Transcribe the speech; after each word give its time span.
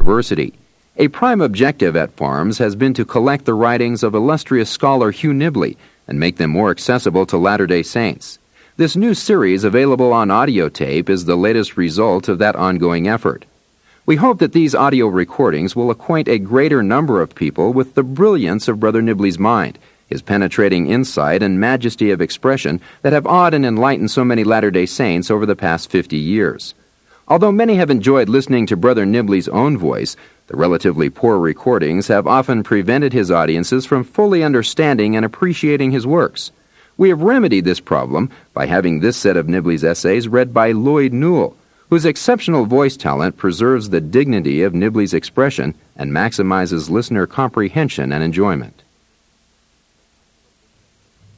University. 0.00 0.54
A 0.96 1.08
prime 1.08 1.42
objective 1.42 1.94
at 1.94 2.16
FARMS 2.16 2.56
has 2.58 2.74
been 2.74 2.94
to 2.94 3.04
collect 3.04 3.44
the 3.44 3.52
writings 3.52 4.02
of 4.02 4.14
illustrious 4.14 4.70
scholar 4.70 5.10
Hugh 5.10 5.34
Nibley 5.34 5.76
and 6.08 6.18
make 6.18 6.38
them 6.38 6.50
more 6.50 6.70
accessible 6.70 7.26
to 7.26 7.36
Latter 7.36 7.66
day 7.66 7.82
Saints. 7.82 8.38
This 8.78 8.96
new 8.96 9.12
series, 9.12 9.62
available 9.62 10.10
on 10.14 10.30
audio 10.30 10.70
tape, 10.70 11.10
is 11.10 11.26
the 11.26 11.36
latest 11.36 11.76
result 11.76 12.28
of 12.28 12.38
that 12.38 12.56
ongoing 12.56 13.08
effort. 13.08 13.44
We 14.06 14.16
hope 14.16 14.38
that 14.38 14.54
these 14.54 14.74
audio 14.74 15.06
recordings 15.06 15.76
will 15.76 15.90
acquaint 15.90 16.28
a 16.28 16.38
greater 16.38 16.82
number 16.82 17.20
of 17.20 17.34
people 17.34 17.74
with 17.74 17.94
the 17.94 18.02
brilliance 18.02 18.68
of 18.68 18.80
Brother 18.80 19.02
Nibley's 19.02 19.38
mind, 19.38 19.78
his 20.08 20.22
penetrating 20.22 20.86
insight 20.86 21.42
and 21.42 21.60
majesty 21.60 22.10
of 22.10 22.22
expression 22.22 22.80
that 23.02 23.12
have 23.12 23.26
awed 23.26 23.52
and 23.52 23.66
enlightened 23.66 24.10
so 24.10 24.24
many 24.24 24.44
Latter 24.44 24.70
day 24.70 24.86
Saints 24.86 25.30
over 25.30 25.44
the 25.44 25.54
past 25.54 25.90
50 25.90 26.16
years. 26.16 26.74
Although 27.30 27.52
many 27.52 27.76
have 27.76 27.90
enjoyed 27.90 28.28
listening 28.28 28.66
to 28.66 28.76
Brother 28.76 29.06
Nibley's 29.06 29.48
own 29.48 29.78
voice, 29.78 30.16
the 30.48 30.56
relatively 30.56 31.08
poor 31.08 31.38
recordings 31.38 32.08
have 32.08 32.26
often 32.26 32.64
prevented 32.64 33.12
his 33.12 33.30
audiences 33.30 33.86
from 33.86 34.02
fully 34.02 34.42
understanding 34.42 35.14
and 35.14 35.24
appreciating 35.24 35.92
his 35.92 36.08
works. 36.08 36.50
We 36.96 37.08
have 37.08 37.22
remedied 37.22 37.64
this 37.64 37.78
problem 37.78 38.30
by 38.52 38.66
having 38.66 38.98
this 38.98 39.16
set 39.16 39.36
of 39.36 39.46
Nibley's 39.46 39.84
essays 39.84 40.26
read 40.26 40.52
by 40.52 40.72
Lloyd 40.72 41.12
Newell, 41.12 41.56
whose 41.88 42.04
exceptional 42.04 42.66
voice 42.66 42.96
talent 42.96 43.36
preserves 43.36 43.90
the 43.90 44.00
dignity 44.00 44.62
of 44.62 44.72
Nibley's 44.72 45.14
expression 45.14 45.76
and 45.94 46.10
maximizes 46.10 46.90
listener 46.90 47.28
comprehension 47.28 48.12
and 48.12 48.24
enjoyment. 48.24 48.82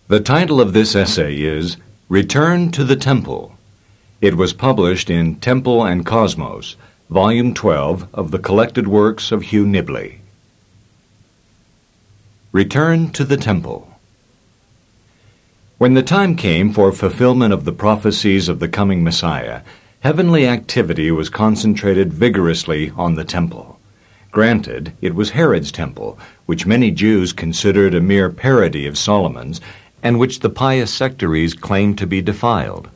The 0.09 0.20
title 0.20 0.59
of 0.59 0.72
this 0.72 0.97
essay 0.97 1.42
is 1.42 1.77
Return 2.09 2.70
to 2.72 2.83
the 2.83 2.97
Temple. 2.97 3.59
It 4.22 4.36
was 4.36 4.52
published 4.52 5.10
in 5.10 5.40
Temple 5.40 5.84
and 5.84 6.06
Cosmos, 6.06 6.76
Volume 7.10 7.52
12 7.54 8.06
of 8.14 8.30
the 8.30 8.38
Collected 8.38 8.86
Works 8.86 9.32
of 9.32 9.42
Hugh 9.42 9.66
Nibley. 9.66 10.18
Return 12.52 13.10
to 13.14 13.24
the 13.24 13.36
Temple. 13.36 13.92
When 15.78 15.94
the 15.94 16.05
time 16.05 16.36
came 16.36 16.72
for 16.72 16.92
fulfillment 16.92 17.52
of 17.52 17.64
the 17.64 17.72
prophecies 17.72 18.48
of 18.48 18.60
the 18.60 18.69
coming 18.69 19.02
Messiah, 19.02 19.62
heavenly 19.98 20.47
activity 20.47 21.10
was 21.10 21.28
concentrated 21.28 22.12
vigorously 22.12 22.92
on 22.97 23.16
the 23.16 23.25
temple. 23.25 23.80
Granted, 24.30 24.92
it 25.00 25.16
was 25.16 25.30
Herod's 25.30 25.72
temple, 25.72 26.16
which 26.47 26.64
many 26.64 26.92
Jews 26.92 27.32
considered 27.32 27.92
a 27.92 28.00
mere 28.00 28.30
parody 28.30 28.86
of 28.86 28.97
Solomon's, 28.97 29.60
and 30.00 30.20
which 30.20 30.38
the 30.38 30.48
pious 30.48 30.94
sectaries 30.94 31.54
claimed 31.54 31.98
to 31.98 32.06
be 32.06 32.22
defiled. 32.22 32.88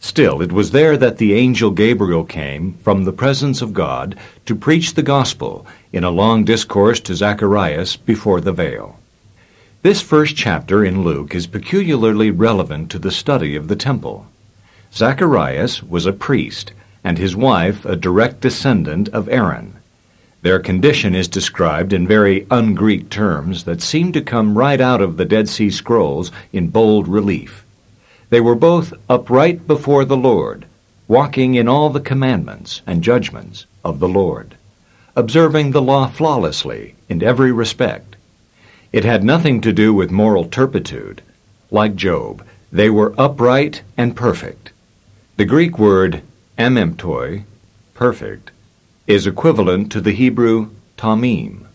Still, 0.00 0.40
it 0.42 0.52
was 0.52 0.70
there 0.70 0.96
that 0.96 1.18
the 1.18 1.34
angel 1.34 1.70
Gabriel 1.70 2.24
came 2.24 2.74
from 2.82 3.04
the 3.04 3.12
presence 3.12 3.62
of 3.62 3.72
God 3.72 4.16
to 4.44 4.54
preach 4.54 4.94
the 4.94 5.02
gospel 5.02 5.66
in 5.92 6.04
a 6.04 6.10
long 6.10 6.44
discourse 6.44 7.00
to 7.00 7.14
Zacharias 7.14 7.96
before 7.96 8.40
the 8.40 8.52
veil. 8.52 8.98
This 9.82 10.02
first 10.02 10.36
chapter 10.36 10.84
in 10.84 11.02
Luke 11.02 11.34
is 11.34 11.46
peculiarly 11.46 12.30
relevant 12.30 12.90
to 12.90 12.98
the 12.98 13.10
study 13.10 13.56
of 13.56 13.68
the 13.68 13.76
temple. 13.76 14.26
Zacharias 14.92 15.82
was 15.82 16.06
a 16.06 16.12
priest, 16.12 16.72
and 17.04 17.18
his 17.18 17.36
wife 17.36 17.84
a 17.84 17.96
direct 17.96 18.40
descendant 18.40 19.08
of 19.10 19.28
Aaron. 19.28 19.76
Their 20.42 20.58
condition 20.60 21.14
is 21.14 21.28
described 21.28 21.92
in 21.92 22.06
very 22.06 22.46
un-Greek 22.50 23.10
terms 23.10 23.64
that 23.64 23.82
seem 23.82 24.12
to 24.12 24.20
come 24.20 24.56
right 24.56 24.80
out 24.80 25.00
of 25.00 25.16
the 25.16 25.24
Dead 25.24 25.48
Sea 25.48 25.70
Scrolls 25.70 26.30
in 26.52 26.68
bold 26.68 27.08
relief. 27.08 27.65
They 28.30 28.40
were 28.40 28.54
both 28.54 28.92
upright 29.08 29.66
before 29.66 30.04
the 30.04 30.16
Lord, 30.16 30.66
walking 31.06 31.54
in 31.54 31.68
all 31.68 31.90
the 31.90 32.00
commandments 32.00 32.82
and 32.86 33.02
judgments 33.02 33.66
of 33.84 34.00
the 34.00 34.08
Lord, 34.08 34.56
observing 35.14 35.70
the 35.70 35.82
law 35.82 36.08
flawlessly 36.08 36.96
in 37.08 37.22
every 37.22 37.52
respect. 37.52 38.16
It 38.92 39.04
had 39.04 39.22
nothing 39.22 39.60
to 39.60 39.72
do 39.72 39.94
with 39.94 40.10
moral 40.10 40.44
turpitude. 40.44 41.22
Like 41.70 41.94
Job, 41.96 42.44
they 42.72 42.90
were 42.90 43.14
upright 43.16 43.82
and 43.96 44.16
perfect. 44.16 44.72
The 45.36 45.44
Greek 45.44 45.78
word 45.78 46.22
amemptoi, 46.58 47.44
perfect, 47.94 48.50
is 49.06 49.26
equivalent 49.26 49.92
to 49.92 50.00
the 50.00 50.12
Hebrew 50.12 50.70
tamim. 50.96 51.66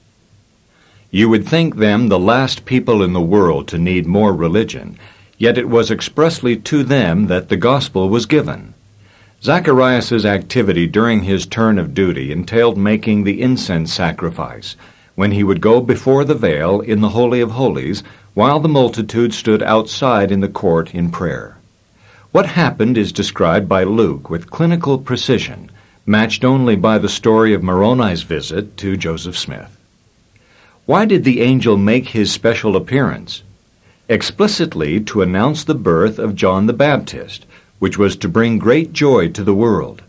You 1.12 1.30
would 1.30 1.48
think 1.48 1.76
them 1.76 2.08
the 2.08 2.20
last 2.20 2.66
people 2.66 3.04
in 3.04 3.14
the 3.14 3.22
world 3.22 3.68
to 3.70 3.78
need 3.78 4.06
more 4.06 4.34
religion, 4.34 4.98
yet 5.42 5.58
it 5.58 5.68
was 5.68 5.90
expressly 5.90 6.56
to 6.56 6.84
them 6.84 7.26
that 7.26 7.50
the 7.50 7.58
gospel 7.58 8.08
was 8.10 8.28
given. 8.28 8.76
Zacharias's 9.42 10.24
activity 10.24 10.86
during 10.86 11.24
his 11.24 11.48
turn 11.48 11.80
of 11.80 11.96
duty 11.96 12.32
entailed 12.32 12.78
making 12.78 13.24
the 13.24 13.42
incense 13.42 13.92
sacrifice, 13.92 14.76
when 15.16 15.32
he 15.32 15.44
would 15.44 15.60
go 15.60 15.82
before 15.82 16.24
the 16.24 16.36
veil 16.36 16.80
in 16.80 17.02
the 17.02 17.10
Holy 17.10 17.42
of 17.42 17.50
Holies, 17.50 18.04
while 18.36 18.60
the 18.60 18.70
multitude 18.70 19.34
stood 19.34 19.64
outside 19.64 20.32
in 20.32 20.42
the 20.42 20.48
court 20.48 20.94
in 20.94 21.10
prayer. 21.10 21.58
What 22.32 22.46
happened 22.46 22.96
is 22.96 23.12
described 23.12 23.68
by 23.68 23.84
Luke 23.84 24.30
with 24.30 24.52
clinical 24.52 25.00
precision, 25.00 25.72
matched 26.06 26.46
only 26.46 26.76
by 26.76 27.00
the 27.00 27.10
story 27.10 27.56
of 27.56 27.64
Moroni's 27.64 28.22
visit 28.22 28.78
to 28.78 28.96
Joseph 28.96 29.40
Smith. 29.40 29.76
Why 30.86 31.06
did 31.06 31.24
the 31.24 31.42
angel 31.42 31.78
make 31.78 32.10
his 32.10 32.32
special 32.32 32.76
appearance? 32.76 33.42
Explicitly 34.12 35.00
to 35.00 35.22
announce 35.22 35.64
the 35.64 35.74
birth 35.74 36.20
of 36.20 36.36
John 36.36 36.66
the 36.66 36.74
Baptist, 36.74 37.46
which 37.80 37.98
was 37.98 38.18
to 38.18 38.28
bring 38.28 38.60
great 38.60 38.92
joy 38.92 39.30
to 39.30 39.42
the 39.42 39.56
world. 39.56 40.02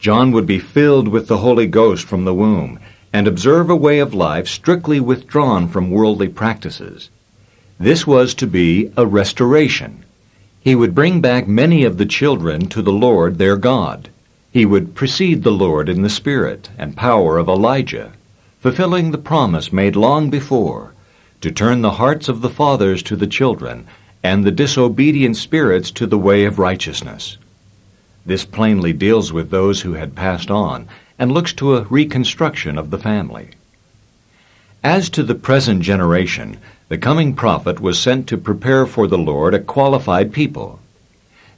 John 0.00 0.32
would 0.32 0.46
be 0.46 0.58
filled 0.58 1.06
with 1.06 1.28
the 1.28 1.36
Holy 1.36 1.66
Ghost 1.66 2.06
from 2.06 2.24
the 2.24 2.32
womb 2.32 2.78
and 3.12 3.28
observe 3.28 3.68
a 3.68 3.76
way 3.76 3.98
of 3.98 4.14
life 4.14 4.48
strictly 4.48 5.00
withdrawn 5.00 5.68
from 5.68 5.90
worldly 5.90 6.28
practices. 6.28 7.10
This 7.78 8.06
was 8.06 8.32
to 8.36 8.46
be 8.46 8.90
a 8.96 9.04
restoration. 9.04 10.02
He 10.58 10.74
would 10.74 10.94
bring 10.94 11.20
back 11.20 11.46
many 11.46 11.84
of 11.84 11.98
the 11.98 12.06
children 12.06 12.68
to 12.70 12.80
the 12.80 12.90
Lord 12.90 13.36
their 13.36 13.58
God. 13.58 14.08
He 14.50 14.64
would 14.64 14.94
precede 14.94 15.42
the 15.42 15.52
Lord 15.52 15.90
in 15.90 16.00
the 16.00 16.08
spirit 16.08 16.70
and 16.78 16.96
power 16.96 17.36
of 17.36 17.50
Elijah, 17.50 18.12
fulfilling 18.60 19.10
the 19.10 19.18
promise 19.18 19.74
made 19.74 19.94
long 19.94 20.30
before 20.30 20.94
to 21.46 21.52
turn 21.52 21.80
the 21.80 21.92
hearts 21.92 22.28
of 22.28 22.40
the 22.40 22.50
fathers 22.50 23.04
to 23.04 23.14
the 23.14 23.26
children, 23.28 23.86
and 24.20 24.42
the 24.42 24.50
disobedient 24.50 25.36
spirits 25.36 25.92
to 25.92 26.04
the 26.04 26.18
way 26.18 26.44
of 26.44 26.58
righteousness. 26.58 27.38
This 28.24 28.44
plainly 28.44 28.92
deals 28.92 29.32
with 29.32 29.50
those 29.50 29.82
who 29.82 29.92
had 29.92 30.16
passed 30.16 30.50
on, 30.50 30.88
and 31.20 31.30
looks 31.30 31.52
to 31.52 31.76
a 31.76 31.84
reconstruction 31.84 32.76
of 32.76 32.90
the 32.90 32.98
family. 32.98 33.50
As 34.82 35.08
to 35.10 35.22
the 35.22 35.36
present 35.36 35.82
generation, 35.82 36.58
the 36.88 36.98
coming 36.98 37.32
prophet 37.32 37.78
was 37.78 37.96
sent 37.96 38.26
to 38.26 38.36
prepare 38.36 38.84
for 38.84 39.06
the 39.06 39.16
Lord 39.16 39.54
a 39.54 39.60
qualified 39.60 40.32
people. 40.32 40.80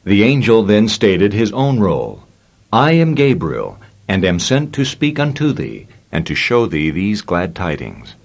The 0.05 0.23
angel 0.23 0.65
then 0.65 0.89
stated 0.89 1.33
his 1.33 1.51
own 1.53 1.81
role 1.81 2.25
I 2.71 2.93
am 2.93 3.15
Gabriel, 3.15 3.79
and 4.07 4.23
am 4.23 4.39
sent 4.39 4.75
to 4.75 4.85
speak 4.85 5.19
unto 5.19 5.55
thee, 5.55 5.87
and 6.13 6.27
to 6.27 6.35
show 6.35 6.67
thee 6.67 6.91
these 6.91 7.23
glad 7.23 7.55
tidings. 7.55 8.17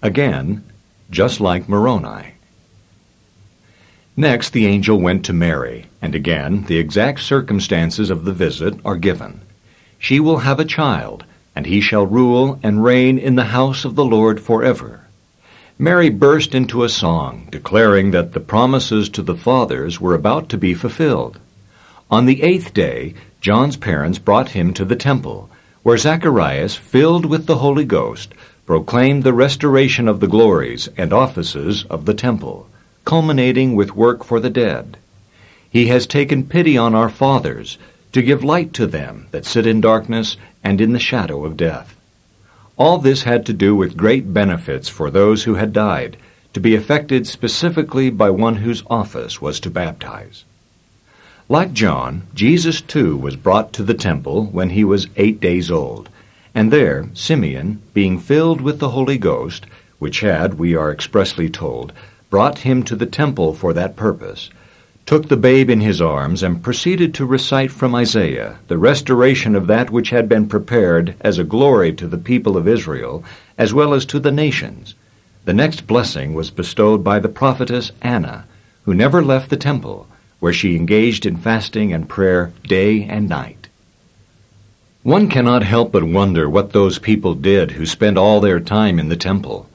Again, 0.00 0.62
just 1.10 1.40
like 1.40 1.68
Moroni. 1.68 2.34
Next, 4.16 4.52
the 4.52 4.66
angel 4.66 5.00
went 5.00 5.24
to 5.26 5.32
Mary, 5.32 5.86
and 6.02 6.14
again 6.14 6.64
the 6.64 6.78
exact 6.78 7.20
circumstances 7.20 8.10
of 8.10 8.24
the 8.24 8.32
visit 8.32 8.74
are 8.84 8.96
given. 8.96 9.40
She 9.98 10.20
will 10.20 10.38
have 10.38 10.58
a 10.58 10.64
child, 10.64 11.24
and 11.54 11.66
he 11.66 11.80
shall 11.80 12.06
rule 12.06 12.58
and 12.62 12.84
reign 12.84 13.18
in 13.18 13.36
the 13.36 13.44
house 13.44 13.84
of 13.84 13.94
the 13.94 14.04
Lord 14.04 14.40
forever. 14.40 15.02
Mary 15.78 16.10
burst 16.10 16.54
into 16.54 16.82
a 16.82 16.88
song, 16.88 17.46
declaring 17.50 18.10
that 18.10 18.32
the 18.32 18.40
promises 18.40 19.08
to 19.08 19.22
the 19.22 19.36
fathers 19.36 20.00
were 20.00 20.14
about 20.14 20.48
to 20.48 20.58
be 20.58 20.74
fulfilled. 20.74 21.38
On 22.10 22.26
the 22.26 22.42
eighth 22.42 22.74
day, 22.74 23.14
John's 23.40 23.76
parents 23.76 24.18
brought 24.18 24.50
him 24.50 24.74
to 24.74 24.84
the 24.84 24.96
temple, 24.96 25.48
where 25.84 25.96
Zacharias, 25.96 26.74
filled 26.74 27.24
with 27.24 27.46
the 27.46 27.58
Holy 27.58 27.84
Ghost, 27.84 28.34
proclaimed 28.68 29.24
the 29.24 29.32
restoration 29.32 30.06
of 30.06 30.20
the 30.20 30.26
glories 30.26 30.90
and 30.98 31.10
offices 31.10 31.84
of 31.84 32.04
the 32.04 32.12
temple, 32.12 32.68
culminating 33.06 33.74
with 33.74 33.96
work 33.96 34.22
for 34.22 34.40
the 34.40 34.50
dead. 34.50 34.94
He 35.70 35.86
has 35.86 36.06
taken 36.06 36.44
pity 36.44 36.76
on 36.76 36.94
our 36.94 37.08
fathers 37.08 37.78
to 38.12 38.20
give 38.20 38.44
light 38.44 38.74
to 38.74 38.86
them 38.86 39.26
that 39.30 39.46
sit 39.46 39.66
in 39.66 39.80
darkness 39.80 40.36
and 40.62 40.82
in 40.82 40.92
the 40.92 40.98
shadow 40.98 41.46
of 41.46 41.56
death. 41.56 41.96
All 42.76 42.98
this 42.98 43.22
had 43.22 43.46
to 43.46 43.54
do 43.54 43.74
with 43.74 43.96
great 43.96 44.34
benefits 44.34 44.86
for 44.86 45.10
those 45.10 45.44
who 45.44 45.54
had 45.54 45.72
died, 45.72 46.18
to 46.52 46.60
be 46.60 46.74
effected 46.74 47.26
specifically 47.26 48.10
by 48.10 48.28
one 48.28 48.56
whose 48.56 48.82
office 48.90 49.40
was 49.40 49.60
to 49.60 49.70
baptize. 49.70 50.44
Like 51.48 51.72
John, 51.72 52.26
Jesus 52.34 52.82
too 52.82 53.16
was 53.16 53.34
brought 53.34 53.72
to 53.72 53.82
the 53.82 53.94
temple 53.94 54.44
when 54.44 54.68
he 54.68 54.84
was 54.84 55.08
eight 55.16 55.40
days 55.40 55.70
old, 55.70 56.10
and 56.58 56.72
there 56.72 57.08
Simeon, 57.14 57.80
being 57.94 58.18
filled 58.18 58.60
with 58.60 58.80
the 58.80 58.88
Holy 58.88 59.16
Ghost, 59.16 59.64
which 60.00 60.22
had, 60.22 60.54
we 60.54 60.74
are 60.74 60.90
expressly 60.90 61.48
told, 61.48 61.92
brought 62.30 62.58
him 62.58 62.82
to 62.82 62.96
the 62.96 63.06
temple 63.06 63.54
for 63.54 63.72
that 63.72 63.94
purpose, 63.94 64.50
took 65.06 65.28
the 65.28 65.36
babe 65.36 65.70
in 65.70 65.80
his 65.80 66.02
arms 66.02 66.42
and 66.42 66.60
proceeded 66.60 67.14
to 67.14 67.24
recite 67.24 67.70
from 67.70 67.94
Isaiah 67.94 68.58
the 68.66 68.76
restoration 68.76 69.54
of 69.54 69.68
that 69.68 69.90
which 69.90 70.10
had 70.10 70.28
been 70.28 70.48
prepared 70.48 71.14
as 71.20 71.38
a 71.38 71.44
glory 71.44 71.92
to 71.92 72.08
the 72.08 72.18
people 72.18 72.56
of 72.56 72.66
Israel 72.66 73.22
as 73.56 73.72
well 73.72 73.94
as 73.94 74.04
to 74.06 74.18
the 74.18 74.32
nations. 74.32 74.96
The 75.44 75.54
next 75.54 75.86
blessing 75.86 76.34
was 76.34 76.50
bestowed 76.50 77.04
by 77.04 77.20
the 77.20 77.28
prophetess 77.28 77.92
Anna, 78.02 78.46
who 78.82 78.94
never 78.94 79.22
left 79.22 79.50
the 79.50 79.56
temple, 79.56 80.08
where 80.40 80.52
she 80.52 80.74
engaged 80.74 81.24
in 81.24 81.36
fasting 81.36 81.92
and 81.92 82.08
prayer 82.08 82.52
day 82.64 83.04
and 83.04 83.28
night. 83.28 83.57
One 85.04 85.28
cannot 85.28 85.62
help 85.62 85.92
but 85.92 86.02
wonder 86.02 86.50
what 86.50 86.72
those 86.72 86.98
people 86.98 87.34
did 87.34 87.70
who 87.70 87.86
spent 87.86 88.18
all 88.18 88.40
their 88.40 88.58
time 88.58 88.98
in 88.98 89.08
the 89.08 89.16
temple. 89.16 89.68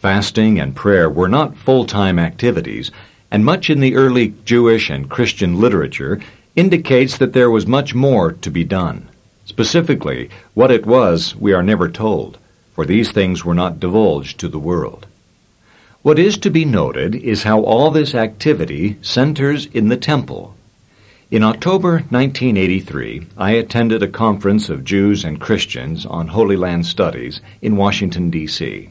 Fasting 0.00 0.60
and 0.60 0.76
prayer 0.76 1.08
were 1.08 1.28
not 1.28 1.56
full-time 1.56 2.18
activities, 2.18 2.90
and 3.30 3.44
much 3.44 3.70
in 3.70 3.80
the 3.80 3.96
early 3.96 4.34
Jewish 4.44 4.90
and 4.90 5.08
Christian 5.08 5.58
literature 5.58 6.20
indicates 6.56 7.16
that 7.18 7.32
there 7.32 7.50
was 7.50 7.66
much 7.66 7.94
more 7.94 8.32
to 8.32 8.50
be 8.50 8.64
done. 8.64 9.08
Specifically, 9.46 10.28
what 10.52 10.70
it 10.70 10.84
was, 10.84 11.34
we 11.36 11.54
are 11.54 11.62
never 11.62 11.88
told, 11.88 12.36
for 12.74 12.84
these 12.84 13.10
things 13.12 13.44
were 13.44 13.54
not 13.54 13.80
divulged 13.80 14.38
to 14.40 14.48
the 14.48 14.58
world. 14.58 15.06
What 16.02 16.18
is 16.18 16.36
to 16.38 16.50
be 16.50 16.64
noted 16.64 17.14
is 17.14 17.44
how 17.44 17.62
all 17.62 17.90
this 17.90 18.14
activity 18.14 18.98
centers 19.00 19.66
in 19.66 19.88
the 19.88 19.96
temple. 19.96 20.55
In 21.28 21.42
October 21.42 22.04
1983, 22.10 23.26
I 23.36 23.50
attended 23.50 24.00
a 24.00 24.06
conference 24.06 24.68
of 24.68 24.84
Jews 24.84 25.24
and 25.24 25.40
Christians 25.40 26.06
on 26.06 26.28
Holy 26.28 26.56
Land 26.56 26.86
Studies 26.86 27.40
in 27.60 27.76
Washington, 27.76 28.30
D.C. 28.30 28.90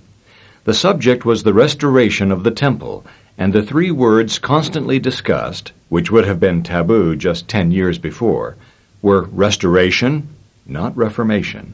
The 0.65 0.73
subject 0.73 1.23
was 1.23 1.43
the 1.43 1.53
restoration 1.53 2.33
of 2.33 2.43
the 2.43 2.51
temple 2.51 3.05
and 3.37 3.53
the 3.53 3.63
three 3.63 3.89
words 3.89 4.37
constantly 4.37 4.99
discussed, 4.99 5.71
which 5.87 6.11
would 6.11 6.25
have 6.25 6.41
been 6.41 6.61
taboo 6.61 7.15
just 7.15 7.47
ten 7.47 7.71
years 7.71 7.99
before, 7.99 8.57
were 9.01 9.29
restoration, 9.31 10.27
not 10.65 10.97
reformation, 10.97 11.73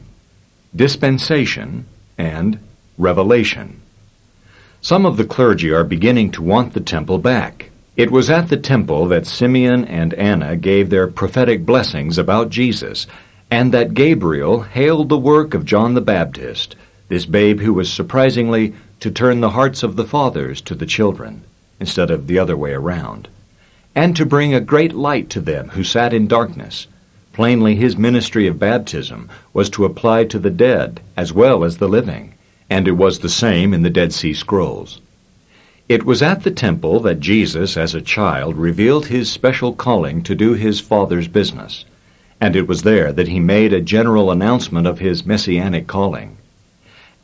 dispensation, 0.76 1.86
and 2.16 2.60
revelation. 2.96 3.82
Some 4.80 5.06
of 5.06 5.16
the 5.16 5.24
clergy 5.24 5.72
are 5.72 5.82
beginning 5.82 6.30
to 6.32 6.42
want 6.42 6.72
the 6.72 6.80
temple 6.80 7.18
back. 7.18 7.71
It 7.94 8.10
was 8.10 8.30
at 8.30 8.48
the 8.48 8.56
temple 8.56 9.06
that 9.08 9.26
Simeon 9.26 9.84
and 9.84 10.14
Anna 10.14 10.56
gave 10.56 10.88
their 10.88 11.08
prophetic 11.08 11.66
blessings 11.66 12.16
about 12.16 12.48
Jesus, 12.48 13.06
and 13.50 13.70
that 13.72 13.92
Gabriel 13.92 14.62
hailed 14.62 15.10
the 15.10 15.18
work 15.18 15.52
of 15.52 15.66
John 15.66 15.92
the 15.92 16.00
Baptist, 16.00 16.74
this 17.08 17.26
babe 17.26 17.60
who 17.60 17.74
was 17.74 17.92
surprisingly 17.92 18.72
to 19.00 19.10
turn 19.10 19.42
the 19.42 19.50
hearts 19.50 19.82
of 19.82 19.96
the 19.96 20.06
fathers 20.06 20.62
to 20.62 20.74
the 20.74 20.86
children 20.86 21.42
instead 21.80 22.10
of 22.10 22.28
the 22.28 22.38
other 22.38 22.56
way 22.56 22.72
around, 22.72 23.28
and 23.94 24.16
to 24.16 24.24
bring 24.24 24.54
a 24.54 24.60
great 24.60 24.94
light 24.94 25.28
to 25.28 25.42
them 25.42 25.68
who 25.68 25.84
sat 25.84 26.14
in 26.14 26.26
darkness. 26.26 26.86
Plainly, 27.34 27.74
his 27.74 27.98
ministry 27.98 28.46
of 28.46 28.58
baptism 28.58 29.28
was 29.52 29.68
to 29.68 29.84
apply 29.84 30.24
to 30.24 30.38
the 30.38 30.48
dead 30.48 31.02
as 31.14 31.34
well 31.34 31.62
as 31.62 31.76
the 31.76 31.88
living, 31.88 32.32
and 32.70 32.88
it 32.88 32.92
was 32.92 33.18
the 33.18 33.28
same 33.28 33.74
in 33.74 33.82
the 33.82 33.90
Dead 33.90 34.14
Sea 34.14 34.32
Scrolls. 34.32 35.01
It 35.88 36.04
was 36.04 36.22
at 36.22 36.42
the 36.42 36.50
temple 36.50 37.00
that 37.00 37.20
Jesus, 37.20 37.76
as 37.76 37.94
a 37.94 38.00
child, 38.00 38.56
revealed 38.56 39.06
his 39.06 39.30
special 39.30 39.74
calling 39.74 40.22
to 40.22 40.34
do 40.34 40.54
his 40.54 40.80
Father's 40.80 41.28
business, 41.28 41.84
and 42.40 42.54
it 42.54 42.68
was 42.68 42.82
there 42.82 43.12
that 43.12 43.28
he 43.28 43.40
made 43.40 43.72
a 43.72 43.80
general 43.80 44.30
announcement 44.30 44.86
of 44.86 45.00
his 45.00 45.26
messianic 45.26 45.86
calling. 45.86 46.36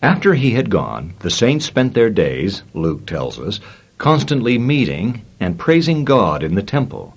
After 0.02 0.34
he 0.34 0.50
had 0.50 0.70
gone, 0.70 1.14
the 1.20 1.30
saints 1.30 1.66
spent 1.66 1.94
their 1.94 2.10
days, 2.10 2.62
Luke 2.74 3.06
tells 3.06 3.38
us, 3.38 3.60
constantly 3.96 4.58
meeting 4.58 5.22
and 5.40 5.58
praising 5.58 6.04
God 6.04 6.42
in 6.42 6.54
the 6.54 6.62
temple. 6.62 7.16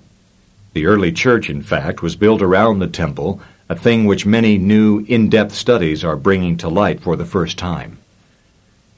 The 0.74 0.86
early 0.86 1.12
church, 1.12 1.50
in 1.50 1.62
fact, 1.62 2.02
was 2.02 2.16
built 2.16 2.40
around 2.40 2.78
the 2.78 2.86
temple, 2.86 3.40
a 3.68 3.76
thing 3.76 4.04
which 4.04 4.26
many 4.26 4.58
new 4.58 5.04
in-depth 5.06 5.54
studies 5.54 6.02
are 6.02 6.16
bringing 6.16 6.56
to 6.58 6.68
light 6.68 7.00
for 7.00 7.14
the 7.16 7.26
first 7.26 7.58
time. 7.58 7.98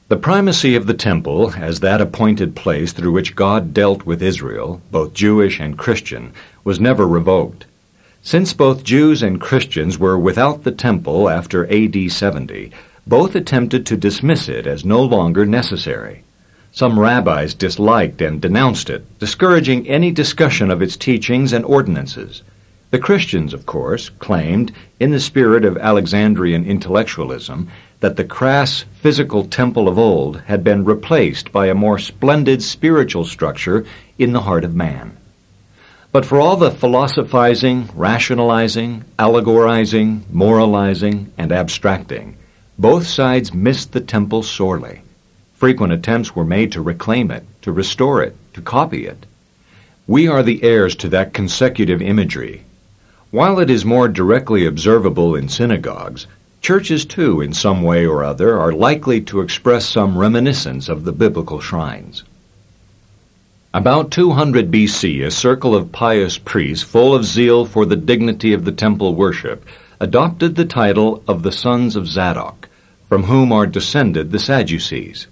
The 0.07 0.17
primacy 0.17 0.75
of 0.75 0.85
the 0.85 0.93
temple 0.93 1.53
as 1.57 1.79
that 1.79 1.99
appointed 1.99 2.55
place 2.55 2.93
through 2.93 3.11
which 3.11 3.35
God 3.35 3.73
dealt 3.73 4.05
with 4.05 4.21
Israel, 4.21 4.79
both 4.91 5.15
Jewish 5.15 5.59
and 5.59 5.75
Christian, 5.75 6.31
was 6.63 6.79
never 6.79 7.07
revoked. 7.07 7.65
Since 8.21 8.53
both 8.53 8.83
Jews 8.83 9.23
and 9.23 9.41
Christians 9.41 9.97
were 9.97 10.15
without 10.15 10.63
the 10.63 10.71
temple 10.71 11.27
after 11.27 11.65
AD 11.73 12.11
70, 12.11 12.69
both 13.07 13.33
attempted 13.33 13.87
to 13.87 13.97
dismiss 13.97 14.47
it 14.47 14.67
as 14.67 14.85
no 14.85 15.01
longer 15.01 15.43
necessary. 15.43 16.21
Some 16.71 16.99
rabbis 16.99 17.55
disliked 17.55 18.21
and 18.21 18.39
denounced 18.39 18.91
it, 18.91 19.05
discouraging 19.17 19.87
any 19.87 20.11
discussion 20.11 20.69
of 20.69 20.83
its 20.83 20.95
teachings 20.95 21.51
and 21.51 21.65
ordinances. 21.65 22.43
The 22.91 22.99
Christians, 22.99 23.53
of 23.53 23.65
course, 23.65 24.09
claimed, 24.09 24.71
in 24.99 25.11
the 25.11 25.19
spirit 25.19 25.65
of 25.65 25.77
Alexandrian 25.77 26.65
intellectualism, 26.65 27.69
that 27.99 28.15
the 28.15 28.23
crass 28.23 28.85
physical 29.01 29.45
temple 29.45 29.87
of 29.87 29.97
old 29.97 30.41
had 30.41 30.63
been 30.63 30.85
replaced 30.85 31.51
by 31.51 31.67
a 31.67 31.73
more 31.73 31.97
splendid 31.97 32.61
spiritual 32.61 33.25
structure 33.25 33.85
in 34.17 34.31
the 34.31 34.41
heart 34.41 34.63
of 34.63 34.75
man. 34.75 35.17
But 36.11 36.25
for 36.25 36.39
all 36.39 36.55
the 36.55 36.71
philosophizing, 36.71 37.89
rationalizing, 37.95 39.03
allegorizing, 39.19 40.23
moralizing, 40.31 41.33
and 41.37 41.51
abstracting, 41.51 42.37
both 42.77 43.07
sides 43.07 43.53
missed 43.53 43.91
the 43.91 44.01
temple 44.01 44.43
sorely. 44.43 45.01
Frequent 45.55 45.91
attempts 45.91 46.35
were 46.35 46.45
made 46.45 46.73
to 46.73 46.81
reclaim 46.81 47.31
it, 47.31 47.43
to 47.63 47.71
restore 47.71 48.21
it, 48.23 48.35
to 48.53 48.61
copy 48.61 49.07
it. 49.07 49.25
We 50.07 50.27
are 50.27 50.43
the 50.43 50.63
heirs 50.63 50.95
to 50.97 51.09
that 51.09 51.33
consecutive 51.33 52.01
imagery. 52.01 52.63
While 53.35 53.59
it 53.59 53.69
is 53.69 53.83
more 53.83 54.07
directly 54.07 54.65
observable 54.65 55.35
in 55.35 55.49
synagogues, 55.49 56.25
churches 56.61 57.03
too, 57.03 57.41
in 57.41 57.51
some 57.51 57.81
way 57.81 58.05
or 58.05 58.23
other, 58.23 58.57
are 58.57 58.71
likely 58.71 59.19
to 59.23 59.41
express 59.41 59.85
some 59.85 60.17
reminiscence 60.17 60.87
of 60.87 61.03
the 61.03 61.11
biblical 61.11 61.59
shrines. 61.59 62.23
About 63.73 64.09
200 64.09 64.71
BC, 64.71 65.25
a 65.25 65.31
circle 65.31 65.75
of 65.75 65.91
pious 65.91 66.37
priests 66.37 66.85
full 66.85 67.13
of 67.13 67.25
zeal 67.25 67.65
for 67.65 67.85
the 67.85 67.97
dignity 67.97 68.53
of 68.53 68.63
the 68.63 68.71
temple 68.71 69.15
worship 69.15 69.65
adopted 69.99 70.55
the 70.55 70.63
title 70.63 71.21
of 71.27 71.43
the 71.43 71.51
sons 71.51 71.97
of 71.97 72.07
Zadok, 72.07 72.69
from 73.09 73.23
whom 73.23 73.51
are 73.51 73.67
descended 73.67 74.31
the 74.31 74.39
Sadducees. 74.39 75.27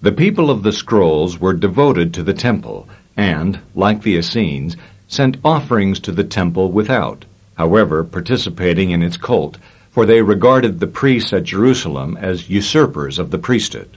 The 0.00 0.12
people 0.12 0.48
of 0.48 0.62
the 0.62 0.72
scrolls 0.72 1.40
were 1.40 1.54
devoted 1.54 2.14
to 2.14 2.22
the 2.22 2.34
temple, 2.34 2.88
and, 3.16 3.58
like 3.74 4.02
the 4.02 4.14
Essenes, 4.14 4.76
sent 5.08 5.36
offerings 5.44 6.00
to 6.00 6.12
the 6.12 6.24
temple 6.24 6.72
without, 6.72 7.24
however, 7.54 8.02
participating 8.02 8.90
in 8.90 9.02
its 9.02 9.16
cult, 9.16 9.58
for 9.90 10.04
they 10.04 10.20
regarded 10.20 10.78
the 10.78 10.86
priests 10.86 11.32
at 11.32 11.44
Jerusalem 11.44 12.18
as 12.20 12.50
usurpers 12.50 13.18
of 13.18 13.30
the 13.30 13.38
priesthood. 13.38 13.96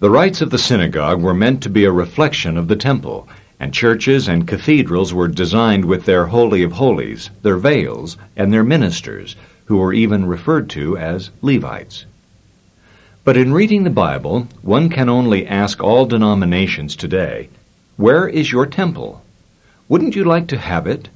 The 0.00 0.10
rites 0.10 0.40
of 0.40 0.50
the 0.50 0.58
synagogue 0.58 1.20
were 1.20 1.34
meant 1.34 1.62
to 1.64 1.70
be 1.70 1.84
a 1.84 1.90
reflection 1.90 2.56
of 2.56 2.68
the 2.68 2.76
temple, 2.76 3.28
and 3.58 3.74
churches 3.74 4.28
and 4.28 4.46
cathedrals 4.46 5.12
were 5.12 5.26
designed 5.26 5.84
with 5.84 6.04
their 6.04 6.26
Holy 6.26 6.62
of 6.62 6.72
Holies, 6.72 7.30
their 7.42 7.56
veils, 7.56 8.16
and 8.36 8.52
their 8.52 8.62
ministers, 8.62 9.34
who 9.64 9.78
were 9.78 9.92
even 9.92 10.26
referred 10.26 10.70
to 10.70 10.96
as 10.96 11.30
Levites. 11.42 12.04
But 13.24 13.36
in 13.36 13.52
reading 13.52 13.82
the 13.82 13.90
Bible, 13.90 14.46
one 14.62 14.88
can 14.88 15.08
only 15.08 15.46
ask 15.46 15.82
all 15.82 16.06
denominations 16.06 16.94
today, 16.94 17.48
Where 17.96 18.28
is 18.28 18.52
your 18.52 18.66
temple? 18.66 19.22
Wouldn't 19.88 20.14
you 20.14 20.24
like 20.24 20.48
to 20.48 20.58
have 20.58 20.86
it? 20.86 21.08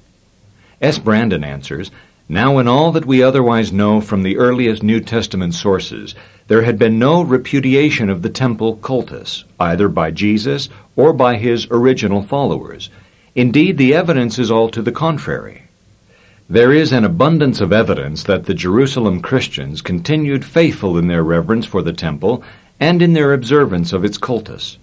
S. 0.81 0.99
Brandon 0.99 1.45
answers, 1.45 1.91
Now 2.29 2.59
in 2.59 2.67
all 2.67 2.93
that 2.93 3.05
we 3.05 3.23
otherwise 3.23 3.71
know 3.71 4.01
from 4.01 4.23
the 4.23 4.39
earliest 4.39 4.83
New 4.83 5.01
Testament 5.01 5.55
sources, 5.55 6.15
there 6.49 6.63
had 6.63 6.79
been 6.79 6.99
no 6.99 7.23
repudiation 7.23 8.09
of 8.09 8.23
the 8.23 8.31
temple 8.31 8.77
cultus, 8.77 9.45
either 9.61 9.89
by 9.89 10.11
Jesus 10.11 10.71
or 10.97 11.13
by 11.13 11.37
his 11.37 11.67
original 11.71 12.23
followers. 12.23 12.89
Indeed, 13.35 13.77
the 13.77 13.95
evidence 13.95 14.39
is 14.39 14.51
all 14.51 14.71
to 14.71 14.83
the 14.83 14.93
contrary. 14.93 15.63
There 16.49 16.73
is 16.73 16.93
an 16.93 17.05
abundance 17.05 17.61
of 17.61 17.73
evidence 17.73 18.25
that 18.25 18.45
the 18.47 18.55
Jerusalem 18.55 19.21
Christians 19.23 19.81
continued 19.81 20.45
faithful 20.45 20.99
in 20.99 21.09
their 21.09 21.23
reverence 21.23 21.67
for 21.67 21.83
the 21.83 21.93
temple 21.93 22.43
and 22.81 23.01
in 23.01 23.13
their 23.13 23.33
observance 23.33 23.93
of 23.93 24.05
its 24.05 24.19
cultus. 24.19 24.79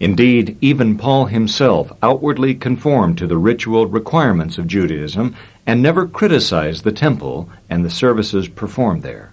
Indeed, 0.00 0.56
even 0.60 0.96
Paul 0.96 1.26
himself 1.26 1.90
outwardly 2.02 2.54
conformed 2.54 3.18
to 3.18 3.26
the 3.26 3.36
ritual 3.36 3.86
requirements 3.86 4.56
of 4.56 4.68
Judaism 4.68 5.34
and 5.66 5.82
never 5.82 6.06
criticized 6.06 6.84
the 6.84 6.92
temple 6.92 7.50
and 7.68 7.84
the 7.84 7.90
services 7.90 8.48
performed 8.48 9.02
there. 9.02 9.32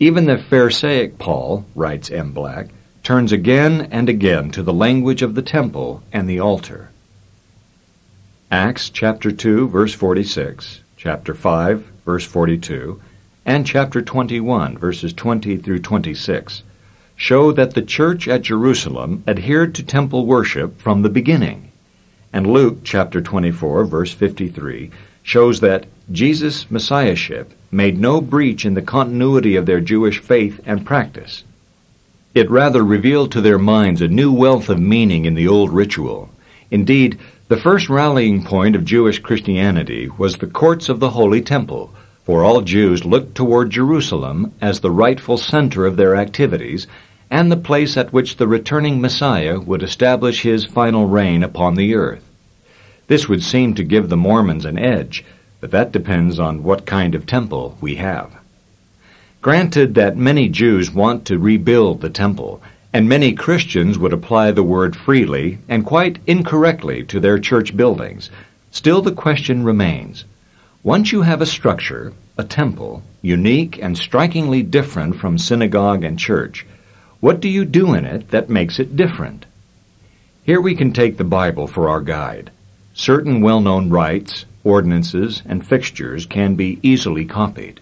Even 0.00 0.26
the 0.26 0.38
Pharisaic 0.38 1.18
Paul, 1.18 1.64
writes 1.76 2.10
M. 2.10 2.32
Black, 2.32 2.68
turns 3.04 3.30
again 3.30 3.88
and 3.92 4.08
again 4.08 4.50
to 4.50 4.62
the 4.62 4.72
language 4.72 5.22
of 5.22 5.34
the 5.34 5.42
temple 5.42 6.02
and 6.12 6.28
the 6.28 6.40
altar. 6.40 6.90
Acts 8.50 8.90
chapter 8.90 9.30
2 9.30 9.68
verse 9.68 9.94
46, 9.94 10.80
chapter 10.96 11.32
5 11.32 11.86
verse 12.04 12.24
42, 12.24 13.00
and 13.46 13.64
chapter 13.64 14.02
21 14.02 14.76
verses 14.78 15.12
20 15.12 15.58
through 15.58 15.78
26 15.78 16.64
show 17.20 17.52
that 17.52 17.74
the 17.74 17.82
church 17.82 18.26
at 18.28 18.40
Jerusalem 18.40 19.22
adhered 19.28 19.74
to 19.74 19.82
temple 19.82 20.24
worship 20.24 20.80
from 20.80 21.02
the 21.02 21.10
beginning. 21.10 21.70
and 22.32 22.46
Luke 22.46 22.78
chapter 22.82 23.20
24 23.20 23.84
verse 23.84 24.10
53 24.10 24.90
shows 25.22 25.60
that 25.60 25.84
Jesus' 26.10 26.70
messiahship 26.70 27.52
made 27.70 27.98
no 27.98 28.22
breach 28.22 28.64
in 28.64 28.72
the 28.72 28.80
continuity 28.80 29.56
of 29.56 29.66
their 29.66 29.82
Jewish 29.82 30.18
faith 30.18 30.62
and 30.64 30.86
practice. 30.86 31.44
It 32.34 32.48
rather 32.48 32.82
revealed 32.82 33.32
to 33.32 33.42
their 33.42 33.58
minds 33.58 34.00
a 34.00 34.08
new 34.08 34.32
wealth 34.32 34.70
of 34.70 34.80
meaning 34.80 35.26
in 35.26 35.34
the 35.34 35.46
old 35.46 35.70
ritual. 35.74 36.30
Indeed, 36.70 37.18
the 37.48 37.58
first 37.58 37.90
rallying 37.90 38.44
point 38.44 38.74
of 38.74 38.86
Jewish 38.86 39.18
Christianity 39.18 40.08
was 40.16 40.36
the 40.38 40.46
courts 40.46 40.88
of 40.88 41.00
the 41.00 41.10
Holy 41.10 41.42
Temple, 41.42 41.92
for 42.24 42.44
all 42.44 42.62
Jews 42.62 43.04
looked 43.04 43.34
toward 43.34 43.68
Jerusalem 43.68 44.54
as 44.62 44.80
the 44.80 44.90
rightful 44.90 45.36
center 45.36 45.84
of 45.84 45.98
their 45.98 46.16
activities 46.16 46.86
and 47.30 47.50
the 47.50 47.56
place 47.56 47.96
at 47.96 48.12
which 48.12 48.36
the 48.36 48.48
returning 48.48 49.00
Messiah 49.00 49.60
would 49.60 49.82
establish 49.82 50.42
his 50.42 50.64
final 50.64 51.06
reign 51.06 51.42
upon 51.44 51.76
the 51.76 51.94
earth. 51.94 52.24
This 53.06 53.28
would 53.28 53.42
seem 53.42 53.74
to 53.74 53.84
give 53.84 54.08
the 54.08 54.16
Mormons 54.16 54.64
an 54.64 54.78
edge, 54.78 55.24
but 55.60 55.70
that 55.70 55.92
depends 55.92 56.38
on 56.38 56.62
what 56.62 56.86
kind 56.86 57.14
of 57.14 57.26
temple 57.26 57.76
we 57.80 57.96
have. 57.96 58.32
Granted 59.42 59.94
that 59.94 60.16
many 60.16 60.48
Jews 60.48 60.90
want 60.90 61.24
to 61.26 61.38
rebuild 61.38 62.00
the 62.00 62.10
temple, 62.10 62.60
and 62.92 63.08
many 63.08 63.32
Christians 63.32 63.98
would 63.98 64.12
apply 64.12 64.50
the 64.50 64.62
word 64.62 64.96
freely 64.96 65.58
and 65.68 65.86
quite 65.86 66.18
incorrectly 66.26 67.04
to 67.04 67.20
their 67.20 67.38
church 67.38 67.76
buildings, 67.76 68.28
still 68.70 69.02
the 69.02 69.12
question 69.12 69.64
remains. 69.64 70.24
Once 70.82 71.12
you 71.12 71.22
have 71.22 71.40
a 71.40 71.46
structure, 71.46 72.12
a 72.36 72.44
temple, 72.44 73.02
unique 73.22 73.78
and 73.80 73.96
strikingly 73.96 74.62
different 74.62 75.14
from 75.16 75.38
synagogue 75.38 76.02
and 76.02 76.18
church, 76.18 76.66
what 77.20 77.40
do 77.40 77.48
you 77.48 77.64
do 77.64 77.94
in 77.94 78.06
it 78.06 78.30
that 78.30 78.48
makes 78.48 78.78
it 78.78 78.96
different? 78.96 79.44
Here 80.42 80.60
we 80.60 80.74
can 80.74 80.92
take 80.92 81.16
the 81.16 81.24
Bible 81.24 81.66
for 81.66 81.88
our 81.90 82.00
guide. 82.00 82.50
Certain 82.94 83.42
well-known 83.42 83.90
rites, 83.90 84.46
ordinances, 84.64 85.42
and 85.46 85.66
fixtures 85.66 86.26
can 86.26 86.54
be 86.54 86.78
easily 86.82 87.26
copied. 87.26 87.80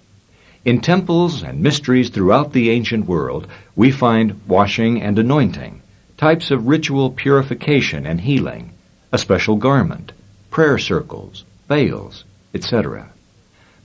In 0.65 0.81
temples 0.81 1.43
and 1.43 1.63
mysteries 1.63 2.11
throughout 2.11 2.53
the 2.53 2.71
ancient 2.71 3.07
world, 3.07 3.47
we 3.77 3.91
find 3.91 4.41
washing 4.47 5.01
and 5.01 5.19
anointing, 5.19 5.83
types 6.17 6.51
of 6.51 6.67
ritual 6.67 7.11
purification 7.11 8.07
and 8.07 8.21
healing, 8.21 8.73
a 9.13 9.19
special 9.19 9.57
garment, 9.57 10.13
prayer 10.51 10.79
circles, 10.79 11.45
veils, 11.69 12.25
etc. 12.53 13.09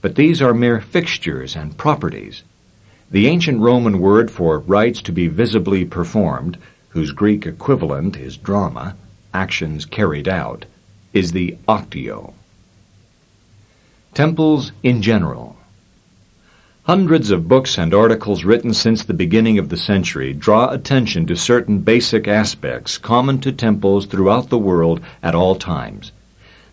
But 0.02 0.16
these 0.16 0.42
are 0.42 0.52
mere 0.52 0.80
fixtures 0.80 1.56
and 1.56 1.76
properties. 1.76 2.42
The 3.14 3.28
ancient 3.28 3.60
Roman 3.60 4.00
word 4.00 4.28
for 4.28 4.58
rites 4.58 5.00
to 5.02 5.12
be 5.12 5.28
visibly 5.28 5.84
performed, 5.84 6.58
whose 6.88 7.12
Greek 7.12 7.46
equivalent 7.46 8.16
is 8.16 8.36
drama, 8.36 8.96
actions 9.32 9.84
carried 9.84 10.26
out, 10.26 10.64
is 11.12 11.30
the 11.30 11.56
actio. 11.68 12.34
Temples 14.14 14.72
in 14.82 15.00
general. 15.00 15.56
Hundreds 16.82 17.30
of 17.30 17.46
books 17.46 17.78
and 17.78 17.94
articles 17.94 18.42
written 18.42 18.74
since 18.74 19.04
the 19.04 19.14
beginning 19.14 19.60
of 19.60 19.68
the 19.68 19.76
century 19.76 20.32
draw 20.32 20.70
attention 20.70 21.24
to 21.26 21.36
certain 21.36 21.78
basic 21.78 22.26
aspects 22.26 22.98
common 22.98 23.38
to 23.38 23.52
temples 23.52 24.06
throughout 24.06 24.48
the 24.48 24.58
world 24.58 25.00
at 25.22 25.36
all 25.36 25.54
times. 25.54 26.10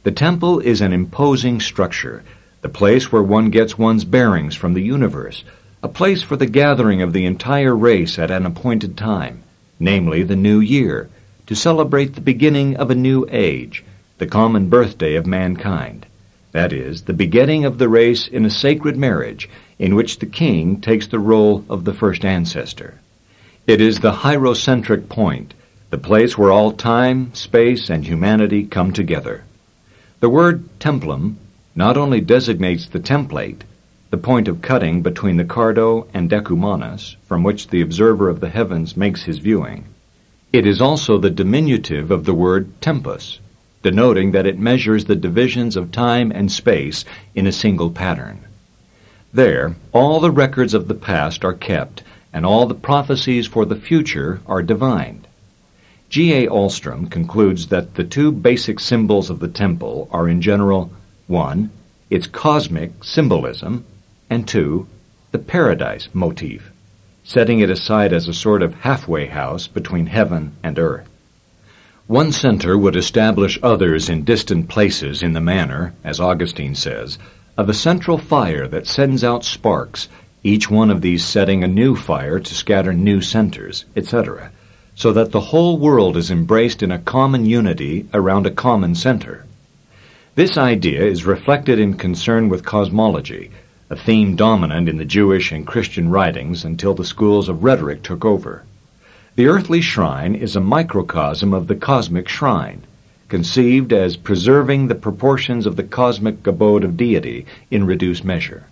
The 0.01 0.11
temple 0.11 0.59
is 0.59 0.81
an 0.81 0.91
imposing 0.91 1.59
structure, 1.59 2.23
the 2.61 2.69
place 2.69 3.11
where 3.11 3.21
one 3.21 3.51
gets 3.51 3.77
one's 3.77 4.05
bearings 4.05 4.55
from 4.55 4.73
the 4.73 4.81
universe, 4.81 5.43
a 5.83 5.87
place 5.87 6.21
for 6.21 6.35
the 6.35 6.45
gathering 6.45 7.01
of 7.01 7.11
the 7.11 7.25
entire 7.25 7.75
race 7.75 8.19
at 8.19 8.29
an 8.29 8.45
appointed 8.45 8.95
time, 8.95 9.43
namely 9.79 10.21
the 10.21 10.35
new 10.35 10.59
year, 10.59 11.09
to 11.47 11.55
celebrate 11.55 12.13
the 12.13 12.21
beginning 12.21 12.77
of 12.77 12.91
a 12.91 12.95
new 12.95 13.27
age, 13.31 13.83
the 14.19 14.27
common 14.27 14.69
birthday 14.69 15.15
of 15.15 15.25
mankind. 15.25 16.05
That 16.51 16.71
is, 16.71 17.03
the 17.03 17.13
begetting 17.13 17.65
of 17.65 17.77
the 17.77 17.89
race 17.89 18.27
in 18.27 18.45
a 18.45 18.49
sacred 18.49 18.95
marriage 18.95 19.49
in 19.79 19.95
which 19.95 20.19
the 20.19 20.25
king 20.27 20.81
takes 20.81 21.07
the 21.07 21.19
role 21.19 21.65
of 21.69 21.85
the 21.85 21.93
first 21.93 22.23
ancestor. 22.23 22.99
It 23.65 23.81
is 23.81 23.99
the 23.99 24.11
hierocentric 24.11 25.09
point, 25.09 25.53
the 25.89 25.97
place 25.97 26.37
where 26.37 26.51
all 26.51 26.73
time, 26.73 27.33
space, 27.33 27.89
and 27.89 28.05
humanity 28.05 28.65
come 28.65 28.93
together. 28.93 29.43
The 30.19 30.29
word 30.29 30.69
templum 30.79 31.37
not 31.73 31.97
only 31.97 32.21
designates 32.21 32.87
the 32.87 32.99
template, 32.99 33.61
the 34.11 34.17
point 34.17 34.49
of 34.49 34.61
cutting 34.61 35.01
between 35.01 35.37
the 35.37 35.45
cardo 35.45 36.05
and 36.13 36.29
decumanus, 36.29 37.15
from 37.25 37.43
which 37.43 37.69
the 37.69 37.81
observer 37.81 38.27
of 38.27 38.41
the 38.41 38.49
heavens 38.49 38.97
makes 38.97 39.23
his 39.23 39.39
viewing, 39.39 39.85
it 40.51 40.67
is 40.67 40.81
also 40.81 41.17
the 41.17 41.29
diminutive 41.29 42.11
of 42.11 42.25
the 42.25 42.33
word 42.33 42.69
tempus, 42.81 43.39
denoting 43.83 44.31
that 44.31 44.45
it 44.45 44.59
measures 44.59 45.05
the 45.05 45.15
divisions 45.15 45.77
of 45.77 45.93
time 45.93 46.29
and 46.29 46.51
space 46.51 47.05
in 47.33 47.47
a 47.47 47.53
single 47.53 47.89
pattern. 47.89 48.41
There, 49.33 49.77
all 49.93 50.19
the 50.19 50.29
records 50.29 50.73
of 50.73 50.89
the 50.89 50.93
past 50.93 51.45
are 51.45 51.53
kept, 51.53 52.03
and 52.33 52.45
all 52.45 52.65
the 52.65 52.75
prophecies 52.75 53.47
for 53.47 53.65
the 53.65 53.77
future 53.77 54.41
are 54.45 54.61
divined. 54.61 55.25
G. 56.09 56.33
A. 56.33 56.47
Ahlstrom 56.47 57.09
concludes 57.09 57.67
that 57.67 57.95
the 57.95 58.03
two 58.03 58.33
basic 58.33 58.81
symbols 58.81 59.29
of 59.29 59.39
the 59.39 59.47
temple 59.47 60.09
are 60.11 60.27
in 60.27 60.41
general 60.41 60.91
1. 61.27 61.69
its 62.09 62.27
cosmic 62.27 63.05
symbolism, 63.05 63.85
and 64.31 64.47
2. 64.47 64.87
the 65.33 65.37
paradise 65.37 66.07
motif, 66.13 66.71
setting 67.21 67.59
it 67.59 67.69
aside 67.69 68.13
as 68.13 68.29
a 68.29 68.33
sort 68.33 68.61
of 68.61 68.73
halfway 68.75 69.25
house 69.25 69.67
between 69.67 70.05
heaven 70.05 70.55
and 70.63 70.79
earth. 70.79 71.09
One 72.07 72.31
center 72.31 72.77
would 72.77 72.95
establish 72.95 73.59
others 73.61 74.07
in 74.07 74.23
distant 74.23 74.69
places 74.69 75.21
in 75.21 75.33
the 75.33 75.41
manner, 75.41 75.93
as 76.05 76.21
Augustine 76.21 76.75
says, 76.75 77.19
of 77.57 77.67
a 77.67 77.73
central 77.73 78.17
fire 78.17 78.69
that 78.69 78.87
sends 78.87 79.21
out 79.21 79.43
sparks, 79.43 80.07
each 80.45 80.71
one 80.71 80.89
of 80.89 81.01
these 81.01 81.25
setting 81.25 81.61
a 81.65 81.67
new 81.67 81.93
fire 81.93 82.39
to 82.39 82.55
scatter 82.55 82.93
new 82.93 83.19
centers, 83.19 83.83
etc., 83.97 84.49
so 84.95 85.11
that 85.11 85.33
the 85.33 85.41
whole 85.51 85.77
world 85.77 86.15
is 86.15 86.31
embraced 86.31 86.81
in 86.81 86.91
a 86.91 86.99
common 86.99 87.45
unity 87.45 88.05
around 88.13 88.45
a 88.45 88.51
common 88.51 88.95
center. 88.95 89.45
This 90.35 90.57
idea 90.57 91.03
is 91.03 91.25
reflected 91.25 91.79
in 91.79 91.95
concern 91.95 92.47
with 92.47 92.63
cosmology, 92.63 93.51
a 93.91 93.95
theme 93.97 94.37
dominant 94.37 94.87
in 94.87 94.97
the 94.97 95.03
Jewish 95.03 95.51
and 95.51 95.67
Christian 95.67 96.09
writings 96.09 96.63
until 96.63 96.93
the 96.93 97.03
schools 97.03 97.49
of 97.49 97.61
rhetoric 97.61 98.01
took 98.01 98.23
over. 98.23 98.63
The 99.35 99.47
earthly 99.47 99.81
shrine 99.81 100.33
is 100.33 100.55
a 100.55 100.61
microcosm 100.61 101.53
of 101.53 101.67
the 101.67 101.75
cosmic 101.75 102.29
shrine, 102.29 102.83
conceived 103.27 103.91
as 103.91 104.15
preserving 104.15 104.87
the 104.87 104.95
proportions 104.95 105.65
of 105.65 105.75
the 105.75 105.83
cosmic 105.83 106.47
abode 106.47 106.85
of 106.85 106.95
deity 106.95 107.45
in 107.69 107.85
reduced 107.85 108.23
measure. 108.23 108.63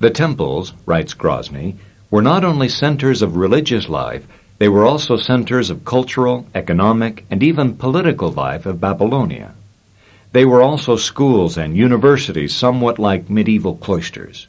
The 0.00 0.08
temples, 0.08 0.72
writes 0.86 1.12
Grozny, 1.12 1.76
were 2.10 2.22
not 2.22 2.42
only 2.42 2.70
centers 2.70 3.20
of 3.20 3.36
religious 3.36 3.86
life, 3.90 4.26
they 4.56 4.68
were 4.70 4.86
also 4.86 5.18
centers 5.18 5.68
of 5.68 5.84
cultural, 5.84 6.46
economic, 6.54 7.26
and 7.30 7.42
even 7.42 7.76
political 7.76 8.32
life 8.32 8.64
of 8.64 8.80
Babylonia. 8.80 9.52
They 10.32 10.46
were 10.46 10.62
also 10.62 10.96
schools 10.96 11.58
and 11.58 11.76
universities 11.76 12.54
somewhat 12.54 12.98
like 12.98 13.28
medieval 13.28 13.76
cloisters. 13.76 14.46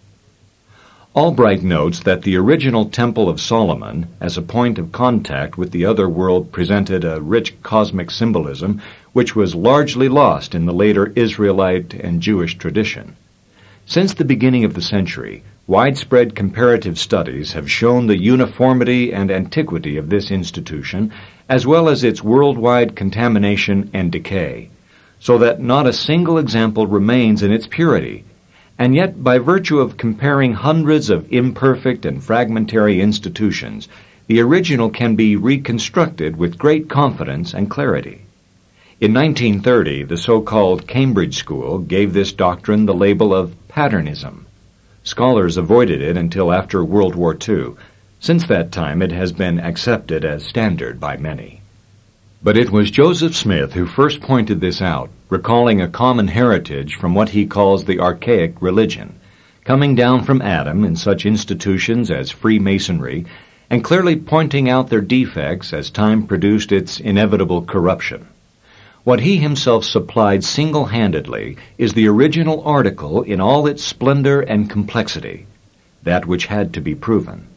Albright 1.13 1.61
notes 1.61 1.99
that 2.03 2.21
the 2.21 2.37
original 2.37 2.85
Temple 2.85 3.27
of 3.29 3.41
Solomon, 3.41 4.07
as 4.21 4.37
a 4.37 4.41
point 4.41 4.79
of 4.79 4.93
contact 4.93 5.57
with 5.57 5.71
the 5.71 5.85
other 5.85 6.07
world, 6.09 6.51
presented 6.51 7.03
a 7.03 7.21
rich 7.21 7.61
cosmic 7.61 8.09
symbolism 8.09 8.81
which 9.11 9.35
was 9.35 9.53
largely 9.53 10.07
lost 10.07 10.55
in 10.55 10.65
the 10.65 10.73
later 10.73 11.11
Israelite 11.15 11.93
and 11.93 12.21
Jewish 12.21 12.57
tradition. 12.57 13.15
Since 13.85 14.13
the 14.13 14.25
beginning 14.25 14.63
of 14.63 14.73
the 14.73 14.81
century, 14.81 15.43
widespread 15.67 16.33
comparative 16.33 16.97
studies 16.97 17.51
have 17.51 17.69
shown 17.69 18.07
the 18.07 18.17
uniformity 18.17 19.13
and 19.13 19.29
antiquity 19.29 19.97
of 19.97 20.09
this 20.09 20.31
institution, 20.31 21.11
as 21.49 21.67
well 21.67 21.89
as 21.89 22.03
its 22.03 22.23
worldwide 22.23 22.95
contamination 22.95 23.91
and 23.93 24.11
decay, 24.11 24.69
so 25.23 25.37
that 25.39 25.59
not 25.59 25.87
a 25.87 25.93
single 25.93 26.37
example 26.37 26.85
remains 26.85 27.41
in 27.41 27.51
its 27.51 27.67
purity 27.67 28.23
and 28.77 28.95
yet, 28.95 29.23
by 29.23 29.37
virtue 29.37 29.79
of 29.79 29.97
comparing 29.97 30.53
hundreds 30.53 31.09
of 31.09 31.31
imperfect 31.31 32.05
and 32.05 32.23
fragmentary 32.23 33.01
institutions, 33.01 33.87
the 34.27 34.41
original 34.41 34.89
can 34.89 35.15
be 35.15 35.35
reconstructed 35.35 36.35
with 36.35 36.57
great 36.57 36.89
confidence 36.89 37.53
and 37.53 37.69
clarity. 37.69 38.25
In 38.99 39.13
1930, 39.13 40.03
the 40.03 40.17
so-called 40.17 40.87
Cambridge 40.87 41.37
School 41.37 41.77
gave 41.79 42.13
this 42.13 42.33
doctrine 42.33 42.85
the 42.85 42.93
label 42.93 43.33
of 43.33 43.55
patternism. 43.67 44.47
Scholars 45.03 45.57
avoided 45.57 46.01
it 46.01 46.17
until 46.17 46.51
after 46.51 46.83
World 46.83 47.15
War 47.15 47.37
II. 47.47 47.75
Since 48.19 48.47
that 48.47 48.71
time, 48.71 49.01
it 49.01 49.11
has 49.11 49.31
been 49.33 49.59
accepted 49.59 50.25
as 50.25 50.45
standard 50.45 50.99
by 50.99 51.17
many. 51.17 51.62
But 52.43 52.57
it 52.57 52.71
was 52.71 52.91
Joseph 52.91 53.37
Smith 53.37 53.71
who 53.71 53.85
first 53.85 54.19
pointed 54.19 54.59
this 54.59 54.81
out, 54.81 55.09
recalling 55.29 55.79
a 55.79 55.87
common 55.87 56.27
heritage 56.27 56.95
from 56.95 57.15
what 57.15 57.29
he 57.29 57.45
calls 57.45 57.85
the 57.85 58.01
archaic 58.01 58.61
religion, 58.61 59.15
coming 59.63 59.95
down 59.95 60.25
from 60.25 60.41
Adam 60.41 60.83
in 60.83 60.97
such 60.97 61.25
institutions 61.25 62.11
as 62.11 62.31
Freemasonry, 62.31 63.25
and 63.69 63.81
clearly 63.81 64.17
pointing 64.17 64.69
out 64.69 64.89
their 64.89 64.99
defects 64.99 65.71
as 65.71 65.89
time 65.89 66.27
produced 66.27 66.73
its 66.73 66.99
inevitable 66.99 67.61
corruption. 67.61 68.27
What 69.05 69.21
he 69.21 69.37
himself 69.37 69.85
supplied 69.85 70.43
single-handedly 70.43 71.55
is 71.77 71.93
the 71.93 72.09
original 72.09 72.61
article 72.65 73.21
in 73.21 73.39
all 73.39 73.67
its 73.67 73.85
splendor 73.85 74.41
and 74.41 74.69
complexity, 74.69 75.47
that 76.03 76.25
which 76.25 76.47
had 76.47 76.73
to 76.73 76.81
be 76.81 76.93
proven. 76.93 77.47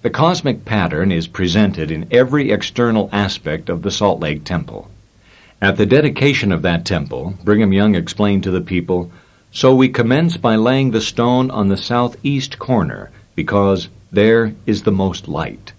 The 0.00 0.10
cosmic 0.10 0.64
pattern 0.64 1.10
is 1.10 1.26
presented 1.26 1.90
in 1.90 2.06
every 2.12 2.52
external 2.52 3.08
aspect 3.10 3.68
of 3.68 3.82
the 3.82 3.90
Salt 3.90 4.20
Lake 4.20 4.44
Temple. 4.44 4.88
At 5.60 5.76
the 5.76 5.86
dedication 5.86 6.52
of 6.52 6.62
that 6.62 6.84
temple, 6.84 7.34
Brigham 7.42 7.72
Young 7.72 7.96
explained 7.96 8.44
to 8.44 8.52
the 8.52 8.60
people, 8.60 9.10
So 9.50 9.74
we 9.74 9.88
commence 9.88 10.36
by 10.36 10.54
laying 10.54 10.92
the 10.92 11.00
stone 11.00 11.50
on 11.50 11.66
the 11.66 11.76
southeast 11.76 12.60
corner, 12.60 13.10
because 13.34 13.88
there 14.12 14.54
is 14.66 14.84
the 14.84 14.92
most 14.92 15.26
light. 15.26 15.72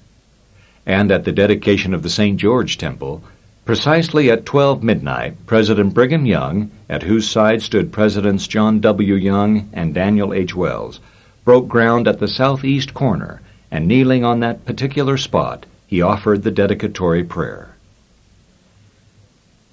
And 0.86 1.14
at 1.14 1.24
the 1.24 1.32
dedication 1.32 1.94
of 1.94 2.04
the 2.04 2.10
St. 2.10 2.38
George 2.38 2.78
Temple, 2.78 3.24
precisely 3.64 4.30
at 4.30 4.46
12 4.46 4.84
midnight, 4.84 5.46
President 5.46 5.94
Brigham 5.94 6.26
Young, 6.26 6.72
at 6.90 7.04
whose 7.04 7.30
side 7.30 7.62
stood 7.62 7.94
Presidents 7.94 8.48
John 8.48 8.82
W. 8.82 9.16
Young 9.16 9.70
and 9.72 9.94
Daniel 9.94 10.34
H. 10.34 10.54
Wells, 10.54 11.00
broke 11.46 11.70
ground 11.70 12.06
at 12.06 12.20
the 12.20 12.28
southeast 12.28 12.94
corner, 12.94 13.40
and 13.72 13.88
kneeling 13.88 14.24
on 14.24 14.40
that 14.40 14.66
particular 14.66 15.18
spot, 15.18 15.66
he 15.88 16.02
offered 16.02 16.44
the 16.44 16.52
dedicatory 16.52 17.24
prayer. 17.24 17.76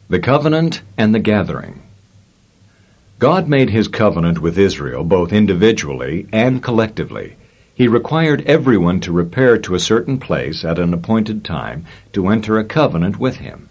The 0.09 0.21
Covenant 0.21 0.83
and 0.97 1.15
the 1.15 1.19
Gathering 1.19 1.83
God 3.19 3.49
made 3.49 3.71
his 3.71 3.89
covenant 3.89 4.41
with 4.41 4.59
Israel 4.59 5.03
both 5.03 5.33
individually 5.33 6.29
and 6.33 6.63
collectively. 6.63 7.37
He 7.75 7.89
required 7.89 8.43
everyone 8.47 9.01
to 9.01 9.13
repair 9.13 9.59
to 9.59 9.75
a 9.75 9.81
certain 9.81 10.19
place 10.19 10.65
at 10.65 10.79
an 10.79 10.93
appointed 10.93 11.43
time 11.43 11.87
to 12.13 12.29
enter 12.29 12.59
a 12.59 12.65
covenant 12.65 13.19
with 13.19 13.37
him. 13.37 13.69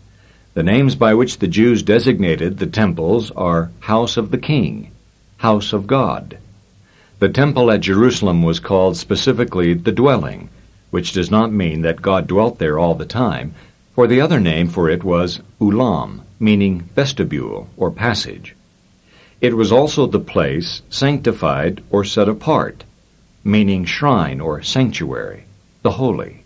The 0.55 0.63
names 0.63 0.95
by 0.95 1.13
which 1.13 1.39
the 1.39 1.47
Jews 1.47 1.83
designated 1.83 2.57
the 2.57 2.65
temples 2.65 3.29
are 3.31 3.71
House 3.81 4.17
of 4.17 4.31
the 4.31 4.37
King, 4.37 4.91
House 5.37 5.73
of 5.73 5.85
God. 5.85 6.37
The 7.25 7.31
temple 7.33 7.71
at 7.71 7.81
Jerusalem 7.81 8.43
was 8.43 8.59
called 8.59 8.97
specifically 8.97 9.73
the 9.73 9.91
dwelling, 9.91 10.47
which 10.91 11.11
does 11.11 11.31
not 11.31 11.51
mean 11.51 11.81
that 11.81 12.03
God 12.03 12.27
dwelt 12.27 12.59
there 12.59 12.77
all 12.77 12.93
the 12.93 13.07
time, 13.07 13.55
for 13.95 14.05
the 14.05 14.21
other 14.21 14.39
name 14.39 14.67
for 14.67 14.91
it 14.91 15.03
was 15.03 15.41
Ulam, 15.59 16.21
meaning 16.39 16.81
vestibule 16.93 17.67
or 17.77 17.89
passage. 17.89 18.55
It 19.41 19.57
was 19.57 19.71
also 19.71 20.05
the 20.05 20.19
place 20.19 20.83
sanctified 20.91 21.83
or 21.89 22.03
set 22.03 22.29
apart, 22.29 22.83
meaning 23.43 23.85
shrine 23.85 24.39
or 24.39 24.61
sanctuary, 24.61 25.45
the 25.81 25.97
holy. 25.97 26.43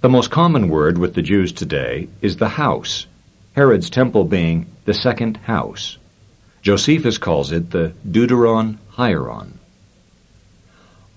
The 0.00 0.08
most 0.08 0.30
common 0.30 0.70
word 0.70 0.96
with 0.96 1.12
the 1.12 1.20
Jews 1.20 1.52
today 1.52 2.08
is 2.22 2.38
the 2.38 2.48
house, 2.48 3.06
Herod's 3.54 3.90
temple 3.90 4.24
being 4.24 4.68
the 4.86 4.94
second 4.94 5.36
house. 5.36 5.98
Josephus 6.62 7.18
calls 7.18 7.52
it 7.52 7.70
the 7.70 7.92
Deuteron 8.10 8.78
Hieron. 8.96 9.58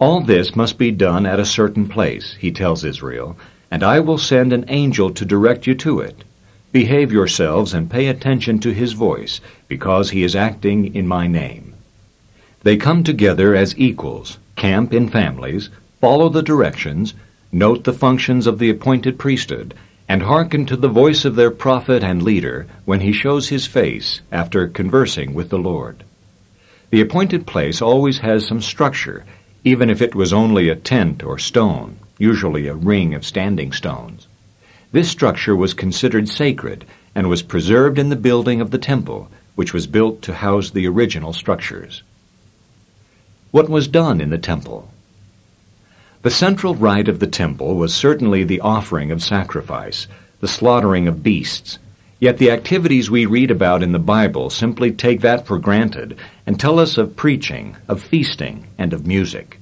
All 0.05 0.21
this 0.21 0.55
must 0.55 0.77
be 0.77 0.91
done 0.91 1.25
at 1.25 1.39
a 1.39 1.45
certain 1.59 1.88
place, 1.88 2.35
he 2.39 2.51
tells 2.51 2.83
Israel, 2.83 3.35
and 3.71 3.81
I 3.81 4.01
will 4.01 4.19
send 4.19 4.53
an 4.53 4.65
angel 4.67 5.09
to 5.09 5.25
direct 5.25 5.65
you 5.65 5.74
to 5.77 6.00
it. 6.00 6.24
Behave 6.71 7.12
yourselves 7.12 7.74
and 7.74 7.89
pay 7.89 8.05
attention 8.05 8.59
to 8.59 8.71
his 8.71 8.93
voice, 8.93 9.41
because 9.67 10.12
he 10.12 10.21
is 10.21 10.35
acting 10.35 10.93
in 10.93 11.07
my 11.07 11.25
name. 11.25 11.74
They 12.62 12.77
come 12.77 13.03
together 13.03 13.55
as 13.55 13.79
equals, 13.79 14.38
camp 14.55 14.93
in 14.93 15.09
families, 15.09 15.71
follow 16.00 16.29
the 16.29 16.43
directions, 16.43 17.15
note 17.51 17.83
the 17.83 17.91
functions 17.91 18.45
of 18.45 18.59
the 18.59 18.69
appointed 18.69 19.17
priesthood, 19.17 19.74
and 20.07 20.21
hearken 20.21 20.67
to 20.67 20.77
the 20.77 20.88
voice 20.88 21.25
of 21.25 21.35
their 21.35 21.50
prophet 21.50 22.03
and 22.03 22.21
leader 22.21 22.67
when 22.85 23.00
he 23.00 23.12
shows 23.12 23.50
his 23.50 23.65
face 23.65 24.21
after 24.31 24.67
conversing 24.67 25.33
with 25.33 25.50
the 25.50 25.57
Lord. 25.57 26.03
The 26.91 27.01
appointed 27.01 27.47
place 27.47 27.81
always 27.81 28.19
has 28.19 28.45
some 28.45 28.62
structure, 28.62 29.25
even 29.65 29.89
if 29.89 30.00
it 30.01 30.13
was 30.13 30.31
only 30.31 30.69
a 30.69 30.75
tent 30.75 31.24
or 31.24 31.39
stone, 31.39 31.98
usually 32.19 32.67
a 32.67 32.75
ring 32.75 33.15
of 33.15 33.25
standing 33.25 33.71
stones. 33.71 34.28
This 34.91 35.10
structure 35.10 35.56
was 35.56 35.73
considered 35.73 36.30
sacred 36.30 36.86
and 37.15 37.28
was 37.28 37.41
preserved 37.41 37.97
in 37.97 38.10
the 38.10 38.15
building 38.15 38.62
of 38.62 38.69
the 38.69 38.78
temple, 38.78 39.28
which 39.56 39.73
was 39.73 39.88
built 39.88 40.21
to 40.21 40.36
house 40.36 40.69
the 40.69 40.88
original 40.88 41.34
structures. 41.34 42.04
What 43.49 43.67
was 43.67 43.88
done 43.88 44.21
in 44.21 44.30
the 44.30 44.38
temple? 44.38 44.91
The 46.21 46.30
central 46.30 46.75
rite 46.75 47.08
of 47.08 47.19
the 47.19 47.28
temple 47.28 47.75
was 47.75 47.93
certainly 47.93 48.43
the 48.43 48.62
offering 48.62 49.12
of 49.12 49.23
sacrifice, 49.23 50.08
the 50.41 50.47
slaughtering 50.47 51.08
of 51.08 51.23
beasts. 51.23 51.80
Yet 52.19 52.38
the 52.38 52.51
activities 52.51 53.12
we 53.12 53.25
read 53.25 53.51
about 53.51 53.84
in 53.84 53.91
the 53.91 53.99
Bible 53.99 54.49
simply 54.49 54.91
take 54.91 55.21
that 55.21 55.45
for 55.45 55.60
granted 55.60 56.17
and 56.47 56.58
tell 56.58 56.80
us 56.80 56.97
of 56.97 57.17
preaching, 57.17 57.75
of 57.89 58.01
feasting, 58.01 58.67
and 58.78 58.93
of 58.93 59.06
music. 59.06 59.60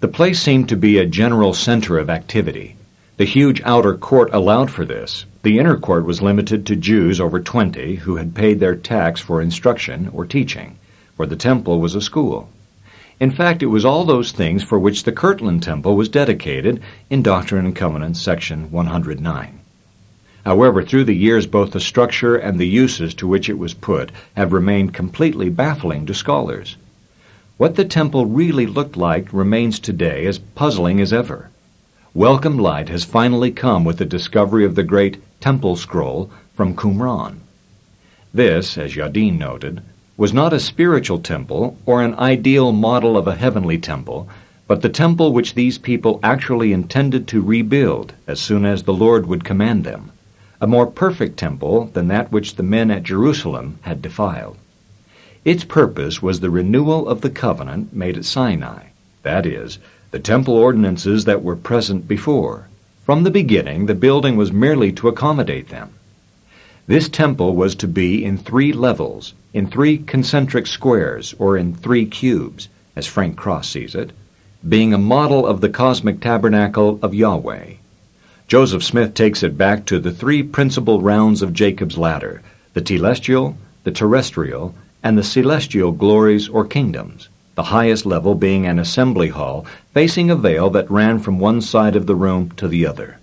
The 0.00 0.08
place 0.08 0.40
seemed 0.40 0.68
to 0.68 0.76
be 0.76 0.98
a 0.98 1.06
general 1.06 1.54
center 1.54 1.98
of 1.98 2.10
activity. 2.10 2.76
The 3.16 3.24
huge 3.24 3.62
outer 3.64 3.96
court 3.96 4.30
allowed 4.32 4.70
for 4.70 4.84
this. 4.84 5.24
The 5.42 5.58
inner 5.58 5.78
court 5.78 6.04
was 6.04 6.20
limited 6.20 6.66
to 6.66 6.76
Jews 6.76 7.18
over 7.18 7.40
20 7.40 7.96
who 7.96 8.16
had 8.16 8.34
paid 8.34 8.60
their 8.60 8.76
tax 8.76 9.20
for 9.20 9.40
instruction 9.40 10.10
or 10.12 10.26
teaching, 10.26 10.78
for 11.16 11.24
the 11.24 11.36
temple 11.36 11.80
was 11.80 11.94
a 11.94 12.02
school. 12.02 12.50
In 13.20 13.30
fact, 13.30 13.62
it 13.62 13.66
was 13.66 13.84
all 13.84 14.04
those 14.04 14.32
things 14.32 14.62
for 14.62 14.78
which 14.78 15.04
the 15.04 15.12
Kirtland 15.12 15.62
Temple 15.62 15.96
was 15.96 16.08
dedicated 16.08 16.82
in 17.10 17.22
Doctrine 17.22 17.66
and 17.66 17.76
Covenants, 17.76 18.20
section 18.20 18.70
109. 18.70 19.59
However, 20.50 20.82
through 20.82 21.04
the 21.04 21.14
years, 21.14 21.46
both 21.46 21.70
the 21.70 21.78
structure 21.78 22.34
and 22.34 22.58
the 22.58 22.66
uses 22.66 23.14
to 23.14 23.28
which 23.28 23.48
it 23.48 23.56
was 23.56 23.72
put 23.72 24.10
have 24.34 24.52
remained 24.52 24.92
completely 24.92 25.48
baffling 25.48 26.06
to 26.06 26.12
scholars. 26.12 26.76
What 27.56 27.76
the 27.76 27.84
temple 27.84 28.26
really 28.26 28.66
looked 28.66 28.96
like 28.96 29.32
remains 29.32 29.78
today 29.78 30.26
as 30.26 30.40
puzzling 30.40 31.00
as 31.00 31.12
ever. 31.12 31.50
Welcome 32.14 32.58
light 32.58 32.88
has 32.88 33.04
finally 33.04 33.52
come 33.52 33.84
with 33.84 33.98
the 33.98 34.04
discovery 34.04 34.64
of 34.64 34.74
the 34.74 34.82
great 34.82 35.22
Temple 35.38 35.76
Scroll 35.76 36.32
from 36.54 36.74
Qumran. 36.74 37.36
This, 38.34 38.76
as 38.76 38.96
Yadin 38.96 39.38
noted, 39.38 39.82
was 40.16 40.32
not 40.32 40.52
a 40.52 40.58
spiritual 40.58 41.20
temple 41.20 41.76
or 41.86 42.02
an 42.02 42.16
ideal 42.16 42.72
model 42.72 43.16
of 43.16 43.28
a 43.28 43.36
heavenly 43.36 43.78
temple, 43.78 44.28
but 44.66 44.82
the 44.82 44.88
temple 44.88 45.32
which 45.32 45.54
these 45.54 45.78
people 45.78 46.18
actually 46.24 46.72
intended 46.72 47.28
to 47.28 47.40
rebuild 47.40 48.14
as 48.26 48.40
soon 48.40 48.66
as 48.66 48.82
the 48.82 48.92
Lord 48.92 49.28
would 49.28 49.44
command 49.44 49.84
them, 49.84 50.10
a 50.60 50.66
more 50.66 50.86
perfect 50.86 51.38
temple 51.38 51.86
than 51.94 52.08
that 52.08 52.30
which 52.30 52.56
the 52.56 52.62
men 52.62 52.90
at 52.90 53.02
Jerusalem 53.02 53.78
had 53.82 54.02
defiled. 54.02 54.58
Its 55.44 55.64
purpose 55.64 56.20
was 56.20 56.40
the 56.40 56.50
renewal 56.50 57.08
of 57.08 57.22
the 57.22 57.30
covenant 57.30 57.94
made 57.94 58.18
at 58.18 58.26
Sinai, 58.26 58.88
that 59.22 59.46
is, 59.46 59.78
the 60.10 60.18
temple 60.18 60.54
ordinances 60.54 61.24
that 61.24 61.42
were 61.42 61.56
present 61.56 62.06
before. 62.06 62.68
From 63.04 63.22
the 63.22 63.30
beginning, 63.30 63.86
the 63.86 63.94
building 63.94 64.36
was 64.36 64.52
merely 64.52 64.92
to 64.92 65.08
accommodate 65.08 65.68
them. 65.68 65.94
This 66.86 67.08
temple 67.08 67.54
was 67.54 67.74
to 67.76 67.88
be 67.88 68.24
in 68.24 68.36
three 68.36 68.72
levels, 68.72 69.32
in 69.54 69.66
three 69.66 69.96
concentric 69.96 70.66
squares, 70.66 71.34
or 71.38 71.56
in 71.56 71.74
three 71.74 72.04
cubes, 72.04 72.68
as 72.94 73.06
Frank 73.06 73.36
Cross 73.36 73.70
sees 73.70 73.94
it, 73.94 74.10
being 74.68 74.92
a 74.92 74.98
model 74.98 75.46
of 75.46 75.60
the 75.60 75.68
cosmic 75.70 76.20
tabernacle 76.20 76.98
of 77.00 77.14
Yahweh. 77.14 77.74
Joseph 78.50 78.82
Smith 78.82 79.14
takes 79.14 79.44
it 79.44 79.56
back 79.56 79.86
to 79.86 80.00
the 80.00 80.10
three 80.10 80.42
principal 80.42 81.00
rounds 81.00 81.40
of 81.40 81.52
Jacob's 81.52 81.96
ladder, 81.96 82.42
the 82.72 82.82
telestial, 82.82 83.54
the 83.84 83.92
terrestrial, 83.92 84.74
and 85.04 85.16
the 85.16 85.22
celestial 85.22 85.92
glories 85.92 86.48
or 86.48 86.64
kingdoms 86.66 87.28
the 87.54 87.62
highest 87.62 88.04
level 88.04 88.34
being 88.34 88.66
an 88.66 88.80
assembly 88.80 89.28
hall 89.28 89.64
facing 89.94 90.30
a 90.30 90.34
veil 90.34 90.68
that 90.70 90.90
ran 90.90 91.20
from 91.20 91.38
one 91.38 91.60
side 91.60 91.94
of 91.94 92.06
the 92.06 92.14
room 92.16 92.50
to 92.56 92.66
the 92.66 92.84
other. 92.84 93.20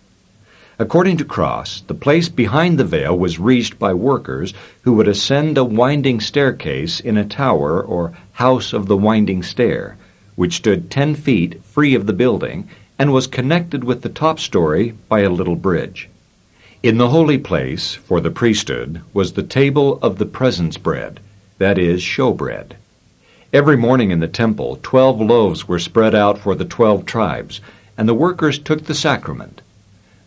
According 0.80 1.18
to 1.18 1.26
Cross, 1.26 1.82
the 1.88 1.94
place 1.94 2.30
behind 2.30 2.78
the 2.80 2.86
veil 2.86 3.18
was 3.18 3.38
reached 3.38 3.78
by 3.78 3.94
workers 3.94 4.54
who 4.84 4.94
would 4.94 5.10
ascend 5.10 5.58
a 5.58 5.64
winding 5.66 6.22
staircase 6.22 7.02
in 7.02 7.18
a 7.18 7.26
tower 7.26 7.82
or 7.84 8.14
house 8.32 8.72
of 8.72 8.86
the 8.86 8.96
winding 8.96 9.44
stair, 9.44 9.98
which 10.36 10.56
stood 10.56 10.90
ten 10.90 11.16
feet 11.16 11.62
free 11.66 11.96
of 11.96 12.06
the 12.06 12.14
building 12.14 12.70
and 13.00 13.14
was 13.14 13.28
connected 13.28 13.84
with 13.84 14.02
the 14.02 14.10
top 14.10 14.40
story 14.40 14.92
by 15.08 15.20
a 15.22 15.30
little 15.30 15.56
bridge. 15.56 16.10
In 16.84 16.98
the 16.98 17.10
holy 17.10 17.38
place, 17.38 17.94
for 17.94 18.22
the 18.22 18.32
priesthood, 18.32 19.02
was 19.14 19.34
the 19.34 19.44
table 19.44 20.00
of 20.02 20.18
the 20.18 20.26
presence 20.26 20.78
bread, 20.78 21.20
that 21.58 21.78
is, 21.78 22.02
showbread. 22.02 22.74
Every 23.54 23.78
morning 23.78 24.12
in 24.12 24.20
the 24.20 24.28
temple, 24.28 24.80
twelve 24.84 25.22
loaves 25.22 25.68
were 25.68 25.80
spread 25.80 26.14
out 26.14 26.38
for 26.38 26.54
the 26.54 26.66
twelve 26.66 27.06
tribes, 27.06 27.62
and 27.98 28.08
the 28.08 28.14
workers 28.14 28.60
took 28.60 28.84
the 28.84 28.94
sacrament. 28.94 29.62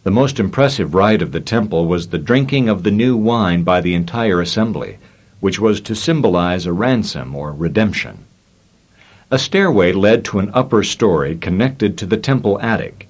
The 0.03 0.11
most 0.11 0.41
impressive 0.41 0.95
rite 0.95 1.23
of 1.23 1.33
the 1.33 1.41
temple 1.41 1.87
was 1.87 2.09
the 2.09 2.19
drinking 2.19 2.69
of 2.69 2.83
the 2.83 2.91
new 2.91 3.17
wine 3.17 3.63
by 3.63 3.81
the 3.81 3.95
entire 3.95 4.41
assembly, 4.41 4.99
which 5.41 5.61
was 5.61 5.81
to 5.83 5.95
symbolize 5.95 6.67
a 6.67 6.73
ransom 6.73 7.37
or 7.37 7.53
redemption. 7.53 8.25
A 9.33 9.39
stairway 9.39 9.93
led 9.93 10.25
to 10.25 10.41
an 10.41 10.51
upper 10.55 10.83
story 10.83 11.37
connected 11.37 11.97
to 11.99 12.07
the 12.07 12.17
temple 12.17 12.61
attic. 12.61 13.09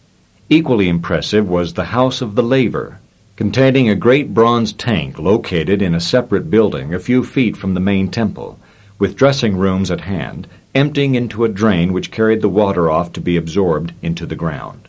Equally 0.50 0.86
impressive 0.86 1.48
was 1.48 1.72
the 1.72 1.96
house 1.96 2.20
of 2.20 2.34
the 2.34 2.42
laver, 2.42 2.98
containing 3.36 3.88
a 3.88 3.94
great 3.94 4.34
bronze 4.34 4.74
tank 4.74 5.18
located 5.18 5.80
in 5.80 5.94
a 5.94 6.00
separate 6.00 6.50
building 6.50 6.92
a 6.92 6.98
few 6.98 7.24
feet 7.24 7.56
from 7.56 7.72
the 7.72 7.80
main 7.80 8.10
temple, 8.10 8.58
with 8.98 9.16
dressing 9.16 9.56
rooms 9.56 9.90
at 9.90 10.02
hand, 10.02 10.46
emptying 10.74 11.14
into 11.14 11.42
a 11.44 11.48
drain 11.48 11.90
which 11.90 12.10
carried 12.10 12.42
the 12.42 12.50
water 12.50 12.90
off 12.90 13.14
to 13.14 13.20
be 13.22 13.38
absorbed 13.38 13.94
into 14.02 14.26
the 14.26 14.36
ground. 14.36 14.88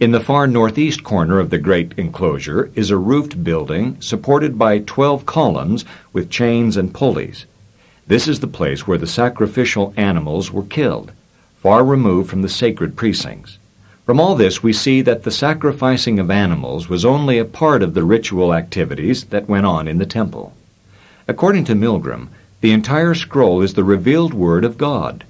In 0.00 0.10
the 0.10 0.18
far 0.18 0.48
northeast 0.48 1.04
corner 1.04 1.38
of 1.38 1.50
the 1.50 1.58
great 1.58 1.92
enclosure 1.96 2.72
is 2.74 2.90
a 2.90 2.96
roofed 2.96 3.44
building 3.44 4.00
supported 4.00 4.58
by 4.58 4.80
twelve 4.80 5.24
columns 5.26 5.84
with 6.12 6.28
chains 6.28 6.76
and 6.76 6.92
pulleys. 6.92 7.46
This 8.10 8.26
is 8.26 8.40
the 8.40 8.48
place 8.48 8.88
where 8.88 8.98
the 8.98 9.06
sacrificial 9.06 9.94
animals 9.96 10.50
were 10.50 10.64
killed, 10.64 11.12
far 11.58 11.84
removed 11.84 12.28
from 12.28 12.42
the 12.42 12.48
sacred 12.48 12.96
precincts. 12.96 13.58
From 14.04 14.18
all 14.18 14.34
this, 14.34 14.64
we 14.64 14.72
see 14.72 15.00
that 15.02 15.22
the 15.22 15.30
sacrificing 15.30 16.18
of 16.18 16.28
animals 16.28 16.88
was 16.88 17.04
only 17.04 17.38
a 17.38 17.44
part 17.44 17.84
of 17.84 17.94
the 17.94 18.02
ritual 18.02 18.52
activities 18.52 19.26
that 19.26 19.48
went 19.48 19.64
on 19.64 19.86
in 19.86 19.98
the 19.98 20.06
temple. 20.06 20.52
According 21.28 21.66
to 21.66 21.76
Milgrom, 21.76 22.30
the 22.62 22.72
entire 22.72 23.14
scroll 23.14 23.62
is 23.62 23.74
the 23.74 23.84
revealed 23.84 24.34
Word 24.34 24.64
of 24.64 24.76
God, 24.76 25.22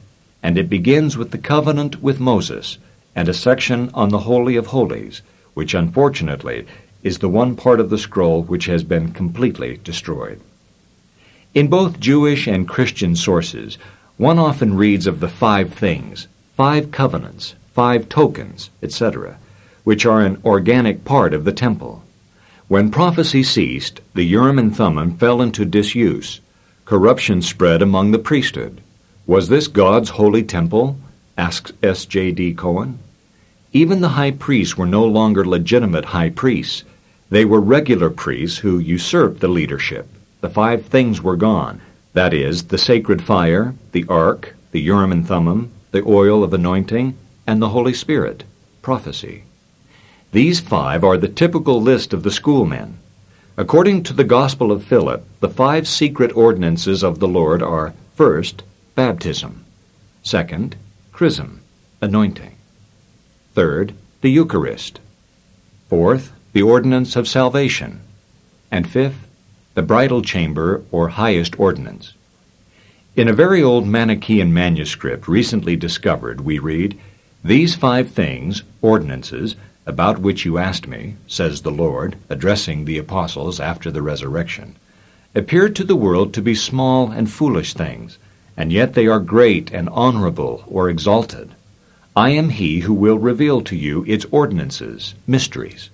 and 0.42 0.56
it 0.56 0.70
begins 0.70 1.18
with 1.18 1.32
the 1.32 1.36
covenant 1.52 2.02
with 2.02 2.18
Moses 2.18 2.78
and 3.14 3.28
a 3.28 3.34
section 3.34 3.90
on 3.92 4.08
the 4.08 4.20
Holy 4.20 4.56
of 4.56 4.68
Holies, 4.68 5.20
which 5.52 5.74
unfortunately 5.74 6.64
is 7.02 7.18
the 7.18 7.28
one 7.28 7.56
part 7.56 7.78
of 7.78 7.90
the 7.90 7.98
scroll 7.98 8.42
which 8.42 8.64
has 8.64 8.84
been 8.84 9.12
completely 9.12 9.78
destroyed. 9.84 10.40
In 11.52 11.66
both 11.66 11.98
Jewish 11.98 12.46
and 12.46 12.68
Christian 12.68 13.16
sources, 13.16 13.76
one 14.16 14.38
often 14.38 14.76
reads 14.76 15.08
of 15.08 15.18
the 15.18 15.28
five 15.28 15.74
things, 15.74 16.28
five 16.56 16.92
covenants, 16.92 17.56
five 17.72 18.08
tokens, 18.08 18.70
etc., 18.84 19.36
which 19.82 20.06
are 20.06 20.20
an 20.20 20.40
organic 20.44 21.04
part 21.04 21.34
of 21.34 21.42
the 21.44 21.52
temple. 21.52 22.04
When 22.68 22.92
prophecy 22.92 23.42
ceased, 23.42 24.00
the 24.14 24.22
Urim 24.22 24.60
and 24.60 24.76
Thummim 24.76 25.16
fell 25.16 25.42
into 25.42 25.64
disuse. 25.64 26.40
Corruption 26.84 27.42
spread 27.42 27.82
among 27.82 28.12
the 28.12 28.20
priesthood. 28.20 28.80
Was 29.26 29.48
this 29.48 29.66
God's 29.66 30.10
holy 30.10 30.44
temple? 30.44 30.98
asks 31.36 31.72
S.J.D. 31.82 32.54
Cohen. 32.54 33.00
Even 33.72 34.00
the 34.00 34.10
high 34.10 34.30
priests 34.30 34.76
were 34.76 34.86
no 34.86 35.04
longer 35.04 35.44
legitimate 35.44 36.04
high 36.04 36.30
priests. 36.30 36.84
They 37.28 37.44
were 37.44 37.60
regular 37.60 38.10
priests 38.10 38.58
who 38.58 38.78
usurped 38.78 39.40
the 39.40 39.48
leadership. 39.48 40.06
The 40.40 40.50
five 40.50 40.86
things 40.86 41.22
were 41.22 41.36
gone. 41.36 41.80
That 42.12 42.32
is, 42.32 42.64
the 42.64 42.78
sacred 42.78 43.22
fire, 43.22 43.74
the 43.92 44.04
ark, 44.08 44.54
the 44.72 44.80
Urim 44.80 45.12
and 45.12 45.26
Thummim, 45.26 45.70
the 45.90 46.02
oil 46.04 46.42
of 46.42 46.54
anointing, 46.54 47.16
and 47.46 47.60
the 47.60 47.68
Holy 47.68 47.94
Spirit, 47.94 48.44
prophecy. 48.82 49.44
These 50.32 50.60
five 50.60 51.04
are 51.04 51.16
the 51.16 51.28
typical 51.28 51.82
list 51.82 52.12
of 52.12 52.22
the 52.22 52.30
schoolmen. 52.30 52.98
According 53.56 54.04
to 54.04 54.12
the 54.12 54.24
Gospel 54.24 54.72
of 54.72 54.84
Philip, 54.84 55.24
the 55.40 55.48
five 55.48 55.86
secret 55.86 56.34
ordinances 56.36 57.02
of 57.02 57.18
the 57.18 57.28
Lord 57.28 57.62
are 57.62 57.94
first, 58.14 58.62
baptism, 58.94 59.64
second, 60.22 60.76
chrism, 61.12 61.60
anointing, 62.00 62.56
third, 63.54 63.92
the 64.20 64.30
Eucharist, 64.30 65.00
fourth, 65.88 66.32
the 66.52 66.62
ordinance 66.62 67.16
of 67.16 67.28
salvation, 67.28 68.00
and 68.70 68.88
fifth, 68.88 69.26
the 69.74 69.82
bridal 69.82 70.22
chamber 70.22 70.82
or 70.90 71.08
highest 71.08 71.58
ordinance. 71.58 72.14
In 73.16 73.28
a 73.28 73.32
very 73.32 73.62
old 73.62 73.86
Manichaean 73.86 74.52
manuscript 74.52 75.28
recently 75.28 75.76
discovered, 75.76 76.40
we 76.40 76.58
read, 76.58 76.98
these 77.44 77.74
five 77.74 78.10
things, 78.10 78.62
ordinances, 78.82 79.56
about 79.86 80.18
which 80.18 80.44
you 80.44 80.58
asked 80.58 80.86
me, 80.86 81.16
says 81.26 81.62
the 81.62 81.70
Lord, 81.70 82.16
addressing 82.28 82.84
the 82.84 82.98
apostles 82.98 83.60
after 83.60 83.90
the 83.90 84.02
resurrection, 84.02 84.76
appear 85.34 85.68
to 85.68 85.84
the 85.84 85.96
world 85.96 86.34
to 86.34 86.42
be 86.42 86.54
small 86.54 87.10
and 87.10 87.30
foolish 87.30 87.74
things, 87.74 88.18
and 88.56 88.72
yet 88.72 88.94
they 88.94 89.06
are 89.06 89.20
great 89.20 89.70
and 89.72 89.88
honorable 89.88 90.64
or 90.66 90.90
exalted. 90.90 91.50
I 92.14 92.30
am 92.30 92.50
he 92.50 92.80
who 92.80 92.92
will 92.92 93.18
reveal 93.18 93.62
to 93.62 93.76
you 93.76 94.04
its 94.06 94.26
ordinances, 94.30 95.14
mysteries. 95.26 95.90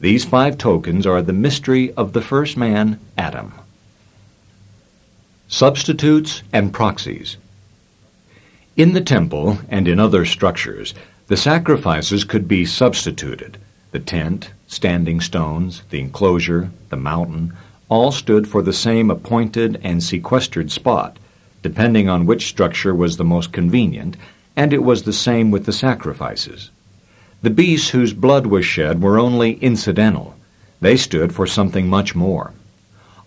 These 0.00 0.24
five 0.24 0.58
tokens 0.58 1.06
are 1.06 1.22
the 1.22 1.32
mystery 1.32 1.92
of 1.94 2.12
the 2.12 2.22
first 2.22 2.56
man, 2.56 3.00
Adam. 3.16 3.52
Substitutes 5.48 6.42
and 6.52 6.72
proxies. 6.72 7.36
In 8.76 8.92
the 8.92 9.00
temple 9.00 9.58
and 9.68 9.88
in 9.88 9.98
other 9.98 10.24
structures, 10.24 10.94
the 11.26 11.36
sacrifices 11.36 12.22
could 12.22 12.46
be 12.46 12.64
substituted. 12.64 13.58
The 13.90 13.98
tent, 13.98 14.52
standing 14.68 15.20
stones, 15.20 15.82
the 15.90 15.98
enclosure, 15.98 16.70
the 16.90 16.96
mountain, 16.96 17.54
all 17.88 18.12
stood 18.12 18.46
for 18.46 18.62
the 18.62 18.72
same 18.72 19.10
appointed 19.10 19.80
and 19.82 20.00
sequestered 20.00 20.70
spot, 20.70 21.18
depending 21.62 22.08
on 22.08 22.24
which 22.24 22.46
structure 22.46 22.94
was 22.94 23.16
the 23.16 23.24
most 23.24 23.52
convenient, 23.52 24.16
and 24.54 24.72
it 24.72 24.84
was 24.84 25.02
the 25.02 25.12
same 25.12 25.50
with 25.50 25.66
the 25.66 25.72
sacrifices. 25.72 26.70
The 27.40 27.50
beasts 27.50 27.90
whose 27.90 28.12
blood 28.12 28.46
was 28.46 28.66
shed 28.66 29.00
were 29.00 29.18
only 29.18 29.52
incidental. 29.54 30.34
They 30.80 30.96
stood 30.96 31.32
for 31.32 31.46
something 31.46 31.88
much 31.88 32.14
more. 32.14 32.52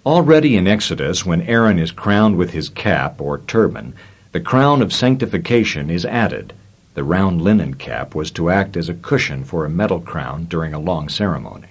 Already 0.05 0.57
in 0.57 0.67
Exodus, 0.67 1.25
when 1.25 1.43
Aaron 1.43 1.79
is 1.79 1.91
crowned 1.91 2.35
with 2.35 2.51
his 2.51 2.67
cap 2.67 3.21
or 3.21 3.37
turban, 3.37 3.93
the 4.33 4.39
crown 4.41 4.81
of 4.81 4.91
sanctification 4.91 5.89
is 5.89 6.05
added. 6.05 6.53
The 6.93 7.05
round 7.05 7.41
linen 7.41 7.75
cap 7.75 8.13
was 8.13 8.31
to 8.31 8.49
act 8.49 8.75
as 8.75 8.89
a 8.89 8.93
cushion 8.93 9.45
for 9.45 9.63
a 9.63 9.69
metal 9.69 10.01
crown 10.01 10.45
during 10.45 10.73
a 10.73 10.79
long 10.79 11.07
ceremony. 11.07 11.69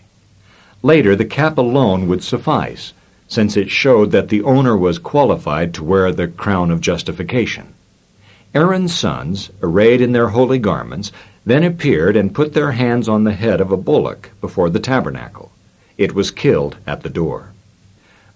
Later, 0.83 1.14
the 1.14 1.26
cap 1.26 1.59
alone 1.59 2.09
would 2.09 2.24
suffice, 2.24 2.94
since 3.29 3.55
it 3.55 3.70
showed 3.70 4.12
that 4.12 4.29
the 4.31 4.42
owner 4.42 4.76
was 4.76 4.98
qualified 4.98 5.74
to 5.74 5.85
wear 5.85 6.11
the 6.11 6.29
crown 6.29 6.70
of 6.70 6.81
justification. 6.81 7.74
Aaron's 8.55 8.98
sons, 8.98 9.50
arrayed 9.62 10.00
in 10.00 10.12
their 10.12 10.29
holy 10.29 10.59
garments, 10.59 11.12
then 11.51 11.65
appeared 11.65 12.17
and 12.17 12.35
put 12.35 12.53
their 12.55 12.73
hands 12.73 13.09
on 13.09 13.25
the 13.25 13.33
head 13.33 13.61
of 13.61 13.73
a 13.73 13.77
bullock 13.77 14.31
before 14.41 14.71
the 14.71 14.79
tabernacle. 14.81 15.51
It 15.99 16.15
was 16.15 16.31
killed 16.31 16.77
at 16.87 17.03
the 17.03 17.11
door. 17.11 17.53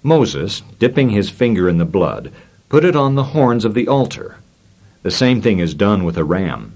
Moses, 0.02 0.62
dipping 0.78 1.10
his 1.10 1.30
finger 1.30 1.68
in 1.68 1.78
the 1.78 1.84
blood, 1.84 2.32
Put 2.74 2.84
it 2.84 2.96
on 2.96 3.14
the 3.14 3.30
horns 3.30 3.64
of 3.64 3.74
the 3.74 3.86
altar. 3.86 4.38
The 5.04 5.10
same 5.12 5.40
thing 5.40 5.60
is 5.60 5.74
done 5.74 6.02
with 6.02 6.16
a 6.16 6.24
ram. 6.24 6.72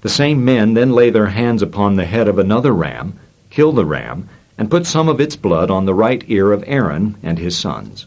The 0.00 0.08
same 0.08 0.44
men 0.44 0.74
then 0.74 0.90
lay 0.90 1.10
their 1.10 1.28
hands 1.28 1.62
upon 1.62 1.94
the 1.94 2.06
head 2.06 2.26
of 2.26 2.40
another 2.40 2.72
ram, 2.72 3.20
kill 3.48 3.70
the 3.70 3.84
ram, 3.84 4.28
and 4.58 4.68
put 4.68 4.84
some 4.84 5.08
of 5.08 5.20
its 5.20 5.36
blood 5.36 5.70
on 5.70 5.86
the 5.86 5.94
right 5.94 6.24
ear 6.26 6.50
of 6.50 6.64
Aaron 6.66 7.14
and 7.22 7.38
his 7.38 7.56
sons. 7.56 8.06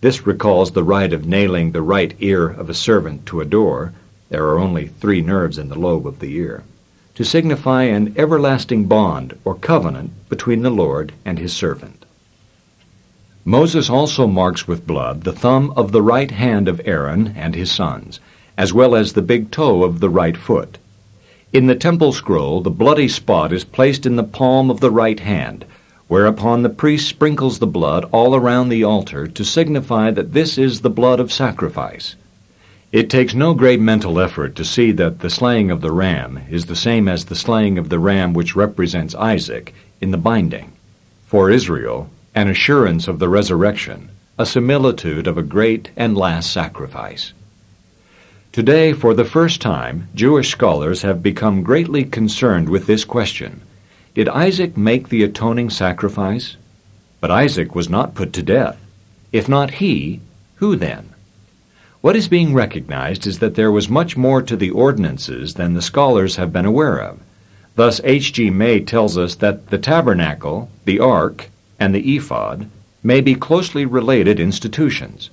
This 0.00 0.26
recalls 0.26 0.72
the 0.72 0.82
rite 0.82 1.12
of 1.12 1.26
nailing 1.26 1.70
the 1.70 1.80
right 1.80 2.12
ear 2.18 2.48
of 2.48 2.68
a 2.68 2.74
servant 2.74 3.24
to 3.26 3.40
a 3.40 3.44
door. 3.44 3.92
There 4.28 4.44
are 4.46 4.58
only 4.58 4.88
three 4.88 5.20
nerves 5.20 5.58
in 5.58 5.68
the 5.68 5.78
lobe 5.78 6.08
of 6.08 6.18
the 6.18 6.34
ear. 6.34 6.64
To 7.16 7.24
signify 7.24 7.84
an 7.84 8.14
everlasting 8.16 8.86
bond 8.86 9.38
or 9.44 9.54
covenant 9.54 10.12
between 10.30 10.62
the 10.62 10.70
Lord 10.70 11.12
and 11.24 11.38
his 11.38 11.52
servant. 11.52 12.06
Moses 13.44 13.90
also 13.90 14.26
marks 14.26 14.66
with 14.66 14.86
blood 14.86 15.24
the 15.24 15.32
thumb 15.32 15.74
of 15.76 15.92
the 15.92 16.00
right 16.00 16.30
hand 16.30 16.68
of 16.68 16.80
Aaron 16.84 17.34
and 17.36 17.54
his 17.54 17.70
sons, 17.70 18.20
as 18.56 18.72
well 18.72 18.94
as 18.94 19.12
the 19.12 19.20
big 19.20 19.50
toe 19.50 19.82
of 19.82 20.00
the 20.00 20.08
right 20.08 20.36
foot. 20.36 20.78
In 21.52 21.66
the 21.66 21.74
temple 21.74 22.12
scroll, 22.12 22.62
the 22.62 22.70
bloody 22.70 23.08
spot 23.08 23.52
is 23.52 23.64
placed 23.64 24.06
in 24.06 24.16
the 24.16 24.24
palm 24.24 24.70
of 24.70 24.80
the 24.80 24.90
right 24.90 25.20
hand, 25.20 25.66
whereupon 26.08 26.62
the 26.62 26.70
priest 26.70 27.08
sprinkles 27.08 27.58
the 27.58 27.66
blood 27.66 28.06
all 28.10 28.34
around 28.34 28.68
the 28.68 28.84
altar 28.84 29.26
to 29.26 29.44
signify 29.44 30.10
that 30.10 30.32
this 30.32 30.56
is 30.56 30.80
the 30.80 30.88
blood 30.88 31.20
of 31.20 31.32
sacrifice. 31.32 32.16
It 32.92 33.08
takes 33.08 33.32
no 33.32 33.54
great 33.54 33.80
mental 33.80 34.20
effort 34.20 34.54
to 34.56 34.66
see 34.66 34.92
that 34.92 35.20
the 35.20 35.30
slaying 35.30 35.70
of 35.70 35.80
the 35.80 35.90
ram 35.90 36.40
is 36.50 36.66
the 36.66 36.76
same 36.76 37.08
as 37.08 37.24
the 37.24 37.34
slaying 37.34 37.78
of 37.78 37.88
the 37.88 37.98
ram 37.98 38.34
which 38.34 38.54
represents 38.54 39.14
Isaac 39.14 39.72
in 40.02 40.10
the 40.10 40.18
binding. 40.18 40.72
For 41.26 41.50
Israel, 41.50 42.10
an 42.34 42.48
assurance 42.48 43.08
of 43.08 43.18
the 43.18 43.30
resurrection, 43.30 44.10
a 44.38 44.44
similitude 44.44 45.26
of 45.26 45.38
a 45.38 45.42
great 45.42 45.88
and 45.96 46.18
last 46.18 46.52
sacrifice. 46.52 47.32
Today, 48.52 48.92
for 48.92 49.14
the 49.14 49.24
first 49.24 49.62
time, 49.62 50.08
Jewish 50.14 50.50
scholars 50.50 51.00
have 51.00 51.22
become 51.22 51.62
greatly 51.62 52.04
concerned 52.04 52.68
with 52.68 52.86
this 52.86 53.06
question. 53.06 53.62
Did 54.14 54.28
Isaac 54.28 54.76
make 54.76 55.08
the 55.08 55.22
atoning 55.22 55.70
sacrifice? 55.70 56.58
But 57.20 57.30
Isaac 57.30 57.74
was 57.74 57.88
not 57.88 58.14
put 58.14 58.34
to 58.34 58.42
death. 58.42 58.78
If 59.32 59.48
not 59.48 59.70
he, 59.70 60.20
who 60.56 60.76
then? 60.76 61.11
What 62.02 62.16
is 62.16 62.26
being 62.26 62.52
recognized 62.52 63.28
is 63.28 63.38
that 63.38 63.54
there 63.54 63.70
was 63.70 63.88
much 63.88 64.16
more 64.16 64.42
to 64.42 64.56
the 64.56 64.70
ordinances 64.70 65.54
than 65.54 65.74
the 65.74 65.80
scholars 65.80 66.34
have 66.34 66.52
been 66.52 66.64
aware 66.64 67.00
of. 67.00 67.20
Thus, 67.76 68.00
H. 68.02 68.32
G. 68.32 68.50
May 68.50 68.80
tells 68.80 69.16
us 69.16 69.36
that 69.36 69.68
the 69.68 69.78
tabernacle, 69.78 70.68
the 70.84 70.98
ark, 70.98 71.48
and 71.78 71.94
the 71.94 72.16
ephod 72.16 72.68
may 73.04 73.20
be 73.20 73.36
closely 73.36 73.86
related 73.86 74.40
institutions. 74.40 75.30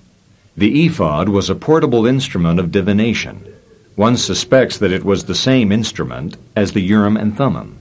The 0.55 0.85
ephod 0.85 1.27
was 1.27 1.49
a 1.49 1.55
portable 1.55 2.05
instrument 2.05 2.59
of 2.59 2.71
divination. 2.71 3.51
One 3.95 4.15
suspects 4.15 4.77
that 4.77 4.91
it 4.91 5.03
was 5.03 5.25
the 5.25 5.33
same 5.33 5.71
instrument 5.71 6.37
as 6.55 6.73
the 6.73 6.81
Urim 6.81 7.17
and 7.17 7.35
Thummim. 7.35 7.79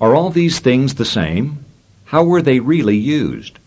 Are 0.00 0.14
all 0.14 0.30
these 0.30 0.60
things 0.60 0.94
the 0.94 1.04
same? 1.04 1.64
How 2.04 2.22
were 2.22 2.40
they 2.40 2.60
really 2.60 2.96
used? 2.96 3.58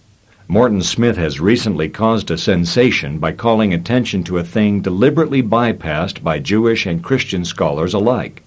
Morton 0.52 0.82
Smith 0.82 1.16
has 1.16 1.40
recently 1.40 1.90
caused 1.90 2.32
a 2.32 2.38
sensation 2.38 3.20
by 3.20 3.34
calling 3.34 3.72
attention 3.72 4.24
to 4.24 4.40
a 4.40 4.44
thing 4.44 4.82
deliberately 4.82 5.44
bypassed 5.44 6.24
by 6.24 6.40
Jewish 6.40 6.88
and 6.88 7.04
Christian 7.04 7.46
scholars 7.46 7.94
alike. 7.94 8.42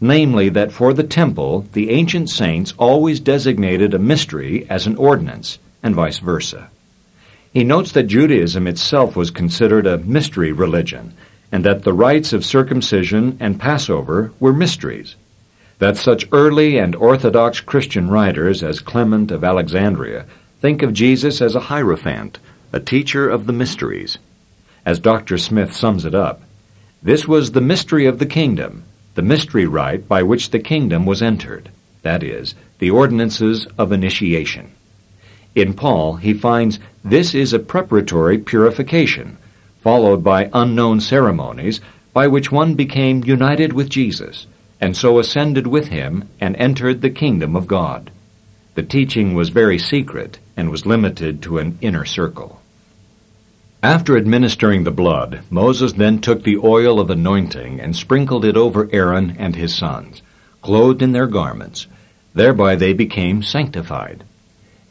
Namely, 0.00 0.50
that 0.50 0.70
for 0.70 0.94
the 0.94 1.02
temple, 1.02 1.66
the 1.72 1.90
ancient 1.90 2.30
saints 2.30 2.74
always 2.78 3.18
designated 3.18 3.92
a 3.92 3.98
mystery 3.98 4.68
as 4.70 4.86
an 4.86 4.94
ordinance, 4.94 5.58
and 5.82 5.96
vice 5.96 6.20
versa. 6.20 6.70
He 7.52 7.64
notes 7.64 7.90
that 7.90 8.04
Judaism 8.04 8.68
itself 8.68 9.16
was 9.16 9.32
considered 9.32 9.84
a 9.84 9.98
mystery 9.98 10.52
religion, 10.52 11.12
and 11.50 11.64
that 11.64 11.82
the 11.82 11.92
rites 11.92 12.32
of 12.32 12.44
circumcision 12.44 13.36
and 13.40 13.58
Passover 13.58 14.32
were 14.38 14.52
mysteries. 14.52 15.16
That 15.80 15.96
such 15.96 16.28
early 16.30 16.78
and 16.78 16.94
orthodox 16.94 17.60
Christian 17.60 18.08
writers 18.08 18.62
as 18.62 18.78
Clement 18.78 19.32
of 19.32 19.42
Alexandria 19.42 20.26
Think 20.62 20.82
of 20.82 20.92
Jesus 20.92 21.42
as 21.42 21.56
a 21.56 21.66
hierophant, 21.72 22.38
a 22.72 22.78
teacher 22.78 23.28
of 23.28 23.46
the 23.46 23.52
mysteries. 23.52 24.18
As 24.86 25.00
Dr. 25.00 25.36
Smith 25.36 25.74
sums 25.74 26.04
it 26.04 26.14
up, 26.14 26.40
this 27.02 27.26
was 27.26 27.50
the 27.50 27.60
mystery 27.60 28.06
of 28.06 28.20
the 28.20 28.26
kingdom, 28.26 28.84
the 29.16 29.22
mystery 29.22 29.66
rite 29.66 30.06
by 30.06 30.22
which 30.22 30.50
the 30.50 30.60
kingdom 30.60 31.04
was 31.04 31.20
entered, 31.20 31.70
that 32.02 32.22
is, 32.22 32.54
the 32.78 32.90
ordinances 32.90 33.66
of 33.76 33.90
initiation. 33.90 34.70
In 35.56 35.74
Paul, 35.74 36.14
he 36.14 36.32
finds 36.32 36.78
this 37.04 37.34
is 37.34 37.52
a 37.52 37.58
preparatory 37.58 38.38
purification, 38.38 39.38
followed 39.80 40.22
by 40.22 40.48
unknown 40.52 41.00
ceremonies 41.00 41.80
by 42.12 42.28
which 42.28 42.52
one 42.52 42.76
became 42.76 43.24
united 43.24 43.72
with 43.72 43.90
Jesus, 43.90 44.46
and 44.80 44.96
so 44.96 45.18
ascended 45.18 45.66
with 45.66 45.88
him 45.88 46.28
and 46.40 46.54
entered 46.54 47.00
the 47.00 47.10
kingdom 47.10 47.56
of 47.56 47.66
God. 47.66 48.12
The 48.74 48.82
teaching 48.82 49.34
was 49.34 49.50
very 49.50 49.78
secret 49.78 50.38
and 50.56 50.70
was 50.70 50.86
limited 50.86 51.42
to 51.42 51.58
an 51.58 51.78
inner 51.82 52.06
circle. 52.06 52.62
After 53.82 54.16
administering 54.16 54.84
the 54.84 54.90
blood, 54.90 55.40
Moses 55.50 55.92
then 55.92 56.20
took 56.20 56.42
the 56.42 56.56
oil 56.56 57.00
of 57.00 57.10
anointing 57.10 57.80
and 57.80 57.94
sprinkled 57.94 58.44
it 58.44 58.56
over 58.56 58.88
Aaron 58.92 59.36
and 59.38 59.56
his 59.56 59.74
sons, 59.74 60.22
clothed 60.62 61.02
in 61.02 61.12
their 61.12 61.26
garments. 61.26 61.86
Thereby 62.32 62.76
they 62.76 62.92
became 62.92 63.42
sanctified. 63.42 64.24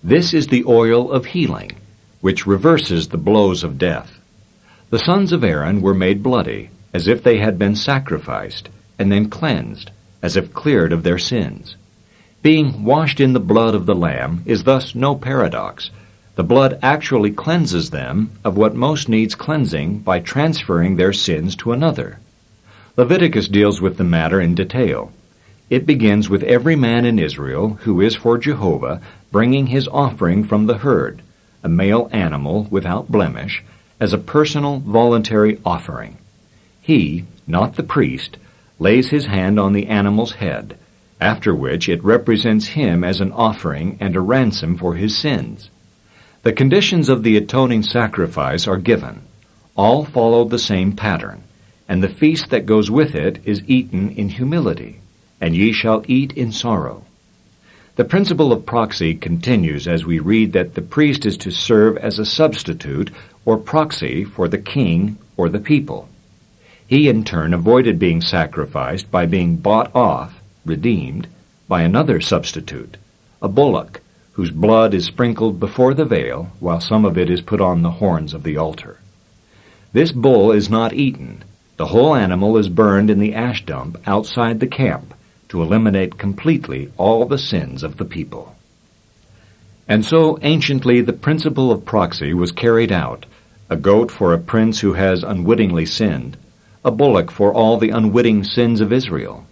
This 0.04 0.34
is 0.34 0.48
the 0.48 0.66
oil 0.66 1.12
of 1.12 1.26
healing, 1.26 1.72
which 2.20 2.46
reverses 2.46 3.08
the 3.08 3.18
blows 3.18 3.64
of 3.64 3.78
death. 3.78 4.20
The 4.90 5.00
sons 5.00 5.32
of 5.32 5.44
Aaron 5.44 5.82
were 5.82 5.96
made 5.96 6.22
bloody, 6.22 6.70
as 6.94 7.08
if 7.08 7.24
they 7.24 7.38
had 7.38 7.58
been 7.58 7.76
sacrificed, 7.76 8.70
and 9.00 9.12
then 9.12 9.30
cleansed, 9.30 9.90
as 10.22 10.36
if 10.36 10.54
cleared 10.54 10.94
of 10.94 11.04
their 11.04 11.18
sins. 11.18 11.78
Being 12.42 12.84
washed 12.84 13.20
in 13.20 13.34
the 13.34 13.40
blood 13.40 13.76
of 13.76 13.86
the 13.86 13.94
Lamb 13.94 14.42
is 14.48 14.64
thus 14.64 14.96
no 14.96 15.14
paradox. 15.14 15.92
The 16.34 16.44
blood 16.44 16.80
actually 16.82 17.30
cleanses 17.30 17.92
them 17.92 18.32
of 18.44 18.58
what 18.58 18.74
most 18.74 19.08
needs 19.08 19.36
cleansing 19.36 20.00
by 20.00 20.22
transferring 20.22 20.96
their 20.96 21.14
sins 21.14 21.56
to 21.58 21.72
another. 21.72 22.20
Leviticus 22.98 23.48
deals 23.48 23.80
with 23.80 23.98
the 23.98 24.04
matter 24.04 24.42
in 24.42 24.56
detail. 24.56 25.12
It 25.70 25.86
begins 25.86 26.30
with 26.30 26.42
every 26.42 26.76
man 26.76 27.06
in 27.06 27.20
Israel 27.20 27.78
who 27.82 28.02
is 28.02 28.16
for 28.16 28.40
Jehovah 28.40 29.02
bringing 29.32 29.68
his 29.68 29.88
offering 29.88 30.44
from 30.44 30.66
the 30.66 30.80
herd, 30.80 31.22
a 31.64 31.70
male 31.70 32.10
animal 32.12 32.64
without 32.72 33.12
blemish, 33.12 33.64
as 34.00 34.14
a 34.14 34.18
personal 34.18 34.80
voluntary 34.80 35.60
offering. 35.64 36.18
He, 36.82 37.26
not 37.46 37.76
the 37.76 37.84
priest, 37.84 38.38
lays 38.80 39.10
his 39.10 39.28
hand 39.28 39.60
on 39.60 39.74
the 39.74 39.86
animal's 39.88 40.34
head, 40.34 40.76
after 41.22 41.54
which 41.54 41.88
it 41.88 42.04
represents 42.04 42.66
him 42.66 43.04
as 43.04 43.22
an 43.22 43.32
offering 43.32 43.96
and 44.00 44.16
a 44.16 44.20
ransom 44.20 44.76
for 44.76 44.96
his 44.96 45.16
sins. 45.16 45.70
The 46.42 46.52
conditions 46.52 47.08
of 47.08 47.22
the 47.22 47.38
atoning 47.38 47.84
sacrifice 47.84 48.68
are 48.68 48.78
given. 48.78 49.22
All 49.76 50.04
follow 50.04 50.46
the 50.46 50.58
same 50.60 50.94
pattern, 50.96 51.44
and 51.88 52.04
the 52.04 52.10
feast 52.10 52.50
that 52.50 52.66
goes 52.66 52.90
with 52.90 53.14
it 53.14 53.40
is 53.46 53.62
eaten 53.68 54.10
in 54.12 54.30
humility, 54.30 55.00
and 55.40 55.56
ye 55.56 55.72
shall 55.72 56.04
eat 56.08 56.34
in 56.34 56.52
sorrow. 56.52 57.06
The 57.98 58.06
principle 58.06 58.52
of 58.52 58.66
proxy 58.66 59.14
continues 59.14 59.88
as 59.88 60.04
we 60.04 60.18
read 60.18 60.54
that 60.54 60.74
the 60.74 60.82
priest 60.82 61.26
is 61.28 61.38
to 61.38 61.52
serve 61.52 61.98
as 61.98 62.18
a 62.18 62.26
substitute 62.26 63.12
or 63.46 63.58
proxy 63.58 64.24
for 64.24 64.48
the 64.48 64.58
king 64.58 65.20
or 65.38 65.50
the 65.50 65.60
people. 65.60 66.10
He 66.88 67.08
in 67.08 67.24
turn 67.24 67.54
avoided 67.54 68.00
being 68.00 68.22
sacrificed 68.22 69.12
by 69.12 69.28
being 69.28 69.58
bought 69.58 69.96
off 69.96 70.41
redeemed, 70.66 71.28
by 71.68 71.82
another 71.82 72.20
substitute, 72.20 72.98
a 73.42 73.48
bullock, 73.48 74.02
whose 74.34 74.52
blood 74.52 74.94
is 74.94 75.06
sprinkled 75.06 75.60
before 75.60 75.94
the 75.94 76.06
veil, 76.06 76.52
while 76.60 76.80
some 76.80 77.06
of 77.06 77.18
it 77.18 77.30
is 77.30 77.42
put 77.42 77.62
on 77.62 77.82
the 77.82 77.92
horns 77.92 78.34
of 78.34 78.44
the 78.44 78.58
altar. 78.58 78.98
This 79.94 80.12
bull 80.12 80.52
is 80.52 80.70
not 80.70 80.94
eaten. 80.94 81.44
The 81.78 81.88
whole 81.88 82.16
animal 82.16 82.58
is 82.58 82.70
burned 82.70 83.10
in 83.10 83.20
the 83.20 83.34
ash 83.34 83.66
dump 83.66 83.98
outside 84.06 84.60
the 84.60 84.68
camp 84.68 85.14
to 85.50 85.62
eliminate 85.62 86.18
completely 86.18 86.92
all 86.98 87.26
the 87.26 87.38
sins 87.38 87.84
of 87.84 87.98
the 87.98 88.06
people. 88.06 88.56
And 89.88 90.06
so 90.06 90.38
anciently 90.42 91.02
the 91.02 91.12
principle 91.12 91.72
of 91.72 91.84
proxy 91.84 92.34
was 92.34 92.54
carried 92.54 92.92
out, 92.92 93.26
a 93.70 93.76
goat 93.76 94.12
for 94.12 94.34
a 94.34 94.38
prince 94.38 94.80
who 94.80 94.94
has 94.94 95.24
unwittingly 95.24 95.86
sinned, 95.86 96.38
a 96.86 96.92
bullock 96.92 97.30
for 97.30 97.54
all 97.54 97.78
the 97.78 97.90
unwitting 97.90 98.44
sins 98.44 98.80
of 98.80 98.94
Israel, 98.94 99.46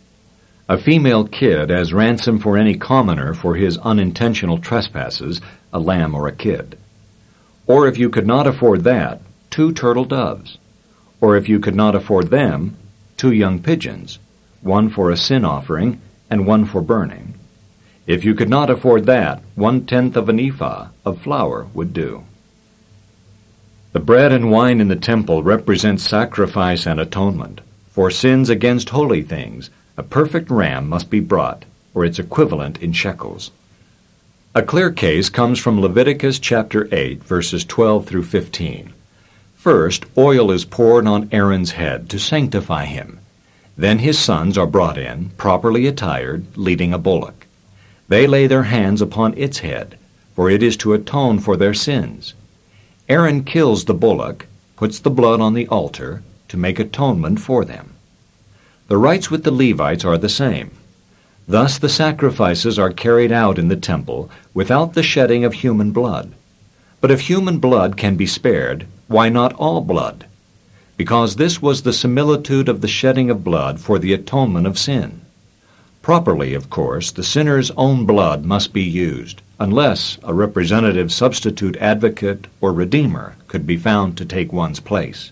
a 0.69 0.77
female 0.77 1.27
kid 1.27 1.71
as 1.71 1.91
ransom 1.91 2.37
for 2.37 2.55
any 2.55 2.75
commoner 2.75 3.33
for 3.33 3.55
his 3.55 3.79
unintentional 3.79 4.59
trespasses, 4.59 5.41
a 5.73 5.79
lamb 5.79 6.13
or 6.13 6.27
a 6.27 6.31
kid. 6.31 6.77
Or 7.65 7.87
if 7.87 7.97
you 7.97 8.11
could 8.11 8.27
not 8.27 8.45
afford 8.45 8.83
that, 8.83 9.19
two 9.49 9.73
turtle 9.73 10.05
doves. 10.05 10.59
Or 11.21 11.35
if 11.35 11.49
you 11.49 11.59
could 11.59 11.73
not 11.73 11.95
afford 11.95 12.29
them, 12.29 12.77
two 13.17 13.31
young 13.31 13.63
pigeons, 13.63 14.19
one 14.61 14.89
for 14.89 15.09
a 15.09 15.17
sin 15.17 15.43
offering 15.43 15.99
and 16.29 16.45
one 16.45 16.65
for 16.65 16.81
burning. 16.81 17.33
If 18.05 18.23
you 18.23 18.35
could 18.35 18.49
not 18.49 18.69
afford 18.69 19.07
that, 19.07 19.41
one 19.55 19.87
tenth 19.87 20.15
of 20.15 20.29
an 20.29 20.39
ephah 20.39 20.89
of 21.03 21.19
flour 21.19 21.65
would 21.73 21.93
do. 21.93 22.25
The 23.91 23.99
bread 23.99 24.31
and 24.31 24.51
wine 24.51 24.81
in 24.81 24.87
the 24.87 24.95
temple 24.95 25.41
represent 25.41 25.99
sacrifice 25.99 26.85
and 26.85 26.99
atonement 26.99 27.61
for 27.89 28.11
sins 28.11 28.51
against 28.51 28.89
holy 28.89 29.23
things 29.23 29.71
a 29.99 30.03
perfect 30.03 30.49
ram 30.49 30.87
must 30.87 31.09
be 31.09 31.19
brought, 31.19 31.65
or 31.93 32.05
its 32.05 32.19
equivalent 32.19 32.77
in 32.81 32.93
shekels. 32.93 33.51
A 34.55 34.63
clear 34.63 34.91
case 34.91 35.27
comes 35.27 35.59
from 35.59 35.81
Leviticus 35.81 36.39
chapter 36.39 36.87
8, 36.89 37.21
verses 37.21 37.65
12 37.65 38.05
through 38.05 38.23
15. 38.23 38.93
First, 39.57 40.05
oil 40.17 40.51
is 40.51 40.63
poured 40.63 41.05
on 41.05 41.27
Aaron's 41.33 41.71
head 41.71 42.09
to 42.11 42.17
sanctify 42.17 42.85
him. 42.85 43.19
Then 43.75 43.99
his 43.99 44.17
sons 44.17 44.57
are 44.57 44.65
brought 44.65 44.97
in, 44.97 45.31
properly 45.31 45.85
attired, 45.85 46.45
leading 46.55 46.93
a 46.93 46.97
bullock. 46.97 47.45
They 48.07 48.25
lay 48.25 48.47
their 48.47 48.63
hands 48.63 49.01
upon 49.01 49.37
its 49.37 49.59
head, 49.59 49.97
for 50.33 50.49
it 50.49 50.63
is 50.63 50.77
to 50.77 50.93
atone 50.93 51.39
for 51.39 51.57
their 51.57 51.73
sins. 51.73 52.35
Aaron 53.09 53.43
kills 53.43 53.83
the 53.83 53.93
bullock, 53.93 54.47
puts 54.77 54.99
the 54.99 55.09
blood 55.09 55.41
on 55.41 55.55
the 55.55 55.67
altar, 55.67 56.23
to 56.47 56.55
make 56.55 56.79
atonement 56.79 57.41
for 57.41 57.65
them. 57.65 57.95
The 58.89 58.97
rites 58.97 59.29
with 59.29 59.43
the 59.43 59.51
Levites 59.51 60.03
are 60.03 60.17
the 60.17 60.27
same. 60.29 60.71
Thus 61.47 61.77
the 61.77 61.89
sacrifices 61.89 62.79
are 62.79 62.89
carried 62.89 63.31
out 63.31 63.59
in 63.59 63.67
the 63.67 63.75
temple 63.75 64.31
without 64.55 64.95
the 64.95 65.03
shedding 65.03 65.45
of 65.45 65.53
human 65.53 65.91
blood. 65.91 66.31
But 66.99 67.11
if 67.11 67.21
human 67.21 67.59
blood 67.59 67.97
can 67.97 68.15
be 68.15 68.25
spared, 68.25 68.87
why 69.07 69.29
not 69.29 69.53
all 69.53 69.81
blood? 69.81 70.25
Because 70.97 71.35
this 71.35 71.61
was 71.61 71.83
the 71.83 71.93
similitude 71.93 72.67
of 72.67 72.81
the 72.81 72.87
shedding 72.87 73.29
of 73.29 73.43
blood 73.43 73.79
for 73.79 73.99
the 73.99 74.11
atonement 74.11 74.65
of 74.65 74.79
sin. 74.79 75.21
Properly, 76.01 76.55
of 76.55 76.71
course, 76.71 77.11
the 77.11 77.23
sinner's 77.23 77.69
own 77.77 78.07
blood 78.07 78.43
must 78.43 78.73
be 78.73 78.81
used, 78.81 79.43
unless 79.59 80.17
a 80.23 80.33
representative 80.33 81.13
substitute 81.13 81.77
advocate 81.77 82.47
or 82.59 82.73
redeemer 82.73 83.35
could 83.47 83.67
be 83.67 83.77
found 83.77 84.17
to 84.17 84.25
take 84.25 84.51
one's 84.51 84.79
place. 84.79 85.31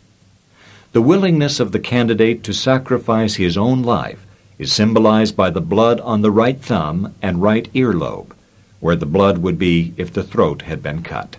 The 0.97 1.03
willingness 1.03 1.59
of 1.59 1.73
the 1.73 1.79
candidate 1.79 2.41
to 2.41 2.53
sacrifice 2.53 3.35
his 3.35 3.55
own 3.55 3.83
life 3.83 4.25
is 4.57 4.73
symbolized 4.73 5.37
by 5.37 5.51
the 5.51 5.61
blood 5.61 5.99
on 5.99 6.23
the 6.23 6.31
right 6.31 6.59
thumb 6.59 7.13
and 7.21 7.39
right 7.39 7.71
earlobe, 7.75 8.31
where 8.79 8.95
the 8.95 9.05
blood 9.05 9.37
would 9.37 9.59
be 9.59 9.93
if 9.95 10.11
the 10.11 10.23
throat 10.23 10.63
had 10.63 10.81
been 10.81 11.03
cut. 11.03 11.37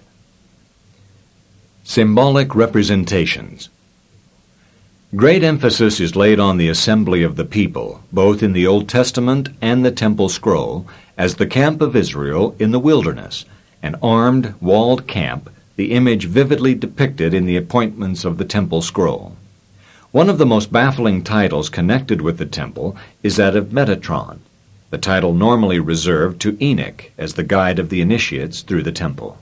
Symbolic 1.83 2.55
representations. 2.55 3.68
Great 5.16 5.42
emphasis 5.42 5.99
is 5.99 6.14
laid 6.14 6.38
on 6.38 6.57
the 6.57 6.68
assembly 6.68 7.25
of 7.25 7.35
the 7.35 7.44
people, 7.44 8.01
both 8.12 8.44
in 8.44 8.53
the 8.53 8.68
Old 8.68 8.88
Testament 8.88 9.49
and 9.61 9.85
the 9.85 9.90
Temple 9.90 10.29
Scroll, 10.29 10.87
as 11.16 11.35
the 11.35 11.49
camp 11.49 11.83
of 11.83 11.97
Israel 11.97 12.55
in 12.61 12.71
the 12.71 12.79
wilderness, 12.79 13.44
an 13.83 13.97
armed, 14.05 14.55
walled 14.61 15.09
camp, 15.09 15.51
the 15.75 15.90
image 15.90 16.27
vividly 16.27 16.77
depicted 16.77 17.35
in 17.35 17.44
the 17.44 17.57
appointments 17.57 18.25
of 18.25 18.38
the 18.38 18.44
Temple 18.44 18.83
Scroll. 18.83 19.35
One 20.11 20.31
of 20.31 20.38
the 20.38 20.47
most 20.47 20.73
baffling 20.73 21.23
titles 21.23 21.68
connected 21.68 22.23
with 22.23 22.38
the 22.38 22.47
temple 22.47 22.97
is 23.23 23.37
that 23.37 23.55
of 23.55 23.66
Metatron. 23.75 24.38
the 24.88 24.97
title 24.97 25.35
normally 25.35 25.79
reserved 25.79 26.40
to 26.40 26.57
Enoch 26.64 27.11
as 27.18 27.35
the 27.35 27.42
guide 27.42 27.79
of 27.79 27.90
the 27.90 28.01
initiates 28.01 28.62
through 28.62 28.85
the 28.85 28.90
temple. 28.90 29.37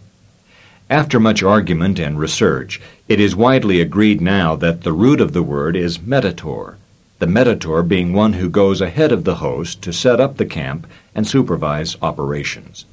After 0.91 1.21
much 1.21 1.41
argument 1.41 2.01
and 2.01 2.19
research, 2.19 2.81
it 3.07 3.21
is 3.21 3.37
widely 3.37 3.81
agreed 3.81 4.21
now 4.21 4.57
that 4.57 4.83
the 4.83 4.93
root 4.93 5.21
of 5.21 5.33
the 5.33 5.43
word 5.45 5.77
is 5.77 5.99
metator, 5.99 6.75
the 7.21 7.27
metator 7.27 7.87
being 7.87 8.13
one 8.13 8.33
who 8.33 8.49
goes 8.51 8.81
ahead 8.81 9.13
of 9.13 9.23
the 9.23 9.37
host 9.37 9.83
to 9.83 9.93
set 9.93 10.19
up 10.19 10.37
the 10.37 10.45
camp 10.45 10.89
and 11.15 11.29
supervise 11.29 11.97
operations. 12.03 12.87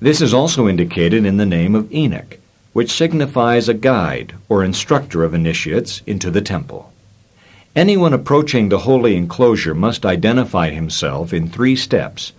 This 0.00 0.20
is 0.20 0.34
also 0.34 0.66
indicated 0.66 1.24
in 1.24 1.36
the 1.36 1.46
name 1.46 1.76
of 1.76 1.92
Enoch, 1.92 2.38
which 2.72 2.90
signifies 2.92 3.68
a 3.68 3.74
guide 3.74 4.34
or 4.48 4.64
instructor 4.64 5.22
of 5.22 5.32
initiates 5.32 6.02
into 6.08 6.32
the 6.32 6.42
temple. 6.42 6.90
Anyone 7.76 8.12
approaching 8.12 8.68
the 8.68 8.78
holy 8.78 9.16
enclosure 9.16 9.74
must 9.74 10.06
identify 10.06 10.70
himself 10.70 11.32
in 11.32 11.48
three 11.48 11.74
steps. 11.74 12.32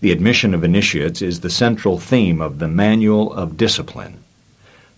The 0.00 0.10
admission 0.10 0.52
of 0.52 0.64
initiates 0.64 1.22
is 1.22 1.40
the 1.40 1.50
central 1.50 1.96
theme 1.96 2.40
of 2.40 2.58
the 2.58 2.66
Manual 2.66 3.32
of 3.32 3.56
Discipline. 3.56 4.18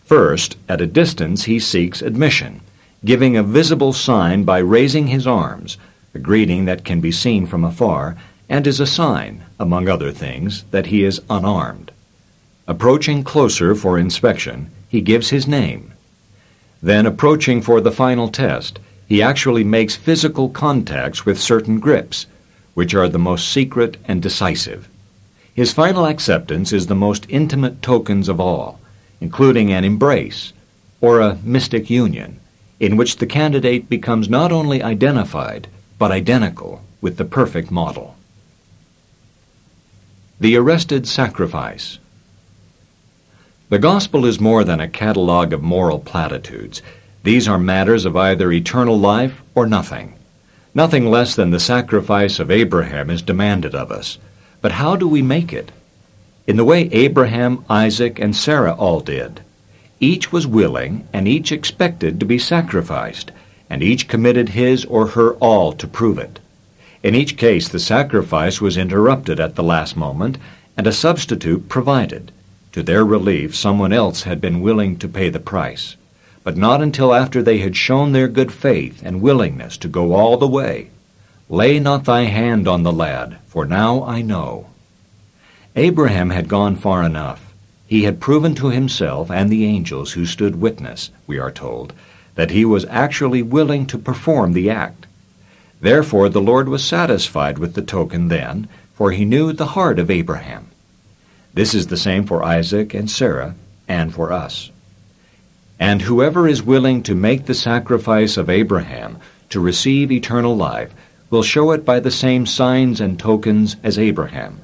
First, 0.06 0.56
at 0.66 0.80
a 0.80 0.86
distance, 0.86 1.44
he 1.44 1.58
seeks 1.58 2.00
admission, 2.00 2.62
giving 3.04 3.36
a 3.36 3.42
visible 3.42 3.92
sign 3.92 4.44
by 4.44 4.58
raising 4.58 5.08
his 5.08 5.26
arms, 5.26 5.76
a 6.14 6.18
greeting 6.18 6.64
that 6.64 6.86
can 6.86 7.02
be 7.02 7.12
seen 7.12 7.46
from 7.46 7.62
afar, 7.62 8.16
and 8.48 8.66
is 8.66 8.80
a 8.80 8.86
sign, 8.86 9.44
among 9.60 9.90
other 9.90 10.10
things, 10.10 10.64
that 10.70 10.86
he 10.86 11.04
is 11.04 11.20
unarmed. 11.28 11.90
Approaching 12.66 13.24
closer 13.24 13.74
for 13.74 13.98
inspection, 13.98 14.70
he 14.88 15.02
gives 15.02 15.28
his 15.28 15.46
name. 15.46 15.92
Then, 16.82 17.04
approaching 17.04 17.60
for 17.60 17.82
the 17.82 17.92
final 17.92 18.28
test, 18.28 18.78
he 19.12 19.20
actually 19.20 19.62
makes 19.62 19.94
physical 19.94 20.48
contacts 20.48 21.26
with 21.26 21.38
certain 21.38 21.78
grips, 21.78 22.24
which 22.72 22.94
are 22.94 23.10
the 23.10 23.18
most 23.18 23.52
secret 23.52 23.98
and 24.06 24.22
decisive. 24.22 24.88
His 25.52 25.70
final 25.70 26.06
acceptance 26.06 26.72
is 26.72 26.86
the 26.86 26.94
most 26.94 27.26
intimate 27.28 27.82
tokens 27.82 28.30
of 28.30 28.40
all 28.40 28.80
including 29.20 29.70
an 29.70 29.84
embrace 29.84 30.54
or 31.02 31.20
a 31.20 31.36
mystic 31.44 31.90
union, 31.90 32.40
in 32.80 32.96
which 32.96 33.18
the 33.18 33.26
candidate 33.26 33.86
becomes 33.90 34.30
not 34.30 34.50
only 34.50 34.82
identified, 34.82 35.68
but 35.98 36.10
identical 36.10 36.82
with 37.02 37.18
the 37.18 37.24
perfect 37.26 37.70
model. 37.70 38.16
The 40.40 40.56
Arrested 40.56 41.06
Sacrifice 41.06 41.98
The 43.68 43.78
Gospel 43.78 44.24
is 44.24 44.40
more 44.40 44.64
than 44.64 44.80
a 44.80 44.88
catalogue 44.88 45.52
of 45.52 45.62
moral 45.62 45.98
platitudes. 45.98 46.80
These 47.22 47.48
are 47.48 47.58
matters 47.58 48.04
of 48.04 48.16
either 48.16 48.50
eternal 48.50 48.98
life 48.98 49.42
or 49.54 49.66
nothing. 49.66 50.14
Nothing 50.74 51.10
less 51.10 51.34
than 51.34 51.50
the 51.50 51.60
sacrifice 51.60 52.38
of 52.38 52.50
Abraham 52.50 53.10
is 53.10 53.22
demanded 53.22 53.74
of 53.74 53.92
us. 53.92 54.18
But 54.60 54.72
how 54.72 54.96
do 54.96 55.06
we 55.06 55.22
make 55.22 55.52
it? 55.52 55.70
in 56.46 56.56
the 56.56 56.64
way 56.64 56.88
Abraham, 56.90 57.64
Isaac, 57.70 58.18
and 58.18 58.34
Sarah 58.34 58.74
all 58.74 59.00
did. 59.00 59.40
Each 60.00 60.32
was 60.32 60.46
willing, 60.46 61.06
and 61.12 61.28
each 61.28 61.52
expected 61.52 62.18
to 62.18 62.26
be 62.26 62.38
sacrificed, 62.38 63.30
and 63.70 63.82
each 63.82 64.08
committed 64.08 64.50
his 64.50 64.84
or 64.86 65.08
her 65.08 65.34
all 65.34 65.72
to 65.74 65.86
prove 65.86 66.18
it. 66.18 66.40
In 67.02 67.14
each 67.14 67.36
case, 67.36 67.68
the 67.68 67.78
sacrifice 67.78 68.60
was 68.60 68.76
interrupted 68.76 69.38
at 69.38 69.54
the 69.54 69.62
last 69.62 69.96
moment, 69.96 70.38
and 70.76 70.86
a 70.86 70.92
substitute 70.92 71.68
provided. 71.68 72.32
To 72.72 72.82
their 72.82 73.04
relief, 73.04 73.54
someone 73.54 73.92
else 73.92 74.24
had 74.24 74.40
been 74.40 74.62
willing 74.62 74.96
to 74.98 75.08
pay 75.08 75.28
the 75.28 75.40
price, 75.40 75.96
but 76.44 76.56
not 76.56 76.82
until 76.82 77.14
after 77.14 77.42
they 77.42 77.58
had 77.58 77.76
shown 77.76 78.12
their 78.12 78.28
good 78.28 78.52
faith 78.52 79.02
and 79.04 79.22
willingness 79.22 79.76
to 79.76 79.88
go 79.88 80.14
all 80.14 80.36
the 80.36 80.48
way. 80.48 80.90
Lay 81.48 81.78
not 81.78 82.04
thy 82.04 82.22
hand 82.22 82.66
on 82.66 82.82
the 82.82 82.92
lad, 82.92 83.38
for 83.46 83.64
now 83.64 84.02
I 84.04 84.22
know. 84.22 84.66
Abraham 85.76 86.30
had 86.30 86.48
gone 86.48 86.76
far 86.76 87.02
enough. 87.02 87.54
He 87.86 88.04
had 88.04 88.20
proven 88.20 88.54
to 88.56 88.70
himself 88.70 89.30
and 89.30 89.50
the 89.50 89.64
angels 89.64 90.12
who 90.12 90.26
stood 90.26 90.60
witness, 90.60 91.10
we 91.26 91.38
are 91.38 91.50
told, 91.50 91.92
that 92.34 92.50
he 92.50 92.64
was 92.64 92.86
actually 92.86 93.42
willing 93.42 93.86
to 93.86 93.98
perform 93.98 94.52
the 94.52 94.70
act. 94.70 95.06
Therefore 95.80 96.28
the 96.28 96.40
Lord 96.40 96.68
was 96.68 96.82
satisfied 96.82 97.58
with 97.58 97.74
the 97.74 97.82
token 97.82 98.28
then, 98.28 98.68
for 98.94 99.12
he 99.12 99.24
knew 99.24 99.52
the 99.52 99.76
heart 99.76 99.98
of 99.98 100.10
Abraham. 100.10 100.68
This 101.54 101.74
is 101.74 101.88
the 101.88 101.96
same 101.96 102.24
for 102.24 102.42
Isaac 102.42 102.94
and 102.94 103.10
Sarah, 103.10 103.54
and 103.86 104.12
for 104.12 104.32
us. 104.32 104.71
And 105.82 106.00
whoever 106.00 106.46
is 106.46 106.62
willing 106.62 107.02
to 107.02 107.14
make 107.14 107.44
the 107.44 107.54
sacrifice 107.54 108.36
of 108.36 108.48
Abraham 108.48 109.18
to 109.50 109.60
receive 109.60 110.10
eternal 110.10 110.56
life 110.56 110.94
will 111.28 111.42
show 111.42 111.72
it 111.72 111.84
by 111.84 111.98
the 112.00 112.10
same 112.10 112.46
signs 112.46 113.00
and 113.00 113.18
tokens 113.18 113.76
as 113.82 113.98
Abraham 113.98 114.62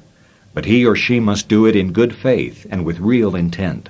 but 0.53 0.65
he 0.65 0.85
or 0.85 0.95
she 0.95 1.19
must 1.19 1.47
do 1.47 1.65
it 1.65 1.75
in 1.75 1.93
good 1.93 2.15
faith 2.15 2.65
and 2.69 2.85
with 2.85 2.99
real 2.99 3.35
intent. 3.35 3.89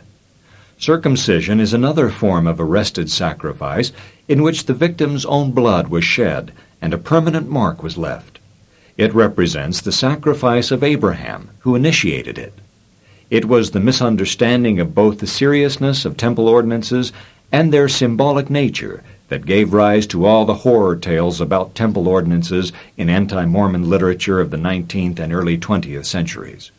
Circumcision 0.77 1.59
is 1.59 1.73
another 1.73 2.09
form 2.09 2.47
of 2.47 2.59
arrested 2.59 3.09
sacrifice 3.09 3.91
in 4.27 4.43
which 4.43 4.65
the 4.65 4.73
victim's 4.73 5.25
own 5.25 5.51
blood 5.51 5.87
was 5.87 6.03
shed 6.03 6.53
and 6.81 6.93
a 6.93 6.97
permanent 6.97 7.49
mark 7.49 7.83
was 7.83 7.97
left. 7.97 8.39
It 8.97 9.13
represents 9.13 9.81
the 9.81 9.91
sacrifice 9.91 10.71
of 10.71 10.83
Abraham, 10.83 11.49
who 11.59 11.75
initiated 11.75 12.37
it. 12.37 12.53
It 13.29 13.45
was 13.45 13.71
the 13.71 13.79
misunderstanding 13.79 14.79
of 14.79 14.95
both 14.95 15.19
the 15.19 15.27
seriousness 15.27 16.03
of 16.03 16.17
temple 16.17 16.47
ordinances 16.47 17.13
and 17.51 17.71
their 17.71 17.87
symbolic 17.87 18.49
nature 18.49 19.03
that 19.27 19.45
gave 19.45 19.73
rise 19.73 20.07
to 20.07 20.25
all 20.25 20.45
the 20.45 20.55
horror 20.55 20.95
tales 20.95 21.39
about 21.39 21.75
temple 21.75 22.07
ordinances 22.07 22.71
in 22.97 23.09
anti 23.09 23.45
Mormon 23.45 23.87
literature 23.87 24.39
of 24.39 24.49
the 24.49 24.57
19th 24.57 25.19
and 25.19 25.31
early 25.31 25.57
20th 25.57 26.05
centuries. 26.05 26.71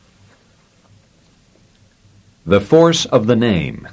The 2.44 2.60
force 2.60 3.04
of 3.04 3.28
the 3.28 3.36
name. 3.36 3.86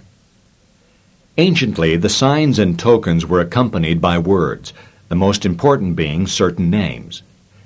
Anciently, 1.37 1.95
the 1.97 2.09
signs 2.09 2.57
and 2.57 2.79
tokens 2.79 3.23
were 3.23 3.41
accompanied 3.41 4.01
by 4.01 4.17
words, 4.17 4.73
the 5.09 5.15
most 5.15 5.45
important 5.45 5.95
being 5.95 6.25
certain 6.25 6.71
names. 6.71 7.21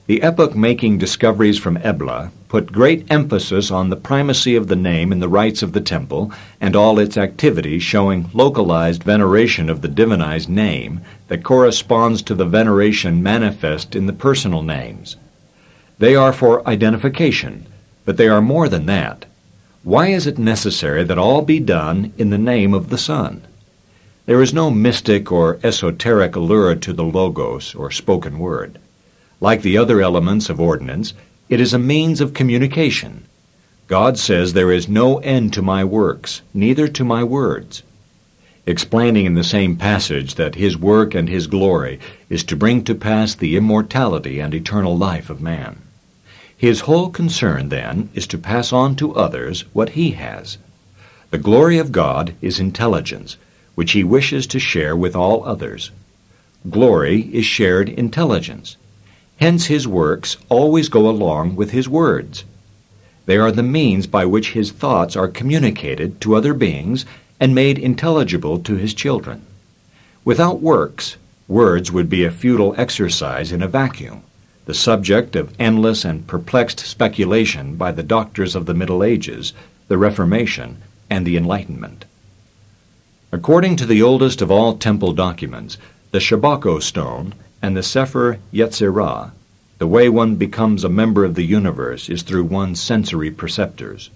The 0.07 0.23
epoch-making 0.23 0.97
discoveries 0.97 1.59
from 1.59 1.77
Ebla 1.77 2.31
put 2.49 2.71
great 2.71 3.05
emphasis 3.11 3.69
on 3.69 3.89
the 3.89 3.95
primacy 3.95 4.55
of 4.55 4.67
the 4.67 4.75
name 4.75 5.11
in 5.11 5.19
the 5.19 5.29
rites 5.29 5.61
of 5.61 5.73
the 5.73 5.79
temple 5.79 6.31
and 6.59 6.75
all 6.75 6.97
its 6.97 7.17
activities 7.17 7.83
showing 7.83 8.29
localized 8.33 9.03
veneration 9.03 9.69
of 9.69 9.81
the 9.81 9.87
divinized 9.87 10.49
name 10.49 11.01
that 11.27 11.43
corresponds 11.43 12.23
to 12.23 12.33
the 12.33 12.45
veneration 12.45 13.21
manifest 13.21 13.95
in 13.95 14.07
the 14.07 14.13
personal 14.13 14.63
names. 14.63 15.17
They 15.99 16.15
are 16.15 16.33
for 16.33 16.67
identification, 16.67 17.67
but 18.03 18.17
they 18.17 18.27
are 18.27 18.41
more 18.41 18.67
than 18.67 18.87
that. 18.87 19.25
Why 19.83 20.07
is 20.07 20.25
it 20.25 20.39
necessary 20.39 21.03
that 21.03 21.19
all 21.19 21.43
be 21.43 21.59
done 21.59 22.11
in 22.17 22.31
the 22.31 22.39
name 22.39 22.73
of 22.73 22.89
the 22.89 22.97
Son? 22.97 23.43
There 24.25 24.41
is 24.41 24.51
no 24.51 24.71
mystic 24.71 25.31
or 25.31 25.59
esoteric 25.63 26.35
allure 26.35 26.75
to 26.75 26.91
the 26.91 27.03
Logos 27.03 27.75
or 27.75 27.91
spoken 27.91 28.39
word. 28.39 28.79
Like 29.41 29.63
the 29.63 29.77
other 29.77 30.01
elements 30.01 30.51
of 30.51 30.61
ordinance, 30.61 31.15
it 31.49 31.59
is 31.59 31.73
a 31.73 31.79
means 31.79 32.21
of 32.21 32.35
communication. 32.35 33.23
God 33.87 34.19
says 34.19 34.53
there 34.53 34.71
is 34.71 34.87
no 34.87 35.17
end 35.17 35.51
to 35.53 35.63
my 35.63 35.83
works, 35.83 36.43
neither 36.53 36.87
to 36.89 37.03
my 37.03 37.23
words. 37.23 37.81
Explaining 38.67 39.25
in 39.25 39.33
the 39.33 39.43
same 39.43 39.75
passage 39.75 40.35
that 40.35 40.53
his 40.53 40.77
work 40.77 41.15
and 41.15 41.27
his 41.27 41.47
glory 41.47 41.99
is 42.29 42.43
to 42.43 42.55
bring 42.55 42.83
to 42.83 42.93
pass 42.93 43.33
the 43.33 43.57
immortality 43.57 44.39
and 44.39 44.53
eternal 44.53 44.95
life 44.95 45.31
of 45.31 45.41
man. 45.41 45.81
His 46.55 46.81
whole 46.81 47.09
concern, 47.09 47.69
then, 47.69 48.09
is 48.13 48.27
to 48.27 48.37
pass 48.37 48.71
on 48.71 48.95
to 48.97 49.15
others 49.15 49.65
what 49.73 49.89
he 49.89 50.11
has. 50.11 50.59
The 51.31 51.39
glory 51.39 51.79
of 51.79 51.91
God 51.91 52.35
is 52.41 52.59
intelligence, 52.59 53.37
which 53.73 53.93
he 53.93 54.03
wishes 54.03 54.45
to 54.47 54.59
share 54.59 54.95
with 54.95 55.15
all 55.15 55.43
others. 55.43 55.89
Glory 56.69 57.21
is 57.33 57.45
shared 57.45 57.89
intelligence. 57.89 58.77
Hence 59.41 59.65
his 59.65 59.87
works 59.87 60.37
always 60.49 60.87
go 60.87 61.09
along 61.09 61.55
with 61.55 61.71
his 61.71 61.89
words. 61.89 62.43
They 63.25 63.37
are 63.37 63.51
the 63.51 63.63
means 63.63 64.05
by 64.05 64.23
which 64.23 64.51
his 64.51 64.71
thoughts 64.71 65.15
are 65.15 65.27
communicated 65.27 66.21
to 66.21 66.35
other 66.35 66.53
beings 66.53 67.07
and 67.39 67.55
made 67.55 67.79
intelligible 67.79 68.59
to 68.59 68.75
his 68.75 68.93
children. 68.93 69.41
Without 70.23 70.61
works, 70.61 71.17
words 71.47 71.91
would 71.91 72.07
be 72.07 72.23
a 72.23 72.29
futile 72.29 72.75
exercise 72.77 73.51
in 73.51 73.63
a 73.63 73.67
vacuum, 73.67 74.21
the 74.65 74.75
subject 74.75 75.35
of 75.35 75.55
endless 75.57 76.05
and 76.05 76.27
perplexed 76.27 76.79
speculation 76.81 77.77
by 77.77 77.91
the 77.91 78.03
doctors 78.03 78.55
of 78.55 78.67
the 78.67 78.75
Middle 78.75 79.03
Ages, 79.03 79.53
the 79.87 79.97
Reformation, 79.97 80.77
and 81.09 81.25
the 81.25 81.35
Enlightenment. 81.35 82.05
According 83.31 83.77
to 83.77 83.87
the 83.87 84.03
oldest 84.03 84.39
of 84.43 84.51
all 84.51 84.77
temple 84.77 85.13
documents, 85.13 85.79
the 86.11 86.19
Shabako 86.19 86.79
stone 86.79 87.33
and 87.61 87.77
the 87.77 87.83
Sefer 87.83 88.39
Yetzirah, 88.51 89.31
the 89.77 89.87
way 89.87 90.09
one 90.09 90.35
becomes 90.35 90.83
a 90.83 90.89
member 90.89 91.25
of 91.25 91.35
the 91.35 91.43
universe 91.43 92.09
is 92.09 92.21
through 92.21 92.43
one's 92.43 92.81
sensory 92.81 93.31
perceptors. 93.31 94.09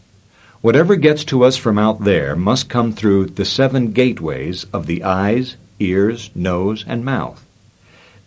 Whatever 0.61 0.95
gets 0.95 1.23
to 1.25 1.43
us 1.43 1.57
from 1.57 1.77
out 1.77 2.03
there 2.03 2.35
must 2.35 2.69
come 2.69 2.91
through 2.91 3.25
the 3.25 3.45
seven 3.45 3.91
gateways 3.91 4.65
of 4.73 4.85
the 4.85 5.03
eyes, 5.03 5.57
ears, 5.79 6.29
nose, 6.33 6.85
and 6.87 7.05
mouth. 7.05 7.45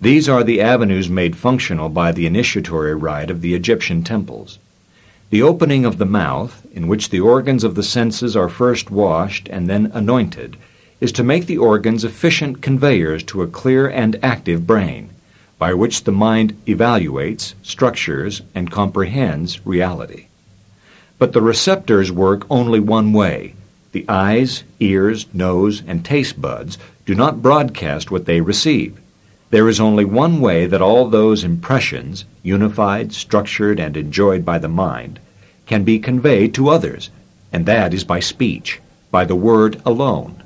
These 0.01 0.29
are 0.29 0.45
the 0.45 0.61
avenues 0.61 1.09
made 1.09 1.37
functional 1.37 1.89
by 1.89 2.13
the 2.13 2.27
initiatory 2.27 2.95
rite 2.95 3.31
of 3.31 3.41
the 3.41 3.55
Egyptian 3.55 4.05
temples. 4.05 4.59
The 5.31 5.43
opening 5.43 5.85
of 5.85 5.99
the 5.99 6.07
mouth, 6.07 6.65
in 6.73 6.87
which 6.87 7.11
the 7.11 7.21
organs 7.21 7.65
of 7.65 7.75
the 7.75 7.83
senses 7.83 8.37
are 8.37 8.49
first 8.49 8.91
washed 8.91 9.49
and 9.49 9.69
then 9.69 9.91
anointed, 9.93 10.57
is 11.01 11.13
to 11.13 11.23
make 11.23 11.47
the 11.47 11.59
organs 11.59 12.05
efficient 12.05 12.61
conveyors 12.61 13.23
to 13.23 13.43
a 13.43 13.47
clear 13.47 13.89
and 13.89 14.19
active 14.23 14.67
brain, 14.67 15.11
by 15.59 15.75
which 15.75 16.05
the 16.05 16.13
mind 16.13 16.57
evaluates, 16.67 17.55
structures, 17.63 18.43
and 18.55 18.71
comprehends 18.71 19.65
reality. 19.67 20.27
But 21.19 21.33
the 21.33 21.43
receptors 21.43 22.13
work 22.13 22.47
only 22.49 22.81
one 22.81 23.13
way. 23.13 23.55
The 23.93 24.05
eyes, 24.09 24.65
ears, 24.79 25.27
nose, 25.33 25.83
and 25.87 26.05
taste 26.05 26.41
buds 26.41 26.79
do 27.07 27.15
not 27.15 27.43
broadcast 27.43 28.11
what 28.11 28.27
they 28.27 28.41
receive. 28.41 29.01
There 29.51 29.69
is 29.69 29.81
only 29.81 30.05
one 30.05 30.41
way 30.41 30.67
that 30.67 30.83
all 30.83 31.09
those 31.09 31.43
impressions, 31.43 32.25
unified, 32.43 33.13
structured, 33.13 33.81
and 33.81 33.97
enjoyed 33.97 34.45
by 34.45 34.59
the 34.59 34.69
mind, 34.69 35.19
can 35.67 35.85
be 35.85 35.99
conveyed 35.99 36.55
to 36.55 36.69
others, 36.69 37.11
and 37.53 37.65
that 37.67 37.95
is 37.95 38.05
by 38.05 38.21
speech, 38.21 38.81
by 39.11 39.25
the 39.25 39.35
word 39.35 39.81
alone. 39.87 40.43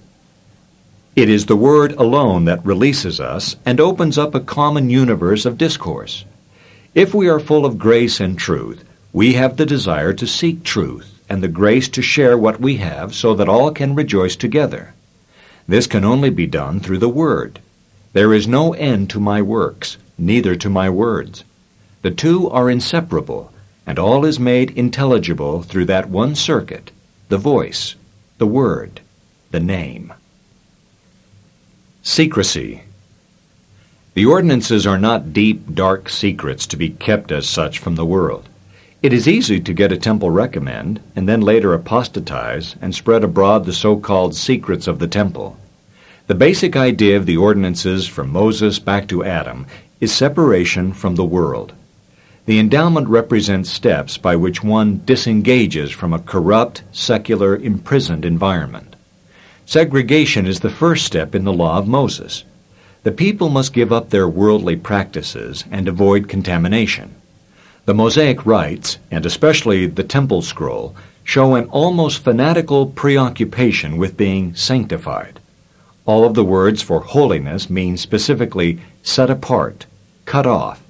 It 1.14 1.28
is 1.28 1.44
the 1.44 1.56
word 1.56 1.92
alone 1.92 2.46
that 2.46 2.64
releases 2.64 3.20
us 3.20 3.56
and 3.66 3.78
opens 3.78 4.16
up 4.16 4.34
a 4.34 4.40
common 4.40 4.88
universe 4.88 5.44
of 5.44 5.58
discourse. 5.58 6.24
If 6.94 7.12
we 7.12 7.28
are 7.28 7.38
full 7.38 7.66
of 7.66 7.76
grace 7.78 8.18
and 8.18 8.38
truth, 8.38 8.82
we 9.12 9.34
have 9.34 9.58
the 9.58 9.66
desire 9.66 10.14
to 10.14 10.26
seek 10.26 10.64
truth 10.64 11.20
and 11.28 11.42
the 11.42 11.48
grace 11.48 11.90
to 11.90 12.00
share 12.00 12.38
what 12.38 12.62
we 12.62 12.78
have 12.78 13.14
so 13.14 13.34
that 13.34 13.48
all 13.48 13.72
can 13.72 13.94
rejoice 13.94 14.36
together. 14.36 14.94
This 15.68 15.86
can 15.86 16.02
only 16.02 16.30
be 16.30 16.46
done 16.46 16.80
through 16.80 16.98
the 16.98 17.10
Word. 17.10 17.58
There 18.14 18.32
is 18.32 18.48
no 18.48 18.72
end 18.72 19.10
to 19.10 19.20
my 19.20 19.42
works, 19.42 19.98
neither 20.16 20.56
to 20.56 20.70
my 20.70 20.88
words. 20.88 21.44
The 22.00 22.10
two 22.10 22.48
are 22.48 22.70
inseparable, 22.70 23.52
and 23.86 23.98
all 23.98 24.24
is 24.24 24.40
made 24.40 24.70
intelligible 24.70 25.62
through 25.62 25.84
that 25.86 26.08
one 26.08 26.34
circuit, 26.36 26.90
the 27.28 27.36
voice, 27.36 27.96
the 28.38 28.46
word, 28.46 29.02
the 29.50 29.60
name. 29.60 30.14
Secrecy. 32.04 32.82
The 34.14 34.26
ordinances 34.26 34.88
are 34.88 34.98
not 34.98 35.32
deep, 35.32 35.72
dark 35.72 36.08
secrets 36.08 36.66
to 36.66 36.76
be 36.76 36.88
kept 36.88 37.30
as 37.30 37.48
such 37.48 37.78
from 37.78 37.94
the 37.94 38.04
world. 38.04 38.48
It 39.04 39.12
is 39.12 39.28
easy 39.28 39.60
to 39.60 39.72
get 39.72 39.92
a 39.92 39.96
temple 39.96 40.30
recommend 40.30 40.98
and 41.14 41.28
then 41.28 41.40
later 41.40 41.72
apostatize 41.72 42.74
and 42.82 42.92
spread 42.92 43.22
abroad 43.22 43.66
the 43.66 43.72
so-called 43.72 44.34
secrets 44.34 44.88
of 44.88 44.98
the 44.98 45.06
temple. 45.06 45.56
The 46.26 46.34
basic 46.34 46.74
idea 46.74 47.16
of 47.16 47.24
the 47.24 47.36
ordinances 47.36 48.08
from 48.08 48.30
Moses 48.30 48.80
back 48.80 49.06
to 49.06 49.24
Adam 49.24 49.64
is 50.00 50.12
separation 50.12 50.92
from 50.92 51.14
the 51.14 51.24
world. 51.24 51.72
The 52.46 52.58
endowment 52.58 53.06
represents 53.06 53.70
steps 53.70 54.18
by 54.18 54.34
which 54.34 54.64
one 54.64 55.02
disengages 55.04 55.92
from 55.92 56.12
a 56.12 56.18
corrupt, 56.18 56.82
secular, 56.90 57.56
imprisoned 57.56 58.24
environment. 58.24 58.91
Segregation 59.66 60.46
is 60.46 60.60
the 60.60 60.70
first 60.70 61.04
step 61.04 61.34
in 61.34 61.44
the 61.44 61.52
law 61.52 61.78
of 61.78 61.86
Moses. 61.86 62.44
The 63.04 63.12
people 63.12 63.48
must 63.48 63.72
give 63.72 63.92
up 63.92 64.10
their 64.10 64.28
worldly 64.28 64.76
practices 64.76 65.64
and 65.70 65.88
avoid 65.88 66.28
contamination. 66.28 67.14
The 67.84 67.94
Mosaic 67.94 68.44
rites, 68.46 68.98
and 69.10 69.26
especially 69.26 69.86
the 69.86 70.04
Temple 70.04 70.42
Scroll, 70.42 70.94
show 71.24 71.54
an 71.54 71.64
almost 71.66 72.22
fanatical 72.22 72.86
preoccupation 72.86 73.96
with 73.96 74.16
being 74.16 74.54
sanctified. 74.54 75.40
All 76.06 76.24
of 76.24 76.34
the 76.34 76.44
words 76.44 76.82
for 76.82 77.00
holiness 77.00 77.70
mean 77.70 77.96
specifically 77.96 78.80
set 79.02 79.30
apart, 79.30 79.86
cut 80.24 80.46
off, 80.46 80.82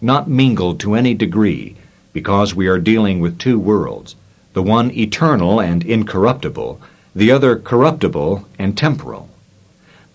not 0.00 0.28
mingled 0.28 0.80
to 0.80 0.94
any 0.94 1.14
degree, 1.14 1.76
because 2.12 2.54
we 2.54 2.66
are 2.66 2.78
dealing 2.78 3.20
with 3.20 3.38
two 3.38 3.58
worlds, 3.58 4.16
the 4.54 4.62
one 4.62 4.90
eternal 4.92 5.60
and 5.60 5.84
incorruptible, 5.84 6.80
the 7.16 7.30
other 7.30 7.56
corruptible 7.56 8.44
and 8.58 8.76
temporal. 8.76 9.28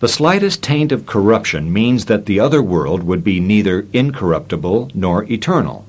The 0.00 0.08
slightest 0.08 0.62
taint 0.62 0.92
of 0.92 1.06
corruption 1.06 1.72
means 1.72 2.06
that 2.06 2.26
the 2.26 2.40
other 2.40 2.62
world 2.62 3.02
would 3.02 3.24
be 3.24 3.40
neither 3.40 3.86
incorruptible 3.92 4.90
nor 4.94 5.24
eternal. 5.24 5.86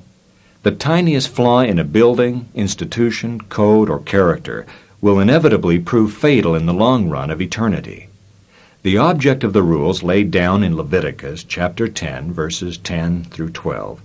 The 0.62 0.70
tiniest 0.70 1.28
flaw 1.28 1.60
in 1.60 1.78
a 1.78 1.84
building, 1.84 2.48
institution, 2.54 3.40
code, 3.42 3.90
or 3.90 3.98
character 3.98 4.64
will 5.00 5.18
inevitably 5.18 5.80
prove 5.80 6.14
fatal 6.14 6.54
in 6.54 6.66
the 6.66 6.72
long 6.74 7.08
run 7.08 7.30
of 7.30 7.40
eternity. 7.40 8.08
The 8.82 8.98
object 8.98 9.44
of 9.44 9.52
the 9.52 9.62
rules 9.62 10.02
laid 10.02 10.30
down 10.30 10.62
in 10.62 10.76
Leviticus 10.76 11.44
chapter 11.44 11.88
10 11.88 12.32
verses 12.32 12.78
10 12.78 13.24
through 13.24 13.50
12 13.50 14.00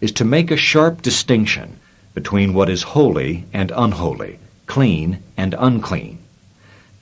is 0.00 0.12
to 0.12 0.24
make 0.24 0.50
a 0.50 0.56
sharp 0.56 1.02
distinction 1.02 1.78
between 2.14 2.54
what 2.54 2.68
is 2.68 2.82
holy 2.82 3.44
and 3.52 3.72
unholy, 3.74 4.38
clean 4.66 5.22
and 5.36 5.54
unclean. 5.58 6.21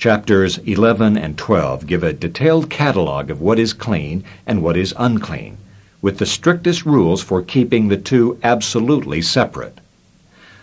Chapters 0.01 0.57
11 0.57 1.19
and 1.19 1.37
12 1.37 1.87
give 1.87 2.03
a 2.03 2.15
detailed 2.15 2.71
catalog 2.71 3.29
of 3.29 3.43
what 3.43 3.59
is 3.59 3.75
clean 3.75 4.25
and 4.47 4.63
what 4.63 4.75
is 4.75 4.95
unclean 4.97 5.59
with 6.01 6.17
the 6.17 6.25
strictest 6.25 6.87
rules 6.87 7.23
for 7.23 7.43
keeping 7.43 7.89
the 7.89 7.99
two 7.99 8.39
absolutely 8.43 9.21
separate. 9.21 9.79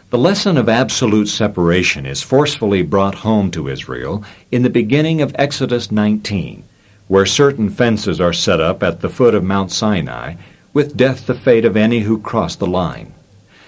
The 0.10 0.18
lesson 0.18 0.58
of 0.58 0.68
absolute 0.68 1.28
separation 1.28 2.08
is 2.08 2.24
forcefully 2.24 2.82
brought 2.82 3.14
home 3.14 3.52
to 3.52 3.68
Israel 3.68 4.24
in 4.52 4.64
the 4.64 4.72
beginning 4.72 5.22
of 5.22 5.36
Exodus 5.38 5.92
19, 5.92 6.64
where 7.08 7.28
certain 7.28 7.70
fences 7.70 8.20
are 8.20 8.34
set 8.34 8.60
up 8.60 8.82
at 8.82 9.02
the 9.02 9.10
foot 9.10 9.36
of 9.36 9.44
Mount 9.44 9.72
Sinai, 9.72 10.34
with 10.74 10.98
death 10.98 11.28
the 11.28 11.36
fate 11.36 11.64
of 11.64 11.78
any 11.78 12.00
who 12.00 12.18
cross 12.18 12.56
the 12.56 12.66
line. 12.66 13.14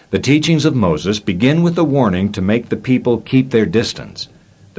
The 0.10 0.18
teachings 0.18 0.66
of 0.66 0.76
Moses 0.76 1.20
begin 1.20 1.62
with 1.62 1.78
a 1.78 1.84
warning 1.84 2.32
to 2.32 2.42
make 2.42 2.70
the 2.70 2.76
people 2.76 3.22
keep 3.22 3.52
their 3.52 3.68
distance. 3.68 4.30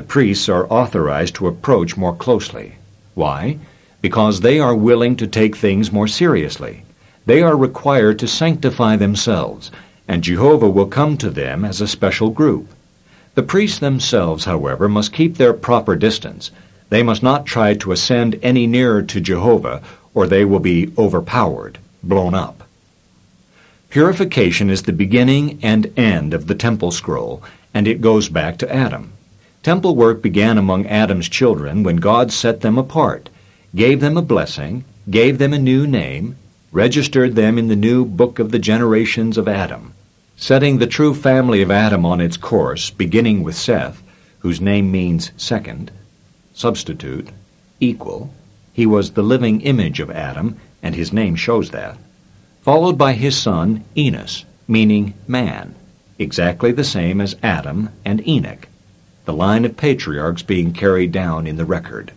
The 0.01 0.07
priests 0.07 0.48
are 0.48 0.66
authorized 0.72 1.34
to 1.34 1.46
approach 1.46 1.94
more 1.94 2.16
closely. 2.16 2.76
Why? 3.12 3.59
because 4.01 4.40
they 4.40 4.59
are 4.59 4.74
willing 4.74 5.14
to 5.16 5.26
take 5.26 5.55
things 5.55 5.92
more 5.92 6.09
seriously. 6.09 6.84
They 7.26 7.42
are 7.42 7.55
required 7.55 8.18
to 8.20 8.26
sanctify 8.26 8.96
themselves, 8.96 9.70
and 10.09 10.24
Jehovah 10.24 10.70
will 10.70 10.86
come 10.86 11.18
to 11.18 11.28
them 11.28 11.66
as 11.66 11.82
a 11.82 11.86
special 11.86 12.30
group. 12.30 12.68
The 13.34 13.42
priests 13.42 13.78
themselves, 13.78 14.46
however, 14.46 14.88
must 14.88 15.12
keep 15.12 15.36
their 15.36 15.53
proper 15.53 15.96
distance. 15.96 16.51
They 16.88 17.03
must 17.03 17.22
not 17.22 17.44
try 17.44 17.74
to 17.74 17.92
ascend 17.92 18.38
any 18.42 18.66
nearer 18.66 19.03
to 19.03 19.20
Jehovah, 19.20 19.82
or 20.14 20.26
they 20.26 20.46
will 20.46 20.61
be 20.61 20.94
overpowered, 20.96 21.76
blown 22.03 22.32
up. 22.32 22.62
Purification 23.90 24.70
is 24.70 24.84
the 24.84 24.94
beginning 24.94 25.59
and 25.62 25.92
end 25.98 26.32
of 26.32 26.46
the 26.46 26.55
temple 26.55 26.90
scroll, 26.90 27.42
and 27.74 27.86
it 27.86 28.01
goes 28.01 28.30
back 28.30 28.57
to 28.57 28.74
Adam. 28.74 29.12
Temple 29.62 29.94
work 29.94 30.22
began 30.22 30.58
among 30.58 30.86
Adam's 30.86 31.28
children 31.28 31.82
when 31.82 31.96
God 31.96 32.32
set 32.32 32.61
them 32.61 32.78
apart 32.78 33.28
gave 33.74 34.00
them 34.00 34.16
a 34.16 34.22
blessing, 34.22 34.84
gave 35.08 35.38
them 35.38 35.52
a 35.52 35.58
new 35.58 35.86
name, 35.86 36.36
registered 36.72 37.34
them 37.34 37.58
in 37.58 37.68
the 37.68 37.76
new 37.76 38.04
book 38.04 38.38
of 38.38 38.50
the 38.50 38.58
generations 38.58 39.38
of 39.38 39.46
Adam, 39.46 39.94
setting 40.36 40.78
the 40.78 40.86
true 40.86 41.14
family 41.14 41.62
of 41.62 41.70
Adam 41.70 42.04
on 42.04 42.20
its 42.20 42.36
course, 42.36 42.90
beginning 42.90 43.42
with 43.42 43.56
Seth, 43.56 44.02
whose 44.40 44.61
name 44.61 44.90
means 44.90 45.30
second, 45.36 45.90
substitute, 46.52 47.28
equal. 47.78 48.32
He 48.72 48.86
was 48.86 49.12
the 49.12 49.22
living 49.22 49.61
image 49.61 50.00
of 50.00 50.11
Adam, 50.11 50.56
and 50.82 50.94
his 50.94 51.12
name 51.12 51.36
shows 51.36 51.70
that. 51.70 51.96
Followed 52.62 52.98
by 52.98 53.12
his 53.12 53.36
son, 53.36 53.84
Enos, 53.96 54.44
meaning 54.66 55.14
man, 55.28 55.74
exactly 56.18 56.72
the 56.72 56.84
same 56.84 57.20
as 57.20 57.36
Adam 57.42 57.90
and 58.04 58.26
Enoch, 58.26 58.68
the 59.31 59.37
line 59.37 59.64
of 59.64 59.76
patriarchs 59.76 60.43
being 60.43 60.72
carried 60.72 61.12
down 61.12 61.47
in 61.47 61.57
the 61.57 61.64
record. 61.64 62.11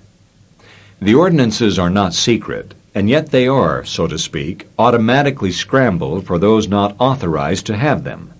The 0.99 1.13
ordinances 1.13 1.77
are 1.77 1.91
not 1.91 2.15
secret, 2.15 2.73
and 2.95 3.07
yet 3.07 3.29
they 3.29 3.47
are, 3.47 3.85
so 3.85 4.07
to 4.07 4.17
speak, 4.17 4.65
automatically 4.79 5.51
scrambled 5.51 6.25
for 6.25 6.39
those 6.39 6.67
not 6.67 6.95
authorized 6.97 7.67
to 7.67 7.77
have 7.77 8.03
them. 8.03 8.33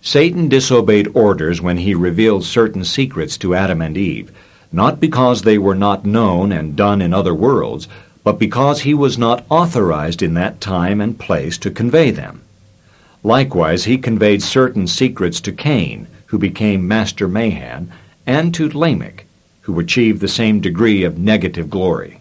Satan 0.00 0.48
disobeyed 0.48 1.10
orders 1.12 1.60
when 1.60 1.76
he 1.76 1.94
revealed 1.94 2.46
certain 2.46 2.84
secrets 2.84 3.36
to 3.36 3.54
Adam 3.54 3.82
and 3.82 3.98
Eve, 3.98 4.32
not 4.72 4.98
because 4.98 5.42
they 5.42 5.58
were 5.58 5.74
not 5.74 6.06
known 6.06 6.52
and 6.52 6.74
done 6.74 7.02
in 7.02 7.12
other 7.12 7.34
worlds, 7.34 7.86
but 8.24 8.38
because 8.38 8.80
he 8.80 8.94
was 8.94 9.18
not 9.18 9.44
authorized 9.50 10.22
in 10.22 10.32
that 10.32 10.58
time 10.62 11.02
and 11.02 11.18
place 11.18 11.58
to 11.58 11.70
convey 11.70 12.10
them. 12.10 12.40
Likewise, 13.22 13.84
he 13.84 13.98
conveyed 13.98 14.42
certain 14.42 14.86
secrets 14.86 15.38
to 15.42 15.52
Cain, 15.52 16.06
who 16.28 16.38
became 16.38 16.88
Master 16.88 17.28
Mahan, 17.28 17.92
and 18.26 18.52
to 18.54 18.68
Lamech, 18.68 19.24
who 19.62 19.78
achieved 19.80 20.20
the 20.20 20.28
same 20.28 20.60
degree 20.60 21.04
of 21.04 21.18
negative 21.18 21.70
glory. 21.70 22.20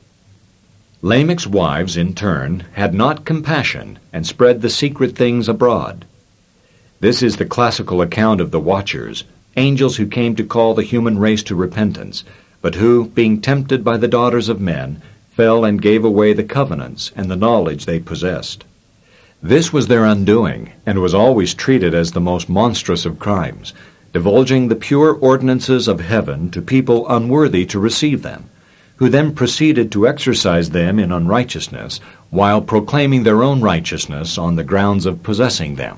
Lamech's 1.01 1.47
wives, 1.47 1.97
in 1.97 2.13
turn, 2.13 2.63
had 2.73 2.93
not 2.93 3.25
compassion 3.25 3.99
and 4.13 4.25
spread 4.25 4.61
the 4.61 4.69
secret 4.69 5.15
things 5.15 5.49
abroad. 5.49 6.05
This 6.99 7.21
is 7.21 7.37
the 7.37 7.45
classical 7.45 8.01
account 8.01 8.41
of 8.41 8.51
the 8.51 8.59
Watchers, 8.59 9.25
angels 9.57 9.97
who 9.97 10.07
came 10.07 10.35
to 10.35 10.43
call 10.43 10.73
the 10.73 10.83
human 10.83 11.19
race 11.19 11.43
to 11.43 11.55
repentance, 11.55 12.23
but 12.61 12.75
who, 12.75 13.07
being 13.09 13.41
tempted 13.41 13.83
by 13.83 13.97
the 13.97 14.07
daughters 14.07 14.49
of 14.49 14.59
men, 14.61 15.01
fell 15.29 15.65
and 15.65 15.81
gave 15.81 16.03
away 16.03 16.33
the 16.33 16.43
covenants 16.43 17.11
and 17.15 17.29
the 17.29 17.35
knowledge 17.35 17.85
they 17.85 17.99
possessed. 17.99 18.63
This 19.43 19.71
was 19.71 19.87
their 19.87 20.05
undoing, 20.05 20.71
and 20.85 20.99
was 20.99 21.13
always 21.13 21.53
treated 21.53 21.93
as 21.93 22.13
the 22.13 22.21
most 22.21 22.49
monstrous 22.49 23.05
of 23.05 23.19
crimes, 23.19 23.73
divulging 24.15 24.69
the 24.69 24.75
pure 24.77 25.13
ordinances 25.13 25.89
of 25.89 25.99
heaven 25.99 26.49
to 26.49 26.61
people 26.61 27.05
unworthy 27.09 27.65
to 27.65 27.77
receive 27.77 28.21
them, 28.21 28.49
who 28.95 29.09
then 29.09 29.35
proceeded 29.35 29.91
to 29.91 30.07
exercise 30.07 30.69
them 30.69 30.97
in 30.99 31.11
unrighteousness, 31.11 31.99
while 32.29 32.61
proclaiming 32.61 33.23
their 33.23 33.43
own 33.43 33.59
righteousness 33.59 34.37
on 34.37 34.55
the 34.55 34.63
grounds 34.63 35.05
of 35.05 35.21
possessing 35.21 35.75
them. 35.75 35.97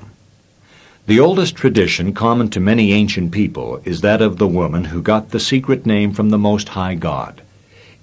The 1.06 1.20
oldest 1.20 1.54
tradition 1.54 2.12
common 2.12 2.50
to 2.50 2.58
many 2.58 2.92
ancient 2.92 3.30
people 3.30 3.80
is 3.84 4.00
that 4.00 4.20
of 4.20 4.38
the 4.38 4.48
woman 4.48 4.86
who 4.86 5.00
got 5.00 5.30
the 5.30 5.38
secret 5.38 5.86
name 5.86 6.12
from 6.12 6.30
the 6.30 6.38
Most 6.38 6.70
High 6.70 6.96
God. 6.96 7.40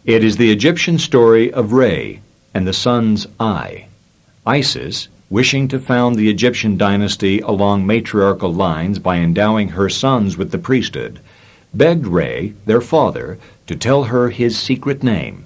It 0.06 0.24
is 0.24 0.38
the 0.38 0.50
Egyptian 0.50 0.98
story 0.98 1.52
of 1.52 1.74
Re 1.74 2.22
and 2.54 2.66
the 2.66 2.72
sun's 2.72 3.28
eye. 3.38 3.88
Isis, 4.46 5.10
wishing 5.30 5.68
to 5.68 5.80
found 5.80 6.16
the 6.16 6.30
Egyptian 6.30 6.78
dynasty 6.78 7.40
along 7.40 7.86
matriarchal 7.86 8.54
lines 8.54 9.00
by 9.00 9.18
endowing 9.18 9.70
her 9.70 9.90
sons 9.90 10.38
with 10.38 10.52
the 10.52 10.58
priesthood, 10.58 11.20
begged 11.74 12.06
Re, 12.06 12.54
their 12.66 12.82
father, 12.82 13.38
to 13.68 13.76
tell 13.76 14.06
her 14.06 14.30
his 14.30 14.58
secret 14.58 15.02
name. 15.02 15.44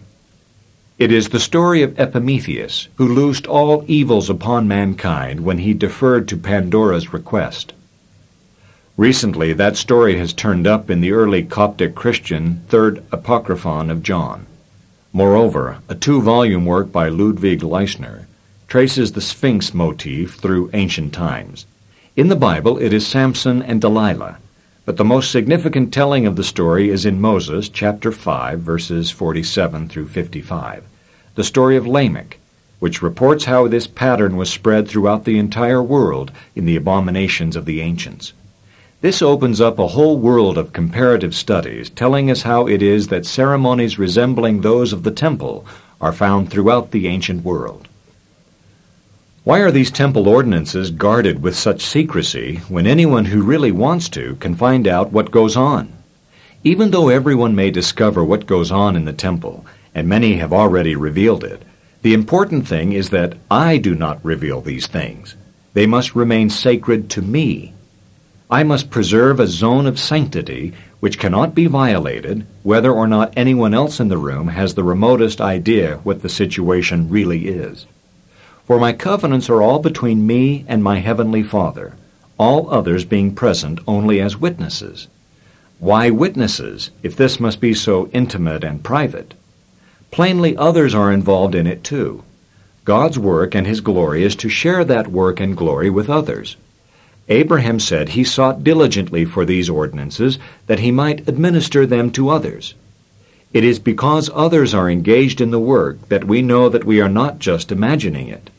It 0.97 1.13
is 1.13 1.29
the 1.29 1.39
story 1.39 1.81
of 1.81 1.97
Epimetheus, 1.97 2.89
who 2.95 3.07
loosed 3.07 3.47
all 3.47 3.85
evils 3.87 4.29
upon 4.29 4.67
mankind 4.67 5.39
when 5.39 5.59
he 5.59 5.73
deferred 5.73 6.27
to 6.27 6.35
Pandora's 6.35 7.13
request. 7.13 7.71
Recently, 8.97 9.53
that 9.53 9.77
story 9.77 10.17
has 10.17 10.33
turned 10.33 10.67
up 10.67 10.89
in 10.89 10.99
the 10.99 11.13
early 11.13 11.41
Coptic 11.43 11.95
Christian 11.95 12.63
Third 12.67 13.01
Apocryphon 13.13 13.89
of 13.89 14.03
John. 14.03 14.45
Moreover, 15.13 15.77
a 15.87 15.95
two-volume 15.95 16.65
work 16.65 16.91
by 16.91 17.07
Ludwig 17.07 17.61
Laistner 17.61 18.25
traces 18.69 19.13
the 19.13 19.21
Sphinx 19.21 19.73
motif 19.73 20.35
through 20.35 20.69
ancient 20.73 21.11
times. 21.11 21.65
In 22.15 22.27
the 22.27 22.35
Bible, 22.35 22.77
it 22.77 22.93
is 22.93 23.07
Samson 23.07 23.63
and 23.63 23.81
Delilah, 23.81 24.37
but 24.85 24.95
the 24.95 25.03
most 25.03 25.31
significant 25.31 25.91
telling 25.91 26.27
of 26.27 26.35
the 26.35 26.43
story 26.43 26.91
is 26.91 27.03
in 27.03 27.19
Moses 27.19 27.67
chapter 27.67 28.11
5 28.11 28.59
verses 28.59 29.09
47 29.09 29.89
through 29.89 30.07
55, 30.09 30.83
the 31.33 31.43
story 31.43 31.77
of 31.77 31.87
Lamech, 31.87 32.37
which 32.77 33.01
reports 33.01 33.45
how 33.45 33.67
this 33.67 33.87
pattern 33.87 34.37
was 34.37 34.51
spread 34.51 34.87
throughout 34.87 35.25
the 35.25 35.39
entire 35.39 35.81
world 35.81 36.31
in 36.55 36.65
the 36.65 36.75
abominations 36.75 37.55
of 37.55 37.65
the 37.65 37.81
ancients. 37.81 38.33
This 39.01 39.23
opens 39.23 39.59
up 39.59 39.79
a 39.79 39.87
whole 39.87 40.19
world 40.19 40.59
of 40.59 40.73
comparative 40.73 41.33
studies 41.33 41.89
telling 41.89 42.29
us 42.29 42.43
how 42.43 42.67
it 42.67 42.83
is 42.83 43.07
that 43.07 43.25
ceremonies 43.25 43.97
resembling 43.97 44.61
those 44.61 44.93
of 44.93 45.01
the 45.01 45.09
temple 45.09 45.65
are 45.99 46.13
found 46.13 46.51
throughout 46.51 46.91
the 46.91 47.07
ancient 47.07 47.43
world. 47.43 47.87
Why 49.49 49.61
are 49.61 49.71
these 49.71 49.89
temple 49.89 50.29
ordinances 50.29 50.91
guarded 50.91 51.41
with 51.41 51.55
such 51.55 51.83
secrecy 51.83 52.57
when 52.69 52.85
anyone 52.85 53.25
who 53.25 53.41
really 53.41 53.71
wants 53.71 54.07
to 54.09 54.35
can 54.35 54.53
find 54.53 54.87
out 54.87 55.11
what 55.11 55.31
goes 55.31 55.57
on? 55.57 55.91
Even 56.63 56.91
though 56.91 57.09
everyone 57.09 57.55
may 57.55 57.71
discover 57.71 58.23
what 58.23 58.45
goes 58.45 58.69
on 58.69 58.95
in 58.95 59.05
the 59.05 59.11
temple, 59.11 59.65
and 59.95 60.07
many 60.07 60.35
have 60.35 60.53
already 60.53 60.95
revealed 60.95 61.43
it, 61.43 61.63
the 62.03 62.13
important 62.13 62.67
thing 62.67 62.91
is 62.91 63.09
that 63.09 63.37
I 63.49 63.77
do 63.77 63.95
not 63.95 64.23
reveal 64.23 64.61
these 64.61 64.85
things. 64.85 65.35
They 65.73 65.87
must 65.87 66.13
remain 66.13 66.51
sacred 66.51 67.09
to 67.09 67.23
me. 67.23 67.73
I 68.51 68.61
must 68.61 68.91
preserve 68.91 69.39
a 69.39 69.47
zone 69.47 69.87
of 69.87 69.97
sanctity 69.97 70.75
which 70.99 71.17
cannot 71.17 71.55
be 71.55 71.65
violated 71.65 72.45
whether 72.61 72.91
or 72.91 73.07
not 73.07 73.33
anyone 73.35 73.73
else 73.73 73.99
in 73.99 74.09
the 74.09 74.17
room 74.19 74.49
has 74.49 74.75
the 74.75 74.83
remotest 74.83 75.41
idea 75.41 75.97
what 76.03 76.21
the 76.21 76.29
situation 76.29 77.09
really 77.09 77.47
is. 77.47 77.87
For 78.69 78.79
my 78.79 78.93
covenants 78.93 79.49
are 79.49 79.63
all 79.63 79.79
between 79.79 80.27
me 80.27 80.63
and 80.67 80.83
my 80.83 80.99
heavenly 80.99 81.41
Father, 81.41 81.93
all 82.37 82.69
others 82.69 83.03
being 83.03 83.33
present 83.33 83.79
only 83.87 84.21
as 84.21 84.37
witnesses. 84.37 85.07
Why 85.79 86.11
witnesses, 86.11 86.91
if 87.01 87.15
this 87.15 87.39
must 87.39 87.59
be 87.61 87.73
so 87.73 88.09
intimate 88.13 88.63
and 88.63 88.83
private? 88.83 89.33
Plainly 90.11 90.55
others 90.55 90.93
are 90.93 91.11
involved 91.11 91.55
in 91.55 91.65
it 91.65 91.83
too. 91.83 92.23
God's 92.85 93.17
work 93.17 93.55
and 93.55 93.65
His 93.65 93.81
glory 93.81 94.23
is 94.23 94.35
to 94.35 94.49
share 94.49 94.85
that 94.85 95.07
work 95.07 95.39
and 95.39 95.57
glory 95.57 95.89
with 95.89 96.07
others. 96.07 96.55
Abraham 97.27 97.79
said 97.79 98.09
he 98.09 98.23
sought 98.23 98.63
diligently 98.63 99.25
for 99.25 99.45
these 99.45 99.67
ordinances 99.67 100.37
that 100.67 100.77
he 100.77 100.91
might 100.91 101.27
administer 101.27 101.87
them 101.87 102.11
to 102.11 102.29
others. 102.29 102.75
It 103.51 103.63
is 103.63 103.79
because 103.79 104.29
others 104.31 104.75
are 104.75 104.91
engaged 104.91 105.41
in 105.41 105.49
the 105.49 105.59
work 105.59 106.09
that 106.09 106.25
we 106.25 106.43
know 106.43 106.69
that 106.69 106.83
we 106.83 107.01
are 107.01 107.09
not 107.09 107.39
just 107.39 107.71
imagining 107.71 108.27
it. 108.27 108.51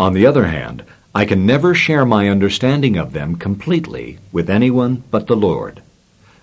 On 0.00 0.14
the 0.14 0.24
other 0.24 0.46
hand, 0.46 0.82
I 1.14 1.26
can 1.26 1.44
never 1.44 1.74
share 1.74 2.06
my 2.06 2.30
understanding 2.30 2.96
of 2.96 3.12
them 3.12 3.36
completely 3.36 4.18
with 4.32 4.48
anyone 4.48 5.04
but 5.10 5.26
the 5.26 5.36
Lord. 5.36 5.82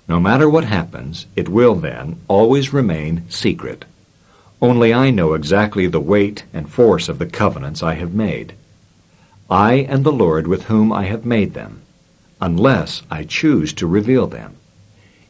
No 0.08 0.20
matter 0.20 0.48
what 0.48 0.66
happens, 0.66 1.26
it 1.36 1.50
will 1.50 1.74
then 1.74 2.20
always 2.28 2.72
remain 2.72 3.24
secret. 3.30 3.86
Only 4.62 4.94
I 4.94 5.10
know 5.10 5.34
exactly 5.34 5.88
the 5.88 6.00
weight 6.00 6.44
and 6.54 6.70
force 6.70 7.10
of 7.10 7.18
the 7.18 7.26
covenants 7.26 7.82
I 7.82 7.96
have 7.96 8.14
made. 8.14 8.54
I 9.50 9.88
and 9.90 10.04
the 10.04 10.12
Lord 10.12 10.46
with 10.46 10.66
whom 10.66 10.94
I 10.94 11.06
have 11.06 11.26
made 11.26 11.56
them, 11.56 11.82
unless 12.40 13.02
I 13.10 13.24
choose 13.24 13.74
to 13.74 13.88
reveal 13.88 14.28
them. 14.28 14.56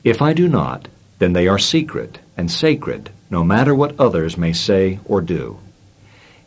If 0.04 0.22
I 0.22 0.34
do 0.34 0.50
not, 0.50 0.90
then 1.20 1.32
they 1.32 1.48
are 1.48 1.58
secret 1.58 2.20
and 2.36 2.52
sacred, 2.52 3.10
no 3.30 3.46
matter 3.46 3.74
what 3.74 3.98
others 3.98 4.38
may 4.38 4.52
say 4.52 5.00
or 5.06 5.22
do. 5.22 5.60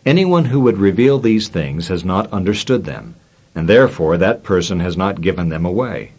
Anyone 0.07 0.47
who 0.47 0.61
would 0.61 0.79
reveal 0.79 1.19
these 1.19 1.49
things 1.49 1.89
has 1.89 2.05
not 2.05 2.33
understood 2.33 2.85
them, 2.85 3.17
and 3.55 3.69
therefore 3.69 4.17
that 4.17 4.43
person 4.43 4.81
has 4.81 4.97
not 4.97 5.21
given 5.21 5.51
them 5.51 5.67
away. 5.67 6.13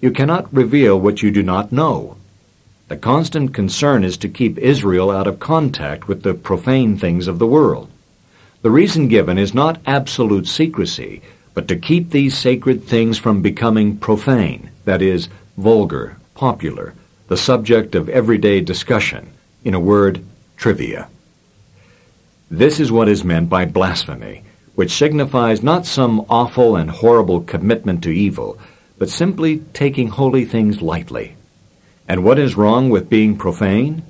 You 0.00 0.10
cannot 0.10 0.52
reveal 0.52 0.98
what 0.98 1.22
you 1.22 1.30
do 1.30 1.42
not 1.42 1.70
know. 1.70 2.16
The 2.88 2.96
constant 2.96 3.54
concern 3.54 4.02
is 4.02 4.16
to 4.18 4.28
keep 4.28 4.58
Israel 4.58 5.10
out 5.10 5.26
of 5.26 5.38
contact 5.38 6.08
with 6.08 6.22
the 6.22 6.34
profane 6.34 6.98
things 6.98 7.28
of 7.28 7.38
the 7.38 7.46
world. 7.46 7.88
The 8.62 8.70
reason 8.70 9.08
given 9.08 9.38
is 9.38 9.54
not 9.54 9.80
absolute 9.86 10.48
secrecy, 10.48 11.22
but 11.54 11.68
to 11.68 11.76
keep 11.76 12.10
these 12.10 12.36
sacred 12.36 12.84
things 12.84 13.16
from 13.16 13.42
becoming 13.42 13.96
profane, 13.96 14.70
that 14.84 15.00
is, 15.00 15.28
vulgar, 15.56 16.16
popular, 16.34 16.94
the 17.28 17.36
subject 17.36 17.94
of 17.94 18.08
everyday 18.08 18.60
discussion, 18.60 19.32
in 19.62 19.72
a 19.72 19.80
word, 19.80 20.24
trivia. 20.56 21.08
This 22.54 22.78
is 22.78 22.92
what 22.92 23.08
is 23.08 23.24
meant 23.24 23.48
by 23.48 23.64
blasphemy, 23.64 24.44
which 24.76 24.92
signifies 24.92 25.60
not 25.60 25.86
some 25.86 26.24
awful 26.28 26.76
and 26.76 26.88
horrible 26.88 27.40
commitment 27.40 28.04
to 28.04 28.14
evil, 28.14 28.60
but 28.96 29.08
simply 29.08 29.58
taking 29.72 30.06
holy 30.06 30.44
things 30.44 30.80
lightly. 30.80 31.34
And 32.06 32.22
what 32.22 32.38
is 32.38 32.54
wrong 32.54 32.90
with 32.90 33.10
being 33.10 33.36
profane? 33.36 34.04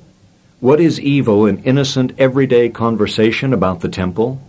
What 0.60 0.78
is 0.78 1.00
evil 1.00 1.46
in 1.46 1.64
innocent 1.64 2.12
everyday 2.18 2.68
conversation 2.68 3.54
about 3.54 3.80
the 3.80 3.88
temple? 3.88 4.42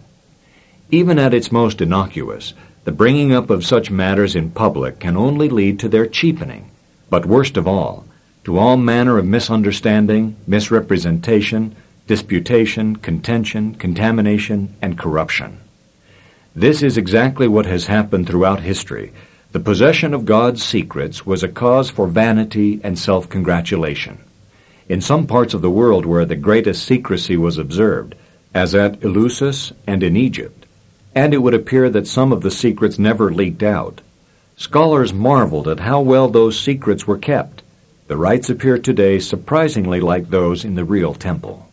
Even 0.91 1.17
at 1.17 1.33
its 1.33 1.49
most 1.49 1.79
innocuous, 1.79 2.53
the 2.83 2.91
bringing 2.91 3.31
up 3.31 3.49
of 3.49 3.65
such 3.65 3.91
matters 3.91 4.35
in 4.35 4.51
public 4.51 4.99
can 4.99 5.15
only 5.15 5.47
lead 5.47 5.79
to 5.79 5.87
their 5.87 6.05
cheapening, 6.05 6.69
but 7.09 7.25
worst 7.25 7.55
of 7.55 7.65
all, 7.65 8.03
to 8.43 8.57
all 8.57 8.75
manner 8.75 9.17
of 9.17 9.25
misunderstanding, 9.25 10.35
misrepresentation, 10.45 11.73
disputation, 12.07 12.95
contention, 12.95 13.75
contamination, 13.75 14.75
and 14.81 14.97
corruption. 14.97 15.59
This 16.55 16.83
is 16.83 16.97
exactly 16.97 17.47
what 17.47 17.65
has 17.65 17.87
happened 17.87 18.27
throughout 18.27 18.59
history. 18.59 19.11
The 19.51 19.59
possession 19.59 20.13
of 20.13 20.25
God's 20.25 20.63
secrets 20.63 21.25
was 21.25 21.41
a 21.41 21.49
cause 21.49 21.89
for 21.89 22.07
vanity 22.07 22.79
and 22.83 22.99
self-congratulation. 22.99 24.19
In 24.87 25.01
some 25.01 25.25
parts 25.25 25.53
of 25.55 25.63
the 25.63 25.71
world 25.71 26.05
where 26.05 26.25
the 26.25 26.35
greatest 26.35 26.85
secrecy 26.85 27.37
was 27.37 27.57
observed, 27.57 28.13
as 28.53 28.75
at 28.75 28.99
Eleusis 29.01 29.73
and 29.87 30.03
in 30.03 30.15
Egypt, 30.15 30.65
and 31.15 31.33
it 31.33 31.39
would 31.39 31.53
appear 31.53 31.89
that 31.89 32.07
some 32.07 32.31
of 32.31 32.41
the 32.41 32.51
secrets 32.51 32.99
never 32.99 33.33
leaked 33.33 33.63
out, 33.63 34.01
scholars 34.57 35.11
marveled 35.13 35.67
at 35.67 35.79
how 35.79 36.01
well 36.01 36.27
those 36.27 36.59
secrets 36.59 37.07
were 37.07 37.17
kept. 37.17 37.63
The 38.07 38.15
rites 38.15 38.49
appear 38.49 38.77
today 38.77 39.19
surprisingly 39.19 39.99
like 39.99 40.29
those 40.29 40.63
in 40.63 40.75
the 40.75 40.85
real 40.85 41.15
temple. 41.15 41.67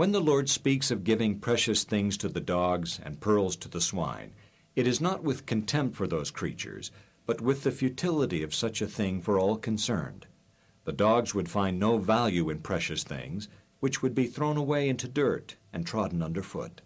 When 0.00 0.12
the 0.12 0.20
Lord 0.22 0.48
speaks 0.48 0.90
of 0.90 1.04
giving 1.04 1.40
precious 1.40 1.84
things 1.84 2.16
to 2.16 2.30
the 2.30 2.40
dogs 2.40 2.98
and 3.04 3.20
pearls 3.20 3.54
to 3.56 3.68
the 3.68 3.82
swine, 3.82 4.32
it 4.74 4.86
is 4.86 4.98
not 4.98 5.22
with 5.22 5.44
contempt 5.44 5.94
for 5.94 6.06
those 6.06 6.30
creatures, 6.30 6.90
but 7.26 7.42
with 7.42 7.64
the 7.64 7.70
futility 7.70 8.42
of 8.42 8.54
such 8.54 8.80
a 8.80 8.86
thing 8.86 9.20
for 9.20 9.38
all 9.38 9.58
concerned. 9.58 10.26
The 10.84 10.94
dogs 10.94 11.34
would 11.34 11.50
find 11.50 11.78
no 11.78 11.98
value 11.98 12.48
in 12.48 12.60
precious 12.60 13.04
things, 13.04 13.50
which 13.80 14.00
would 14.00 14.14
be 14.14 14.24
thrown 14.24 14.56
away 14.56 14.88
into 14.88 15.06
dirt 15.06 15.56
and 15.70 15.86
trodden 15.86 16.22
underfoot. 16.22 16.80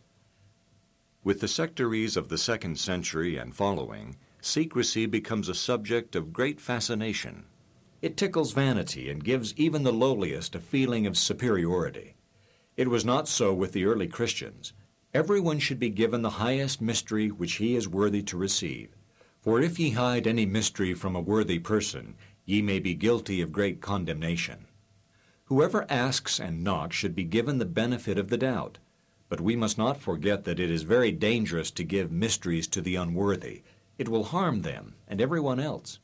With 1.23 1.39
the 1.39 1.47
sectaries 1.47 2.17
of 2.17 2.31
the 2.31 2.37
second 2.37 2.81
century 2.81 3.37
and 3.37 3.55
following, 3.55 4.17
secrecy 4.41 5.07
becomes 5.07 5.49
a 5.49 5.55
subject 5.55 6.17
of 6.17 6.33
great 6.33 6.61
fascination. 6.61 7.45
It 8.03 8.17
tickles 8.17 8.53
vanity 8.55 9.09
and 9.09 9.23
gives 9.23 9.55
even 9.57 9.85
the 9.85 9.93
lowliest 9.93 10.57
a 10.57 10.59
feeling 10.59 11.07
of 11.07 11.17
superiority. 11.17 12.17
It 12.77 12.89
was 12.89 13.05
not 13.05 13.29
so 13.29 13.55
with 13.55 13.71
the 13.71 13.85
early 13.85 14.09
Christians. 14.09 14.73
Everyone 15.13 15.61
should 15.61 15.79
be 15.79 15.91
given 15.91 16.23
the 16.23 16.41
highest 16.43 16.81
mystery 16.81 17.29
which 17.29 17.55
he 17.55 17.77
is 17.77 17.87
worthy 17.87 18.21
to 18.23 18.37
receive. 18.37 18.97
For 19.41 19.61
if 19.61 19.79
ye 19.79 19.91
hide 19.91 20.27
any 20.27 20.45
mystery 20.45 20.93
from 20.93 21.15
a 21.15 21.21
worthy 21.21 21.61
person, 21.61 22.17
ye 22.45 22.63
may 22.63 22.81
be 22.81 22.95
guilty 22.95 23.41
of 23.41 23.53
great 23.53 23.81
condemnation. 23.81 24.67
Whoever 25.45 25.87
asks 25.89 26.41
and 26.41 26.65
knocks 26.65 26.97
should 26.97 27.15
be 27.15 27.23
given 27.23 27.59
the 27.59 27.65
benefit 27.65 28.19
of 28.19 28.29
the 28.29 28.39
doubt. 28.39 28.79
But 29.29 29.41
we 29.41 29.55
must 29.55 29.79
not 29.79 30.01
forget 30.01 30.43
that 30.43 30.59
it 30.59 30.71
is 30.71 30.83
very 30.83 31.13
dangerous 31.13 31.71
to 31.73 31.85
give 31.85 32.11
mysteries 32.11 32.67
to 32.69 32.81
the 32.81 32.97
unworthy. 32.97 33.63
It 33.99 34.09
will 34.09 34.25
harm 34.25 34.63
them 34.63 34.97
and 35.07 35.21
everyone 35.21 35.61
else. 35.61 36.01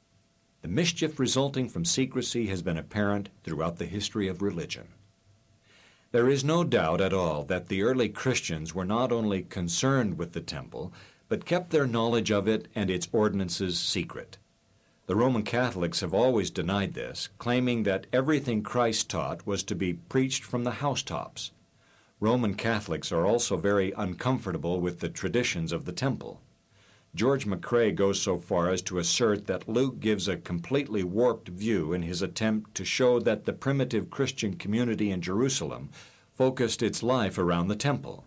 The 0.62 0.68
mischief 0.68 1.18
resulting 1.18 1.68
from 1.68 1.84
secrecy 1.84 2.46
has 2.46 2.62
been 2.62 2.76
apparent 2.76 3.30
throughout 3.42 3.78
the 3.78 3.86
history 3.86 4.28
of 4.28 4.40
religion. 4.40 4.86
There 6.12 6.28
is 6.28 6.42
no 6.42 6.64
doubt 6.64 7.00
at 7.00 7.12
all 7.12 7.44
that 7.44 7.68
the 7.68 7.82
early 7.82 8.08
Christians 8.08 8.74
were 8.74 8.84
not 8.84 9.12
only 9.12 9.42
concerned 9.42 10.18
with 10.18 10.32
the 10.32 10.40
temple, 10.40 10.92
but 11.28 11.44
kept 11.44 11.70
their 11.70 11.86
knowledge 11.86 12.32
of 12.32 12.48
it 12.48 12.66
and 12.74 12.90
its 12.90 13.06
ordinances 13.12 13.78
secret. 13.78 14.36
The 15.06 15.14
Roman 15.14 15.44
Catholics 15.44 16.00
have 16.00 16.12
always 16.12 16.50
denied 16.50 16.94
this, 16.94 17.28
claiming 17.38 17.84
that 17.84 18.08
everything 18.12 18.64
Christ 18.64 19.08
taught 19.08 19.46
was 19.46 19.62
to 19.64 19.76
be 19.76 19.94
preached 19.94 20.42
from 20.42 20.64
the 20.64 20.82
housetops. 20.82 21.52
Roman 22.18 22.54
Catholics 22.54 23.12
are 23.12 23.24
also 23.24 23.56
very 23.56 23.92
uncomfortable 23.96 24.80
with 24.80 24.98
the 24.98 25.08
traditions 25.08 25.70
of 25.70 25.84
the 25.84 25.92
temple. 25.92 26.40
George 27.12 27.44
MacRae 27.44 27.90
goes 27.90 28.22
so 28.22 28.38
far 28.38 28.70
as 28.70 28.82
to 28.82 28.98
assert 28.98 29.46
that 29.46 29.68
Luke 29.68 29.98
gives 29.98 30.28
a 30.28 30.36
completely 30.36 31.02
warped 31.02 31.48
view 31.48 31.92
in 31.92 32.02
his 32.02 32.22
attempt 32.22 32.74
to 32.76 32.84
show 32.84 33.18
that 33.18 33.44
the 33.44 33.52
primitive 33.52 34.10
Christian 34.10 34.54
community 34.54 35.10
in 35.10 35.20
Jerusalem 35.20 35.90
focused 36.34 36.82
its 36.82 37.02
life 37.02 37.36
around 37.36 37.66
the 37.66 37.74
temple. 37.74 38.24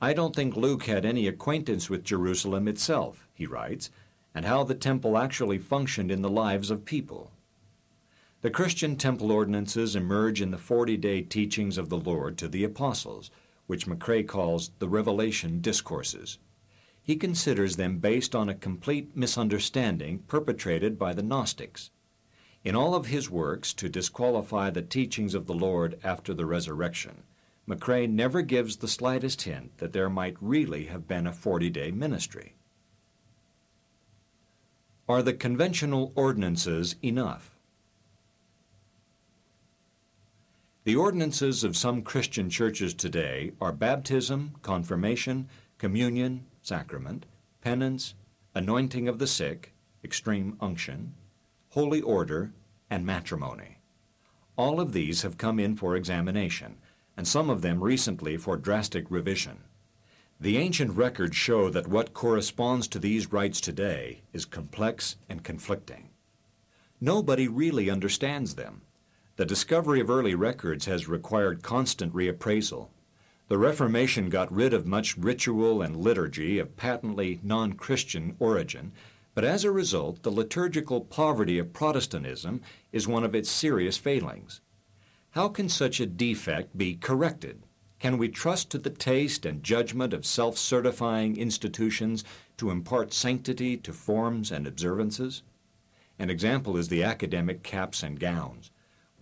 I 0.00 0.14
don't 0.14 0.34
think 0.34 0.56
Luke 0.56 0.84
had 0.84 1.04
any 1.04 1.28
acquaintance 1.28 1.90
with 1.90 2.04
Jerusalem 2.04 2.66
itself, 2.68 3.28
he 3.34 3.46
writes, 3.46 3.90
and 4.34 4.46
how 4.46 4.64
the 4.64 4.74
temple 4.74 5.18
actually 5.18 5.58
functioned 5.58 6.10
in 6.10 6.22
the 6.22 6.30
lives 6.30 6.70
of 6.70 6.86
people. 6.86 7.30
The 8.40 8.50
Christian 8.50 8.96
temple 8.96 9.30
ordinances 9.30 9.94
emerge 9.94 10.40
in 10.40 10.50
the 10.50 10.58
40 10.58 10.96
day 10.96 11.20
teachings 11.20 11.76
of 11.76 11.90
the 11.90 11.98
Lord 11.98 12.38
to 12.38 12.48
the 12.48 12.64
apostles, 12.64 13.30
which 13.66 13.86
MacRae 13.86 14.26
calls 14.26 14.70
the 14.78 14.88
Revelation 14.88 15.60
Discourses. 15.60 16.38
He 17.02 17.16
considers 17.16 17.76
them 17.76 17.98
based 17.98 18.34
on 18.34 18.48
a 18.48 18.54
complete 18.54 19.16
misunderstanding 19.16 20.20
perpetrated 20.28 20.98
by 20.98 21.12
the 21.12 21.22
Gnostics. 21.22 21.90
In 22.64 22.76
all 22.76 22.94
of 22.94 23.06
his 23.06 23.28
works 23.28 23.74
to 23.74 23.88
disqualify 23.88 24.70
the 24.70 24.82
teachings 24.82 25.34
of 25.34 25.46
the 25.46 25.54
Lord 25.54 25.98
after 26.04 26.32
the 26.32 26.46
resurrection, 26.46 27.24
MacRae 27.66 28.06
never 28.06 28.42
gives 28.42 28.76
the 28.76 28.88
slightest 28.88 29.42
hint 29.42 29.78
that 29.78 29.92
there 29.92 30.08
might 30.08 30.36
really 30.40 30.86
have 30.86 31.08
been 31.08 31.26
a 31.26 31.32
40 31.32 31.70
day 31.70 31.90
ministry. 31.90 32.54
Are 35.08 35.22
the 35.22 35.34
conventional 35.34 36.12
ordinances 36.14 36.94
enough? 37.02 37.56
The 40.84 40.96
ordinances 40.96 41.64
of 41.64 41.76
some 41.76 42.02
Christian 42.02 42.48
churches 42.48 42.94
today 42.94 43.52
are 43.60 43.72
baptism, 43.72 44.56
confirmation, 44.62 45.48
communion, 45.78 46.46
sacrament, 46.62 47.26
penance, 47.60 48.14
anointing 48.54 49.08
of 49.08 49.18
the 49.18 49.26
sick, 49.26 49.74
extreme 50.02 50.56
unction, 50.60 51.14
holy 51.70 52.00
order, 52.00 52.52
and 52.90 53.04
matrimony. 53.04 53.78
All 54.56 54.80
of 54.80 54.92
these 54.92 55.22
have 55.22 55.38
come 55.38 55.58
in 55.58 55.76
for 55.76 55.96
examination, 55.96 56.76
and 57.16 57.28
some 57.28 57.50
of 57.50 57.62
them 57.62 57.82
recently 57.82 58.36
for 58.36 58.56
drastic 58.56 59.10
revision. 59.10 59.64
The 60.40 60.56
ancient 60.56 60.92
records 60.96 61.36
show 61.36 61.68
that 61.70 61.86
what 61.86 62.14
corresponds 62.14 62.88
to 62.88 62.98
these 62.98 63.32
rites 63.32 63.60
today 63.60 64.22
is 64.32 64.44
complex 64.44 65.16
and 65.28 65.44
conflicting. 65.44 66.10
Nobody 67.00 67.48
really 67.48 67.90
understands 67.90 68.54
them 68.54 68.82
the 69.36 69.46
discovery 69.46 70.00
of 70.00 70.10
early 70.10 70.34
records 70.34 70.84
has 70.84 71.08
required 71.08 71.62
constant 71.62 72.12
reappraisal. 72.12 72.90
The 73.52 73.58
Reformation 73.58 74.30
got 74.30 74.50
rid 74.50 74.72
of 74.72 74.86
much 74.86 75.14
ritual 75.18 75.82
and 75.82 75.94
liturgy 75.94 76.58
of 76.58 76.74
patently 76.74 77.38
non 77.42 77.74
Christian 77.74 78.34
origin, 78.38 78.92
but 79.34 79.44
as 79.44 79.62
a 79.62 79.70
result, 79.70 80.22
the 80.22 80.30
liturgical 80.30 81.02
poverty 81.02 81.58
of 81.58 81.74
Protestantism 81.74 82.62
is 82.92 83.06
one 83.06 83.24
of 83.24 83.34
its 83.34 83.50
serious 83.50 83.98
failings. 83.98 84.62
How 85.32 85.48
can 85.48 85.68
such 85.68 86.00
a 86.00 86.06
defect 86.06 86.78
be 86.78 86.94
corrected? 86.94 87.64
Can 87.98 88.16
we 88.16 88.30
trust 88.30 88.70
to 88.70 88.78
the 88.78 88.88
taste 88.88 89.44
and 89.44 89.62
judgment 89.62 90.14
of 90.14 90.24
self 90.24 90.56
certifying 90.56 91.36
institutions 91.36 92.24
to 92.56 92.70
impart 92.70 93.12
sanctity 93.12 93.76
to 93.76 93.92
forms 93.92 94.50
and 94.50 94.66
observances? 94.66 95.42
An 96.18 96.30
example 96.30 96.78
is 96.78 96.88
the 96.88 97.02
academic 97.02 97.62
caps 97.62 98.02
and 98.02 98.18
gowns. 98.18 98.70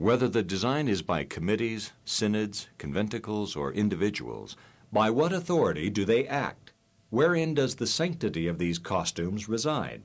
Whether 0.00 0.28
the 0.28 0.42
design 0.42 0.88
is 0.88 1.02
by 1.02 1.24
committees, 1.24 1.92
synods, 2.06 2.68
conventicles, 2.78 3.54
or 3.54 3.70
individuals, 3.70 4.56
by 4.90 5.10
what 5.10 5.30
authority 5.30 5.90
do 5.90 6.06
they 6.06 6.26
act? 6.26 6.72
Wherein 7.10 7.52
does 7.52 7.74
the 7.74 7.86
sanctity 7.86 8.46
of 8.46 8.56
these 8.56 8.78
costumes 8.78 9.46
reside? 9.46 10.04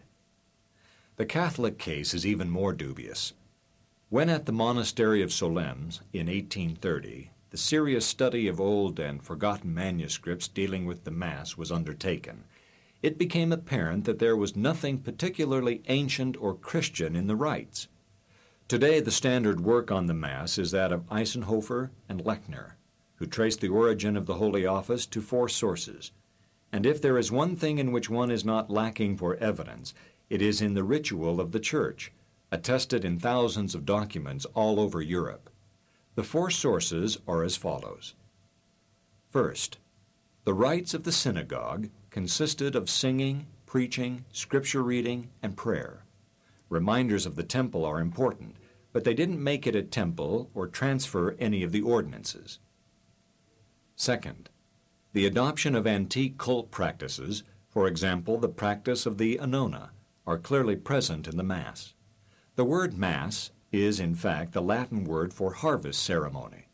The 1.16 1.26
Catholic 1.26 1.78
case 1.80 2.14
is 2.14 2.26
even 2.26 2.50
more 2.50 2.74
dubious. 2.74 3.32
When 4.10 4.30
at 4.30 4.46
the 4.46 4.52
monastery 4.52 5.22
of 5.22 5.30
Solesmes 5.30 6.02
in 6.12 6.28
1830, 6.28 7.32
the 7.52 7.58
serious 7.58 8.06
study 8.06 8.50
of 8.50 8.60
old 8.60 9.00
and 9.00 9.24
forgotten 9.24 9.74
manuscripts 9.74 10.50
dealing 10.50 10.86
with 10.86 11.06
the 11.06 11.12
Mass 11.12 11.56
was 11.56 11.72
undertaken, 11.72 12.44
it 13.02 13.18
became 13.18 13.54
apparent 13.54 14.04
that 14.04 14.20
there 14.20 14.36
was 14.36 14.58
nothing 14.58 14.98
particularly 14.98 15.84
ancient 15.88 16.36
or 16.36 16.54
Christian 16.54 17.16
in 17.16 17.28
the 17.28 17.38
rites. 17.38 17.88
Today, 18.68 19.00
the 19.00 19.12
standard 19.12 19.62
work 19.62 19.92
on 19.92 20.08
the 20.08 20.16
Mass 20.16 20.58
is 20.58 20.72
that 20.72 20.92
of 20.92 21.08
Eisenhofer 21.10 21.92
and 22.10 22.24
Lechner, 22.24 22.72
who 23.18 23.28
trace 23.28 23.56
the 23.56 23.70
origin 23.70 24.18
of 24.18 24.26
the 24.26 24.36
Holy 24.36 24.66
Office 24.66 25.06
to 25.06 25.22
four 25.22 25.48
sources. 25.48 26.12
And 26.72 26.84
if 26.84 27.00
there 27.00 27.20
is 27.20 27.32
one 27.32 27.56
thing 27.56 27.78
in 27.78 27.92
which 27.92 28.10
one 28.10 28.32
is 28.32 28.44
not 28.44 28.72
lacking 28.72 29.18
for 29.18 29.36
evidence, 29.36 29.94
it 30.32 30.42
is 30.42 30.64
in 30.64 30.74
the 30.74 30.84
ritual 30.84 31.40
of 31.40 31.52
the 31.52 31.60
Church, 31.60 32.12
attested 32.52 33.06
in 33.06 33.20
thousands 33.20 33.76
of 33.76 33.86
documents 33.86 34.46
all 34.56 34.80
over 34.80 35.00
Europe. 35.00 35.52
The 36.16 36.24
four 36.24 36.50
sources 36.50 37.20
are 37.28 37.44
as 37.44 37.56
follows. 37.56 38.16
First, 39.30 39.78
the 40.44 40.56
rites 40.56 40.96
of 40.96 41.04
the 41.04 41.12
synagogue 41.12 41.90
consisted 42.10 42.76
of 42.76 42.90
singing, 42.90 43.46
preaching, 43.68 44.26
scripture 44.32 44.82
reading, 44.82 45.30
and 45.44 45.56
prayer. 45.56 46.05
Reminders 46.70 47.26
of 47.26 47.36
the 47.36 47.44
temple 47.44 47.86
are 47.86 48.00
important, 48.00 48.58
but 48.92 49.04
they 49.04 49.14
didn't 49.14 49.44
make 49.44 49.68
it 49.68 49.76
a 49.76 49.84
temple 49.84 50.50
or 50.54 50.68
transfer 50.68 51.36
any 51.40 51.64
of 51.64 51.72
the 51.72 51.82
ordinances. 51.82 52.60
Second, 53.96 54.50
the 55.14 55.26
adoption 55.26 55.76
of 55.76 55.88
antique 55.88 56.38
cult 56.38 56.72
practices, 56.72 57.44
for 57.70 57.88
example, 57.88 58.38
the 58.38 58.50
practice 58.50 59.06
of 59.06 59.18
the 59.18 59.38
Anona, 59.38 59.90
are 60.28 60.38
clearly 60.38 60.76
present 60.76 61.28
in 61.28 61.38
the 61.38 61.44
Mass. 61.44 61.94
The 62.56 62.66
word 62.66 62.98
Mass 62.98 63.52
is, 63.72 64.00
in 64.00 64.16
fact, 64.16 64.54
the 64.54 64.62
Latin 64.62 65.04
word 65.04 65.34
for 65.34 65.54
harvest 65.54 66.02
ceremony. 66.02 66.68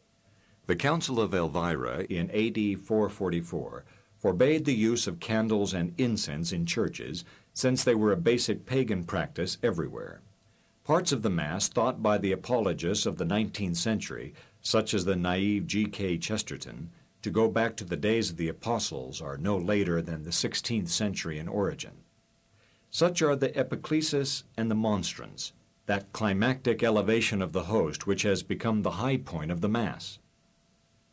The 0.68 0.76
Council 0.76 1.20
of 1.20 1.34
Elvira 1.34 2.06
in 2.10 2.30
AD 2.32 2.80
444 2.80 3.84
forbade 4.18 4.66
the 4.66 4.74
use 4.74 5.08
of 5.08 5.20
candles 5.20 5.74
and 5.74 5.94
incense 5.98 6.54
in 6.54 6.66
churches 6.66 7.26
since 7.54 7.84
they 7.84 7.96
were 7.96 8.12
a 8.12 8.18
basic 8.18 8.66
pagan 8.66 9.04
practice 9.04 9.58
everywhere. 9.62 10.22
Parts 10.84 11.12
of 11.12 11.22
the 11.22 11.30
Mass 11.30 11.68
thought 11.68 12.02
by 12.02 12.18
the 12.18 12.32
apologists 12.32 13.06
of 13.06 13.18
the 13.18 13.26
19th 13.26 13.78
century, 13.78 14.34
such 14.62 14.94
as 14.94 15.06
the 15.06 15.16
naive 15.16 15.68
G.K. 15.68 16.18
Chesterton, 16.18 16.90
to 17.22 17.30
go 17.30 17.48
back 17.48 17.76
to 17.76 17.86
the 17.86 17.98
days 17.98 18.32
of 18.32 18.38
the 18.38 18.48
apostles 18.48 19.22
are 19.22 19.38
no 19.38 19.58
later 19.58 20.02
than 20.02 20.24
the 20.24 20.32
16th 20.32 20.90
century 20.90 21.38
in 21.38 21.48
origin. 21.48 21.92
Such 22.90 23.22
are 23.22 23.36
the 23.36 23.50
epiclesis 23.58 24.44
and 24.58 24.70
the 24.70 24.76
monstrance, 24.76 25.54
that 25.86 26.12
climactic 26.14 26.84
elevation 26.84 27.42
of 27.42 27.54
the 27.54 27.64
host 27.64 28.08
which 28.08 28.24
has 28.24 28.44
become 28.44 28.82
the 28.82 28.92
high 28.92 29.18
point 29.18 29.52
of 29.52 29.62
the 29.62 29.70
Mass. 29.70 30.20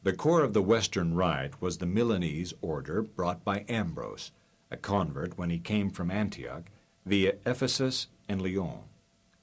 The 0.03 0.12
core 0.12 0.43
of 0.43 0.55
the 0.55 0.62
Western 0.62 1.14
Rite 1.14 1.61
was 1.61 1.78
the 1.78 1.86
Milanese 1.86 2.55
order 2.62 3.03
brought 3.03 3.45
by 3.45 3.64
Ambrose, 3.68 4.30
a 4.71 4.77
convert 4.77 5.39
when 5.39 5.51
he 5.51 5.59
came 5.59 5.91
from 5.91 6.11
Antioch 6.11 6.71
via 7.07 7.35
Ephesus 7.47 8.09
and 8.29 8.43
Lyon, 8.43 8.81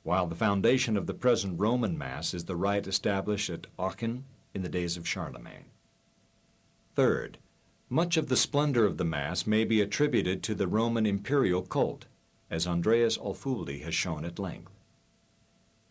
while 0.03 0.27
the 0.27 0.35
foundation 0.35 0.95
of 0.95 1.07
the 1.07 1.13
present 1.13 1.59
Roman 1.59 1.97
Mass 1.97 2.33
is 2.33 2.45
the 2.45 2.55
rite 2.55 2.87
established 2.87 3.49
at 3.49 3.67
Aachen 3.79 4.25
in 4.53 4.61
the 4.61 4.69
days 4.69 4.97
of 4.97 5.07
Charlemagne. 5.07 5.65
Third, 6.95 7.39
much 7.89 8.17
of 8.17 8.29
the 8.29 8.37
splendor 8.37 8.85
of 8.85 8.97
the 8.97 9.03
Mass 9.03 9.45
may 9.45 9.63
be 9.63 9.81
attributed 9.81 10.41
to 10.43 10.55
the 10.55 10.67
Roman 10.67 11.05
imperial 11.05 11.61
cult, 11.61 12.05
as 12.49 12.67
Andreas 12.67 13.17
Alföldi 13.17 13.83
has 13.83 13.93
shown 13.93 14.25
at 14.25 14.39
length. 14.39 14.71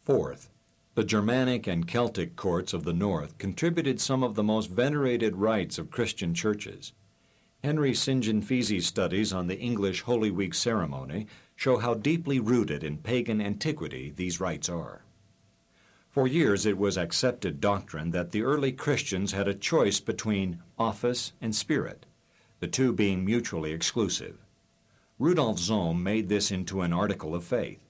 Fourth, 0.01 0.51
the 0.95 1.05
Germanic 1.05 1.66
and 1.66 1.89
Celtic 1.89 2.37
courts 2.37 2.72
of 2.72 2.85
the 2.85 2.93
North 2.93 3.37
contributed 3.39 4.01
some 4.01 4.22
of 4.22 4.35
the 4.35 4.45
most 4.45 4.70
venerated 4.70 5.35
rites 5.37 5.76
of 5.78 5.91
Christian 5.91 6.35
churches. 6.35 6.93
Henry 7.64 7.94
John 7.94 8.42
Feasey's 8.42 8.84
studies 8.84 9.32
on 9.32 9.46
the 9.46 9.58
English 9.58 10.02
Holy 10.02 10.30
Week 10.30 10.52
ceremony 10.52 11.26
show 11.56 11.78
how 11.78 11.94
deeply 11.94 12.38
rooted 12.38 12.84
in 12.84 12.98
pagan 12.98 13.40
antiquity 13.40 14.12
these 14.14 14.38
rites 14.38 14.68
are. 14.68 15.06
For 16.10 16.28
years 16.28 16.66
it 16.66 16.76
was 16.76 16.98
accepted 16.98 17.62
doctrine 17.62 18.10
that 18.10 18.32
the 18.32 18.42
early 18.42 18.70
Christians 18.70 19.32
had 19.32 19.48
a 19.48 19.54
choice 19.54 19.98
between 19.98 20.58
office 20.76 21.32
and 21.40 21.54
spirit, 21.54 22.04
the 22.60 22.68
two 22.68 22.92
being 22.92 23.24
mutually 23.24 23.72
exclusive. 23.72 24.36
Rudolf 25.18 25.58
Sohm 25.58 26.02
made 26.02 26.28
this 26.28 26.50
into 26.50 26.82
an 26.82 26.92
article 26.92 27.34
of 27.34 27.44
faith. 27.44 27.80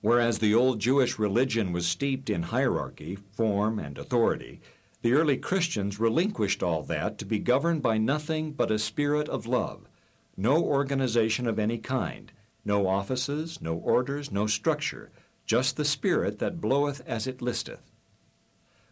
Whereas 0.00 0.38
the 0.38 0.54
old 0.54 0.78
Jewish 0.78 1.18
religion 1.18 1.72
was 1.72 1.88
steeped 1.88 2.30
in 2.30 2.44
hierarchy, 2.44 3.16
form, 3.16 3.80
and 3.80 3.98
authority, 3.98 4.60
the 5.02 5.12
early 5.12 5.36
Christians 5.36 6.00
relinquished 6.00 6.62
all 6.62 6.82
that 6.82 7.18
to 7.18 7.24
be 7.24 7.38
governed 7.38 7.82
by 7.82 7.98
nothing 7.98 8.52
but 8.52 8.70
a 8.70 8.78
spirit 8.78 9.28
of 9.28 9.46
love, 9.46 9.88
no 10.36 10.62
organization 10.62 11.46
of 11.46 11.58
any 11.58 11.78
kind, 11.78 12.32
no 12.64 12.86
offices, 12.86 13.60
no 13.60 13.76
orders, 13.76 14.32
no 14.32 14.46
structure, 14.46 15.10
just 15.46 15.76
the 15.76 15.84
Spirit 15.84 16.38
that 16.38 16.60
bloweth 16.60 17.00
as 17.06 17.26
it 17.26 17.40
listeth. 17.40 17.90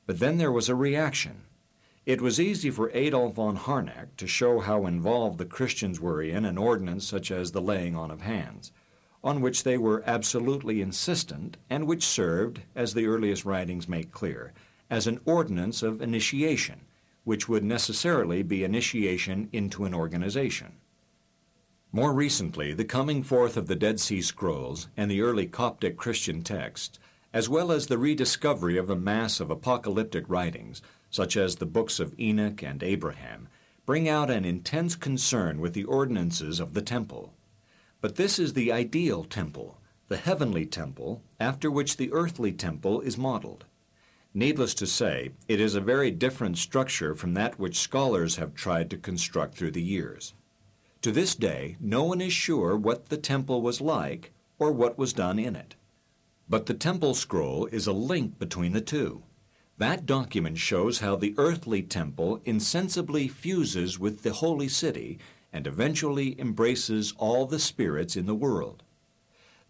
But 0.06 0.20
then 0.20 0.38
there 0.38 0.52
was 0.52 0.68
a 0.68 0.74
reaction. 0.74 1.42
It 2.06 2.20
was 2.20 2.40
easy 2.40 2.70
for 2.70 2.90
Adolf 2.94 3.34
von 3.34 3.56
Harnack 3.56 4.16
to 4.16 4.26
show 4.26 4.60
how 4.60 4.86
involved 4.86 5.38
the 5.38 5.44
Christians 5.44 6.00
were 6.00 6.22
in 6.22 6.44
an 6.44 6.56
ordinance 6.56 7.06
such 7.06 7.30
as 7.30 7.52
the 7.52 7.60
laying 7.60 7.96
on 7.96 8.10
of 8.10 8.22
hands 8.22 8.72
on 9.26 9.40
which 9.40 9.64
they 9.64 9.76
were 9.76 10.04
absolutely 10.06 10.80
insistent, 10.80 11.56
and 11.68 11.84
which 11.84 12.04
served, 12.04 12.62
as 12.76 12.94
the 12.94 13.06
earliest 13.06 13.44
writings 13.44 13.88
make 13.88 14.12
clear, 14.12 14.52
as 14.90 15.06
an 15.06 15.20
ordinance 15.24 15.82
of 15.82 16.00
initiation, 16.00 16.82
which 17.24 17.48
would 17.48 17.64
necessarily 17.64 18.42
be 18.42 18.64
initiation 18.64 19.48
into 19.52 19.84
an 19.84 19.92
organization. 19.92 20.72
More 21.92 22.12
recently, 22.12 22.72
the 22.72 22.84
coming 22.84 23.22
forth 23.22 23.56
of 23.56 23.66
the 23.66 23.76
Dead 23.76 24.00
Sea 24.00 24.20
Scrolls 24.20 24.88
and 24.96 25.10
the 25.10 25.22
early 25.22 25.46
Coptic 25.46 25.96
Christian 25.96 26.42
texts, 26.42 26.98
as 27.32 27.48
well 27.48 27.70
as 27.70 27.86
the 27.86 27.98
rediscovery 27.98 28.76
of 28.76 28.90
a 28.90 28.96
mass 28.96 29.40
of 29.40 29.50
apocalyptic 29.50 30.24
writings, 30.28 30.82
such 31.10 31.36
as 31.36 31.56
the 31.56 31.66
books 31.66 32.00
of 32.00 32.18
Enoch 32.18 32.62
and 32.62 32.82
Abraham, 32.82 33.48
bring 33.84 34.08
out 34.08 34.30
an 34.30 34.44
intense 34.44 34.96
concern 34.96 35.60
with 35.60 35.74
the 35.74 35.84
ordinances 35.84 36.60
of 36.60 36.74
the 36.74 36.82
temple. 36.82 37.34
But 38.00 38.16
this 38.16 38.38
is 38.38 38.54
the 38.54 38.72
ideal 38.72 39.24
temple, 39.24 39.78
the 40.08 40.16
heavenly 40.16 40.66
temple, 40.66 41.22
after 41.38 41.70
which 41.70 41.96
the 41.96 42.12
earthly 42.12 42.52
temple 42.52 43.00
is 43.00 43.18
modeled. 43.18 43.64
Needless 44.38 44.74
to 44.74 44.86
say, 44.86 45.30
it 45.48 45.62
is 45.62 45.74
a 45.74 45.80
very 45.80 46.10
different 46.10 46.58
structure 46.58 47.14
from 47.14 47.32
that 47.32 47.58
which 47.58 47.78
scholars 47.78 48.36
have 48.36 48.54
tried 48.54 48.90
to 48.90 48.98
construct 48.98 49.54
through 49.54 49.70
the 49.70 49.82
years. 49.82 50.34
To 51.00 51.10
this 51.10 51.34
day, 51.34 51.78
no 51.80 52.04
one 52.04 52.20
is 52.20 52.34
sure 52.34 52.76
what 52.76 53.08
the 53.08 53.16
temple 53.16 53.62
was 53.62 53.80
like 53.80 54.32
or 54.58 54.72
what 54.72 54.98
was 54.98 55.14
done 55.14 55.38
in 55.38 55.56
it. 55.56 55.74
But 56.50 56.66
the 56.66 56.74
temple 56.74 57.14
scroll 57.14 57.64
is 57.72 57.86
a 57.86 57.94
link 57.94 58.38
between 58.38 58.74
the 58.74 58.82
two. 58.82 59.22
That 59.78 60.04
document 60.04 60.58
shows 60.58 60.98
how 60.98 61.16
the 61.16 61.34
earthly 61.38 61.80
temple 61.80 62.42
insensibly 62.44 63.28
fuses 63.28 63.98
with 63.98 64.22
the 64.22 64.34
holy 64.34 64.68
city 64.68 65.18
and 65.50 65.66
eventually 65.66 66.38
embraces 66.38 67.14
all 67.16 67.46
the 67.46 67.58
spirits 67.58 68.16
in 68.16 68.26
the 68.26 68.34
world. 68.34 68.82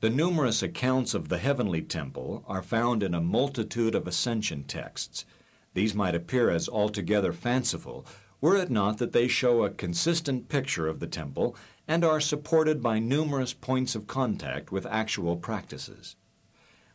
The 0.01 0.11
numerous 0.11 0.63
accounts 0.63 1.15
of 1.15 1.31
the 1.31 1.39
heavenly 1.39 1.81
temple 1.81 2.45
are 2.47 2.61
found 2.61 3.03
in 3.03 3.15
a 3.15 3.21
multitude 3.21 3.95
of 3.95 4.07
ascension 4.07 4.65
texts. 4.65 5.25
These 5.73 5.95
might 5.95 6.15
appear 6.15 6.51
as 6.51 6.69
altogether 6.69 7.33
fanciful, 7.33 8.05
were 8.39 8.57
it 8.57 8.71
not 8.71 8.99
that 8.99 9.13
they 9.13 9.27
show 9.27 9.65
a 9.65 9.71
consistent 9.71 10.51
picture 10.51 10.87
of 10.87 11.01
the 11.01 11.07
temple 11.07 11.57
and 11.89 12.05
are 12.05 12.21
supported 12.21 12.83
by 12.83 12.99
numerous 12.99 13.55
points 13.55 13.95
of 13.95 14.07
contact 14.07 14.71
with 14.71 14.85
actual 14.85 15.35
practices. 15.35 16.17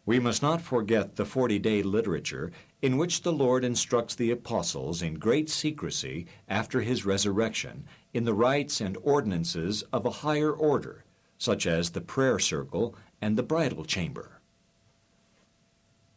We 0.05 0.19
must 0.19 0.43
not 0.43 0.61
forget 0.61 1.15
the 1.15 1.25
40 1.25 1.57
day 1.57 1.81
literature 1.81 2.51
in 2.83 2.97
which 2.97 3.23
the 3.23 3.33
Lord 3.33 3.65
instructs 3.65 4.13
the 4.13 4.29
apostles 4.29 5.01
in 5.01 5.15
great 5.15 5.49
secrecy 5.49 6.27
after 6.47 6.81
his 6.81 7.03
resurrection 7.03 7.87
in 8.13 8.25
the 8.25 8.35
rites 8.35 8.79
and 8.79 8.95
ordinances 9.01 9.81
of 9.91 10.05
a 10.05 10.11
higher 10.21 10.51
order, 10.51 11.03
such 11.41 11.65
as 11.65 11.89
the 11.89 12.01
prayer 12.01 12.37
circle 12.37 12.93
and 13.19 13.35
the 13.35 13.41
bridal 13.41 13.83
chamber. 13.83 14.41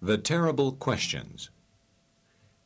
The 0.03 0.19
Terrible 0.19 0.73
Questions 0.73 1.49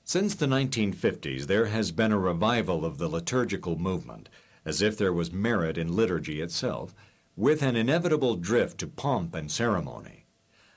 Since 0.03 0.35
the 0.35 0.47
1950s, 0.47 1.45
there 1.45 1.67
has 1.67 1.93
been 1.93 2.11
a 2.11 2.19
revival 2.19 2.85
of 2.85 2.99
the 2.99 3.07
liturgical 3.07 3.79
movement, 3.79 4.29
as 4.65 4.83
if 4.83 4.99
there 4.99 5.13
was 5.13 5.31
merit 5.31 5.79
in 5.79 5.95
liturgy 5.95 6.41
itself, 6.41 6.97
with 7.37 7.63
an 7.63 7.77
inevitable 7.77 8.35
drift 8.35 8.79
to 8.79 8.89
pomp 8.89 9.37
and 9.37 9.53
ceremony. 9.53 10.27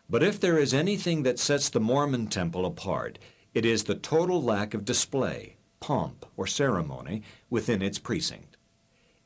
But 0.08 0.22
if 0.22 0.40
there 0.40 0.60
is 0.60 0.76
anything 0.76 1.24
that 1.24 1.40
sets 1.40 1.68
the 1.68 1.80
Mormon 1.80 2.28
temple 2.28 2.64
apart, 2.64 3.18
it 3.56 3.66
is 3.66 3.86
the 3.86 3.96
total 3.96 4.40
lack 4.40 4.76
of 4.76 4.86
display, 4.86 5.56
pomp, 5.80 6.28
or 6.38 6.46
ceremony 6.46 7.24
within 7.50 7.82
its 7.82 7.98
precinct. 7.98 8.51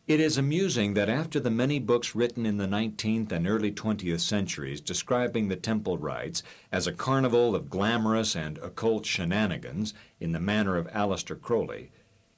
It 0.08 0.20
is 0.20 0.38
amusing 0.38 0.94
that 0.94 1.10
after 1.10 1.40
the 1.40 1.50
many 1.50 1.80
books 1.80 2.14
written 2.14 2.46
in 2.46 2.58
the 2.58 2.68
19th 2.68 3.32
and 3.32 3.48
early 3.48 3.72
20th 3.72 4.20
centuries 4.20 4.80
describing 4.80 5.48
the 5.48 5.56
temple 5.56 5.98
rites 5.98 6.44
as 6.72 6.86
a 6.86 6.94
carnival 6.94 7.56
of 7.56 7.72
glamorous 7.72 8.36
and 8.36 8.60
occult 8.60 9.08
shenanigans 9.08 9.96
in 10.20 10.32
the 10.32 10.40
manner 10.40 10.78
of 10.78 10.86
Aleister 10.92 11.36
Crowley, 11.36 11.90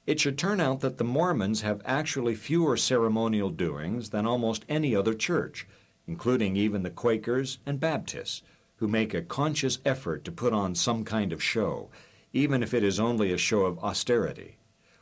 it 0.06 0.18
should 0.18 0.38
turn 0.38 0.60
out 0.60 0.80
that 0.80 0.96
the 0.96 1.04
Mormons 1.04 1.60
have 1.60 1.82
actually 1.84 2.34
fewer 2.34 2.78
ceremonial 2.78 3.50
doings 3.50 4.08
than 4.08 4.24
almost 4.24 4.64
any 4.66 4.96
other 4.96 5.12
church, 5.12 5.68
including 6.06 6.56
even 6.56 6.84
the 6.84 6.90
Quakers 6.90 7.58
and 7.66 7.78
Baptists, 7.78 8.40
who 8.76 8.88
make 8.88 9.12
a 9.12 9.20
conscious 9.20 9.78
effort 9.84 10.24
to 10.24 10.32
put 10.32 10.54
on 10.54 10.74
some 10.74 11.04
kind 11.04 11.34
of 11.34 11.42
show, 11.42 11.90
even 12.32 12.62
if 12.62 12.72
it 12.72 12.82
is 12.82 12.98
only 12.98 13.30
a 13.30 13.36
show 13.36 13.66
of 13.66 13.78
austerity. 13.80 14.57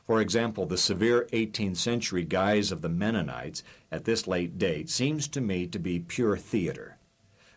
For 0.07 0.21
example, 0.21 0.67
the 0.67 0.79
severe 0.79 1.27
18th 1.33 1.79
century 1.79 2.25
guise 2.25 2.71
of 2.71 2.81
the 2.81 2.89
Mennonites 2.89 3.65
at 3.91 4.05
this 4.05 4.29
late 4.29 4.57
date 4.57 4.89
seems 4.89 5.27
to 5.29 5.41
me 5.41 5.67
to 5.67 5.81
be 5.81 5.99
pure 5.99 6.37
theater. 6.37 6.99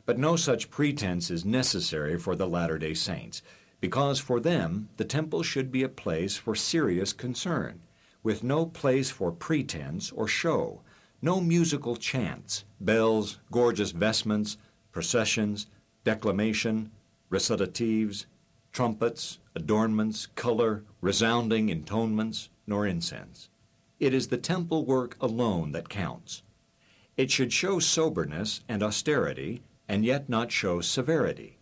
But 0.08 0.18
no 0.18 0.36
such 0.36 0.72
pretense 0.72 1.30
is 1.30 1.46
necessary 1.46 2.18
for 2.18 2.36
the 2.36 2.48
Latter 2.48 2.80
day 2.80 2.96
Saints, 2.96 3.44
because 3.80 4.20
for 4.20 4.40
them 4.40 4.90
the 4.98 5.06
temple 5.06 5.44
should 5.44 5.72
be 5.72 5.84
a 5.84 5.90
place 5.90 6.38
for 6.38 6.56
serious 6.56 7.14
concern, 7.14 7.82
with 8.24 8.44
no 8.44 8.66
place 8.66 9.12
for 9.12 9.32
pretense 9.32 10.12
or 10.12 10.28
show, 10.28 10.82
no 11.22 11.40
musical 11.40 11.96
chants, 11.96 12.66
bells, 12.82 13.38
gorgeous 13.52 13.92
vestments, 13.92 14.58
processions, 14.92 15.68
declamation, 16.04 16.90
recitatives, 17.30 18.26
trumpets, 18.72 19.40
adornments, 19.56 20.26
color, 20.26 20.84
resounding 21.02 21.70
intonements, 21.70 22.50
nor 22.68 22.86
incense. 22.86 23.50
It 24.00 24.14
is 24.14 24.28
the 24.28 24.38
temple 24.38 24.86
work 24.86 25.18
alone 25.20 25.72
that 25.74 25.90
counts. 25.90 26.44
It 27.18 27.32
should 27.32 27.52
show 27.52 27.80
soberness 27.80 28.62
and 28.70 28.82
austerity, 28.82 29.62
and 29.88 30.06
yet 30.06 30.30
not 30.30 30.52
show 30.52 30.82
severity. 30.82 31.58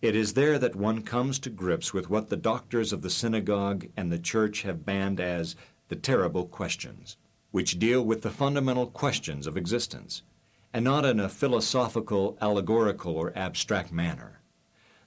It 0.00 0.14
is 0.14 0.34
there 0.34 0.58
that 0.58 0.76
one 0.76 1.02
comes 1.02 1.38
to 1.40 1.50
grips 1.50 1.92
with 1.92 2.10
what 2.10 2.28
the 2.28 2.36
doctors 2.36 2.92
of 2.92 3.02
the 3.02 3.10
synagogue 3.10 3.86
and 3.96 4.12
the 4.12 4.18
church 4.18 4.62
have 4.62 4.84
banned 4.84 5.18
as 5.18 5.56
the 5.88 5.96
terrible 5.96 6.46
questions 6.46 7.16
which 7.54 7.78
deal 7.78 8.04
with 8.04 8.22
the 8.22 8.30
fundamental 8.30 8.88
questions 8.88 9.46
of 9.46 9.56
existence, 9.56 10.24
and 10.72 10.84
not 10.84 11.04
in 11.04 11.20
a 11.20 11.28
philosophical, 11.28 12.36
allegorical, 12.40 13.14
or 13.14 13.32
abstract 13.38 13.92
manner. 13.92 14.40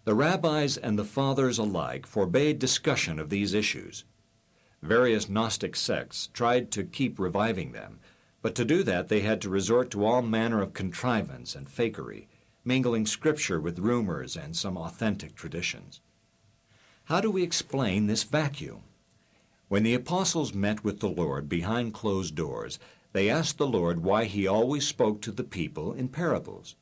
The 0.07 0.15
rabbis 0.15 0.77
and 0.77 0.97
the 0.97 1.03
fathers 1.03 1.57
alike 1.57 2.05
forbade 2.05 2.59
discussion 2.59 3.19
of 3.19 3.29
these 3.29 3.53
issues. 3.53 4.05
Various 4.81 5.27
Gnostic 5.27 5.75
sects 5.75 6.29
tried 6.31 6.71
to 6.71 6.85
keep 6.85 7.19
reviving 7.19 7.73
them, 7.73 7.99
but 8.41 8.55
to 8.55 8.63
do 8.63 8.83
that 8.83 9.09
they 9.09 9.19
had 9.19 9.41
to 9.41 9.49
resort 9.49 9.91
to 9.91 10.05
all 10.05 10.21
manner 10.21 10.61
of 10.61 10.71
contrivance 10.71 11.55
and 11.55 11.67
fakery, 11.67 12.27
mingling 12.63 13.05
scripture 13.05 13.59
with 13.59 13.79
rumors 13.79 14.37
and 14.37 14.55
some 14.55 14.77
authentic 14.77 15.35
traditions. 15.35 15.99
How 17.03 17.19
do 17.19 17.29
we 17.29 17.43
explain 17.43 18.07
this 18.07 18.23
vacuum? 18.23 18.83
When 19.67 19.83
the 19.83 19.93
apostles 19.93 20.53
met 20.53 20.85
with 20.85 21.01
the 21.01 21.09
Lord 21.09 21.49
behind 21.49 21.93
closed 21.93 22.33
doors, 22.33 22.79
they 23.11 23.29
asked 23.29 23.57
the 23.57 23.67
Lord 23.67 24.05
why 24.05 24.23
he 24.23 24.47
always 24.47 24.87
spoke 24.87 25.19
to 25.23 25.33
the 25.33 25.43
people 25.43 25.91
in 25.91 26.07
parables. 26.07 26.77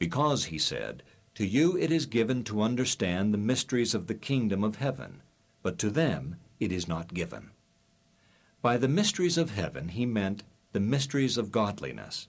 Because, 0.00 0.46
he 0.46 0.58
said, 0.58 1.04
to 1.38 1.46
you 1.46 1.78
it 1.78 1.92
is 1.92 2.06
given 2.06 2.42
to 2.42 2.60
understand 2.60 3.32
the 3.32 3.38
mysteries 3.38 3.94
of 3.94 4.08
the 4.08 4.14
kingdom 4.14 4.64
of 4.64 4.74
heaven, 4.74 5.22
but 5.62 5.78
to 5.78 5.88
them 5.88 6.34
it 6.58 6.72
is 6.72 6.88
not 6.88 7.14
given. 7.14 7.50
By 8.60 8.76
the 8.76 8.88
mysteries 8.88 9.38
of 9.38 9.52
heaven 9.52 9.90
he 9.90 10.04
meant 10.04 10.42
the 10.72 10.80
mysteries 10.80 11.38
of 11.38 11.52
godliness, 11.52 12.26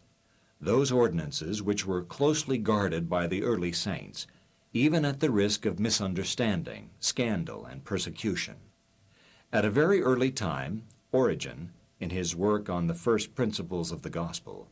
those 0.62 0.91
ordinances 0.91 1.60
which 1.60 1.88
were 1.88 2.03
closely 2.03 2.60
guarded 2.60 3.10
by 3.10 3.26
the 3.26 3.41
early 3.41 3.72
saints, 3.72 4.28
even 4.74 5.03
at 5.03 5.22
the 5.22 5.32
risk 5.32 5.66
of 5.66 5.80
misunderstanding, 5.80 6.91
scandal, 6.99 7.66
and 7.66 7.84
persecution. 7.84 8.57
At 9.51 9.66
a 9.66 9.72
very 9.72 10.03
early 10.03 10.30
time, 10.30 10.84
Origen, 11.12 11.72
in 11.99 12.12
his 12.12 12.36
work 12.36 12.70
on 12.70 12.86
the 12.86 12.93
first 12.93 13.34
principles 13.34 13.91
of 13.91 14.03
the 14.03 14.12
gospel, 14.12 14.68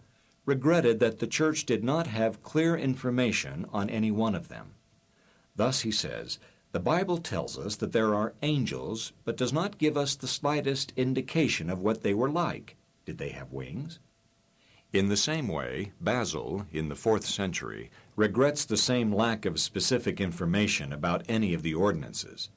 regretted 0.47 0.99
that 0.99 1.19
the 1.19 1.27
church 1.27 1.65
did 1.65 1.83
not 1.83 2.07
have 2.07 2.41
clear 2.41 2.75
information 2.75 3.67
on 3.71 3.89
any 3.89 4.09
one 4.09 4.33
of 4.33 4.47
them. 4.47 4.71
Thus, 5.55 5.81
he 5.81 5.91
says, 5.91 6.39
the 6.71 6.79
Bible 6.79 7.17
tells 7.17 7.59
us 7.59 7.75
that 7.75 7.91
there 7.91 8.15
are 8.15 8.33
angels, 8.41 9.11
but 9.25 9.37
does 9.37 9.51
not 9.51 9.77
give 9.77 9.97
us 9.97 10.15
the 10.15 10.27
slightest 10.27 10.93
indication 10.95 11.69
of 11.69 11.81
what 11.81 12.01
they 12.01 12.13
were 12.13 12.29
like. 12.29 12.77
Did 13.05 13.17
they 13.17 13.29
have 13.29 13.51
wings? 13.51 13.99
In 14.93 15.09
the 15.09 15.17
same 15.17 15.49
way, 15.49 15.91
Basil, 15.99 16.65
in 16.71 16.87
the 16.87 16.95
fourth 16.95 17.25
century, 17.25 17.91
regrets 18.15 18.63
the 18.63 18.77
same 18.77 19.13
lack 19.13 19.45
of 19.45 19.59
specific 19.59 20.21
information 20.21 20.93
about 20.93 21.25
any 21.27 21.53
of 21.53 21.61
the 21.61 21.73
ordinances. 21.73 22.49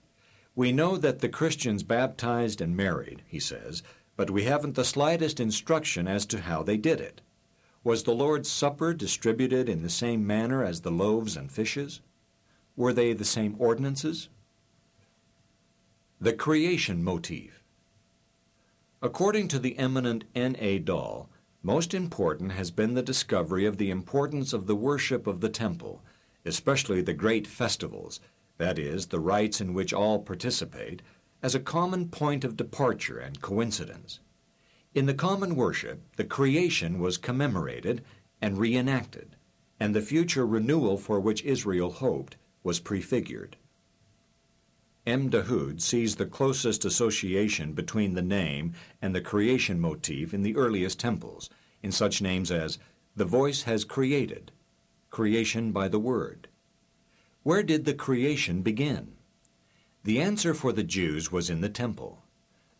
We 0.55 0.70
know 0.70 0.97
that 0.97 1.18
the 1.18 1.28
Christians 1.28 1.82
baptized 1.82 2.61
and 2.61 2.76
married, 2.76 3.22
he 3.26 3.41
says, 3.41 3.82
but 4.16 4.30
we 4.30 4.45
haven't 4.45 4.76
the 4.76 4.84
slightest 4.84 5.41
instruction 5.41 6.07
as 6.07 6.24
to 6.26 6.43
how 6.43 6.62
they 6.62 6.76
did 6.76 7.01
it. 7.01 7.20
Was 7.83 8.03
the 8.03 8.14
Lord's 8.14 8.51
Supper 8.51 8.93
distributed 8.93 9.66
in 9.66 9.83
the 9.83 9.89
same 9.89 10.26
manner 10.26 10.62
as 10.62 10.83
the 10.83 10.91
loaves 10.91 11.35
and 11.35 11.51
fishes? 11.51 12.03
Were 12.76 12.93
they 12.93 13.14
the 13.14 13.24
same 13.24 13.57
ordinances? 13.59 14.28
The 16.20 16.35
creation 16.35 17.03
motif. 17.03 17.62
According 19.01 19.49
to 19.49 19.59
the 19.59 19.78
eminent 19.78 20.24
N. 20.35 20.57
A. 20.59 20.78
Dahl, 20.78 21.31
most 21.62 21.95
important 21.95 22.53
has 22.53 22.70
been 22.70 22.93
the 22.93 23.03
discovery 23.03 23.64
of 23.64 23.78
the 23.78 23.91
importance 23.91 24.53
of 24.53 24.66
the 24.66 24.76
worship 24.76 25.26
of 25.26 25.41
the 25.41 25.49
temple, 25.49 26.03
especially 26.45 27.01
the 27.01 27.14
great 27.14 27.47
festivals, 27.47 28.20
that 28.59 28.78
is, 28.78 29.07
the 29.07 29.20
rites 29.20 29.59
in 29.59 29.72
which 29.72 29.95
all 29.95 30.18
participate, 30.18 31.01
as 31.43 31.55
a 31.55 31.61
common 31.61 32.11
point 32.11 32.45
of 32.45 32.59
departure 32.59 33.18
and 33.18 33.41
coincidence. 33.41 34.20
In 34.95 35.07
the 35.07 35.14
common 35.14 35.55
worship, 35.55 36.03
the 36.16 36.24
creation 36.24 36.99
was 36.99 37.16
commemorated 37.16 38.03
and 38.41 38.59
reenacted, 38.59 39.36
and 39.78 39.95
the 39.95 40.03
future 40.03 40.47
renewal 40.47 40.97
for 40.97 41.20
which 41.20 41.45
Israel 41.45 41.91
hoped 41.91 42.36
was 42.62 42.80
prefigured. 42.80 43.57
M. 45.07 45.30
Dahood 45.30 45.80
sees 45.80 46.16
the 46.16 46.26
closest 46.26 46.84
association 46.84 47.72
between 47.72 48.14
the 48.14 48.22
name 48.22 48.74
and 49.01 49.14
the 49.14 49.20
creation 49.20 49.80
motif 49.80 50.34
in 50.34 50.43
the 50.43 50.57
earliest 50.57 50.99
temples, 50.99 51.49
in 51.82 51.93
such 51.93 52.20
names 52.20 52.51
as 52.51 52.78
the 53.16 53.24
voice 53.24 53.62
has 53.62 53.84
created, 53.84 54.53
creation 55.11 55.72
by 55.72 55.88
the 55.88 55.99
word, 55.99 56.49
where 57.43 57.62
did 57.62 57.86
the 57.86 57.95
creation 57.95 58.61
begin? 58.61 59.14
The 60.05 60.20
answer 60.20 60.53
for 60.53 60.72
the 60.72 60.82
Jews 60.82 61.32
was 61.32 61.49
in 61.49 61.62
the 61.62 61.70
temple. 61.70 62.20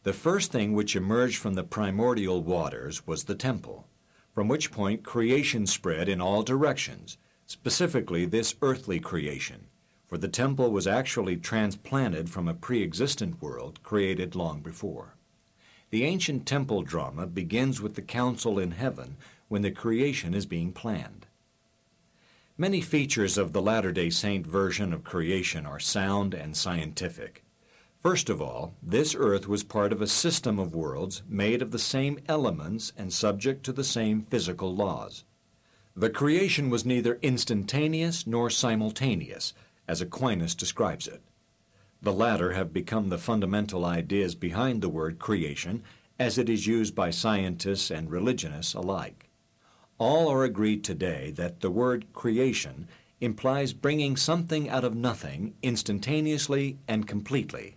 The 0.03 0.13
first 0.15 0.51
thing 0.51 0.73
which 0.73 0.97
emerged 0.97 1.37
from 1.37 1.55
the 1.55 1.63
primordial 1.63 2.43
waters 2.43 3.07
was 3.07 3.25
the 3.25 3.35
temple, 3.35 3.87
from 4.35 4.49
which 4.49 4.73
point 4.73 5.03
creation 5.03 5.67
spread 5.67 6.09
in 6.09 6.23
all 6.23 6.43
directions, 6.43 7.19
specifically 7.47 8.25
this 8.25 8.55
earthly 8.63 8.99
creation, 8.99 9.67
for 10.07 10.17
the 10.17 10.29
temple 10.29 10.71
was 10.71 10.87
actually 10.87 11.37
transplanted 11.37 12.31
from 12.31 12.49
a 12.49 12.55
pre-existent 12.55 13.43
world 13.43 13.83
created 13.83 14.35
long 14.35 14.63
before. 14.63 15.17
The 15.91 16.05
ancient 16.05 16.47
temple 16.47 16.83
drama 16.83 17.27
begins 17.27 17.83
with 17.83 17.95
the 17.95 18.03
council 18.03 18.59
in 18.59 18.71
heaven 18.71 19.19
when 19.49 19.61
the 19.61 19.71
creation 19.71 20.33
is 20.33 20.47
being 20.47 20.73
planned. 20.73 21.27
Many 22.57 22.81
features 22.81 23.37
of 23.37 23.53
the 23.53 23.61
Latter 23.61 23.93
day 23.93 24.09
Saint 24.09 24.47
version 24.47 24.95
of 24.95 25.05
creation 25.05 25.67
are 25.67 25.81
sound 25.81 26.33
and 26.33 26.57
scientific. 26.57 27.45
First 28.03 28.31
of 28.31 28.41
all, 28.41 28.73
this 28.83 29.15
earth 29.15 29.47
was 29.47 29.63
part 29.63 29.93
of 29.93 30.01
a 30.01 30.07
system 30.07 30.59
of 30.59 30.75
worlds 30.75 31.23
made 31.29 31.61
of 31.61 31.71
the 31.71 31.79
same 31.79 32.19
elements 32.29 32.95
and 32.97 33.13
subject 33.13 33.63
to 33.65 33.73
the 33.73 33.85
same 33.85 34.23
physical 34.23 34.75
laws. 34.75 35.25
The 35.95 36.09
creation 36.09 36.71
was 36.71 36.87
neither 36.87 37.19
instantaneous 37.21 38.27
nor 38.27 38.49
simultaneous, 38.49 39.53
as 39.87 40.01
Aquinas 40.01 40.55
describes 40.55 41.07
it. 41.07 41.21
The 42.01 42.15
latter 42.15 42.53
have 42.53 42.73
become 42.73 43.11
the 43.11 43.19
fundamental 43.19 43.85
ideas 43.85 44.35
behind 44.35 44.81
the 44.81 44.89
word 44.89 45.19
creation 45.19 45.83
as 46.19 46.39
it 46.39 46.49
is 46.49 46.67
used 46.67 46.95
by 46.95 47.11
scientists 47.11 47.91
and 47.91 48.11
religionists 48.11 48.73
alike. 48.73 49.29
All 49.99 50.29
are 50.29 50.45
agreed 50.45 50.85
today 50.85 51.33
that 51.33 51.61
the 51.61 51.71
word 51.71 52.07
creation 52.15 52.89
implies 53.21 53.75
bringing 53.75 54.17
something 54.17 54.71
out 54.71 54.85
of 54.85 54.95
nothing 54.95 55.53
instantaneously 55.63 56.79
and 56.89 57.07
completely. 57.07 57.77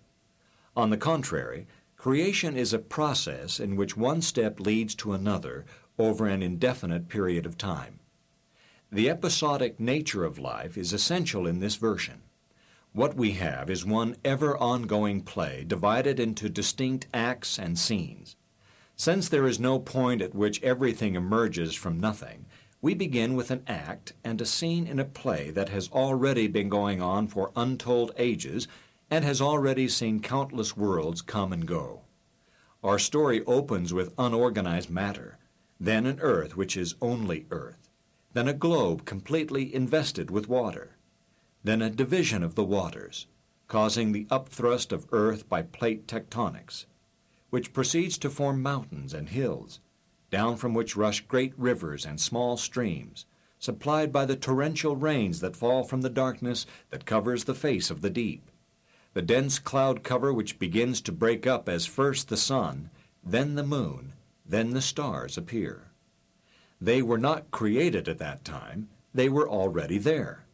On 0.76 0.90
the 0.90 0.98
contrary, 0.98 1.68
creation 1.98 2.58
is 2.58 2.74
a 2.74 2.80
process 2.80 3.60
in 3.60 3.76
which 3.76 3.96
one 3.96 4.22
step 4.22 4.60
leads 4.60 4.96
to 4.96 5.14
another 5.14 5.66
over 6.00 6.26
an 6.28 6.42
indefinite 6.42 7.08
period 7.08 7.46
of 7.46 7.58
time. 7.58 8.00
The 8.92 9.10
episodic 9.10 9.80
nature 9.80 10.24
of 10.24 10.40
life 10.40 10.78
is 10.78 10.94
essential 10.94 11.46
in 11.46 11.60
this 11.60 11.76
version. 11.76 12.22
What 12.92 13.16
we 13.16 13.32
have 13.34 13.70
is 13.70 13.86
one 13.86 14.16
ever 14.24 14.58
ongoing 14.58 15.22
play 15.22 15.64
divided 15.66 16.20
into 16.20 16.50
distinct 16.50 17.08
acts 17.14 17.58
and 17.58 17.78
scenes. 17.78 18.36
Since 18.96 19.30
there 19.30 19.48
is 19.48 19.60
no 19.60 19.80
point 19.80 20.22
at 20.22 20.36
which 20.36 20.62
everything 20.62 21.16
emerges 21.16 21.74
from 21.74 22.00
nothing, 22.00 22.46
we 22.82 22.94
begin 22.94 23.36
with 23.36 23.50
an 23.50 23.64
act 23.66 24.14
and 24.24 24.40
a 24.42 24.46
scene 24.46 24.86
in 24.86 25.00
a 25.00 25.06
play 25.06 25.50
that 25.52 25.70
has 25.70 25.90
already 25.90 26.48
been 26.48 26.70
going 26.70 27.02
on 27.02 27.28
for 27.28 27.52
untold 27.56 28.12
ages 28.18 28.68
and 29.14 29.24
has 29.24 29.40
already 29.40 29.88
seen 29.88 30.20
countless 30.20 30.76
worlds 30.76 31.22
come 31.22 31.54
and 31.54 31.68
go. 31.68 32.02
Our 32.84 32.98
story 32.98 33.46
opens 33.46 33.94
with 33.94 34.12
unorganized 34.18 34.90
matter, 34.90 35.38
then 35.80 36.08
an 36.08 36.20
earth 36.20 36.58
which 36.58 36.76
is 36.76 36.96
only 37.00 37.46
earth, 37.52 37.90
then 38.34 38.48
a 38.48 38.56
globe 38.56 39.06
completely 39.06 39.72
invested 39.72 40.32
with 40.32 40.50
water, 40.50 40.98
then 41.64 41.80
a 41.80 41.92
division 41.92 42.42
of 42.42 42.56
the 42.56 42.64
waters, 42.64 43.28
causing 43.68 44.14
the 44.14 44.26
upthrust 44.32 44.92
of 44.92 45.06
earth 45.12 45.48
by 45.48 45.62
plate 45.62 46.08
tectonics, 46.08 46.86
which 47.52 47.72
proceeds 47.72 48.18
to 48.18 48.32
form 48.32 48.64
mountains 48.64 49.14
and 49.14 49.30
hills, 49.30 49.80
down 50.32 50.58
from 50.58 50.74
which 50.74 50.96
rush 50.96 51.22
great 51.28 51.54
rivers 51.56 52.04
and 52.04 52.20
small 52.20 52.58
streams, 52.58 53.28
supplied 53.60 54.12
by 54.12 54.26
the 54.26 54.36
torrential 54.36 54.96
rains 54.96 55.40
that 55.40 55.56
fall 55.56 55.84
from 55.84 56.02
the 56.02 56.10
darkness 56.10 56.66
that 56.90 57.06
covers 57.06 57.44
the 57.44 57.54
face 57.54 57.92
of 57.92 58.02
the 58.02 58.10
deep. 58.10 58.50
The 59.14 59.22
dense 59.22 59.60
cloud 59.60 60.04
cover 60.04 60.34
which 60.34 60.60
begins 60.60 61.02
to 61.02 61.12
break 61.12 61.46
up 61.46 61.70
as 61.70 61.86
first 61.86 62.30
the 62.30 62.38
sun, 62.38 62.90
then 63.24 63.56
the 63.56 63.64
moon, 63.64 64.14
then 64.46 64.72
the 64.72 64.82
stars 64.82 65.38
appear. 65.38 65.92
They 66.82 67.02
were 67.02 67.18
not 67.18 67.52
created 67.52 68.10
at 68.10 68.18
that 68.18 68.44
time, 68.44 68.90
they 69.14 69.30
were 69.30 69.48
already 69.48 69.98
there. 69.98 70.46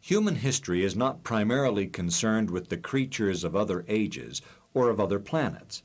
Human 0.00 0.36
history 0.36 0.84
is 0.84 0.94
not 0.94 1.24
primarily 1.24 1.86
concerned 1.86 2.50
with 2.50 2.68
the 2.68 2.76
creatures 2.76 3.42
of 3.42 3.56
other 3.56 3.84
ages 3.88 4.42
or 4.74 4.90
of 4.90 5.00
other 5.00 5.18
planets. 5.18 5.82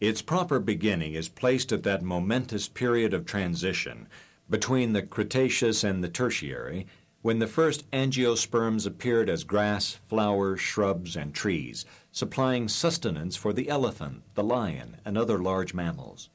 Its 0.00 0.22
proper 0.22 0.58
beginning 0.58 1.12
is 1.12 1.28
placed 1.28 1.72
at 1.72 1.82
that 1.82 2.02
momentous 2.02 2.68
period 2.68 3.12
of 3.12 3.26
transition 3.26 4.08
between 4.48 4.92
the 4.92 5.02
Cretaceous 5.02 5.84
and 5.84 6.02
the 6.02 6.08
Tertiary, 6.08 6.86
when 7.22 7.38
the 7.38 7.46
first 7.46 7.90
angiosperms 7.90 8.86
appeared 8.86 9.28
as 9.28 9.44
grass, 9.44 9.98
flowers, 10.08 10.60
shrubs, 10.60 11.16
and 11.16 11.34
trees, 11.34 11.84
supplying 12.10 12.66
sustenance 12.66 13.36
for 13.36 13.52
the 13.52 13.68
elephant, 13.68 14.22
the 14.34 14.42
lion, 14.42 14.96
and 15.04 15.18
other 15.18 15.38
large 15.38 15.74
mammals. 15.74 16.30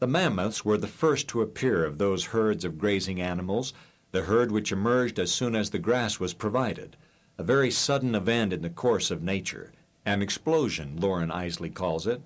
The 0.00 0.06
mammoths 0.06 0.64
were 0.64 0.76
the 0.76 0.86
first 0.86 1.28
to 1.28 1.40
appear 1.40 1.84
of 1.84 1.98
those 1.98 2.26
herds 2.26 2.64
of 2.64 2.78
grazing 2.78 3.20
animals, 3.20 3.72
the 4.10 4.22
herd 4.22 4.52
which 4.52 4.72
emerged 4.72 5.18
as 5.18 5.32
soon 5.32 5.56
as 5.56 5.70
the 5.70 5.78
grass 5.78 6.20
was 6.20 6.34
provided, 6.34 6.96
a 7.38 7.42
very 7.42 7.70
sudden 7.70 8.14
event 8.14 8.52
in 8.52 8.60
the 8.60 8.68
course 8.68 9.10
of 9.10 9.22
nature, 9.22 9.72
an 10.04 10.20
explosion, 10.20 10.98
Loren 11.00 11.30
Eiseley 11.30 11.72
calls 11.72 12.06
it, 12.06 12.20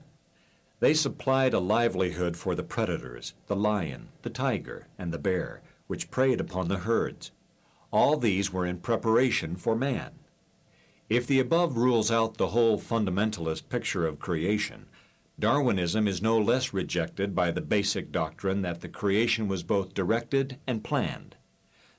they 0.78 0.92
supplied 0.92 1.54
a 1.54 1.58
livelihood 1.58 2.36
for 2.36 2.54
the 2.54 2.62
predators, 2.62 3.32
the 3.46 3.56
lion, 3.56 4.08
the 4.22 4.30
tiger, 4.30 4.88
and 4.98 5.12
the 5.12 5.18
bear, 5.18 5.62
which 5.86 6.10
preyed 6.10 6.40
upon 6.40 6.68
the 6.68 6.78
herds. 6.78 7.30
All 7.96 8.18
these 8.18 8.52
were 8.52 8.66
in 8.66 8.80
preparation 8.80 9.56
for 9.56 9.74
man. 9.74 10.10
If 11.08 11.26
the 11.26 11.40
above 11.40 11.78
rules 11.78 12.10
out 12.10 12.36
the 12.36 12.48
whole 12.48 12.78
fundamentalist 12.78 13.70
picture 13.70 14.06
of 14.06 14.18
creation, 14.18 14.84
Darwinism 15.38 16.06
is 16.06 16.20
no 16.20 16.38
less 16.38 16.74
rejected 16.74 17.34
by 17.34 17.50
the 17.50 17.62
basic 17.62 18.12
doctrine 18.12 18.60
that 18.60 18.82
the 18.82 18.90
creation 18.90 19.48
was 19.48 19.62
both 19.62 19.94
directed 19.94 20.58
and 20.66 20.84
planned. 20.84 21.36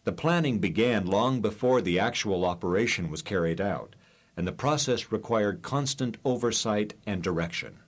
The 0.03 0.11
planning 0.11 0.59
began 0.59 1.07
long 1.07 1.41
before 1.41 1.81
the 1.81 1.97
actual 1.97 2.45
operation 2.45 3.09
was 3.09 3.23
carried 3.23 3.59
out, 3.59 3.95
and 4.37 4.45
the 4.45 4.51
process 4.51 5.11
required 5.11 5.63
constant 5.63 6.17
oversight 6.23 6.93
and 7.07 7.23
direction. 7.23 7.79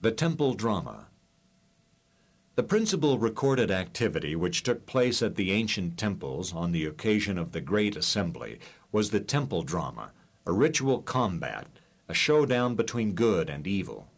The 0.00 0.10
Temple 0.10 0.54
Drama 0.54 1.06
The 2.56 2.62
principal 2.62 3.18
recorded 3.18 3.70
activity 3.70 4.34
which 4.34 4.62
took 4.62 4.86
place 4.86 5.20
at 5.20 5.36
the 5.36 5.52
ancient 5.52 5.98
temples 5.98 6.54
on 6.54 6.72
the 6.72 6.86
occasion 6.86 7.36
of 7.36 7.52
the 7.52 7.60
Great 7.60 7.96
Assembly 7.96 8.58
was 8.90 9.10
the 9.10 9.20
Temple 9.20 9.62
Drama, 9.62 10.12
a 10.46 10.52
ritual 10.52 11.02
combat 11.02 11.68
a 12.08 12.14
showdown 12.14 12.74
between 12.74 13.12
good 13.12 13.50
and 13.50 13.66
evil. 13.66 14.08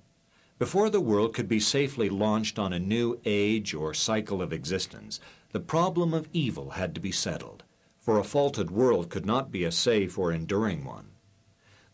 Before 0.57 0.89
the 0.89 1.01
world 1.01 1.35
could 1.35 1.49
be 1.49 1.59
safely 1.59 2.09
launched 2.09 2.61
on 2.61 2.73
a 2.73 2.79
new 2.79 3.19
age 3.25 3.75
or 3.75 3.93
cycle 3.93 4.41
of 4.41 4.53
existence, 4.53 5.19
the 5.51 5.59
problem 5.59 6.15
of 6.15 6.29
evil 6.33 6.71
had 6.71 6.95
to 6.95 7.01
be 7.01 7.11
settled, 7.11 7.65
for 7.99 8.21
a 8.21 8.25
faulted 8.25 8.71
world 8.71 9.09
could 9.11 9.27
not 9.27 9.51
be 9.51 9.65
a 9.65 9.73
safe 9.73 10.17
or 10.17 10.31
enduring 10.31 10.85
one. 10.85 11.09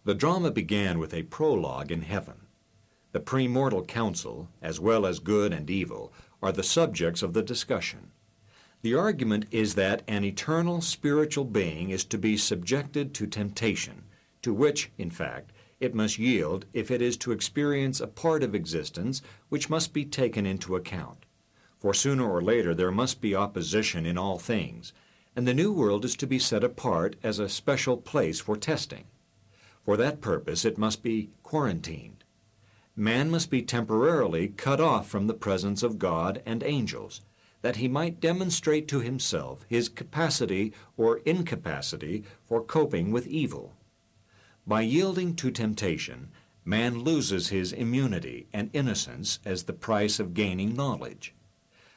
The 0.05 0.14
drama 0.14 0.51
began 0.51 0.99
with 0.99 1.14
a 1.14 1.22
prologue 1.22 1.90
in 1.90 2.03
heaven. 2.03 2.45
The 3.12 3.20
premortal 3.20 3.86
council, 3.86 4.49
as 4.61 4.80
well 4.80 5.07
as 5.07 5.20
good 5.20 5.53
and 5.53 5.70
evil, 5.70 6.12
are 6.45 6.53
the 6.53 6.62
subjects 6.62 7.22
of 7.22 7.32
the 7.32 7.42
discussion. 7.42 8.11
The 8.82 8.95
argument 8.95 9.47
is 9.51 9.76
that 9.76 10.03
an 10.07 10.24
eternal 10.24 10.82
spiritual 10.82 11.47
being 11.47 11.88
is 11.88 12.05
to 12.05 12.18
be 12.18 12.36
subjected 12.36 13.14
to 13.14 13.26
temptation, 13.26 14.03
to 14.42 14.53
which, 14.53 14.90
in 14.99 15.09
fact, 15.09 15.53
it 15.80 15.95
must 15.95 16.18
yield 16.18 16.66
if 16.74 16.90
it 16.90 17.01
is 17.01 17.16
to 17.16 17.32
experience 17.32 17.99
a 17.99 18.07
part 18.07 18.42
of 18.42 18.55
existence 18.55 19.22
which 19.49 19.70
must 19.70 19.95
be 19.95 20.05
taken 20.05 20.45
into 20.45 20.76
account. 20.76 21.24
For 21.78 21.95
sooner 21.95 22.30
or 22.30 22.42
later 22.42 22.74
there 22.74 22.90
must 22.90 23.22
be 23.22 23.34
opposition 23.34 24.05
in 24.05 24.18
all 24.18 24.38
things, 24.38 24.92
and 25.34 25.49
the 25.49 25.55
new 25.55 25.72
world 25.72 26.05
is 26.05 26.14
to 26.16 26.26
be 26.26 26.38
set 26.38 26.62
apart 26.62 27.16
as 27.22 27.38
a 27.38 27.49
special 27.49 27.97
place 27.97 28.38
for 28.38 28.55
testing. 28.55 29.05
For 29.82 29.97
that 29.97 30.20
purpose 30.20 30.66
it 30.66 30.76
must 30.76 31.03
be 31.03 31.30
quarantined. 31.42 32.23
Man 32.97 33.28
must 33.28 33.51
be 33.51 33.61
temporarily 33.61 34.49
cut 34.49 34.80
off 34.80 35.09
from 35.09 35.26
the 35.26 35.34
presence 35.34 35.82
of 35.82 35.99
God 35.99 36.40
and 36.47 36.62
angels, 36.62 37.22
that 37.62 37.76
he 37.76 37.88
might 37.88 38.20
demonstrate 38.20 38.86
to 38.88 39.01
himself 39.01 39.64
his 39.68 39.88
capacity 39.88 40.72
or 40.97 41.18
incapacity 41.24 42.22
for 42.45 42.62
coping 42.62 43.11
with 43.11 43.26
evil. 43.26 43.74
By 44.66 44.82
yielding 44.82 45.34
to 45.36 45.51
temptation, 45.51 46.30
man 46.64 47.01
loses 47.01 47.49
his 47.49 47.72
immunity 47.72 48.47
and 48.53 48.70
innocence 48.72 49.40
as 49.45 49.64
the 49.64 49.72
price 49.72 50.20
of 50.20 50.32
gaining 50.32 50.74
knowledge. 50.74 51.34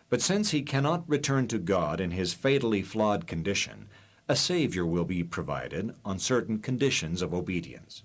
But 0.09 0.21
since 0.21 0.51
he 0.51 0.61
cannot 0.61 1.07
return 1.07 1.47
to 1.49 1.59
God 1.59 2.01
in 2.01 2.11
his 2.11 2.33
fatally 2.33 2.81
flawed 2.81 3.27
condition, 3.27 3.87
a 4.27 4.35
Savior 4.35 4.85
will 4.85 5.05
be 5.05 5.23
provided 5.23 5.93
on 6.03 6.17
certain 6.17 6.59
conditions 6.59 7.21
of 7.21 7.33
obedience. 7.33 8.03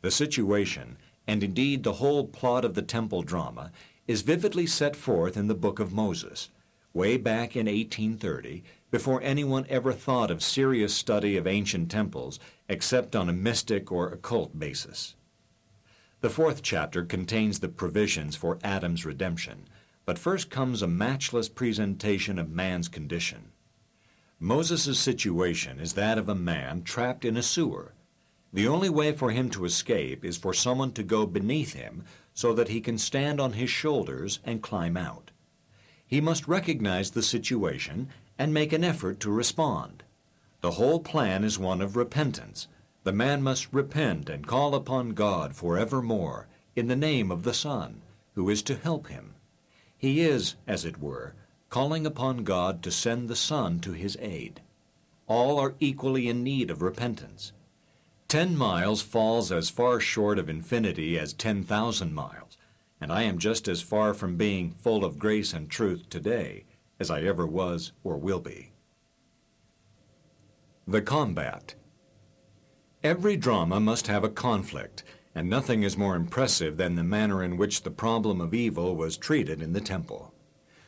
The 0.00 0.10
situation, 0.10 0.96
and 1.26 1.42
indeed 1.42 1.82
the 1.82 1.94
whole 1.94 2.26
plot 2.26 2.64
of 2.64 2.74
the 2.74 2.82
temple 2.82 3.22
drama, 3.22 3.70
is 4.06 4.22
vividly 4.22 4.66
set 4.66 4.94
forth 4.94 5.36
in 5.36 5.48
the 5.48 5.54
book 5.54 5.80
of 5.80 5.92
Moses, 5.92 6.50
way 6.92 7.16
back 7.16 7.56
in 7.56 7.66
1830, 7.66 8.62
before 8.90 9.20
anyone 9.22 9.66
ever 9.68 9.92
thought 9.92 10.30
of 10.30 10.42
serious 10.42 10.94
study 10.94 11.36
of 11.36 11.46
ancient 11.46 11.90
temples 11.90 12.38
except 12.68 13.16
on 13.16 13.28
a 13.28 13.32
mystic 13.32 13.90
or 13.90 14.08
occult 14.08 14.58
basis. 14.58 15.14
The 16.20 16.30
fourth 16.30 16.62
chapter 16.62 17.04
contains 17.04 17.60
the 17.60 17.68
provisions 17.68 18.36
for 18.36 18.58
Adam's 18.64 19.04
redemption, 19.04 19.68
but 20.06 20.18
first 20.18 20.50
comes 20.50 20.80
a 20.80 20.86
matchless 20.86 21.48
presentation 21.48 22.38
of 22.38 22.48
man's 22.48 22.88
condition. 22.88 23.50
Moses' 24.38 24.98
situation 24.98 25.78
is 25.78 25.94
that 25.94 26.16
of 26.16 26.28
a 26.28 26.34
man 26.34 26.82
trapped 26.82 27.24
in 27.24 27.36
a 27.36 27.42
sewer. 27.42 27.92
The 28.52 28.68
only 28.68 28.88
way 28.88 29.12
for 29.12 29.30
him 29.30 29.50
to 29.50 29.64
escape 29.64 30.24
is 30.24 30.36
for 30.36 30.54
someone 30.54 30.92
to 30.92 31.02
go 31.02 31.26
beneath 31.26 31.74
him 31.74 32.04
so 32.32 32.52
that 32.54 32.68
he 32.68 32.80
can 32.80 32.98
stand 32.98 33.40
on 33.40 33.54
his 33.54 33.70
shoulders 33.70 34.40
and 34.44 34.62
climb 34.62 34.96
out. 34.96 35.30
He 36.06 36.20
must 36.20 36.46
recognize 36.46 37.10
the 37.10 37.22
situation 37.22 38.08
and 38.38 38.54
make 38.54 38.72
an 38.72 38.84
effort 38.84 39.20
to 39.20 39.30
respond. 39.30 40.04
The 40.60 40.72
whole 40.72 41.00
plan 41.00 41.44
is 41.44 41.58
one 41.58 41.80
of 41.80 41.96
repentance. 41.96 42.68
The 43.04 43.12
man 43.12 43.42
must 43.42 43.72
repent 43.72 44.28
and 44.28 44.46
call 44.46 44.74
upon 44.74 45.10
God 45.10 45.54
forevermore 45.54 46.48
in 46.74 46.88
the 46.88 46.96
name 46.96 47.30
of 47.30 47.42
the 47.42 47.54
Son, 47.54 48.02
who 48.34 48.48
is 48.50 48.62
to 48.62 48.76
help 48.76 49.08
him. 49.08 49.34
He 49.96 50.20
is, 50.20 50.56
as 50.66 50.84
it 50.84 51.00
were, 51.00 51.34
calling 51.70 52.06
upon 52.06 52.44
God 52.44 52.82
to 52.82 52.90
send 52.90 53.28
the 53.28 53.36
Son 53.36 53.80
to 53.80 53.92
his 53.92 54.16
aid. 54.20 54.60
All 55.26 55.58
are 55.58 55.74
equally 55.80 56.28
in 56.28 56.44
need 56.44 56.70
of 56.70 56.82
repentance. 56.82 57.52
Ten 58.28 58.56
miles 58.56 59.02
falls 59.02 59.52
as 59.52 59.70
far 59.70 60.00
short 60.00 60.38
of 60.38 60.48
infinity 60.48 61.16
as 61.16 61.32
ten 61.32 61.62
thousand 61.62 62.12
miles, 62.12 62.58
and 63.00 63.12
I 63.12 63.22
am 63.22 63.38
just 63.38 63.68
as 63.68 63.82
far 63.82 64.14
from 64.14 64.36
being 64.36 64.72
full 64.72 65.04
of 65.04 65.18
grace 65.18 65.52
and 65.52 65.70
truth 65.70 66.08
today 66.10 66.64
as 66.98 67.08
I 67.10 67.22
ever 67.22 67.46
was 67.46 67.92
or 68.02 68.16
will 68.16 68.40
be. 68.40 68.72
The 70.88 71.02
Combat 71.02 71.74
Every 73.04 73.36
drama 73.36 73.78
must 73.78 74.08
have 74.08 74.24
a 74.24 74.28
conflict, 74.28 75.04
and 75.32 75.48
nothing 75.48 75.84
is 75.84 75.96
more 75.96 76.16
impressive 76.16 76.76
than 76.76 76.96
the 76.96 77.04
manner 77.04 77.44
in 77.44 77.56
which 77.56 77.82
the 77.82 77.90
problem 77.92 78.40
of 78.40 78.54
evil 78.54 78.96
was 78.96 79.16
treated 79.16 79.62
in 79.62 79.72
the 79.72 79.80
temple. 79.80 80.34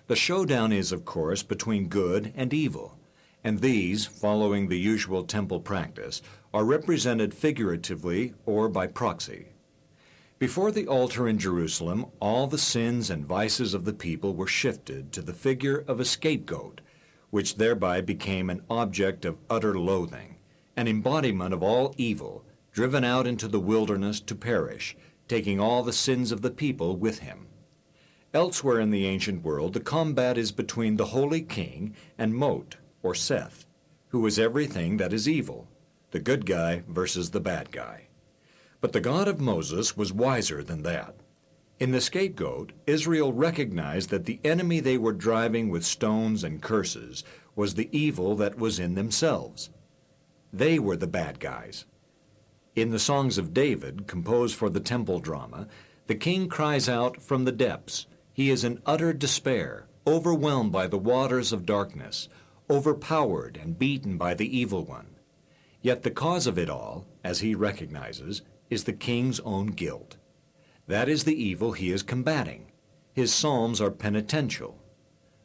The 0.09 0.17
showdown 0.17 0.73
is, 0.73 0.91
of 0.91 1.05
course, 1.05 1.45
between 1.45 1.89
good 1.89 2.33
and 2.35 2.53
evil, 2.53 2.98
and 3.45 3.61
these, 3.61 4.07
following 4.07 4.69
the 4.69 4.79
usual 4.79 5.25
temple 5.25 5.61
practice, 5.61 6.23
are 6.53 6.65
represented 6.65 7.33
figuratively 7.33 8.35
or 8.47 8.69
by 8.69 8.87
proxy. 8.87 9.49
Before 10.39 10.71
the 10.71 10.87
altar 10.87 11.27
in 11.27 11.39
Jerusalem, 11.39 12.07
all 12.21 12.47
the 12.47 12.59
sins 12.59 13.11
and 13.11 13.27
vices 13.27 13.75
of 13.75 13.85
the 13.85 13.93
people 13.93 14.35
were 14.35 14.47
shifted 14.47 15.13
to 15.13 15.23
the 15.23 15.33
figure 15.33 15.85
of 15.89 15.99
a 15.99 16.05
scapegoat, 16.05 16.81
which 17.31 17.57
thereby 17.57 18.01
became 18.01 18.49
an 18.49 18.63
object 18.71 19.25
of 19.25 19.39
utter 19.51 19.79
loathing, 19.79 20.37
an 20.77 20.87
embodiment 20.87 21.53
of 21.53 21.63
all 21.63 21.95
evil, 21.97 22.45
driven 22.73 23.03
out 23.03 23.27
into 23.27 23.49
the 23.49 23.59
wilderness 23.59 24.21
to 24.21 24.35
perish, 24.35 24.97
taking 25.27 25.59
all 25.59 25.83
the 25.83 25.93
sins 25.93 26.31
of 26.31 26.43
the 26.43 26.51
people 26.51 26.97
with 26.97 27.19
him. 27.19 27.49
Elsewhere 28.33 28.79
in 28.79 28.91
the 28.91 29.07
ancient 29.07 29.43
world, 29.43 29.73
the 29.73 29.81
combat 29.81 30.39
is 30.39 30.53
between 30.53 30.97
the 30.97 31.07
holy 31.07 31.43
king 31.43 31.95
and 32.17 32.35
Mot, 32.35 32.77
or 33.09 33.15
Seth, 33.15 33.65
who 34.09 34.27
is 34.27 34.39
everything 34.39 34.99
that 34.99 35.15
is 35.15 35.27
evil, 35.27 35.67
the 36.11 36.21
good 36.21 36.45
guy 36.45 36.83
versus 36.87 37.31
the 37.31 37.41
bad 37.41 37.73
guy. 37.73 38.09
But 38.83 38.93
the 38.93 39.01
God 39.01 39.27
of 39.27 39.41
Moses 39.41 39.97
was 39.97 40.13
wiser 40.13 40.63
than 40.63 40.83
that. 40.83 41.17
In 41.81 41.93
the 41.93 42.03
scapegoat, 42.03 42.73
Israel 42.87 43.33
recognized 43.33 44.11
that 44.11 44.27
the 44.27 44.41
enemy 44.45 44.81
they 44.81 44.99
were 44.99 45.15
driving 45.15 45.71
with 45.71 45.87
stones 45.87 46.45
and 46.45 46.61
curses 46.61 47.25
was 47.57 47.75
the 47.75 47.89
evil 47.97 48.35
that 48.37 48.59
was 48.59 48.79
in 48.79 48.95
themselves. 48.95 49.71
They 50.53 50.79
were 50.79 50.97
the 50.97 51.07
bad 51.07 51.41
guys. 51.41 51.87
In 52.77 52.91
the 52.91 52.99
Songs 52.99 53.39
of 53.39 53.55
David, 53.55 54.07
composed 54.07 54.55
for 54.55 54.69
the 54.69 54.81
temple 54.81 55.19
drama, 55.19 55.67
the 56.09 56.15
king 56.15 56.47
cries 56.47 56.91
out 56.91 57.23
from 57.23 57.47
the 57.47 57.53
depths. 57.53 58.07
He 58.35 58.51
is 58.51 58.65
in 58.65 58.83
utter 58.85 59.15
despair, 59.15 59.87
overwhelmed 60.07 60.73
by 60.73 60.89
the 60.89 60.99
waters 60.99 61.55
of 61.55 61.65
darkness, 61.65 62.29
overpowered 62.71 63.59
and 63.61 63.79
beaten 63.79 64.17
by 64.17 64.35
the 64.35 64.57
evil 64.57 64.85
one. 64.85 65.17
Yet 65.81 66.03
the 66.03 66.11
cause 66.11 66.47
of 66.47 66.59
it 66.59 66.69
all, 66.69 67.07
as 67.23 67.41
he 67.41 67.55
recognizes, 67.55 68.43
is 68.69 68.85
the 68.85 68.93
king's 68.93 69.41
own 69.41 69.69
guilt. 69.69 70.17
That 70.87 71.09
is 71.09 71.25
the 71.25 71.41
evil 71.41 71.73
he 71.73 71.91
is 71.91 72.03
combating. 72.03 72.73
His 73.13 73.33
psalms 73.33 73.81
are 73.81 73.91
penitential. 73.91 74.83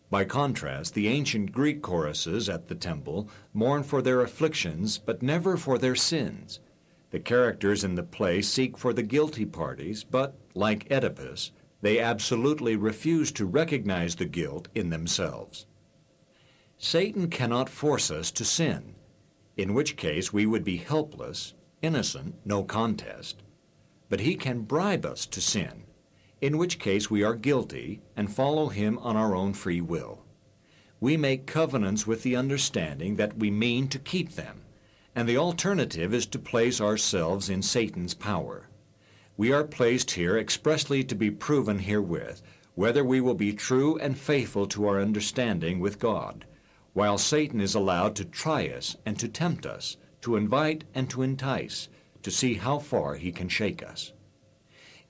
By 0.09 0.25
contrast, 0.25 0.93
the 0.93 1.07
ancient 1.07 1.51
Greek 1.51 1.81
choruses 1.81 2.47
at 2.47 2.67
the 2.67 2.75
temple 2.75 3.29
mourn 3.53 3.83
for 3.83 4.01
their 4.01 4.21
afflictions, 4.21 4.97
but 4.99 5.23
never 5.23 5.57
for 5.57 5.77
their 5.77 5.95
sins. 5.95 6.59
The 7.09 7.19
characters 7.19 7.83
in 7.83 7.95
the 7.95 8.03
play 8.03 8.41
seek 8.41 8.77
for 8.77 8.93
the 8.93 9.03
guilty 9.03 9.45
parties, 9.45 10.03
but, 10.03 10.35
like 10.53 10.91
Oedipus, 10.91 11.51
they 11.81 11.99
absolutely 11.99 12.75
refuse 12.75 13.31
to 13.33 13.45
recognize 13.45 14.15
the 14.15 14.25
guilt 14.25 14.67
in 14.73 14.89
themselves. 14.89 15.65
Satan 16.77 17.29
cannot 17.29 17.69
force 17.69 18.11
us 18.11 18.31
to 18.31 18.43
sin, 18.43 18.95
in 19.55 19.73
which 19.73 19.95
case 19.95 20.33
we 20.33 20.45
would 20.45 20.63
be 20.63 20.77
helpless 20.77 21.53
innocent, 21.81 22.35
no 22.45 22.63
contest. 22.63 23.43
But 24.09 24.21
he 24.21 24.35
can 24.35 24.61
bribe 24.61 25.05
us 25.05 25.25
to 25.27 25.41
sin, 25.41 25.83
in 26.41 26.57
which 26.57 26.79
case 26.79 27.11
we 27.11 27.23
are 27.23 27.35
guilty 27.35 28.01
and 28.15 28.33
follow 28.33 28.69
him 28.69 28.97
on 28.99 29.17
our 29.17 29.35
own 29.35 29.53
free 29.53 29.81
will. 29.81 30.23
We 30.99 31.17
make 31.17 31.45
covenants 31.45 32.07
with 32.07 32.23
the 32.23 32.35
understanding 32.35 33.17
that 33.17 33.37
we 33.37 33.51
mean 33.51 33.89
to 33.89 33.99
keep 33.99 34.31
them, 34.31 34.61
and 35.15 35.27
the 35.27 35.37
alternative 35.37 36.13
is 36.13 36.25
to 36.27 36.39
place 36.39 36.79
ourselves 36.79 37.49
in 37.49 37.61
Satan's 37.61 38.13
power. 38.13 38.69
we 39.35 39.51
are 39.51 39.63
placed 39.63 40.11
here 40.11 40.37
expressly 40.37 41.03
to 41.03 41.15
be 41.15 41.31
proven 41.31 41.79
herewith 41.79 42.41
whether 42.75 43.03
we 43.03 43.21
will 43.21 43.35
be 43.35 43.53
true 43.53 43.97
and 43.97 44.17
faithful 44.17 44.65
to 44.67 44.87
our 44.87 44.99
understanding 44.99 45.79
with 45.79 45.99
God, 45.99 46.45
while 46.93 47.17
Satan 47.17 47.59
is 47.59 47.75
allowed 47.75 48.15
to 48.15 48.25
try 48.25 48.67
us 48.67 48.95
and 49.05 49.19
to 49.19 49.27
tempt 49.27 49.65
us, 49.65 49.97
to 50.21 50.35
invite 50.35 50.83
and 50.93 51.09
to 51.09 51.21
entice, 51.21 51.89
to 52.21 52.31
see 52.31 52.53
how 52.53 52.79
far 52.79 53.15
he 53.15 53.31
can 53.31 53.49
shake 53.49 53.83
us. 53.83 54.13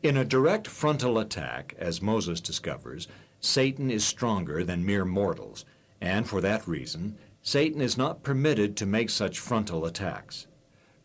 In 0.02 0.18
a 0.18 0.26
direct 0.26 0.68
frontal 0.68 1.20
attack, 1.20 1.76
as 1.78 2.02
Moses 2.02 2.42
discovers, 2.42 3.08
Satan 3.40 3.92
is 3.92 4.06
stronger 4.06 4.64
than 4.64 4.86
mere 4.86 5.06
mortals, 5.06 5.66
and 6.02 6.28
for 6.28 6.42
that 6.42 6.68
reason, 6.68 7.18
Satan 7.42 7.82
is 7.82 7.98
not 7.98 8.24
permitted 8.24 8.76
to 8.78 8.86
make 8.86 9.10
such 9.10 9.40
frontal 9.40 9.86
attacks. 9.86 10.48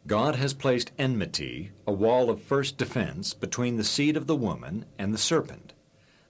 God 0.06 0.36
has 0.36 0.55
placed 0.55 0.92
enmity, 0.98 1.72
a 1.86 1.92
wall 1.92 2.30
of 2.30 2.40
first 2.40 2.78
defense, 2.78 3.34
between 3.34 3.76
the 3.76 3.84
seed 3.84 4.16
of 4.16 4.26
the 4.26 4.36
woman 4.36 4.86
and 4.98 5.12
the 5.12 5.18
serpent. 5.18 5.74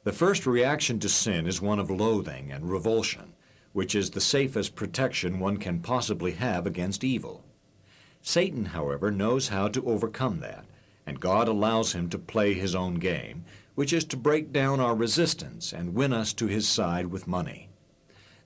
The 0.04 0.12
first 0.12 0.46
reaction 0.46 0.98
to 1.00 1.08
sin 1.08 1.46
is 1.46 1.60
one 1.60 1.78
of 1.78 1.90
loathing 1.90 2.50
and 2.50 2.70
revulsion, 2.70 3.34
which 3.72 3.94
is 3.94 4.10
the 4.10 4.20
safest 4.20 4.74
protection 4.74 5.38
one 5.38 5.56
can 5.56 5.80
possibly 5.80 6.32
have 6.32 6.66
against 6.66 7.04
evil. 7.04 7.44
Satan, 8.22 8.66
however, 8.66 9.10
knows 9.10 9.48
how 9.48 9.68
to 9.68 9.86
overcome 9.86 10.40
that, 10.40 10.64
and 11.06 11.20
God 11.20 11.48
allows 11.48 11.92
him 11.92 12.08
to 12.10 12.18
play 12.18 12.54
his 12.54 12.74
own 12.74 12.96
game, 12.96 13.44
which 13.74 13.92
is 13.92 14.04
to 14.04 14.16
break 14.16 14.52
down 14.52 14.80
our 14.80 14.94
resistance 14.94 15.72
and 15.72 15.94
win 15.94 16.12
us 16.12 16.32
to 16.34 16.46
his 16.46 16.68
side 16.68 17.06
with 17.06 17.28
money. 17.28 17.68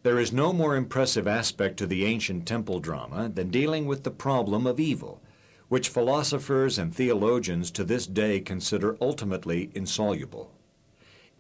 There 0.03 0.19
is 0.19 0.33
no 0.33 0.53
more 0.53 0.77
impressive 0.77 1.27
aspect 1.27 1.77
to 1.79 1.87
the 1.87 2.05
ancient 2.05 2.47
temple 2.47 2.81
drama 2.81 3.29
than 3.29 3.51
dealing 3.51 3.87
with 3.87 4.03
the 4.03 4.11
problem 4.11 4.67
of 4.67 4.81
evil, 4.81 5.23
which 5.69 5.89
philosophers 5.89 6.77
and 6.77 6.95
theologians 6.95 7.71
to 7.71 7.85
this 7.85 8.07
day 8.07 8.41
consider 8.41 8.97
ultimately 9.01 9.71
insoluble. 9.75 10.53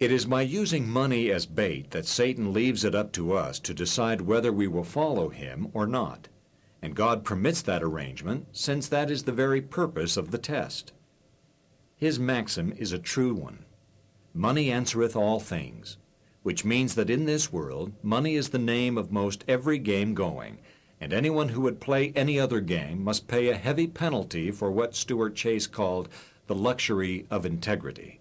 It 0.02 0.10
is 0.10 0.24
by 0.24 0.42
using 0.42 0.88
money 0.88 1.30
as 1.30 1.46
bait 1.46 1.92
that 1.92 2.06
Satan 2.06 2.52
leaves 2.52 2.82
it 2.84 2.92
up 2.92 3.12
to 3.12 3.34
us 3.34 3.60
to 3.60 3.72
decide 3.72 4.22
whether 4.22 4.52
we 4.52 4.66
will 4.66 4.82
follow 4.82 5.28
him 5.28 5.68
or 5.72 5.86
not. 5.86 6.26
And 6.82 6.96
God 6.96 7.22
permits 7.22 7.62
that 7.62 7.84
arrangement, 7.84 8.48
since 8.50 8.88
that 8.88 9.12
is 9.12 9.22
the 9.22 9.30
very 9.30 9.60
purpose 9.60 10.16
of 10.16 10.32
the 10.32 10.38
test. 10.38 10.92
His 11.94 12.18
maxim 12.18 12.74
is 12.76 12.90
a 12.90 12.98
true 12.98 13.32
one 13.32 13.64
Money 14.34 14.72
answereth 14.72 15.14
all 15.14 15.38
things, 15.38 15.98
which 16.42 16.64
means 16.64 16.96
that 16.96 17.08
in 17.08 17.24
this 17.26 17.52
world, 17.52 17.92
money 18.02 18.34
is 18.34 18.48
the 18.48 18.58
name 18.58 18.98
of 18.98 19.12
most 19.12 19.44
every 19.46 19.78
game 19.78 20.14
going, 20.14 20.58
and 21.00 21.12
anyone 21.12 21.50
who 21.50 21.60
would 21.60 21.78
play 21.78 22.12
any 22.16 22.40
other 22.40 22.58
game 22.58 23.04
must 23.04 23.28
pay 23.28 23.50
a 23.50 23.56
heavy 23.56 23.86
penalty 23.86 24.50
for 24.50 24.68
what 24.68 24.96
Stuart 24.96 25.36
Chase 25.36 25.68
called 25.68 26.08
the 26.48 26.56
luxury 26.56 27.24
of 27.30 27.46
integrity. 27.46 28.18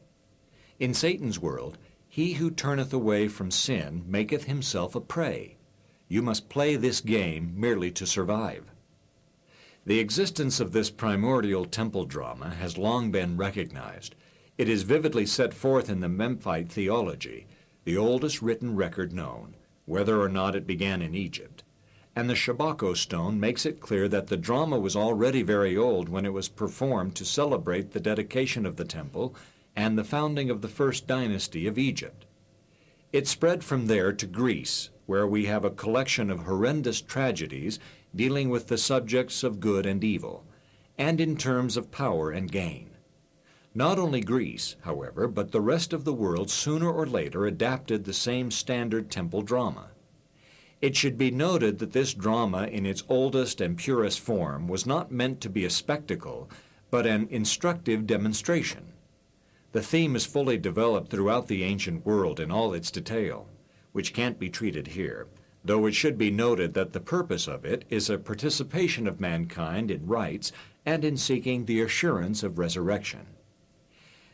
In 0.82 0.95
Satan's 0.95 1.38
world, 1.38 1.78
he 2.10 2.34
who 2.34 2.49
turneth 2.49 2.91
away 2.91 3.28
from 3.28 3.52
sin 3.52 4.03
maketh 4.08 4.45
himself 4.45 4.95
a 4.95 4.99
prey. 4.99 5.58
You 6.08 6.24
must 6.24 6.49
play 6.49 6.76
this 6.76 7.02
game 7.02 7.53
merely 7.56 7.91
to 7.91 8.08
survive. 8.08 8.72
The 9.86 9.99
existence 9.99 10.60
of 10.60 10.72
this 10.72 10.90
primordial 10.90 11.66
temple 11.66 12.06
drama 12.06 12.56
has 12.56 12.80
long 12.80 13.12
been 13.12 13.38
recognized. 13.38 14.16
It 14.58 14.68
is 14.68 14.82
vividly 14.82 15.28
set 15.28 15.53
forth 15.53 15.88
in 15.88 15.99
the 15.99 16.10
Memphite 16.10 16.70
theology, 16.70 17.45
the 17.84 17.98
oldest 17.98 18.41
written 18.41 18.76
record 18.76 19.14
known, 19.14 19.53
whether 19.86 20.20
or 20.20 20.30
not 20.30 20.56
it 20.56 20.66
began 20.66 21.03
in 21.03 21.14
Egypt. 21.14 21.64
And 22.16 22.28
the 22.28 22.34
Shabako 22.34 22.98
stone 22.98 23.40
makes 23.40 23.68
it 23.68 23.82
clear 23.82 24.08
that 24.08 24.28
the 24.28 24.36
drama 24.36 24.80
was 24.80 24.95
already 24.95 25.44
very 25.44 25.78
old 25.78 26.10
when 26.10 26.26
it 26.26 26.34
was 26.34 26.49
performed 26.49 27.14
to 27.18 27.24
celebrate 27.24 27.91
the 27.91 27.99
dedication 27.99 28.66
of 28.66 28.78
the 28.78 28.84
temple 28.84 29.36
and 29.76 29.98
the 29.98 30.03
founding 30.03 30.49
of 30.49 30.61
the 30.61 30.68
first 30.68 31.07
dynasty 31.07 31.68
of 31.68 31.77
Egypt. 31.77 32.26
It 33.11 33.27
spread 33.27 33.64
from 33.64 33.88
there 33.88 34.14
to 34.14 34.26
Greece, 34.26 34.89
where 35.06 35.27
we 35.27 35.45
have 35.45 35.65
a 35.65 35.69
collection 35.69 36.30
of 36.30 36.41
horrendous 36.41 37.02
tragedies 37.02 37.80
dealing 38.15 38.49
with 38.49 38.68
the 38.68 38.77
subjects 38.77 39.43
of 39.43 39.60
good 39.60 39.85
and 39.85 40.03
evil, 40.03 40.45
and 40.98 41.19
in 41.19 41.35
terms 41.35 41.77
of 41.77 41.91
power 41.91 42.31
and 42.31 42.52
gain. 42.52 42.91
Not 43.73 43.98
only 43.98 44.22
Greece, 44.22 44.76
however, 44.81 45.27
but 45.27 45.52
the 45.52 45.61
rest 45.61 45.93
of 45.93 46.03
the 46.03 46.14
world 46.14 46.49
sooner 46.49 46.91
or 46.91 47.06
later 47.06 47.45
adapted 47.45 48.03
the 48.03 48.14
same 48.14 48.52
standard 48.52 49.10
temple 49.10 49.41
drama. 49.41 49.91
It 50.81 50.95
should 50.95 51.18
be 51.18 51.31
noted 51.31 51.80
that 51.80 51.93
this 51.93 52.14
drama 52.14 52.68
in 52.68 52.85
its 52.85 53.03
oldest 53.07 53.61
and 53.61 53.77
purest 53.77 54.19
form 54.19 54.68
was 54.68 54.85
not 54.85 55.11
meant 55.11 55.39
to 55.41 55.49
be 55.49 55.64
a 55.64 55.69
spectacle, 55.69 56.49
but 56.89 57.06
an 57.06 57.27
instructive 57.30 58.07
demonstration. 58.07 58.91
The 59.72 59.81
theme 59.81 60.15
is 60.15 60.26
fully 60.26 60.57
developed 60.57 61.10
throughout 61.10 61.48
the 61.48 61.64
ancient 61.64 62.06
world 62.06 62.39
in 62.39 62.52
all 62.52 62.73
its 62.73 62.91
detail, 62.91 63.48
which 63.93 64.14
can't 64.14 64.38
be 64.38 64.49
treated 64.49 64.88
here, 64.88 65.27
though 65.64 65.85
it 65.85 65.93
should 65.93 66.18
be 66.18 66.30
noted 66.30 66.73
that 66.73 66.91
the 66.91 66.99
purpose 66.99 67.48
of 67.48 67.64
it 67.64 67.85
is 67.89 68.10
a 68.10 68.18
participation 68.18 69.07
of 69.07 69.22
mankind 69.22 69.89
in 69.89 70.06
rites 70.07 70.52
and 70.85 71.06
in 71.06 71.15
seeking 71.15 71.65
the 71.65 71.81
assurance 71.81 72.43
of 72.43 72.60
resurrection. 72.60 73.27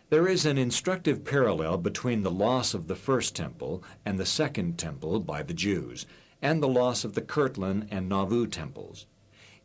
There 0.09 0.27
is 0.27 0.45
an 0.45 0.57
instructive 0.57 1.25
parallel 1.25 1.77
between 1.77 2.23
the 2.23 2.31
loss 2.31 2.73
of 2.73 2.87
the 2.87 2.95
first 2.95 3.35
temple 3.35 3.83
and 4.05 4.17
the 4.17 4.25
second 4.25 4.79
temple 4.79 5.19
by 5.19 5.43
the 5.43 5.53
Jews, 5.53 6.05
and 6.41 6.63
the 6.63 6.67
loss 6.67 7.03
of 7.03 7.13
the 7.13 7.21
Kirtland 7.21 7.87
and 7.91 8.07
Nauvoo 8.07 8.47
temples. 8.47 9.05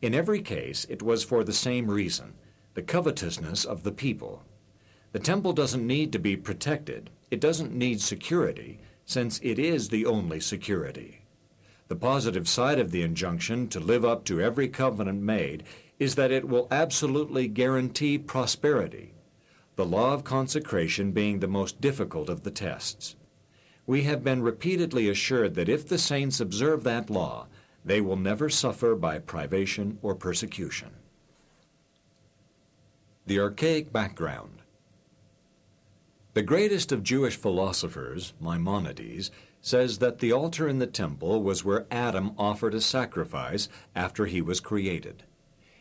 In 0.00 0.14
every 0.14 0.42
case, 0.42 0.84
it 0.90 1.00
was 1.00 1.22
for 1.22 1.44
the 1.44 1.52
same 1.52 1.90
reason 1.90 2.34
the 2.74 2.82
covetousness 2.82 3.64
of 3.64 3.84
the 3.84 3.92
people. 3.92 4.42
The 5.12 5.18
temple 5.18 5.52
doesn't 5.52 5.86
need 5.86 6.10
to 6.12 6.18
be 6.18 6.36
protected. 6.36 7.10
It 7.30 7.40
doesn't 7.40 7.74
need 7.74 8.00
security, 8.00 8.80
since 9.04 9.38
it 9.42 9.58
is 9.58 9.88
the 9.88 10.06
only 10.06 10.40
security. 10.40 11.22
The 11.88 11.96
positive 11.96 12.48
side 12.48 12.78
of 12.78 12.90
the 12.90 13.02
injunction 13.02 13.68
to 13.68 13.80
live 13.80 14.04
up 14.04 14.24
to 14.24 14.40
every 14.40 14.68
covenant 14.68 15.20
made 15.20 15.64
is 15.98 16.14
that 16.14 16.30
it 16.30 16.48
will 16.48 16.66
absolutely 16.70 17.46
guarantee 17.46 18.16
prosperity, 18.16 19.12
the 19.76 19.84
law 19.84 20.14
of 20.14 20.24
consecration 20.24 21.12
being 21.12 21.40
the 21.40 21.46
most 21.46 21.80
difficult 21.80 22.30
of 22.30 22.44
the 22.44 22.50
tests. 22.50 23.14
We 23.86 24.04
have 24.04 24.24
been 24.24 24.42
repeatedly 24.42 25.08
assured 25.08 25.54
that 25.56 25.68
if 25.68 25.86
the 25.86 25.98
saints 25.98 26.40
observe 26.40 26.84
that 26.84 27.10
law, 27.10 27.48
they 27.84 28.00
will 28.00 28.16
never 28.16 28.48
suffer 28.48 28.94
by 28.94 29.18
privation 29.18 29.98
or 30.00 30.14
persecution. 30.14 30.90
The 33.26 33.40
archaic 33.40 33.92
background. 33.92 34.61
The 36.34 36.42
greatest 36.42 36.92
of 36.92 37.02
Jewish 37.02 37.36
philosophers, 37.36 38.32
Maimonides, 38.40 39.30
says 39.60 39.98
that 39.98 40.20
the 40.20 40.32
altar 40.32 40.66
in 40.66 40.78
the 40.78 40.86
temple 40.86 41.42
was 41.42 41.62
where 41.62 41.86
Adam 41.90 42.32
offered 42.38 42.72
a 42.72 42.80
sacrifice 42.80 43.68
after 43.94 44.24
he 44.24 44.40
was 44.40 44.58
created. 44.58 45.24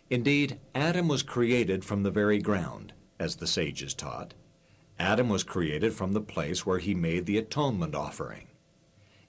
Indeed, 0.09 0.59
Adam 0.75 1.07
was 1.07 1.23
created 1.23 1.85
from 1.85 2.03
the 2.03 2.11
very 2.11 2.39
ground, 2.39 2.91
as 3.17 3.37
the 3.37 3.47
sages 3.47 3.93
taught. 3.93 4.33
Adam 4.99 5.29
was 5.29 5.45
created 5.45 5.93
from 5.93 6.11
the 6.11 6.19
place 6.19 6.65
where 6.65 6.79
he 6.79 6.93
made 6.93 7.27
the 7.27 7.37
atonement 7.37 7.95
offering. 7.95 8.47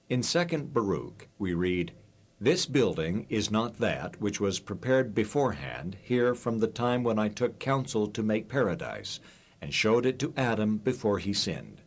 In 0.09 0.19
2nd 0.19 0.73
Baruch, 0.73 1.29
we 1.39 1.53
read, 1.53 1.93
This 2.41 2.65
building 2.65 3.27
is 3.29 3.49
not 3.49 3.79
that 3.79 4.19
which 4.19 4.41
was 4.41 4.59
prepared 4.59 5.15
beforehand 5.15 5.95
here 6.01 6.35
from 6.35 6.59
the 6.59 6.67
time 6.67 7.01
when 7.01 7.17
I 7.17 7.29
took 7.29 7.59
counsel 7.59 8.07
to 8.07 8.21
make 8.21 8.49
paradise, 8.49 9.21
and 9.63 9.73
showed 9.73 10.05
it 10.05 10.19
to 10.19 10.33
Adam 10.35 10.75
before 10.75 11.19
he 11.19 11.31
sinned. 11.31 11.79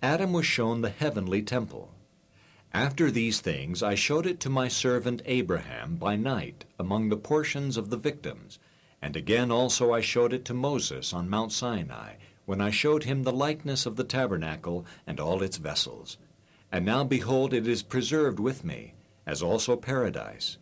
Adam 0.00 0.32
was 0.32 0.46
shown 0.46 0.82
the 0.82 0.88
heavenly 0.88 1.42
temple. 1.42 1.92
After 2.72 3.10
these 3.10 3.40
things 3.40 3.82
I 3.82 3.96
showed 3.96 4.24
it 4.24 4.38
to 4.40 4.48
my 4.48 4.68
servant 4.68 5.20
Abraham 5.24 5.96
by 5.96 6.14
night 6.14 6.64
among 6.78 7.08
the 7.08 7.16
portions 7.16 7.76
of 7.76 7.90
the 7.90 7.96
victims, 7.96 8.60
and 9.02 9.16
again 9.16 9.50
also 9.50 9.92
I 9.92 10.00
showed 10.00 10.32
it 10.32 10.44
to 10.44 10.54
Moses 10.54 11.12
on 11.12 11.28
Mount 11.28 11.50
Sinai, 11.50 12.18
when 12.44 12.60
I 12.60 12.70
showed 12.70 13.02
him 13.02 13.24
the 13.24 13.32
likeness 13.32 13.84
of 13.84 13.96
the 13.96 14.04
tabernacle 14.04 14.86
and 15.08 15.18
all 15.18 15.42
its 15.42 15.56
vessels. 15.56 16.18
And 16.70 16.84
now 16.84 17.02
behold, 17.02 17.52
it 17.52 17.66
is 17.66 17.82
preserved 17.82 18.38
with 18.38 18.64
me, 18.64 18.94
as 19.26 19.42
also 19.42 19.74
paradise. 19.74 20.58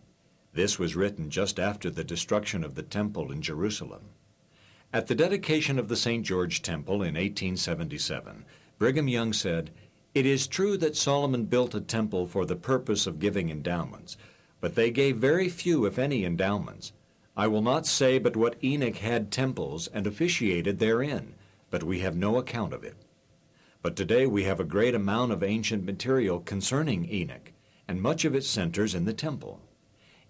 This 0.55 0.79
was 0.79 0.97
written 0.97 1.29
just 1.29 1.61
after 1.61 1.91
the 1.91 2.03
destruction 2.03 2.65
of 2.65 2.77
the 2.77 2.83
temple 2.83 3.31
in 3.31 3.43
Jerusalem. 3.43 4.14
At 4.95 5.09
the 5.09 5.17
dedication 5.17 5.81
of 5.81 5.89
the 5.89 5.97
St. 5.97 6.25
George 6.25 6.63
Temple 6.63 7.03
in 7.03 7.17
1877, 7.17 8.45
Brigham 8.79 9.09
Young 9.09 9.33
said, 9.33 9.73
It 10.15 10.25
is 10.25 10.47
true 10.47 10.77
that 10.77 10.95
Solomon 10.95 11.47
built 11.47 11.75
a 11.75 11.81
temple 11.81 12.29
for 12.29 12.47
the 12.47 12.55
purpose 12.55 13.05
of 13.05 13.19
giving 13.19 13.51
endowments, 13.51 14.17
but 14.61 14.77
they 14.77 14.93
gave 14.93 15.17
very 15.17 15.49
few, 15.49 15.85
if 15.85 15.99
any, 15.99 16.25
endowments. 16.25 16.93
I 17.37 17.49
will 17.49 17.61
not 17.61 17.89
say 17.89 18.21
but 18.21 18.37
what 18.37 18.55
Enoch 18.63 18.99
had 18.99 19.33
temples 19.33 19.89
and 19.89 20.07
officiated 20.07 20.79
therein, 20.79 21.35
but 21.71 21.83
we 21.83 21.99
have 21.99 22.15
no 22.15 22.37
account 22.37 22.73
of 22.73 22.85
it. 22.85 22.95
But 23.83 23.97
today 23.97 24.29
we 24.29 24.45
have 24.45 24.61
a 24.61 24.65
great 24.65 24.95
amount 24.95 25.33
of 25.33 25.43
ancient 25.43 25.85
material 25.85 26.39
concerning 26.39 27.13
Enoch, 27.13 27.51
and 27.89 28.01
much 28.01 28.25
of 28.25 28.37
it 28.37 28.45
centers 28.45 28.95
in 28.95 29.07
the 29.07 29.13
temple. 29.13 29.61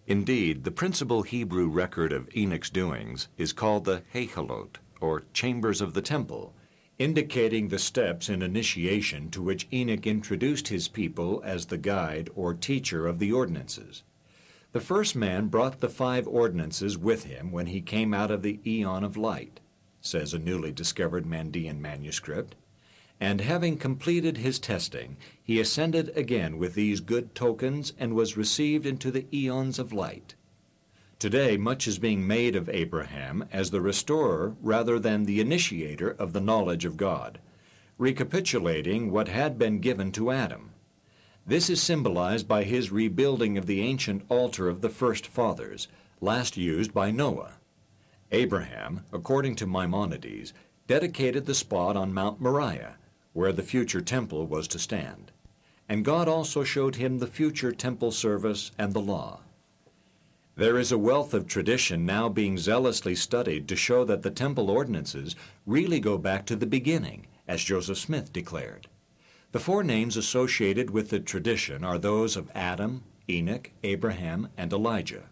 Indeed, 0.06 0.64
the 0.64 0.70
principal 0.70 1.22
Hebrew 1.22 1.66
record 1.68 2.12
of 2.12 2.28
Enoch's 2.36 2.68
doings 2.68 3.28
is 3.38 3.54
called 3.54 3.84
the 3.86 4.02
Hechalot, 4.12 4.76
or 5.00 5.24
chambers 5.32 5.80
of 5.80 5.94
the 5.94 6.02
temple, 6.02 6.54
indicating 6.98 7.68
the 7.68 7.78
steps 7.78 8.28
in 8.28 8.42
initiation 8.42 9.30
to 9.30 9.42
which 9.42 9.66
Enoch 9.72 10.06
introduced 10.06 10.68
his 10.68 10.88
people 10.88 11.40
as 11.44 11.66
the 11.66 11.78
guide 11.78 12.28
or 12.34 12.52
teacher 12.52 13.06
of 13.06 13.18
the 13.18 13.32
ordinances. 13.32 14.02
The 14.72 14.80
first 14.80 15.16
man 15.16 15.48
brought 15.48 15.80
the 15.80 15.88
five 15.88 16.28
ordinances 16.28 16.98
with 16.98 17.24
him 17.24 17.50
when 17.50 17.66
he 17.66 17.80
came 17.80 18.12
out 18.12 18.30
of 18.30 18.42
the 18.42 18.60
eon 18.66 19.04
of 19.04 19.16
light, 19.16 19.60
says 20.00 20.34
a 20.34 20.38
newly 20.38 20.72
discovered 20.72 21.24
Mandean 21.24 21.80
manuscript. 21.80 22.56
And 23.20 23.40
having 23.40 23.78
completed 23.78 24.38
his 24.38 24.58
testing, 24.58 25.16
he 25.42 25.60
ascended 25.60 26.12
again 26.16 26.58
with 26.58 26.74
these 26.74 27.00
good 27.00 27.34
tokens 27.34 27.92
and 27.98 28.14
was 28.14 28.36
received 28.36 28.86
into 28.86 29.10
the 29.10 29.26
eons 29.32 29.78
of 29.78 29.92
light. 29.92 30.34
Today, 31.18 31.56
much 31.56 31.86
is 31.86 31.98
being 31.98 32.26
made 32.26 32.54
of 32.54 32.68
Abraham 32.68 33.46
as 33.50 33.70
the 33.70 33.80
restorer 33.80 34.56
rather 34.60 34.98
than 34.98 35.24
the 35.24 35.40
initiator 35.40 36.10
of 36.10 36.32
the 36.32 36.40
knowledge 36.40 36.84
of 36.84 36.96
God, 36.96 37.38
recapitulating 37.96 39.10
what 39.10 39.28
had 39.28 39.58
been 39.58 39.78
given 39.78 40.12
to 40.12 40.30
Adam. 40.30 40.72
This 41.46 41.70
is 41.70 41.82
symbolized 41.82 42.48
by 42.48 42.64
his 42.64 42.90
rebuilding 42.90 43.56
of 43.56 43.66
the 43.66 43.80
ancient 43.80 44.24
altar 44.28 44.68
of 44.68 44.80
the 44.80 44.90
first 44.90 45.26
fathers, 45.26 45.88
last 46.20 46.56
used 46.56 46.92
by 46.92 47.10
Noah. 47.10 47.54
Abraham, 48.32 49.04
according 49.12 49.54
to 49.56 49.66
Maimonides, 49.66 50.52
dedicated 50.86 51.46
the 51.46 51.54
spot 51.54 51.96
on 51.96 52.12
Mount 52.12 52.40
Moriah, 52.40 52.96
where 53.34 53.52
the 53.52 53.62
future 53.62 54.00
temple 54.00 54.46
was 54.46 54.66
to 54.68 54.78
stand. 54.78 55.30
And 55.88 56.04
God 56.04 56.28
also 56.28 56.64
showed 56.64 56.96
him 56.96 57.18
the 57.18 57.26
future 57.26 57.72
temple 57.72 58.10
service 58.10 58.70
and 58.78 58.94
the 58.94 59.00
law. 59.00 59.40
There 60.56 60.78
is 60.78 60.92
a 60.92 60.98
wealth 60.98 61.34
of 61.34 61.46
tradition 61.46 62.06
now 62.06 62.28
being 62.28 62.56
zealously 62.56 63.16
studied 63.16 63.68
to 63.68 63.76
show 63.76 64.04
that 64.04 64.22
the 64.22 64.30
temple 64.30 64.70
ordinances 64.70 65.34
really 65.66 66.00
go 66.00 66.16
back 66.16 66.46
to 66.46 66.56
the 66.56 66.64
beginning, 66.64 67.26
as 67.46 67.64
Joseph 67.64 67.98
Smith 67.98 68.32
declared. 68.32 68.86
The 69.50 69.60
four 69.60 69.82
names 69.82 70.16
associated 70.16 70.90
with 70.90 71.10
the 71.10 71.20
tradition 71.20 71.84
are 71.84 71.98
those 71.98 72.36
of 72.36 72.50
Adam, 72.54 73.02
Enoch, 73.28 73.72
Abraham, 73.82 74.48
and 74.56 74.72
Elijah. 74.72 75.24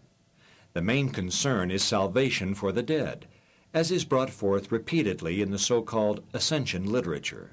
The 0.73 0.81
main 0.81 1.09
concern 1.09 1.71
is 1.71 1.83
salvation 1.83 2.53
for 2.53 2.71
the 2.71 2.83
dead, 2.83 3.25
as 3.73 3.91
is 3.91 4.05
brought 4.05 4.29
forth 4.29 4.71
repeatedly 4.71 5.41
in 5.41 5.51
the 5.51 5.59
so-called 5.59 6.21
ascension 6.33 6.91
literature. 6.91 7.51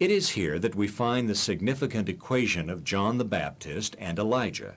It 0.00 0.10
is 0.10 0.30
here 0.30 0.58
that 0.58 0.74
we 0.74 0.88
find 0.88 1.28
the 1.28 1.34
significant 1.34 2.08
equation 2.08 2.68
of 2.68 2.82
John 2.82 3.18
the 3.18 3.24
Baptist 3.24 3.94
and 3.98 4.18
Elijah. 4.18 4.76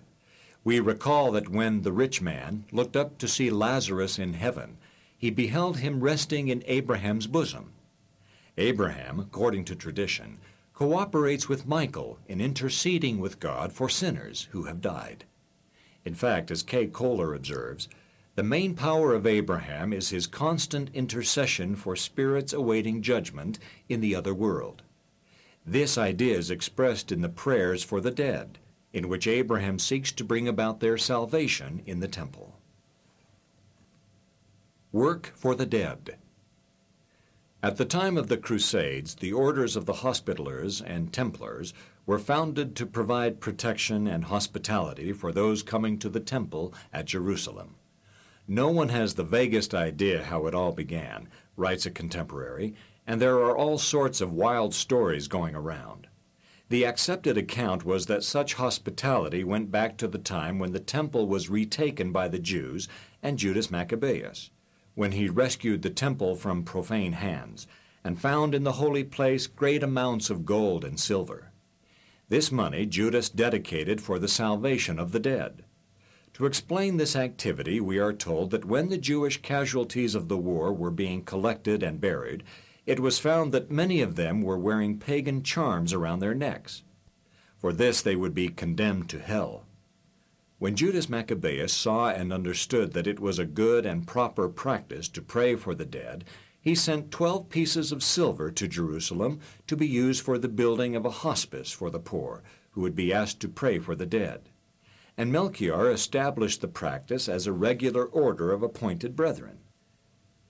We 0.64 0.80
recall 0.80 1.32
that 1.32 1.50
when 1.50 1.82
the 1.82 1.92
rich 1.92 2.22
man 2.22 2.66
looked 2.72 2.96
up 2.96 3.18
to 3.20 3.28
see 3.28 3.50
Lazarus 3.50 4.20
in 4.20 4.34
heaven, 4.34 4.78
he 5.18 5.30
beheld 5.30 5.78
him 5.78 6.02
resting 6.02 6.48
in 6.48 6.64
Abraham's 6.68 7.28
bosom. 7.28 7.72
Abraham, 8.58 9.20
according 9.20 9.66
to 9.66 9.76
tradition, 9.76 10.38
cooperates 10.74 11.50
with 11.50 11.68
Michael 11.68 12.20
in 12.28 12.42
interceding 12.42 13.20
with 13.20 13.40
God 13.40 13.72
for 13.72 13.90
sinners 13.90 14.48
who 14.52 14.64
have 14.64 14.82
died. 14.82 15.26
In 16.04 16.14
fact, 16.14 16.52
as 16.52 16.62
Kay 16.62 16.88
Kohler 16.88 17.34
observes, 17.34 17.88
the 18.36 18.44
main 18.44 18.76
power 18.76 19.14
of 19.14 19.26
Abraham 19.26 19.94
is 19.94 20.10
his 20.10 20.28
constant 20.28 20.90
intercession 20.94 21.76
for 21.76 21.96
spirits 21.96 22.54
awaiting 22.54 23.02
judgment 23.02 23.58
in 23.88 24.02
the 24.02 24.14
other 24.14 24.34
world. 24.34 24.84
This 25.66 25.98
idea 25.98 26.38
is 26.38 26.52
expressed 26.52 27.12
in 27.12 27.22
the 27.22 27.30
prayers 27.30 27.84
for 27.84 28.00
the 28.00 28.12
dead, 28.12 28.60
in 28.94 29.10
which 29.10 29.26
Abraham 29.26 29.80
seeks 29.80 30.12
to 30.12 30.24
bring 30.24 30.48
about 30.48 30.80
their 30.80 30.98
salvation 30.98 31.82
in 31.88 32.02
the 32.02 32.08
temple. 32.08 32.60
Work 34.92 35.34
for 35.36 35.56
the 35.56 35.66
Dead 35.66 36.18
At 37.64 37.78
the 37.78 37.84
time 37.84 38.16
of 38.16 38.28
the 38.28 38.38
Crusades, 38.38 39.16
the 39.16 39.34
orders 39.34 39.76
of 39.76 39.88
the 39.88 40.02
Hospitallers 40.06 40.84
and 40.86 41.12
Templars 41.12 41.74
were 42.06 42.20
founded 42.20 42.76
to 42.76 42.86
provide 42.86 43.42
protection 43.42 44.06
and 44.08 44.26
hospitality 44.26 45.12
for 45.12 45.32
those 45.32 45.64
coming 45.64 45.98
to 45.98 46.10
the 46.10 46.20
temple 46.20 46.74
at 46.94 47.06
Jerusalem. 47.06 47.76
No 48.48 48.70
one 48.70 48.90
has 48.90 49.16
the 49.16 49.24
vaguest 49.24 49.74
idea 49.74 50.24
how 50.24 50.46
it 50.46 50.54
all 50.54 50.72
began, 50.72 51.28
writes 51.58 51.88
a 51.88 51.92
contemporary, 51.92 52.76
and 53.07 53.22
there 53.22 53.40
are 53.40 53.56
all 53.56 53.77
sorts 53.77 54.22
of 54.22 54.34
wild 54.34 54.73
stories 54.73 55.27
going 55.27 55.56
around. 55.56 56.07
The 56.69 56.86
accepted 56.86 57.38
account 57.38 57.86
was 57.86 58.07
that 58.07 58.23
such 58.23 58.56
hospitality 58.56 59.44
went 59.44 59.69
back 59.69 59.98
to 59.98 60.07
the 60.07 60.18
time 60.18 60.57
when 60.57 60.72
the 60.72 60.80
temple 60.80 61.27
was 61.27 61.49
retaken 61.49 62.11
by 62.11 62.27
the 62.27 62.40
Jews 62.40 62.88
and 63.22 63.38
Judas 63.38 63.69
Maccabeus, 63.69 64.49
when 64.95 65.11
he 65.11 65.30
rescued 65.30 65.84
the 65.84 65.91
temple 65.91 66.36
from 66.36 66.64
profane 66.64 67.14
hands 67.14 67.68
and 68.03 68.19
found 68.19 68.56
in 68.56 68.64
the 68.64 68.73
holy 68.73 69.03
place 69.03 69.45
great 69.45 69.84
amounts 69.84 70.30
of 70.30 70.45
gold 70.45 70.84
and 70.84 70.99
silver. 70.99 71.52
This 72.30 72.52
money 72.52 72.88
Judas 72.88 73.30
dedicated 73.30 74.02
for 74.02 74.18
the 74.18 74.27
salvation 74.27 74.98
of 74.98 75.11
the 75.11 75.19
dead. 75.19 75.64
To 76.34 76.45
explain 76.48 76.98
this 76.98 77.15
activity, 77.15 77.80
we 77.80 77.99
are 77.99 78.11
told 78.11 78.52
that 78.52 78.65
when 78.65 78.90
the 78.90 78.98
Jewish 78.98 79.41
casualties 79.41 80.15
of 80.15 80.27
the 80.27 80.38
war 80.38 80.73
were 80.73 80.91
being 80.91 81.23
collected 81.23 81.84
and 81.84 82.02
buried, 82.02 82.44
it 82.86 82.99
was 82.99 83.20
found 83.20 83.52
that 83.52 83.72
many 83.72 84.02
of 84.02 84.16
them 84.16 84.41
were 84.41 84.57
wearing 84.57 84.99
pagan 84.99 85.41
charms 85.41 85.94
around 85.94 86.20
their 86.20 86.36
necks. 86.36 86.84
For 87.57 87.74
this 87.74 88.02
they 88.02 88.16
would 88.16 88.34
be 88.34 88.49
condemned 88.49 89.10
to 89.10 89.20
hell. 89.20 89.66
When 90.57 90.76
Judas 90.76 91.10
Maccabeus 91.10 91.74
saw 91.74 92.10
and 92.10 92.32
understood 92.32 92.94
that 92.94 93.07
it 93.07 93.20
was 93.20 93.40
a 93.40 93.45
good 93.45 93.86
and 93.86 94.07
proper 94.07 94.48
practice 94.48 95.10
to 95.10 95.22
pray 95.22 95.56
for 95.56 95.76
the 95.76 95.86
dead, 95.86 96.24
he 96.62 96.74
sent 96.74 97.12
twelve 97.12 97.49
pieces 97.49 97.91
of 97.91 98.03
silver 98.03 98.49
to 98.52 98.68
Jerusalem 98.68 99.40
to 99.68 99.76
be 99.76 99.88
used 99.88 100.24
for 100.24 100.38
the 100.38 100.48
building 100.48 100.95
of 100.95 101.06
a 101.06 101.12
hospice 101.12 101.72
for 101.72 101.90
the 101.90 101.99
poor, 101.99 102.41
who 102.72 102.82
would 102.82 102.95
be 102.95 103.14
asked 103.14 103.40
to 103.41 103.49
pray 103.49 103.80
for 103.80 103.95
the 103.95 104.06
dead. 104.06 104.49
And 105.18 105.32
Melchior 105.32 105.91
established 105.91 106.62
the 106.62 106.68
practice 106.68 107.30
as 107.30 107.48
a 107.48 107.53
regular 107.53 108.06
order 108.06 108.52
of 108.52 108.64
appointed 108.64 109.16
brethren. 109.16 109.60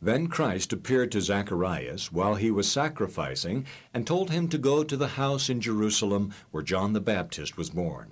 Then 0.01 0.27
Christ 0.27 0.73
appeared 0.73 1.11
to 1.13 1.21
Zacharias 1.21 2.11
while 2.11 2.35
he 2.35 2.51
was 2.51 2.69
sacrificing 2.71 3.65
and 3.93 4.05
told 4.05 4.29
him 4.29 4.47
to 4.49 4.57
go 4.57 4.83
to 4.83 4.97
the 4.97 5.09
house 5.09 5.49
in 5.49 5.61
Jerusalem 5.61 6.33
where 6.51 6.63
John 6.63 6.93
the 6.93 7.01
Baptist 7.01 7.57
was 7.57 7.69
born. 7.69 8.11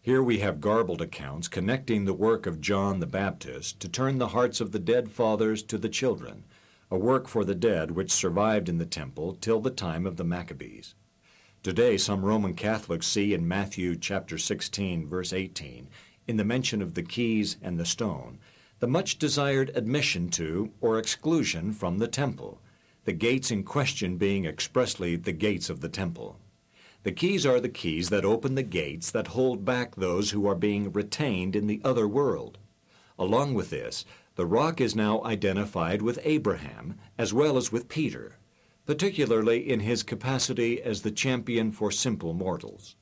Here 0.00 0.22
we 0.22 0.38
have 0.38 0.60
garbled 0.60 1.02
accounts 1.02 1.48
connecting 1.48 2.04
the 2.04 2.14
work 2.14 2.46
of 2.46 2.60
John 2.60 3.00
the 3.00 3.06
Baptist 3.06 3.80
to 3.80 3.88
turn 3.88 4.18
the 4.18 4.28
hearts 4.28 4.60
of 4.60 4.72
the 4.72 4.78
dead 4.78 5.10
fathers 5.10 5.62
to 5.64 5.76
the 5.76 5.90
children, 5.90 6.44
a 6.90 6.96
work 6.96 7.28
for 7.28 7.44
the 7.44 7.54
dead 7.54 7.90
which 7.90 8.10
survived 8.10 8.68
in 8.68 8.78
the 8.78 8.86
temple 8.86 9.36
till 9.40 9.60
the 9.60 9.70
time 9.70 10.06
of 10.06 10.16
the 10.16 10.24
Maccabees. 10.24 10.94
Today 11.62 11.98
some 11.98 12.24
Roman 12.24 12.54
Catholics 12.54 13.06
see 13.06 13.34
in 13.34 13.46
Matthew 13.46 13.94
chapter 13.94 14.38
16 14.38 15.06
verse 15.06 15.34
18 15.34 15.88
in 16.26 16.36
the 16.38 16.44
mention 16.44 16.80
of 16.80 16.94
the 16.94 17.02
keys 17.02 17.58
and 17.60 17.78
the 17.78 17.84
stone 17.84 18.38
the 18.80 18.88
much 18.88 19.18
desired 19.18 19.70
admission 19.74 20.28
to 20.30 20.70
or 20.80 20.98
exclusion 20.98 21.72
from 21.72 21.98
the 21.98 22.08
temple, 22.08 22.60
the 23.04 23.12
gates 23.12 23.50
in 23.50 23.62
question 23.62 24.16
being 24.16 24.46
expressly 24.46 25.16
the 25.16 25.32
gates 25.32 25.68
of 25.68 25.80
the 25.80 25.88
temple. 25.88 26.38
The 27.02 27.12
keys 27.12 27.44
are 27.44 27.60
the 27.60 27.68
keys 27.68 28.08
that 28.08 28.24
open 28.24 28.54
the 28.54 28.62
gates 28.62 29.10
that 29.10 29.28
hold 29.28 29.64
back 29.64 29.94
those 29.94 30.30
who 30.30 30.46
are 30.46 30.54
being 30.54 30.92
retained 30.92 31.54
in 31.54 31.66
the 31.66 31.80
other 31.84 32.08
world. 32.08 32.58
Along 33.18 33.52
with 33.52 33.68
this, 33.68 34.06
the 34.36 34.46
rock 34.46 34.80
is 34.80 34.96
now 34.96 35.22
identified 35.24 36.00
with 36.00 36.18
Abraham 36.24 36.98
as 37.18 37.34
well 37.34 37.58
as 37.58 37.70
with 37.70 37.88
Peter, 37.88 38.36
particularly 38.86 39.70
in 39.70 39.80
his 39.80 40.02
capacity 40.02 40.80
as 40.82 41.02
the 41.02 41.10
champion 41.10 41.70
for 41.70 41.90
simple 41.90 42.32
mortals. 42.32 42.96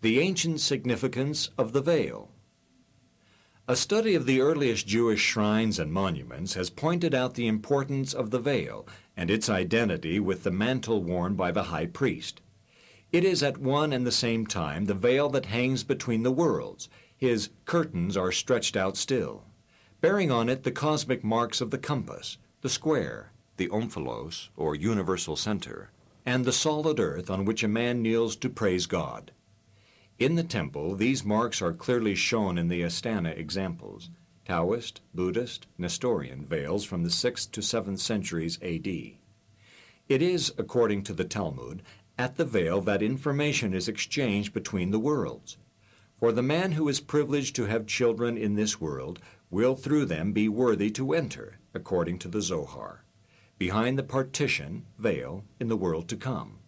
The 0.00 0.18
ancient 0.18 0.60
significance 0.60 1.50
of 1.56 1.72
the 1.72 1.80
veil. 1.80 2.30
A 3.68 3.74
study 3.74 4.14
of 4.14 4.26
the 4.26 4.40
earliest 4.40 4.86
Jewish 4.86 5.20
shrines 5.20 5.80
and 5.80 5.92
monuments 5.92 6.54
has 6.54 6.70
pointed 6.70 7.16
out 7.16 7.34
the 7.34 7.48
importance 7.48 8.14
of 8.14 8.30
the 8.30 8.38
veil 8.38 8.86
and 9.16 9.28
its 9.28 9.48
identity 9.48 10.20
with 10.20 10.44
the 10.44 10.52
mantle 10.52 11.02
worn 11.02 11.34
by 11.34 11.50
the 11.50 11.64
high 11.64 11.86
priest. 11.86 12.40
It 13.10 13.24
is 13.24 13.42
at 13.42 13.58
one 13.58 13.92
and 13.92 14.06
the 14.06 14.12
same 14.12 14.46
time 14.46 14.84
the 14.84 14.94
veil 14.94 15.28
that 15.30 15.46
hangs 15.46 15.82
between 15.82 16.22
the 16.22 16.30
worlds. 16.30 16.88
His 17.16 17.50
curtains 17.64 18.16
are 18.16 18.30
stretched 18.30 18.76
out 18.76 18.96
still, 18.96 19.42
bearing 20.00 20.30
on 20.30 20.48
it 20.48 20.62
the 20.62 20.70
cosmic 20.70 21.24
marks 21.24 21.60
of 21.60 21.72
the 21.72 21.78
compass, 21.78 22.38
the 22.60 22.68
square, 22.68 23.32
the 23.56 23.68
omphalos, 23.70 24.48
or 24.56 24.76
universal 24.76 25.34
center, 25.34 25.90
and 26.24 26.44
the 26.44 26.52
solid 26.52 27.00
earth 27.00 27.28
on 27.28 27.44
which 27.44 27.64
a 27.64 27.68
man 27.68 28.00
kneels 28.00 28.36
to 28.36 28.48
praise 28.48 28.86
God. 28.86 29.32
In 30.18 30.34
the 30.34 30.42
temple, 30.42 30.94
these 30.94 31.26
marks 31.26 31.60
are 31.60 31.74
clearly 31.74 32.14
shown 32.14 32.56
in 32.56 32.68
the 32.68 32.80
Astana 32.80 33.36
examples 33.36 34.08
Taoist, 34.46 35.02
Buddhist, 35.12 35.66
Nestorian 35.76 36.42
veils 36.42 36.84
from 36.86 37.02
the 37.02 37.10
6th 37.10 37.50
to 37.50 37.60
7th 37.60 37.98
centuries 37.98 38.58
AD. 38.62 38.86
It 38.86 40.22
is, 40.22 40.54
according 40.56 41.02
to 41.02 41.12
the 41.12 41.24
Talmud, 41.24 41.82
at 42.16 42.36
the 42.36 42.46
veil 42.46 42.80
that 42.80 43.02
information 43.02 43.74
is 43.74 43.88
exchanged 43.88 44.54
between 44.54 44.90
the 44.90 44.98
worlds. 44.98 45.58
For 46.18 46.32
the 46.32 46.42
man 46.42 46.72
who 46.72 46.88
is 46.88 47.00
privileged 47.00 47.54
to 47.56 47.66
have 47.66 47.86
children 47.86 48.38
in 48.38 48.54
this 48.54 48.80
world 48.80 49.18
will 49.50 49.76
through 49.76 50.06
them 50.06 50.32
be 50.32 50.48
worthy 50.48 50.90
to 50.92 51.12
enter, 51.12 51.58
according 51.74 52.20
to 52.20 52.28
the 52.28 52.40
Zohar. 52.40 53.04
Behind 53.58 53.98
the 53.98 54.02
partition, 54.02 54.86
veil, 54.96 55.44
in 55.60 55.68
the 55.68 55.76
world 55.76 56.08
to 56.08 56.16
come. 56.16 56.60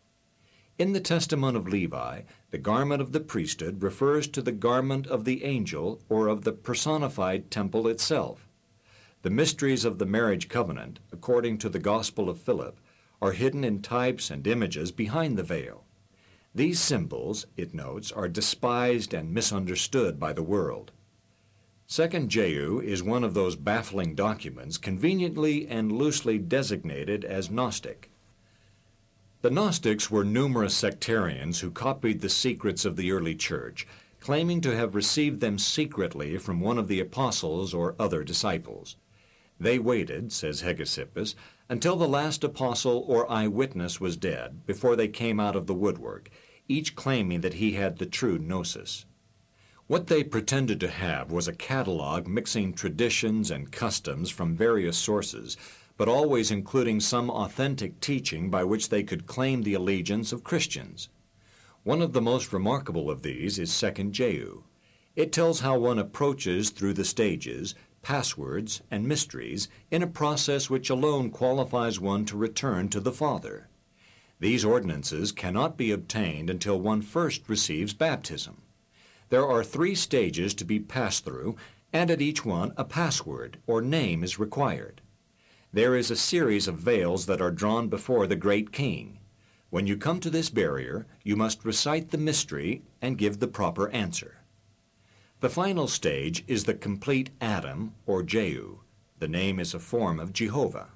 In 0.79 0.93
the 0.93 1.01
Testament 1.01 1.57
of 1.57 1.67
Levi, 1.67 2.23
the 2.51 2.59
garment 2.59 3.03
of 3.03 3.13
the 3.13 3.21
priesthood 3.21 3.83
refers 3.83 4.27
to 4.29 4.41
the 4.41 4.53
garment 4.53 5.07
of 5.07 5.25
the 5.25 5.45
angel 5.45 6.01
or 6.09 6.29
of 6.29 6.45
the 6.45 6.53
personified 6.53 7.51
temple 7.51 7.87
itself. 7.87 8.49
The 9.23 9.31
mysteries 9.31 9.85
of 9.85 9.99
the 9.99 10.07
marriage 10.07 10.49
covenant, 10.49 11.01
according 11.13 11.59
to 11.59 11.69
the 11.69 11.79
Gospel 11.79 12.31
of 12.31 12.41
Philip, 12.41 12.81
are 13.21 13.33
hidden 13.33 13.65
in 13.65 13.83
types 13.83 14.31
and 14.31 14.47
images 14.47 14.93
behind 14.93 15.37
the 15.37 15.43
veil. 15.43 15.85
These 16.55 16.81
symbols, 16.81 17.47
it 17.57 17.75
notes, 17.75 18.11
are 18.13 18.29
despised 18.29 19.13
and 19.13 19.35
misunderstood 19.35 20.19
by 20.19 20.33
the 20.33 20.43
world. 20.43 20.93
Second 21.87 22.31
Jeu 22.31 22.81
is 22.85 23.03
one 23.03 23.25
of 23.25 23.35
those 23.35 23.57
baffling 23.57 24.15
documents 24.15 24.79
conveniently 24.79 25.67
and 25.67 25.93
loosely 25.93 26.39
designated 26.39 27.25
as 27.25 27.51
Gnostic. 27.51 28.11
The 29.41 29.51
Gnostics 29.51 30.11
were 30.11 30.25
numerous 30.25 30.75
sectarians 30.75 31.61
who 31.61 31.71
copied 31.71 32.21
the 32.21 32.29
secrets 32.29 32.85
of 32.85 32.97
the 32.97 33.13
early 33.13 33.37
church, 33.37 33.87
claiming 34.19 34.61
to 34.63 34.75
have 34.75 34.97
received 34.97 35.39
them 35.41 35.59
secretly 35.59 36.39
from 36.39 36.61
one 36.61 36.77
of 36.77 36.89
the 36.89 36.99
apostles 36.99 37.73
or 37.73 37.95
other 38.01 38.25
disciples. 38.25 38.97
They 39.61 39.79
waited, 39.79 40.33
says 40.33 40.63
Hegesippus, 40.63 41.37
until 41.69 41.95
the 41.95 42.09
last 42.09 42.43
apostle 42.43 43.05
or 43.07 43.31
eyewitness 43.31 44.01
was 44.01 44.17
dead 44.17 44.67
before 44.67 44.97
they 44.97 45.07
came 45.07 45.39
out 45.39 45.55
of 45.55 45.69
the 45.69 45.75
woodwork, 45.75 46.31
each 46.67 46.97
claiming 46.97 47.41
that 47.43 47.55
he 47.55 47.75
had 47.75 47.99
the 47.99 48.07
true 48.07 48.41
gnosis. 48.41 49.07
What 49.87 50.09
they 50.09 50.25
pretended 50.25 50.81
to 50.81 50.91
have 50.91 51.31
was 51.31 51.47
a 51.47 51.53
catalog 51.53 52.27
mixing 52.27 52.75
traditions 52.75 53.53
and 53.53 53.71
customs 53.71 54.31
from 54.31 54.57
various 54.57 54.99
sources, 54.99 55.57
but 55.99 56.09
always 56.09 56.51
including 56.51 57.01
some 57.01 57.29
authentic 57.29 58.01
teaching 58.01 58.49
by 58.49 58.65
which 58.65 58.89
they 58.89 59.03
could 59.03 59.27
claim 59.27 59.63
the 59.63 59.75
allegiance 59.75 60.33
of 60.33 60.45
Christians. 60.45 61.11
One 61.83 62.01
of 62.01 62.13
the 62.13 62.23
most 62.23 62.53
remarkable 62.53 63.11
of 63.11 63.23
these 63.23 63.59
is 63.59 63.73
Second 63.73 64.13
Jeu. 64.13 64.63
It 65.17 65.33
tells 65.33 65.61
how 65.61 65.77
one 65.79 65.99
approaches 65.99 66.71
through 66.71 66.95
the 66.95 67.05
stages, 67.05 67.75
passwords, 68.03 68.81
and 68.91 69.09
mysteries 69.09 69.69
in 69.91 70.03
a 70.03 70.07
process 70.07 70.71
which 70.71 70.89
alone 70.89 71.31
qualifies 71.31 71.99
one 71.99 72.25
to 72.27 72.37
return 72.37 72.89
to 72.91 73.01
the 73.01 73.13
Father. 73.13 73.69
These 74.39 74.65
ordinances 74.65 75.33
cannot 75.33 75.77
be 75.77 75.91
obtained 75.91 76.49
until 76.49 76.81
one 76.81 77.03
first 77.03 77.49
receives 77.49 77.93
baptism. 77.93 78.63
There 79.31 79.47
are 79.47 79.65
three 79.65 79.97
stages 79.97 80.55
to 80.55 80.65
be 80.65 80.79
passed 80.79 81.25
through, 81.25 81.57
and 81.93 82.09
at 82.09 82.23
each 82.23 82.45
one 82.45 82.73
a 82.77 82.85
password 82.85 83.59
or 83.67 83.83
name 83.83 84.23
is 84.23 84.39
required. 84.39 85.01
There 85.73 85.95
is 85.95 86.11
a 86.11 86.17
series 86.17 86.67
of 86.67 86.79
veils 86.79 87.27
that 87.27 87.43
are 87.43 87.51
drawn 87.51 87.89
before 87.89 88.27
the 88.27 88.37
great 88.37 88.73
king. 88.73 89.19
When 89.69 89.87
you 89.87 89.99
come 89.99 90.19
to 90.21 90.31
this 90.31 90.49
barrier, 90.49 91.07
you 91.23 91.37
must 91.37 91.65
recite 91.65 92.11
the 92.11 92.17
mystery 92.17 92.83
and 93.03 93.19
give 93.19 93.39
the 93.39 93.49
proper 93.49 93.91
answer. 93.91 94.39
The 95.41 95.51
final 95.51 95.87
stage 95.87 96.43
is 96.47 96.65
the 96.65 96.73
complete 96.73 97.31
Adam, 97.41 97.95
or 98.07 98.23
Jeu. 98.23 98.81
The 99.19 99.29
name 99.29 99.61
is 99.61 99.75
a 99.75 99.79
form 99.79 100.19
of 100.19 100.33
Jehovah. 100.33 100.89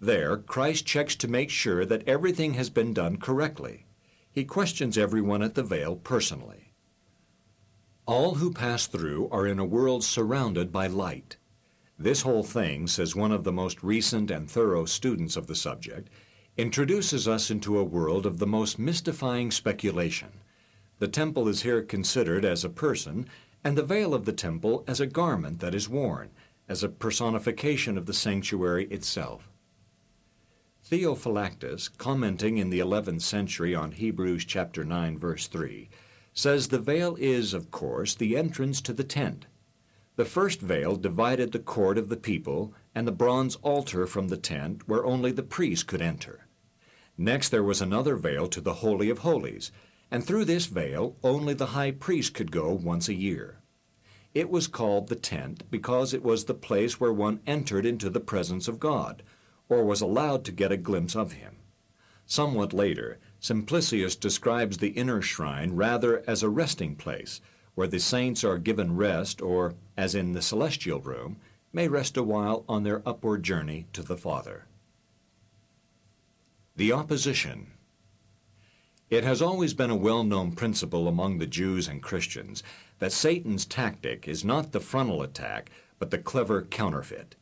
There, 0.00 0.36
Christ 0.36 0.86
checks 0.86 1.16
to 1.16 1.26
make 1.26 1.50
sure 1.50 1.84
that 1.84 2.06
everything 2.06 2.54
has 2.54 2.70
been 2.70 2.94
done 2.94 3.16
correctly. 3.16 3.86
He 4.30 4.44
questions 4.44 4.96
everyone 4.96 5.42
at 5.42 5.56
the 5.56 5.64
veil 5.64 5.96
personally. 5.96 6.72
All 8.06 8.36
who 8.36 8.52
pass 8.52 8.86
through 8.86 9.28
are 9.30 9.46
in 9.46 9.58
a 9.58 9.64
world 9.64 10.04
surrounded 10.04 10.70
by 10.70 10.86
light. 10.86 11.36
This 11.98 12.22
whole 12.22 12.44
thing, 12.44 12.86
says 12.86 13.16
one 13.16 13.32
of 13.32 13.42
the 13.42 13.52
most 13.52 13.82
recent 13.82 14.30
and 14.30 14.48
thorough 14.48 14.84
students 14.84 15.36
of 15.36 15.48
the 15.48 15.56
subject, 15.56 16.08
introduces 16.56 17.26
us 17.26 17.50
into 17.50 17.76
a 17.76 17.84
world 17.84 18.24
of 18.24 18.38
the 18.38 18.46
most 18.46 18.78
mystifying 18.78 19.50
speculation. 19.50 20.28
The 21.00 21.08
temple 21.08 21.48
is 21.48 21.62
here 21.62 21.82
considered 21.82 22.44
as 22.44 22.64
a 22.64 22.68
person, 22.68 23.28
and 23.64 23.76
the 23.76 23.82
veil 23.82 24.14
of 24.14 24.26
the 24.26 24.32
temple 24.32 24.84
as 24.86 25.00
a 25.00 25.06
garment 25.06 25.58
that 25.58 25.74
is 25.74 25.88
worn, 25.88 26.30
as 26.68 26.84
a 26.84 26.88
personification 26.88 27.98
of 27.98 28.06
the 28.06 28.12
sanctuary 28.12 28.86
itself. 28.86 29.48
Theophylactus, 30.88 31.90
commenting 31.98 32.58
in 32.58 32.70
the 32.70 32.78
11th 32.78 33.22
century 33.22 33.74
on 33.74 33.92
Hebrews 33.92 34.44
chapter 34.44 34.84
9 34.84 35.18
verse 35.18 35.48
3, 35.48 35.88
says 36.32 36.68
the 36.68 36.78
veil 36.78 37.16
is, 37.18 37.54
of 37.54 37.72
course, 37.72 38.14
the 38.14 38.36
entrance 38.36 38.80
to 38.82 38.92
the 38.92 39.04
tent, 39.04 39.46
the 40.18 40.24
first 40.24 40.60
veil 40.60 40.96
divided 40.96 41.52
the 41.52 41.60
court 41.60 41.96
of 41.96 42.08
the 42.08 42.16
people 42.16 42.74
and 42.92 43.06
the 43.06 43.12
bronze 43.12 43.54
altar 43.62 44.04
from 44.04 44.26
the 44.26 44.36
tent 44.36 44.82
where 44.88 45.04
only 45.04 45.30
the 45.30 45.44
priest 45.44 45.86
could 45.86 46.02
enter. 46.02 46.48
Next 47.16 47.50
there 47.50 47.62
was 47.62 47.80
another 47.80 48.16
veil 48.16 48.48
to 48.48 48.60
the 48.60 48.74
Holy 48.74 49.10
of 49.10 49.18
Holies, 49.18 49.70
and 50.10 50.24
through 50.24 50.46
this 50.46 50.66
veil 50.66 51.16
only 51.22 51.54
the 51.54 51.66
high 51.66 51.92
priest 51.92 52.34
could 52.34 52.50
go 52.50 52.72
once 52.72 53.08
a 53.08 53.14
year. 53.14 53.60
It 54.34 54.50
was 54.50 54.66
called 54.66 55.06
the 55.06 55.14
tent 55.14 55.62
because 55.70 56.12
it 56.12 56.24
was 56.24 56.46
the 56.46 56.52
place 56.52 56.98
where 56.98 57.12
one 57.12 57.38
entered 57.46 57.86
into 57.86 58.10
the 58.10 58.18
presence 58.18 58.66
of 58.66 58.80
God, 58.80 59.22
or 59.68 59.84
was 59.84 60.00
allowed 60.00 60.44
to 60.46 60.52
get 60.52 60.72
a 60.72 60.76
glimpse 60.76 61.14
of 61.14 61.34
him. 61.34 61.58
Somewhat 62.26 62.72
later, 62.72 63.20
Simplicius 63.38 64.16
describes 64.16 64.78
the 64.78 64.88
inner 64.88 65.22
shrine 65.22 65.76
rather 65.76 66.24
as 66.26 66.42
a 66.42 66.48
resting 66.48 66.96
place, 66.96 67.40
where 67.76 67.86
the 67.86 68.00
saints 68.00 68.42
are 68.42 68.58
given 68.58 68.96
rest, 68.96 69.40
or, 69.40 69.76
as 69.98 70.14
in 70.14 70.32
the 70.32 70.40
celestial 70.40 71.00
room, 71.00 71.36
may 71.72 71.88
rest 71.88 72.16
a 72.16 72.22
while 72.22 72.64
on 72.68 72.84
their 72.84 73.02
upward 73.04 73.42
journey 73.42 73.84
to 73.92 74.00
the 74.00 74.16
Father. 74.16 74.64
The 76.76 76.92
Opposition 76.92 77.72
It 79.10 79.24
has 79.24 79.42
always 79.42 79.74
been 79.74 79.90
a 79.90 79.96
well 79.96 80.22
known 80.22 80.52
principle 80.52 81.08
among 81.08 81.38
the 81.38 81.48
Jews 81.48 81.88
and 81.88 82.00
Christians 82.00 82.62
that 83.00 83.10
Satan's 83.10 83.66
tactic 83.66 84.28
is 84.28 84.44
not 84.44 84.70
the 84.70 84.78
frontal 84.78 85.20
attack, 85.20 85.68
but 85.98 86.12
the 86.12 86.18
clever 86.18 86.62
counterfeit. 86.62 87.34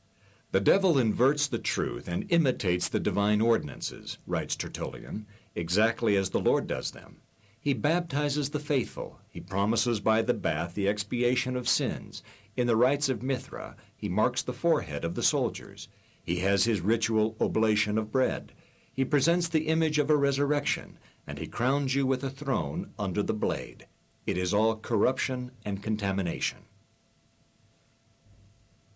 The 0.52 0.60
devil 0.60 0.98
inverts 0.98 1.46
the 1.46 1.58
truth 1.58 2.08
and 2.08 2.24
imitates 2.32 2.88
the 2.88 2.98
divine 2.98 3.42
ordinances, 3.42 4.16
writes 4.26 4.56
Tertullian, 4.56 5.26
exactly 5.54 6.16
as 6.16 6.30
the 6.30 6.40
Lord 6.40 6.66
does 6.66 6.92
them. 6.92 7.18
He 7.66 7.74
baptizes 7.74 8.50
the 8.50 8.60
faithful. 8.60 9.18
He 9.28 9.40
promises 9.40 9.98
by 9.98 10.22
the 10.22 10.34
bath 10.34 10.74
the 10.74 10.88
expiation 10.88 11.56
of 11.56 11.68
sins. 11.68 12.22
In 12.56 12.66
the 12.66 12.76
rites 12.76 13.08
of 13.10 13.22
Mithra, 13.22 13.76
he 13.94 14.08
marks 14.08 14.42
the 14.42 14.52
forehead 14.52 15.04
of 15.04 15.14
the 15.14 15.22
soldiers. 15.22 15.88
He 16.22 16.40
has 16.40 16.64
his 16.64 16.80
ritual 16.80 17.36
oblation 17.38 17.98
of 17.98 18.10
bread. 18.10 18.52
He 18.92 19.04
presents 19.04 19.48
the 19.48 19.68
image 19.68 19.98
of 19.98 20.08
a 20.08 20.16
resurrection, 20.16 20.98
and 21.26 21.38
he 21.38 21.46
crowns 21.46 21.94
you 21.94 22.06
with 22.06 22.24
a 22.24 22.30
throne 22.30 22.92
under 22.98 23.22
the 23.22 23.34
blade. 23.34 23.86
It 24.26 24.38
is 24.38 24.54
all 24.54 24.76
corruption 24.76 25.50
and 25.64 25.82
contamination. 25.82 26.58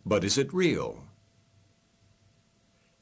But 0.06 0.24
is 0.24 0.38
it 0.38 0.54
real? 0.54 1.04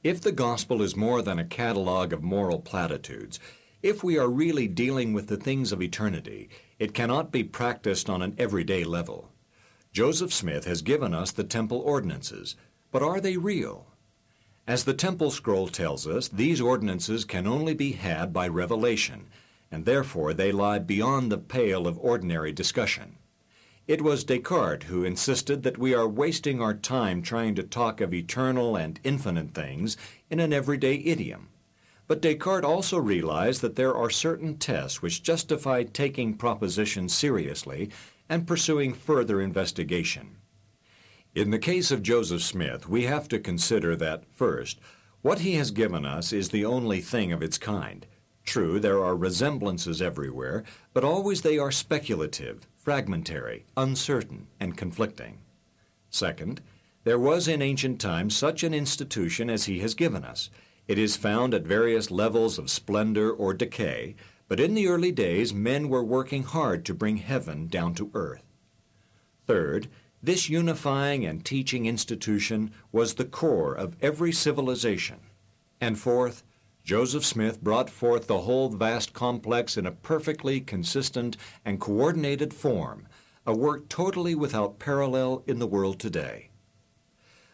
If 0.03 0.21
the 0.21 0.33
gospel 0.33 0.83
is 0.83 0.97
more 0.97 1.23
than 1.23 1.39
a 1.39 1.45
catalog 1.45 2.13
of 2.13 2.23
moral 2.23 2.59
platitudes, 2.59 3.39
if 3.83 4.03
we 4.03 4.19
are 4.19 4.29
really 4.29 4.67
dealing 4.67 5.13
with 5.13 5.29
the 5.29 5.37
things 5.37 5.71
of 5.71 5.81
eternity, 5.81 6.49
it 6.81 6.95
cannot 6.95 7.31
be 7.31 7.45
practiced 7.45 8.11
on 8.11 8.23
an 8.23 8.35
everyday 8.39 8.83
level. 8.83 9.31
Joseph 9.93 10.33
Smith 10.33 10.65
has 10.67 10.83
given 10.83 11.15
us 11.15 11.33
the 11.33 11.45
temple 11.45 11.79
ordinances, 11.79 12.57
but 12.93 13.03
are 13.03 13.21
they 13.21 13.37
real? 13.37 13.87
As 14.67 14.85
the 14.85 14.95
temple 14.95 15.31
scroll 15.31 15.69
tells 15.69 16.07
us, 16.07 16.29
these 16.29 16.61
ordinances 16.61 17.25
can 17.25 17.47
only 17.47 17.75
be 17.75 17.93
had 17.93 18.33
by 18.33 18.47
revelation, 18.49 19.27
and 19.71 19.85
therefore 19.85 20.35
they 20.35 20.53
lie 20.53 20.79
beyond 20.79 21.33
the 21.33 21.39
pale 21.39 21.87
of 21.87 21.99
ordinary 21.99 22.53
discussion. 22.53 23.17
It 23.87 24.03
was 24.03 24.25
Descartes 24.25 24.85
who 24.85 25.05
insisted 25.05 25.63
that 25.63 25.79
we 25.79 25.95
are 25.95 26.07
wasting 26.07 26.61
our 26.61 26.75
time 26.75 27.23
trying 27.23 27.55
to 27.55 27.63
talk 27.63 28.03
of 28.03 28.13
eternal 28.13 28.77
and 28.77 29.01
infinite 29.03 29.55
things 29.55 29.97
in 30.29 30.41
an 30.41 30.53
everyday 30.53 30.97
idiom. 30.97 31.49
But 32.07 32.21
Descartes 32.21 32.67
also 32.67 32.99
realized 32.99 33.63
that 33.63 33.77
there 33.77 33.95
are 33.95 34.11
certain 34.11 34.59
tests 34.59 35.01
which 35.01 35.23
justify 35.23 35.85
taking 35.85 36.35
propositions 36.35 37.15
seriously 37.15 37.91
and 38.29 38.47
pursuing 38.47 38.93
further 38.93 39.41
investigation. 39.41 40.37
In 41.35 41.51
the 41.51 41.59
case 41.59 41.91
of 41.91 42.03
Joseph 42.03 42.43
Smith, 42.43 42.89
we 42.89 43.05
have 43.05 43.29
to 43.29 43.39
consider 43.39 43.95
that, 43.97 44.25
first, 44.33 44.81
what 45.23 45.41
he 45.41 45.55
has 45.55 45.71
given 45.71 46.05
us 46.05 46.33
is 46.33 46.49
the 46.49 46.65
only 46.65 47.01
thing 47.01 47.33
of 47.33 47.43
its 47.43 47.59
kind. 47.59 48.07
True, 48.45 48.81
there 48.81 49.05
are 49.05 49.17
resemblances 49.17 50.01
everywhere, 50.01 50.65
but 50.95 51.05
always 51.05 51.43
they 51.43 51.59
are 51.59 51.71
speculative, 51.71 52.67
fragmentary, 52.77 53.67
uncertain, 53.77 54.47
and 54.59 54.77
conflicting. 54.77 55.39
Second, 56.09 56.63
there 57.05 57.19
was 57.19 57.47
in 57.47 57.61
ancient 57.61 58.01
times 58.01 58.37
such 58.37 58.63
an 58.63 58.73
institution 58.73 59.51
as 59.51 59.67
he 59.67 59.81
has 59.81 59.95
given 59.95 60.25
us. 60.25 60.51
It 60.87 60.99
is 60.99 61.17
found 61.17 61.53
at 61.53 61.67
various 61.67 62.11
levels 62.11 62.59
of 62.59 62.71
splendor 62.71 63.31
or 63.31 63.53
decay, 63.53 64.17
but 64.49 64.59
in 64.59 64.75
the 64.75 64.89
early 64.89 65.13
days 65.13 65.53
men 65.53 65.89
were 65.89 66.03
working 66.03 66.43
hard 66.43 66.85
to 66.85 66.95
bring 66.95 67.19
heaven 67.19 67.69
down 67.69 67.95
to 67.95 68.11
earth. 68.15 68.43
Third, 69.47 69.89
This 70.23 70.49
unifying 70.49 71.25
and 71.25 71.45
teaching 71.45 71.87
institution 71.87 72.73
was 72.91 73.15
the 73.15 73.25
core 73.25 73.73
of 73.73 73.97
every 74.03 74.33
civilization. 74.33 75.21
And 75.81 75.97
fourth, 75.97 76.43
Joseph 76.83 77.25
Smith 77.25 77.63
brought 77.63 77.89
forth 77.91 78.27
the 78.27 78.41
whole 78.41 78.71
vast 78.71 79.13
complex 79.13 79.77
in 79.77 79.87
a 79.87 79.93
perfectly 79.93 80.61
consistent 80.61 81.37
and 81.65 81.81
coordinated 81.81 82.53
form, 82.53 83.07
a 83.47 83.55
work 83.55 83.89
totally 83.89 84.35
without 84.35 84.79
parallel 84.79 85.45
in 85.47 85.59
the 85.59 85.67
world 85.67 86.01
today. 86.01 86.51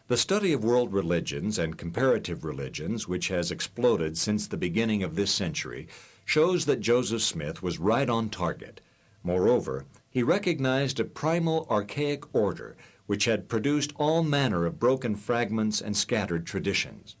The 0.07 0.17
study 0.17 0.53
of 0.53 0.63
world 0.63 0.93
religions 0.93 1.59
and 1.59 1.77
comparative 1.77 2.43
religions, 2.43 3.07
which 3.07 3.27
has 3.27 3.51
exploded 3.51 4.17
since 4.17 4.47
the 4.47 4.57
beginning 4.57 5.03
of 5.03 5.15
this 5.15 5.31
century, 5.31 5.87
shows 6.25 6.65
that 6.65 6.81
Joseph 6.81 7.21
Smith 7.21 7.63
was 7.63 7.79
right 7.79 8.09
on 8.09 8.29
target. 8.29 8.81
Moreover, 9.23 9.85
he 10.09 10.23
recognized 10.23 10.99
a 10.99 11.05
primal 11.05 11.65
archaic 11.69 12.23
order 12.35 12.75
which 13.05 13.25
had 13.25 13.47
produced 13.47 13.93
all 13.95 14.23
manner 14.23 14.65
of 14.65 14.79
broken 14.79 15.15
fragments 15.15 15.79
and 15.79 15.95
scattered 15.95 16.45
traditions. 16.45 17.15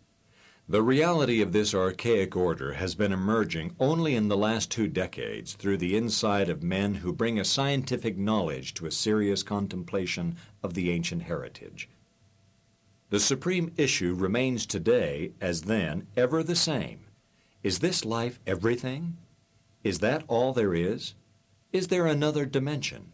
The 0.67 0.81
reality 0.81 1.41
of 1.41 1.53
this 1.53 1.75
archaic 1.75 2.35
order 2.35 2.73
has 2.73 2.95
been 2.95 3.13
emerging 3.13 3.75
only 3.79 4.15
in 4.15 4.29
the 4.29 4.37
last 4.37 4.71
two 4.71 4.87
decades 4.87 5.53
through 5.53 5.77
the 5.77 5.95
insight 5.95 6.49
of 6.49 6.63
men 6.63 6.95
who 6.95 7.13
bring 7.13 7.39
a 7.39 7.45
scientific 7.45 8.17
knowledge 8.17 8.73
to 8.75 8.87
a 8.87 8.91
serious 8.91 9.43
contemplation 9.43 10.37
of 10.63 10.73
the 10.73 10.89
ancient 10.89 11.23
heritage. 11.23 11.87
The 13.11 13.19
supreme 13.19 13.73
issue 13.77 14.15
remains 14.15 14.65
today, 14.65 15.33
as 15.39 15.61
then, 15.61 16.07
ever 16.17 16.41
the 16.41 16.55
same. 16.55 17.04
Is 17.65 17.79
this 17.79 18.05
life 18.05 18.39
everything? 18.45 19.17
Is 19.83 19.97
that 19.97 20.23
all 20.27 20.53
there 20.53 20.75
is? 20.75 21.15
Is 21.73 21.87
there 21.87 22.05
another 22.05 22.45
dimension? 22.45 23.11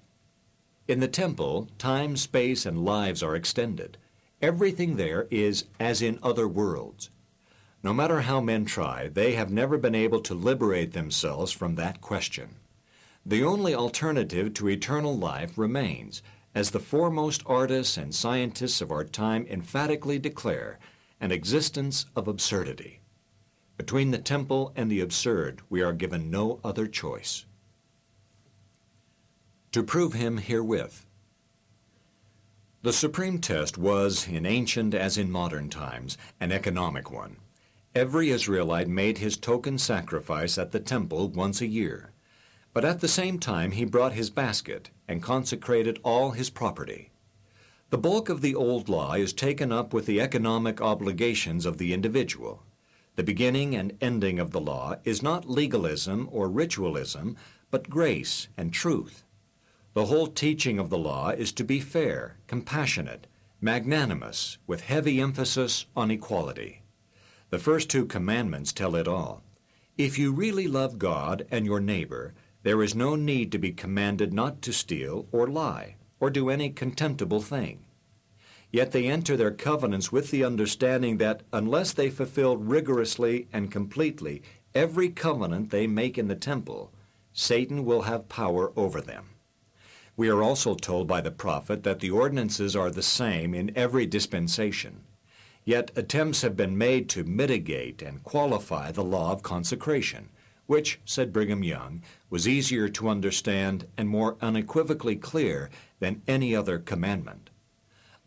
In 0.89 0.99
the 0.99 1.07
temple, 1.07 1.69
time, 1.77 2.17
space, 2.17 2.65
and 2.65 2.83
lives 2.83 3.23
are 3.23 3.33
extended. 3.33 3.97
Everything 4.41 4.97
there 4.97 5.25
is 5.31 5.63
as 5.79 6.01
in 6.01 6.19
other 6.21 6.49
worlds. 6.49 7.11
No 7.81 7.93
matter 7.93 8.19
how 8.19 8.41
men 8.41 8.65
try, 8.65 9.07
they 9.07 9.35
have 9.35 9.53
never 9.53 9.77
been 9.77 9.95
able 9.95 10.19
to 10.19 10.33
liberate 10.33 10.91
themselves 10.91 11.53
from 11.53 11.75
that 11.75 12.01
question. 12.01 12.55
The 13.25 13.45
only 13.45 13.73
alternative 13.73 14.53
to 14.55 14.67
eternal 14.67 15.17
life 15.17 15.57
remains, 15.57 16.21
as 16.53 16.71
the 16.71 16.81
foremost 16.81 17.41
artists 17.45 17.95
and 17.95 18.13
scientists 18.13 18.81
of 18.81 18.91
our 18.91 19.05
time 19.05 19.47
emphatically 19.49 20.19
declare, 20.19 20.77
an 21.21 21.31
existence 21.31 22.05
of 22.17 22.27
absurdity. 22.27 23.00
Between 23.81 24.11
the 24.11 24.19
temple 24.19 24.71
and 24.75 24.91
the 24.91 25.01
absurd, 25.01 25.63
we 25.67 25.81
are 25.81 25.91
given 25.91 26.29
no 26.29 26.59
other 26.63 26.85
choice. 26.85 27.47
To 29.71 29.81
prove 29.81 30.13
him 30.13 30.37
herewith. 30.37 31.03
The 32.83 32.93
supreme 32.93 33.39
test 33.39 33.79
was, 33.79 34.27
in 34.27 34.45
ancient 34.45 34.93
as 34.93 35.17
in 35.17 35.31
modern 35.31 35.71
times, 35.71 36.15
an 36.39 36.51
economic 36.51 37.09
one. 37.09 37.37
Every 37.95 38.29
Israelite 38.29 38.87
made 38.87 39.17
his 39.17 39.35
token 39.35 39.79
sacrifice 39.79 40.59
at 40.59 40.73
the 40.73 40.79
temple 40.79 41.29
once 41.29 41.59
a 41.59 41.65
year. 41.65 42.11
But 42.73 42.85
at 42.85 42.99
the 42.99 43.07
same 43.07 43.39
time 43.39 43.71
he 43.71 43.83
brought 43.83 44.13
his 44.13 44.29
basket 44.29 44.91
and 45.07 45.23
consecrated 45.23 45.97
all 46.03 46.31
his 46.31 46.51
property. 46.51 47.09
The 47.89 47.97
bulk 47.97 48.29
of 48.29 48.41
the 48.41 48.53
old 48.53 48.89
law 48.89 49.13
is 49.13 49.33
taken 49.33 49.71
up 49.71 49.91
with 49.91 50.05
the 50.05 50.21
economic 50.21 50.79
obligations 50.81 51.65
of 51.65 51.79
the 51.79 51.95
individual. 51.95 52.61
The 53.15 53.23
beginning 53.23 53.75
and 53.75 53.97
ending 53.99 54.39
of 54.39 54.51
the 54.51 54.61
law 54.61 54.95
is 55.03 55.21
not 55.21 55.49
legalism 55.49 56.29
or 56.31 56.49
ritualism, 56.49 57.35
but 57.69 57.89
grace 57.89 58.47
and 58.57 58.73
truth. 58.73 59.23
The 59.93 60.05
whole 60.05 60.27
teaching 60.27 60.79
of 60.79 60.89
the 60.89 60.97
law 60.97 61.29
is 61.29 61.51
to 61.53 61.65
be 61.65 61.81
fair, 61.81 62.37
compassionate, 62.47 63.27
magnanimous, 63.59 64.57
with 64.65 64.81
heavy 64.81 65.19
emphasis 65.19 65.85
on 65.95 66.09
equality. 66.09 66.83
The 67.49 67.59
first 67.59 67.89
two 67.89 68.05
commandments 68.05 68.71
tell 68.71 68.95
it 68.95 69.07
all. 69.07 69.43
If 69.97 70.17
you 70.17 70.31
really 70.31 70.67
love 70.67 70.97
God 70.97 71.45
and 71.51 71.65
your 71.65 71.81
neighbor, 71.81 72.33
there 72.63 72.81
is 72.81 72.95
no 72.95 73.15
need 73.17 73.51
to 73.51 73.59
be 73.59 73.73
commanded 73.73 74.31
not 74.31 74.61
to 74.61 74.71
steal 74.71 75.27
or 75.33 75.47
lie 75.47 75.97
or 76.21 76.29
do 76.29 76.49
any 76.49 76.69
contemptible 76.69 77.41
thing. 77.41 77.83
Yet 78.71 78.91
they 78.91 79.07
enter 79.07 79.35
their 79.35 79.51
covenants 79.51 80.11
with 80.11 80.31
the 80.31 80.45
understanding 80.45 81.17
that 81.17 81.43
unless 81.51 81.91
they 81.91 82.09
fulfill 82.09 82.55
rigorously 82.55 83.47
and 83.51 83.69
completely 83.69 84.41
every 84.73 85.09
covenant 85.09 85.69
they 85.69 85.87
make 85.87 86.17
in 86.17 86.29
the 86.29 86.35
temple, 86.35 86.93
Satan 87.33 87.85
will 87.85 88.03
have 88.03 88.29
power 88.29 88.71
over 88.77 89.01
them. 89.01 89.25
We 90.15 90.29
are 90.29 90.41
also 90.41 90.75
told 90.75 91.07
by 91.07 91.21
the 91.21 91.31
prophet 91.31 91.83
that 91.83 91.99
the 91.99 92.11
ordinances 92.11 92.75
are 92.75 92.89
the 92.89 93.01
same 93.01 93.53
in 93.53 93.75
every 93.77 94.05
dispensation. 94.05 95.01
Yet 95.63 95.91
attempts 95.95 96.41
have 96.41 96.57
been 96.57 96.77
made 96.77 97.07
to 97.09 97.23
mitigate 97.23 98.01
and 98.01 98.23
qualify 98.23 98.91
the 98.91 99.03
law 99.03 99.31
of 99.31 99.43
consecration, 99.43 100.29
which, 100.65 100.99
said 101.05 101.31
Brigham 101.33 101.63
Young, 101.63 102.01
was 102.29 102.47
easier 102.47 102.89
to 102.89 103.09
understand 103.09 103.85
and 103.97 104.09
more 104.09 104.37
unequivocally 104.41 105.15
clear 105.15 105.69
than 105.99 106.21
any 106.27 106.55
other 106.55 106.79
commandment. 106.79 107.50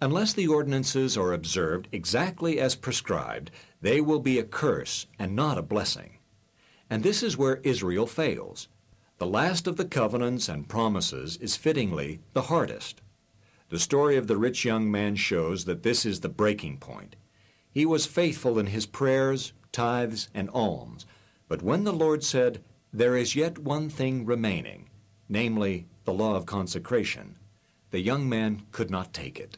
Unless 0.04 0.34
the 0.34 0.48
ordinances 0.48 1.16
are 1.16 1.32
observed 1.32 1.88
exactly 1.90 2.60
as 2.60 2.74
prescribed, 2.74 3.50
they 3.80 4.02
will 4.02 4.18
be 4.18 4.38
a 4.38 4.44
curse 4.44 5.06
and 5.18 5.34
not 5.34 5.56
a 5.56 5.62
blessing. 5.62 6.18
And 6.90 7.02
this 7.02 7.22
is 7.22 7.38
where 7.38 7.62
Israel 7.62 8.06
fails. 8.06 8.68
The 9.16 9.26
last 9.26 9.66
of 9.66 9.76
the 9.76 9.86
covenants 9.86 10.46
and 10.46 10.68
promises 10.68 11.38
is 11.38 11.56
fittingly 11.56 12.20
the 12.34 12.52
hardest. 12.52 13.00
The 13.70 13.78
story 13.78 14.18
of 14.18 14.26
the 14.26 14.36
rich 14.36 14.62
young 14.62 14.90
man 14.90 15.16
shows 15.16 15.64
that 15.64 15.84
this 15.84 16.04
is 16.04 16.20
the 16.20 16.28
breaking 16.28 16.80
point. 16.80 17.16
He 17.70 17.86
was 17.86 18.04
faithful 18.04 18.58
in 18.58 18.66
his 18.66 18.84
prayers, 18.84 19.54
tithes, 19.72 20.28
and 20.34 20.50
alms, 20.50 21.06
but 21.48 21.62
when 21.62 21.84
the 21.84 21.94
Lord 21.94 22.22
said, 22.22 22.62
There 22.92 23.16
is 23.16 23.34
yet 23.34 23.56
one 23.56 23.88
thing 23.88 24.26
remaining, 24.26 24.90
namely 25.30 25.86
the 26.04 26.12
law 26.12 26.34
of 26.34 26.44
consecration, 26.44 27.36
the 27.90 28.02
young 28.02 28.28
man 28.28 28.66
could 28.70 28.90
not 28.90 29.14
take 29.14 29.40
it. 29.40 29.56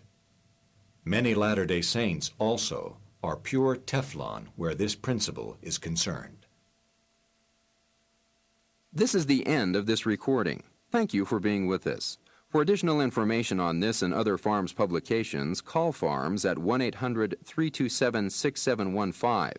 Many 1.08 1.36
Latter 1.36 1.64
day 1.66 1.82
Saints 1.82 2.32
also 2.36 2.96
are 3.22 3.36
pure 3.36 3.76
Teflon 3.76 4.48
where 4.56 4.74
this 4.74 4.96
principle 4.96 5.56
is 5.62 5.78
concerned. 5.78 6.46
This 8.92 9.14
is 9.14 9.26
the 9.26 9.46
end 9.46 9.76
of 9.76 9.86
this 9.86 10.04
recording. 10.04 10.64
Thank 10.90 11.14
you 11.14 11.24
for 11.24 11.38
being 11.38 11.68
with 11.68 11.86
us. 11.86 12.18
For 12.48 12.60
additional 12.60 13.00
information 13.00 13.60
on 13.60 13.78
this 13.78 14.02
and 14.02 14.12
other 14.12 14.36
FARMS 14.36 14.72
publications, 14.72 15.60
call 15.60 15.92
FARMS 15.92 16.44
at 16.44 16.58
1 16.58 16.80
800 16.80 17.36
327 17.44 18.28
6715 18.28 19.54